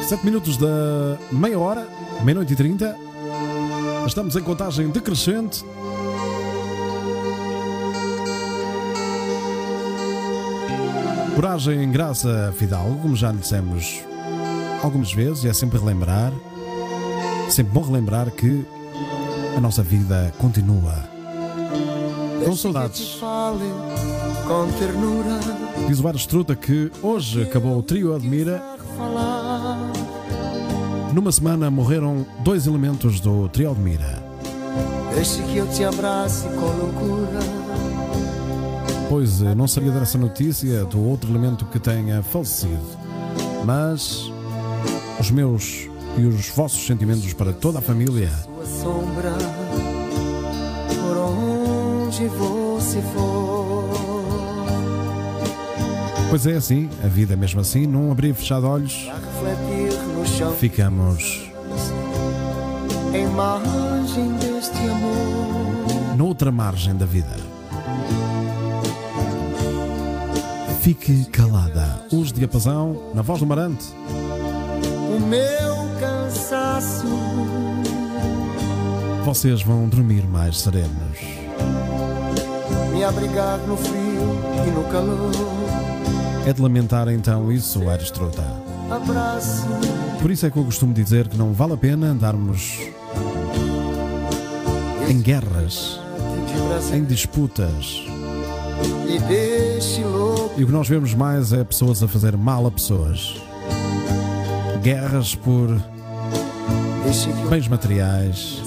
7 0.07 0.23
minutos 0.23 0.55
da 0.57 1.17
meia 1.31 1.57
hora, 1.57 1.87
meia-noite 2.23 2.53
e 2.53 2.55
30. 2.55 2.95
Estamos 4.05 4.35
em 4.35 4.43
contagem 4.43 4.87
decrescente. 4.91 5.65
Coragem, 11.33 11.91
graça, 11.91 12.53
fidalgo, 12.55 12.99
como 12.99 13.15
já 13.15 13.31
lhe 13.31 13.39
dissemos 13.39 14.14
algumas 14.85 15.11
vezes, 15.11 15.43
e 15.43 15.47
é 15.47 15.53
sempre 15.53 15.79
relembrar, 15.79 16.31
sempre 17.49 17.73
bom 17.73 17.81
relembrar 17.81 18.31
que 18.31 18.65
a 19.57 19.59
nossa 19.59 19.83
vida 19.83 20.33
continua. 20.37 21.09
Com 22.45 22.55
saudades. 22.55 23.19
Diz 25.87 25.99
o 25.99 26.27
Truta 26.27 26.55
que 26.55 26.91
hoje 27.01 27.43
acabou 27.43 27.77
o 27.77 27.81
trio 27.83 28.15
Admira. 28.15 28.61
Numa 31.13 31.31
semana 31.31 31.71
morreram 31.71 32.25
dois 32.43 32.67
elementos 32.67 33.19
do 33.19 33.49
trio 33.49 33.71
Admira. 33.71 34.23
Deixe 35.15 35.41
que 35.43 35.57
eu 35.57 35.67
te 35.69 35.83
abrace 35.83 36.43
com 36.49 36.65
loucura. 36.65 37.39
Pois 39.09 39.41
eu 39.41 39.55
não 39.55 39.67
sabia 39.67 39.91
dessa 39.91 40.17
notícia 40.17 40.83
do 40.85 41.01
outro 41.01 41.31
elemento 41.31 41.65
que 41.65 41.79
tenha 41.79 42.21
falecido. 42.21 42.83
Mas 43.63 44.31
os 45.19 45.31
meus 45.31 45.87
e 46.17 46.25
os 46.25 46.49
vossos 46.49 46.85
sentimentos 46.85 47.31
para 47.33 47.53
toda 47.53 47.79
a 47.79 47.81
família. 47.81 48.29
Tua 48.45 48.65
sombra, 48.65 49.33
por 50.87 51.17
onde 51.17 52.27
você 52.27 53.01
for. 53.13 53.85
Pois 56.29 56.47
é 56.47 56.55
assim, 56.55 56.89
a 57.03 57.07
vida 57.07 57.33
é 57.33 57.35
mesmo 57.35 57.61
assim, 57.61 57.85
num 57.85 58.11
abrir 58.11 58.29
e 58.29 58.33
fechar 58.33 58.59
de 58.59 58.65
olhos, 58.65 59.09
ficamos 60.59 61.45
noutra 66.15 66.51
margem 66.51 66.95
da 66.95 67.05
vida. 67.05 67.35
Fique 70.81 71.25
calada. 71.25 72.05
Os 72.11 72.31
diapasão, 72.31 73.11
na 73.13 73.21
voz 73.21 73.39
do 73.39 73.45
Marante. 73.45 73.85
O 75.15 75.19
meu 75.19 75.89
cansaço, 75.97 77.07
Vocês 79.23 79.61
vão 79.61 79.87
dormir 79.87 80.27
mais 80.27 80.59
serenos. 80.59 81.19
me 82.91 83.01
abrigar 83.01 83.59
no 83.59 83.77
frio 83.77 84.37
e 84.67 84.71
no 84.71 84.83
calor. 84.91 85.31
É 86.45 86.51
de 86.51 86.61
lamentar 86.61 87.07
então 87.07 87.49
isso, 87.49 87.79
Truta. 88.11 88.43
Abraço 88.91 89.65
Por 90.21 90.29
isso 90.31 90.45
é 90.45 90.51
que 90.51 90.57
eu 90.57 90.65
costumo 90.65 90.93
dizer 90.93 91.29
que 91.29 91.37
não 91.37 91.53
vale 91.53 91.73
a 91.73 91.77
pena 91.77 92.07
andarmos 92.07 92.77
em 95.09 95.21
guerras, 95.21 95.97
em 96.93 97.05
disputas. 97.05 98.03
e 99.07 100.59
E 100.59 100.63
o 100.63 100.65
que 100.67 100.71
nós 100.73 100.89
vemos 100.89 101.13
mais 101.13 101.53
é 101.53 101.63
pessoas 101.63 102.03
a 102.03 102.07
fazer 102.07 102.35
mal 102.35 102.67
a 102.67 102.71
pessoas. 102.71 103.44
Guerras 104.85 105.33
por 105.33 105.81
bens 107.49 107.67
materiais 107.67 108.61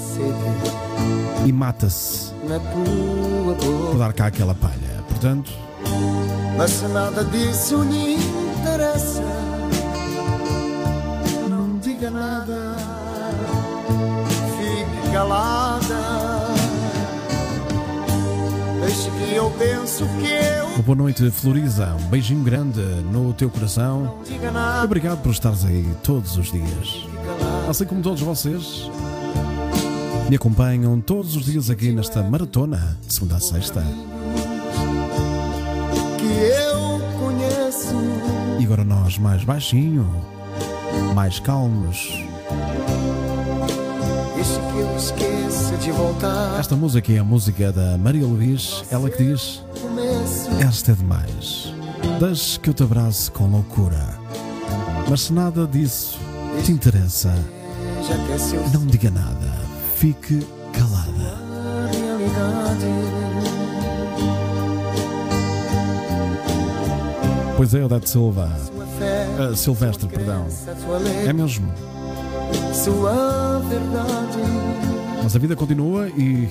e 1.46 1.52
mata-se 1.52 2.32
por 3.92 3.96
dar 3.96 4.12
cá 4.12 4.26
aquela 4.26 4.52
palha. 4.52 4.74
Portanto, 5.08 5.52
Mas 6.56 6.72
se 6.72 6.88
nada 6.88 7.22
disso 7.22 7.84
lhe 7.84 8.14
interessa, 8.14 9.22
não 11.48 11.78
diga 11.78 12.10
nada, 12.10 12.74
fique 14.58 15.12
calada. 15.12 15.67
Deixe 18.98 19.10
que 19.12 19.34
eu 19.36 19.48
penso 19.52 20.04
que 20.18 20.76
eu 20.76 20.82
boa 20.82 20.96
noite, 20.96 21.30
Floriza. 21.30 21.94
Um 21.94 22.08
beijinho 22.08 22.42
grande 22.42 22.80
no 23.12 23.32
teu 23.32 23.48
coração. 23.48 24.18
Obrigado 24.82 25.22
por 25.22 25.30
estares 25.30 25.64
aí 25.64 25.86
todos 26.02 26.36
os 26.36 26.50
dias. 26.50 27.06
Assim 27.68 27.84
como 27.84 28.02
todos 28.02 28.20
vocês 28.20 28.90
me 30.28 30.34
acompanham 30.34 31.00
todos 31.00 31.36
os 31.36 31.44
dias 31.44 31.70
aqui 31.70 31.92
nesta 31.92 32.24
maratona, 32.24 32.98
de 33.06 33.14
segunda 33.14 33.36
a 33.36 33.40
sexta. 33.40 33.84
que 36.18 36.26
eu 36.26 37.00
conheço. 37.20 37.94
E 38.58 38.64
agora 38.64 38.82
nós 38.82 39.16
mais 39.16 39.44
baixinho, 39.44 40.10
mais 41.14 41.38
calmos. 41.38 42.20
Que 44.34 44.80
eu 44.80 44.96
esqueça 44.96 45.27
de 45.78 45.92
voltar. 45.92 46.59
Esta 46.59 46.74
música 46.74 47.12
é 47.12 47.18
a 47.18 47.24
música 47.24 47.72
da 47.72 47.96
Maria 47.96 48.26
Luís, 48.26 48.84
ela 48.90 49.09
que 49.09 49.22
diz: 49.22 49.62
Esta 50.60 50.92
é 50.92 50.94
demais. 50.94 51.72
Deixe 52.20 52.59
que 52.59 52.70
eu 52.70 52.74
te 52.74 52.82
abrace 52.82 53.30
com 53.30 53.48
loucura. 53.48 54.18
Mas 55.09 55.22
se 55.22 55.32
nada 55.32 55.66
disso 55.66 56.18
te 56.64 56.72
interessa, 56.72 57.30
é 57.30 58.76
não 58.76 58.86
diga 58.86 59.10
nada. 59.10 59.52
Fique 59.96 60.46
calada. 60.72 61.38
Pois 67.56 67.74
é, 67.74 67.84
Odete 67.84 68.09
Silva. 68.09 68.50
Ah, 69.38 69.56
Silvestre, 69.56 70.09
perdão. 70.09 70.46
É 71.26 71.32
mesmo. 71.32 71.72
sua 72.72 73.60
verdade. 73.68 74.77
Mas 75.22 75.34
a 75.36 75.38
vida 75.38 75.54
continua 75.56 76.08
e 76.08 76.48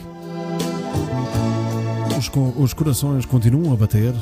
os, 2.17 2.29
co- 2.29 2.53
os 2.57 2.73
corações 2.73 3.25
continuam 3.25 3.73
a 3.73 3.75
bater. 3.77 4.13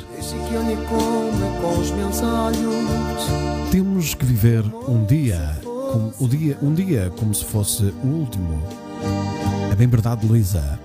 Temos 3.71 4.13
que 4.13 4.25
viver 4.25 4.63
um 4.87 5.03
dia, 5.05 5.57
como, 5.63 6.13
o 6.19 6.27
dia, 6.27 6.57
um 6.61 6.73
dia 6.73 7.11
como 7.17 7.33
se 7.33 7.43
fosse 7.43 7.83
o 8.03 8.07
último. 8.07 8.61
É 9.71 9.75
bem 9.75 9.87
verdade, 9.87 10.25
Luísa. 10.25 10.79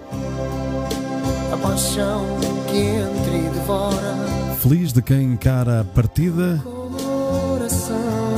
A 1.53 1.57
paixão 1.57 2.25
que 2.71 2.77
entre 2.79 3.47
e 3.47 3.51
devora 3.51 4.17
Feliz 4.59 4.93
de 4.93 5.03
quem 5.03 5.23
encara 5.33 5.81
a 5.81 5.85
partida 5.85 6.61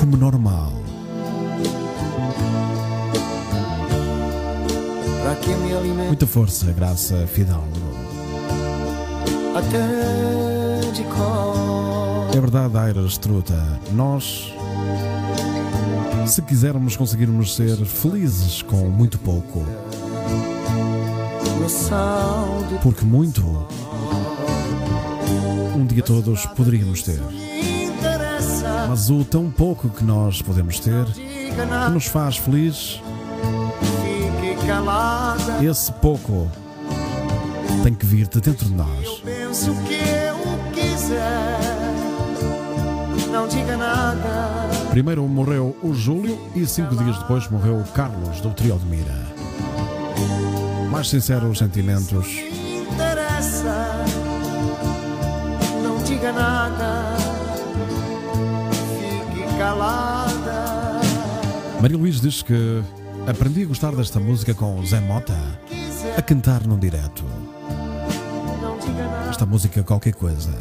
como 0.00 0.16
normal. 0.16 0.72
Muita 6.06 6.26
força, 6.26 6.70
Graça 6.72 7.26
Fidalgo. 7.26 7.66
É 12.34 12.40
verdade, 12.40 12.76
Aires 12.78 13.18
Truta. 13.18 13.80
Nós, 13.92 14.52
se 16.26 16.40
quisermos, 16.42 16.96
conseguirmos 16.96 17.54
ser 17.54 17.76
felizes 17.84 18.62
com 18.62 18.88
muito 18.88 19.18
pouco. 19.18 19.64
Porque 22.82 23.04
muito, 23.04 23.42
um 25.76 25.84
dia 25.84 26.02
todos 26.02 26.46
poderíamos 26.46 27.02
ter. 27.02 27.20
Mas 28.88 29.10
o 29.10 29.24
tão 29.24 29.50
pouco 29.50 29.88
que 29.88 30.04
nós 30.04 30.40
podemos 30.42 30.78
ter, 30.80 31.04
que 31.12 31.90
nos 31.92 32.06
faz 32.06 32.36
feliz, 32.36 33.00
calada. 34.66 35.64
esse 35.64 35.92
pouco 35.92 36.50
tem 37.82 37.94
que 37.94 38.06
vir 38.06 38.26
de 38.28 38.40
dentro 38.40 38.66
de 38.66 38.74
nós. 38.74 39.20
Penso 39.24 39.74
que 39.86 39.94
eu 39.94 40.72
quiser. 40.72 41.58
Não 43.30 43.48
diga 43.48 43.76
nada. 43.76 44.68
Primeiro 44.90 45.26
morreu 45.26 45.76
o 45.82 45.94
Júlio 45.94 46.38
e 46.54 46.66
cinco 46.66 46.94
dias 46.96 47.18
depois 47.18 47.48
morreu 47.48 47.78
o 47.78 47.84
Carlos 47.92 48.40
do 48.40 48.50
Trio 48.50 48.78
de 48.78 48.86
Mira. 48.86 49.18
Mais 50.90 51.08
sinceros 51.08 51.58
sentimentos. 51.58 52.28
interessa. 52.92 54.04
Não 55.82 56.02
diga 56.04 56.32
nada. 56.32 57.16
Fique 59.34 59.58
calada. 59.58 61.00
Maria 61.80 61.96
Luís 61.96 62.20
diz 62.20 62.42
que 62.42 62.82
aprendi 63.26 63.62
a 63.62 63.66
gostar 63.66 63.94
desta 63.94 64.18
música 64.20 64.54
com 64.54 64.78
o 64.78 64.86
Zé 64.86 65.00
Mota 65.00 65.36
a 66.16 66.22
cantar 66.22 66.66
num 66.66 66.78
direto. 66.78 67.24
Esta 69.30 69.46
música 69.46 69.80
é 69.80 69.82
qualquer 69.82 70.14
coisa. 70.14 70.52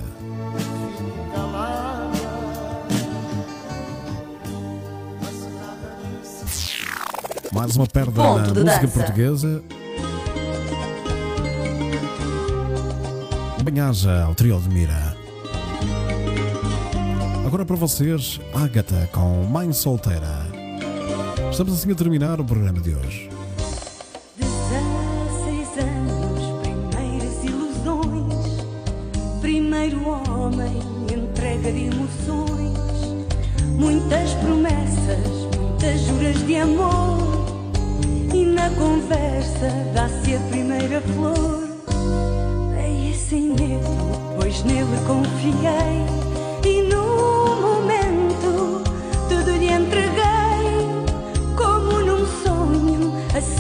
Mais 7.53 7.75
uma 7.75 7.85
perda 7.85 8.11
Ponto 8.11 8.53
na 8.53 8.61
música 8.63 8.63
dança. 8.63 8.87
portuguesa. 8.87 9.63
Banhaja 13.63 14.23
ao 14.23 14.33
trio 14.35 14.59
de 14.59 14.69
Mira. 14.69 15.15
Agora 17.45 17.65
para 17.65 17.75
vocês, 17.75 18.39
Ágata 18.53 19.09
com 19.11 19.43
Mãe 19.43 19.73
Solteira. 19.73 20.50
Estamos 21.51 21.73
assim 21.73 21.91
a 21.91 21.95
terminar 21.95 22.39
o 22.39 22.45
programa 22.45 22.79
de 22.79 22.95
hoje. 22.95 23.29
16 24.37 25.67
anos, 25.79 26.61
primeiras 26.61 27.43
ilusões. 27.43 28.65
Primeiro 29.41 30.01
homem, 30.07 30.79
entrega 31.13 31.73
de 31.73 31.87
emoções. 31.87 32.77
Muitas 33.77 34.33
promessas, 34.35 35.27
muitas 35.59 35.99
juras 35.99 36.47
de 36.47 36.55
amor. 36.55 37.19
E 38.33 38.45
na 38.45 38.69
conversa 38.69 39.69
dá-se 39.93 40.35
a 40.35 40.39
primeira 40.49 41.01
flor. 41.01 41.67
Dei 42.75 43.13
sem 43.13 43.49
medo, 43.49 44.37
pois 44.39 44.63
nele 44.63 44.97
confiei. 45.05 46.20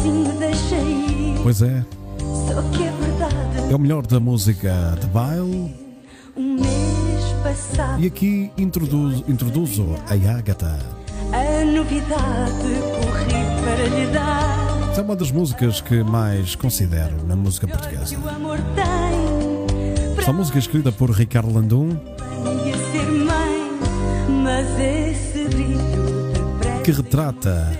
Assim 0.01 0.83
me 0.95 1.35
ir. 1.35 1.39
Pois 1.43 1.61
é, 1.61 1.85
Só 2.19 2.61
que 2.71 2.83
é 2.83 2.91
verdade, 2.91 3.71
é 3.71 3.75
o 3.75 3.79
melhor 3.79 4.05
da 4.05 4.19
música 4.19 4.97
de 4.99 5.07
baile. 5.07 5.75
um 6.35 6.55
mês 6.55 7.25
passado, 7.43 8.01
E 8.01 8.07
aqui 8.07 8.51
introduzo, 8.57 9.23
introduzo 9.27 9.95
a 10.07 10.37
Ágata. 10.37 10.79
a 11.31 11.65
novidade 11.65 12.71
corri 12.99 13.63
para 13.63 13.87
lhe 13.87 14.07
dar. 14.11 14.71
É 14.97 15.01
uma 15.01 15.15
das 15.15 15.31
músicas 15.31 15.79
que 15.81 16.03
mais 16.03 16.53
considero 16.55 17.25
na 17.25 17.35
música 17.35 17.65
portuguesa. 17.67 18.17
O 18.19 18.29
amor 18.29 18.57
tem 18.75 20.17
Esta 20.17 20.33
música 20.33 20.57
é 20.57 20.59
escrita 20.59 20.91
por 20.91 21.09
Ricardo 21.09 21.51
Landum, 21.53 21.97
que 26.83 26.91
retrata 26.91 27.71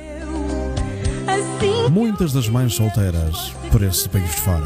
muitas 1.92 2.32
das 2.32 2.48
mães 2.48 2.74
solteiras 2.74 3.54
por 3.70 3.84
esse 3.84 4.08
país 4.08 4.32
de 4.32 4.38
fora. 4.38 4.66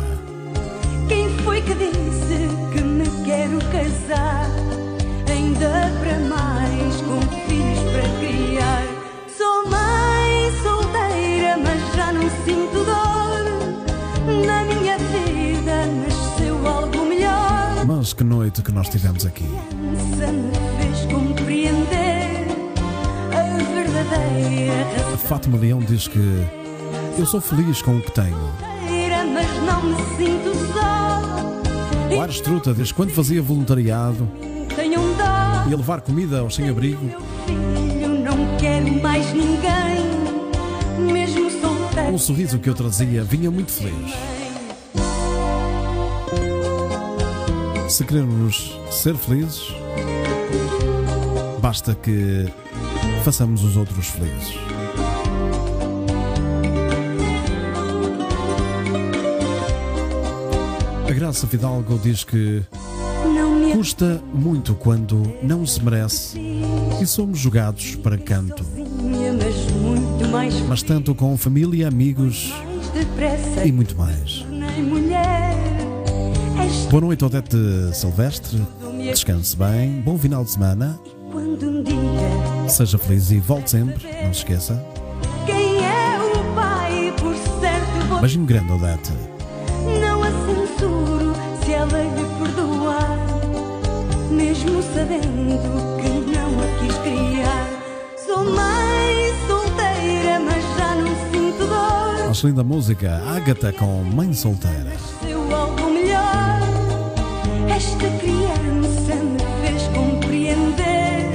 Quem 1.07 1.27
foi 1.39 1.59
que 1.59 1.73
disse 1.73 2.47
que 2.71 2.81
me 2.83 3.09
quero 3.25 3.57
casar? 3.71 4.47
Ainda 5.27 5.91
para 5.99 6.19
mais, 6.19 7.01
com 7.01 7.19
filhos 7.47 7.79
para 7.91 8.07
criar. 8.19 8.83
Sou 9.35 9.67
mãe 9.67 10.51
solteira, 10.61 11.57
mas 11.57 11.95
já 11.95 12.13
não 12.13 12.29
sinto 12.45 12.85
dor. 12.85 14.45
Na 14.45 14.63
minha 14.65 14.97
vida 14.99 15.87
nasceu 15.87 16.67
algo 16.67 17.05
melhor. 17.05 17.85
Mas 17.87 18.13
que 18.13 18.23
noite 18.23 18.61
que 18.61 18.71
nós 18.71 18.87
tivemos 18.87 19.25
aqui. 19.25 19.45
A 25.11 25.17
Fátima 25.17 25.57
Leão 25.57 25.79
diz 25.79 26.07
que 26.07 26.64
eu 27.17 27.25
sou 27.25 27.39
feliz 27.39 27.81
com 27.81 27.97
o 27.97 28.01
que 28.01 28.11
tenho. 28.11 28.37
O 32.15 32.21
Ares 32.21 32.41
Truta 32.41 32.73
diz 32.73 32.91
que 32.91 32.97
quando 32.97 33.11
fazia 33.11 33.41
voluntariado 33.41 34.27
ia 35.67 35.77
levar 35.77 36.01
comida 36.01 36.39
aos 36.39 36.55
sem-abrigo, 36.55 37.09
um 42.11 42.17
sorriso 42.17 42.59
que 42.59 42.69
eu 42.69 42.75
trazia 42.75 43.23
vinha 43.23 43.49
muito 43.49 43.71
feliz. 43.71 44.13
Se 47.89 48.03
queremos 48.03 48.79
ser 48.91 49.15
felizes, 49.15 49.73
basta 51.61 51.95
que 51.95 52.45
façamos 53.23 53.63
os 53.63 53.77
outros 53.77 54.07
felizes. 54.07 54.74
Graça 61.15 61.47
Fidalgo 61.47 61.97
diz 61.97 62.25
que 62.25 62.61
custa 63.71 64.21
muito 64.33 64.75
quando 64.75 65.23
não 65.41 65.65
se 65.65 65.81
merece 65.81 66.37
e 67.01 67.05
somos 67.07 67.39
jogados 67.39 67.95
para 67.95 68.17
canto, 68.17 68.65
mas 70.67 70.83
tanto 70.83 71.15
com 71.15 71.37
família, 71.37 71.87
amigos 71.87 72.53
e 73.65 73.71
muito 73.71 73.95
mais. 73.95 74.45
Boa 76.91 77.01
noite, 77.01 77.23
Odete 77.23 77.55
Silvestre. 77.93 78.61
Descanse 78.97 79.55
bem. 79.55 80.01
Bom 80.01 80.17
final 80.17 80.43
de 80.43 80.51
semana. 80.51 80.99
Seja 82.67 82.97
feliz 82.97 83.31
e 83.31 83.39
volte 83.39 83.71
sempre. 83.71 84.05
Não 84.21 84.33
se 84.33 84.39
esqueça. 84.39 84.85
Quem 85.45 85.77
é 85.77 86.19
o 86.19 86.53
pai, 86.53 87.13
por 87.17 87.33
certo, 87.61 88.07
vou. 88.09 88.19
Beijinho 88.19 88.45
grande, 88.45 88.73
Odete. 88.73 89.34
Sabendo 95.05 95.97
que 96.01 96.09
não 96.35 96.49
a 96.59 96.67
quis 96.79 96.97
criar. 96.97 97.69
Sou 98.25 98.43
mãe 98.43 99.33
solteira, 99.47 100.39
mas 100.39 100.63
já 100.77 100.95
não 100.95 101.15
sinto 101.31 101.67
dor. 101.67 102.29
Acho 102.29 102.47
linda 102.47 102.61
a 102.61 102.63
música. 102.63 103.21
Ágata 103.35 103.71
com 103.71 104.03
Mãe 104.03 104.33
Solteira. 104.33 104.93
Seu 105.21 105.55
algo 105.55 105.89
melhor. 105.91 106.59
Esta 107.69 108.09
criança 108.17 109.15
me 109.15 109.39
fez 109.61 109.83
compreender 109.93 111.25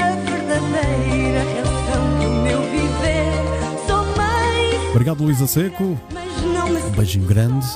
a 0.00 0.16
verdadeira 0.30 1.40
razão 1.40 2.18
do 2.20 2.30
meu 2.42 2.62
viver. 2.62 3.86
Sou 3.86 4.04
mãe, 4.16 4.90
Obrigado, 4.90 5.22
Luísa 5.22 5.46
Seco. 5.46 5.84
Um 5.84 6.90
beijinho 6.96 7.26
grande. 7.26 7.66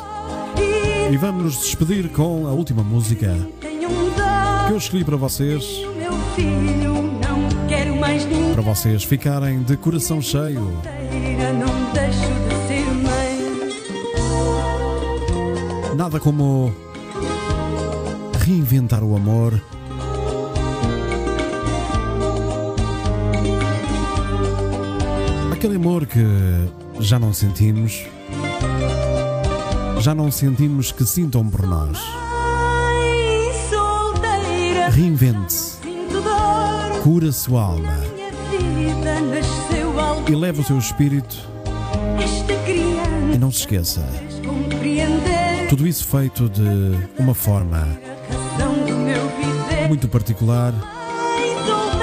E 1.11 1.17
vamos 1.19 1.45
nos 1.45 1.59
despedir 1.59 2.09
com 2.09 2.47
a 2.47 2.53
última 2.53 2.83
música. 2.83 3.37
Que 4.73 4.75
eu 4.75 4.79
escolhi 4.79 5.05
para 5.05 5.17
vocês. 5.17 5.83
Meu 5.97 6.13
filho, 6.35 6.95
não 6.95 7.69
quero 7.69 7.95
mais 7.97 8.25
ninguém. 8.25 8.55
Para 8.55 8.63
vocês 8.63 9.05
ficarem 9.05 9.63
de 9.63 9.77
coração 9.77 10.23
cheio. 10.23 10.81
Nada 15.95 16.19
como 16.19 16.75
reinventar 18.39 19.05
o 19.05 19.15
amor. 19.15 19.61
Aquele 25.53 25.77
amor 25.77 26.07
que 26.07 26.25
já 26.99 27.19
não 27.19 27.35
sentimos. 27.35 28.07
Já 30.01 30.15
não 30.15 30.31
sentimos 30.33 30.91
que 30.91 31.05
sintam 31.05 31.47
por 31.49 31.67
nós. 31.67 31.99
Mãe 34.93 35.17
solteira, 35.17 35.33
Reinvente, 35.33 35.53
sinto 35.53 36.21
dor. 36.21 37.01
cura 37.03 37.29
a 37.29 37.33
sua 37.33 37.63
alma 37.63 37.97
e 40.29 40.35
leve 40.35 40.61
o 40.61 40.65
seu 40.65 40.79
espírito. 40.79 41.37
E 43.35 43.39
não 43.39 43.51
se 43.51 43.61
esqueça, 43.61 44.07
tudo 45.69 45.87
isso 45.87 46.07
feito 46.07 46.49
de 46.49 46.63
uma 47.19 47.35
forma 47.35 47.87
muito 49.89 50.09
particular. 50.09 50.73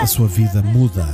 A 0.01 0.07
sua 0.07 0.27
vida 0.27 0.61
muda. 0.61 1.07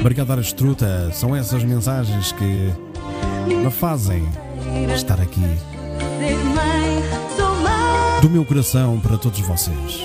Obrigado, 0.00 0.32
Aras 0.32 0.52
Truta. 0.52 1.10
São 1.12 1.36
essas 1.36 1.62
mensagens 1.62 2.32
que 2.32 2.72
me 3.46 3.70
fazem 3.70 4.28
estar 4.94 5.20
aqui. 5.20 5.44
Do 8.20 8.28
meu 8.28 8.44
coração 8.44 9.00
para 9.00 9.16
todos 9.16 9.40
vocês. 9.40 10.00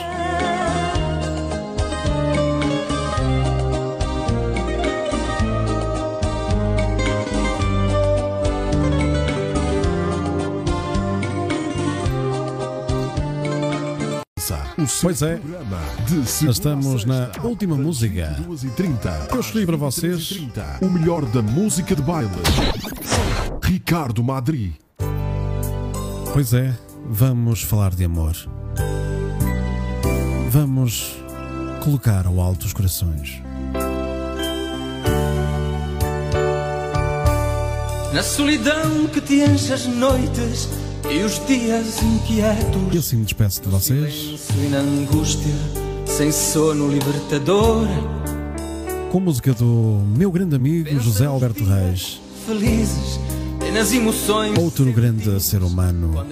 Pois 15.01 15.21
é. 15.21 15.39
Estamos 16.49 17.05
na 17.05 17.31
última 17.43 17.75
música 17.75 18.35
22h30 18.47 19.27
que 19.27 19.35
eu 19.35 19.39
escolhi 19.39 19.65
para 19.65 19.77
vocês. 19.77 20.33
23h30. 20.33 20.81
O 20.81 20.89
melhor 20.89 21.25
da 21.25 21.41
música 21.41 21.95
de 21.95 22.01
baile. 22.01 22.29
Ricardo 23.87 24.23
Madri. 24.23 24.73
Pois 26.33 26.53
é, 26.53 26.75
vamos 27.07 27.61
falar 27.61 27.93
de 27.93 28.03
amor. 28.03 28.35
Vamos 30.49 31.17
colocar 31.83 32.25
ao 32.25 32.41
alto 32.41 32.65
os 32.65 32.73
corações. 32.73 33.43
Na 38.11 38.23
solidão 38.23 39.05
que 39.05 39.21
te 39.21 39.43
enche 39.43 39.71
as 39.71 39.85
noites 39.85 40.67
e 41.07 41.19
os 41.19 41.45
dias 41.45 42.01
inquietos. 42.01 42.91
E 42.91 42.97
assim 42.97 43.17
me 43.17 43.25
despeço 43.25 43.61
de 43.61 43.69
vocês. 43.69 44.47
E 44.63 44.67
na 44.67 44.79
angústia, 44.79 45.53
sem 46.07 46.31
sono 46.31 46.89
libertador. 46.91 47.87
Com 49.11 49.19
música 49.19 49.53
do 49.53 50.01
meu 50.17 50.31
grande 50.31 50.55
amigo 50.55 50.89
José 50.99 51.27
Alberto 51.27 51.63
Reis. 51.63 52.19
Felizes 52.47 53.19
nas 53.75 53.91
emoções. 53.91 54.57
Outro 54.57 54.85
grande 54.93 55.37
ser 55.41 55.61
humano. 55.61 56.25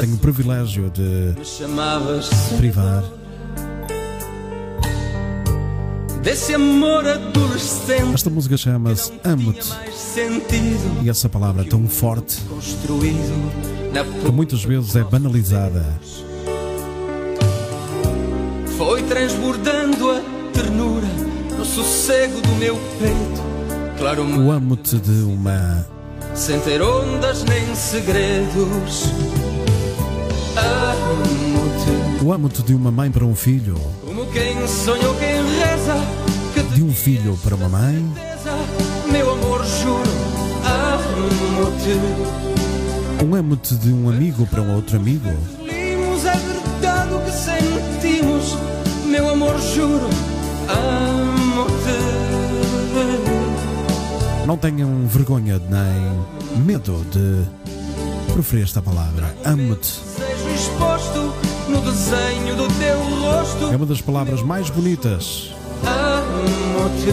Tenho 0.00 0.14
o 0.14 0.18
privilégio 0.18 0.90
de 0.90 1.34
privar. 2.56 3.04
desse 6.22 6.54
amor 6.54 7.06
adolescente. 7.06 8.14
Esta 8.14 8.30
música 8.30 8.56
chama-se 8.56 9.12
Amo-te. 9.24 9.72
E 11.02 11.08
essa 11.08 11.28
palavra 11.28 11.64
tão 11.64 11.86
forte 11.86 12.38
que 14.24 14.32
muitas 14.32 14.64
vezes 14.64 14.96
é 14.96 15.04
banalizada. 15.04 15.84
Foi 18.76 19.02
transbordando 19.02 20.10
a 20.10 20.22
ternura 20.52 21.06
no 21.56 21.64
sossego 21.64 22.40
do 22.40 22.54
meu 22.56 22.74
peito. 22.98 23.98
Claro, 23.98 24.22
O 24.22 24.50
amo-te 24.50 24.98
de 24.98 25.22
uma 25.22 25.86
sem 26.38 26.60
ter 26.60 26.80
ondas 26.80 27.42
nem 27.44 27.74
segredos. 27.74 29.04
Amo-te 30.56 32.24
O 32.24 32.32
amo-te 32.32 32.62
de 32.62 32.74
uma 32.74 32.92
mãe 32.92 33.10
para 33.10 33.24
um 33.24 33.34
filho, 33.34 33.74
como 34.04 34.24
quem 34.26 34.66
sonhou, 34.68 35.14
quem 35.16 35.34
reza. 35.58 35.94
Que 36.54 36.62
de 36.62 36.82
um 36.82 36.92
filho 36.92 37.36
para 37.42 37.56
uma 37.56 37.68
mãe, 37.68 38.08
certeza, 38.14 38.56
meu 39.10 39.32
amor, 39.32 39.64
juro. 39.64 40.10
Amo-te. 40.64 41.94
um 43.24 43.34
amo-te 43.34 43.74
de 43.74 43.92
um 43.92 44.08
amigo 44.08 44.46
para 44.46 44.62
um 44.62 44.76
outro 44.76 44.96
amigo, 44.96 45.28
Limos 45.60 46.24
é 46.24 46.36
verdade 46.36 47.14
o 47.14 47.20
que 47.20 47.32
sentimos, 47.32 48.56
meu 49.06 49.28
amor, 49.28 49.58
juro. 49.60 50.08
Amo-te. 50.68 51.27
Não 54.48 54.56
tenham 54.56 55.06
vergonha 55.06 55.60
nem 55.68 56.62
medo 56.64 57.04
de 57.12 57.44
proferir 58.32 58.64
esta 58.64 58.80
palavra. 58.80 59.36
Amo-te. 59.44 59.86
Seja 59.86 60.50
exposto 60.54 61.34
no 61.68 61.82
desenho 61.82 62.56
do 62.56 62.66
teu 62.78 62.98
rosto. 63.20 63.66
É 63.70 63.76
uma 63.76 63.84
das 63.84 64.00
palavras 64.00 64.40
mais 64.40 64.70
bonitas, 64.70 65.50
Amo-te. 65.84 67.12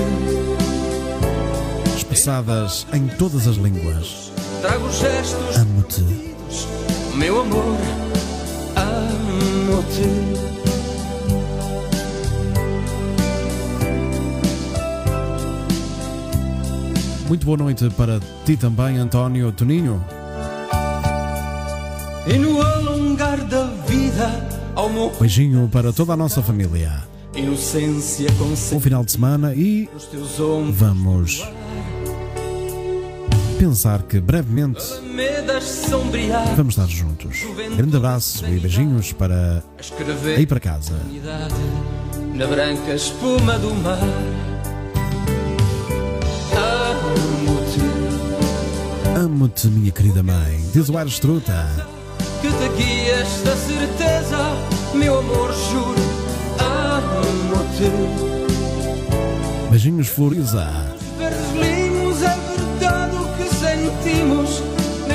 expressadas 1.97 2.87
em 2.93 3.05
todas 3.05 3.45
as 3.49 3.57
línguas. 3.57 4.31
Trago 4.61 4.89
gestos, 4.93 5.57
Amo-te. 5.57 6.05
meu 7.15 7.41
amor. 7.41 7.75
Amo-te. 8.77 10.64
Muito 17.27 17.43
boa 17.43 17.57
noite 17.57 17.89
para 17.91 18.19
ti 18.45 18.55
também, 18.55 18.97
António 18.97 19.51
Toninho. 19.51 20.03
E 22.27 22.37
no 22.37 22.61
alongar 22.61 23.43
da 23.45 23.65
vida, 23.87 24.47
ao 24.75 24.89
meu 24.89 25.11
Beijinho 25.19 25.67
para 25.71 25.91
toda 25.91 26.13
a 26.13 26.17
nossa 26.17 26.43
família. 26.43 27.03
inocência 27.35 28.29
Um 28.31 28.37
concentra 28.37 28.79
final 28.79 29.03
de 29.03 29.11
semana 29.11 29.55
e 29.55 29.89
vamos 30.69 31.43
pensar 33.57 34.03
que 34.03 34.19
brevemente 34.19 34.83
vamos 36.55 36.77
estar 36.77 36.87
juntos. 36.87 37.43
Grande 37.75 37.97
abraço 37.97 38.45
e 38.45 38.59
beijinhos 38.59 39.13
para 39.13 39.63
aí 40.37 40.45
para 40.45 40.59
casa. 40.59 40.99
na 42.35 42.45
branca 42.45 42.93
espuma 42.93 43.57
do 43.57 43.73
mar. 43.75 44.54
Amo-te, 49.25 49.67
minha 49.69 49.91
querida 49.91 50.21
mãe. 50.21 50.63
Diz 50.71 50.87
o 50.87 50.95
Aires 50.95 51.17
Truta. 51.17 51.67
que 52.43 52.47
te 52.47 52.69
guia 52.77 53.13
esta 53.13 53.55
certeza, 53.55 54.37
meu 54.93 55.17
amor, 55.17 55.51
juro. 55.71 55.95
Amo-te. 56.59 57.89
Beijinhos, 59.71 60.09
Floriza. 60.09 60.67
Verdes 61.17 61.53
limos 61.53 62.21
é 62.21 62.37
verdade 62.37 63.15
o 63.15 63.25
que 63.35 63.49
sentimos. 63.55 64.61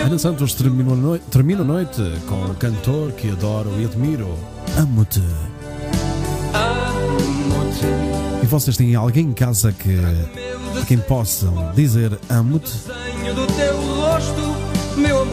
Ana 0.05 0.19
Santos 0.19 0.55
termina 0.55 0.93
a 0.93 0.97
noite, 0.97 1.25
termina 1.31 1.61
a 1.61 1.65
noite 1.65 2.03
com 2.29 2.35
um 2.35 2.55
cantor 2.55 3.13
que 3.13 3.31
adoro 3.31 3.71
e 3.79 3.85
admiro. 3.85 4.37
Amo-te. 4.77 5.23
Amo-te. 6.53 7.87
E 8.43 8.47
vocês 8.47 8.77
têm 8.77 8.97
alguém 8.97 9.27
em 9.27 9.33
casa 9.33 9.71
que 9.71 10.01
a 10.81 10.85
quem 10.85 10.99
possam 10.99 11.73
dizer 11.77 12.19
amo-te? 12.29 12.73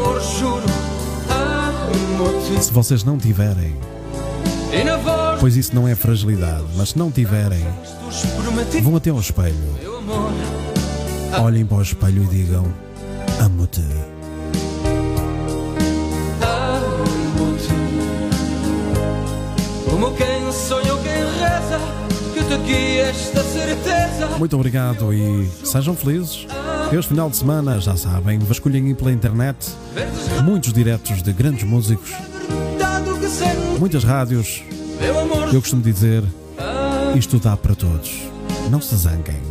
Amor, 0.07 0.21
juro. 0.21 0.63
Amo-te. 1.29 2.63
Se 2.63 2.71
vocês 2.71 3.03
não 3.03 3.17
tiverem, 3.17 3.75
pois 5.39 5.55
isso 5.55 5.75
não 5.75 5.88
é 5.88 5.95
fragilidade, 5.95 6.65
mas 6.75 6.89
se 6.89 6.97
não 6.97 7.11
tiverem, 7.11 7.65
vão 8.81 8.95
até 8.95 9.09
ao 9.09 9.19
espelho, 9.19 9.55
olhem 11.39 11.65
para 11.65 11.77
o 11.77 11.81
espelho 11.81 12.23
e 12.23 12.27
digam 12.27 12.65
amo-te. 13.39 13.81
Como 19.89 20.13
quem 20.15 20.51
sonhou, 20.51 20.97
quem 20.99 21.13
reza, 21.13 21.79
que 22.34 22.43
te 22.43 22.57
guia 22.65 23.03
esta 23.03 23.43
certeza. 23.43 24.38
Muito 24.38 24.55
obrigado 24.55 25.13
e 25.13 25.49
sejam 25.63 25.95
felizes. 25.95 26.45
Este 26.91 27.09
final 27.09 27.30
de 27.30 27.35
semana, 27.35 27.80
já 27.81 27.97
sabem, 27.97 28.39
vasculhem 28.39 28.95
pela 28.95 29.11
internet 29.11 29.72
muitos 30.43 30.72
diretos 30.72 31.22
de 31.22 31.34
grandes 31.34 31.64
músicos, 31.64 32.11
muitas 33.77 34.05
rádios. 34.05 34.64
Eu 35.53 35.61
costumo 35.61 35.81
dizer, 35.81 36.23
isto 37.15 37.39
dá 37.39 37.57
para 37.57 37.76
todos. 37.76 38.30
Não 38.72 38.80
se 38.80 38.95
zanguem. 38.95 39.41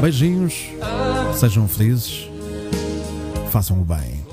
Beijinhos, 0.00 0.68
sejam 1.34 1.66
felizes, 1.66 2.30
façam 3.50 3.80
o 3.80 3.84
bem. 3.84 4.24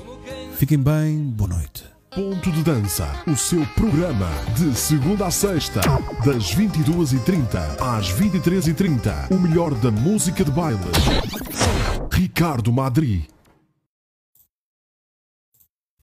Fiquem 0.56 0.78
bem, 0.78 1.18
boa 1.18 1.50
noite. 1.50 1.93
Ponto 2.14 2.52
de 2.52 2.62
Dança, 2.62 3.10
o 3.26 3.36
seu 3.36 3.66
programa 3.74 4.28
de 4.56 4.72
segunda 4.78 5.26
a 5.26 5.32
sexta, 5.32 5.80
das 6.24 6.54
22h30 6.54 7.58
às 7.80 8.12
23h30. 8.12 9.32
O 9.32 9.40
melhor 9.40 9.74
da 9.74 9.90
música 9.90 10.44
de 10.44 10.50
baile. 10.52 10.78
Ricardo 12.12 12.72
Madri. 12.72 13.26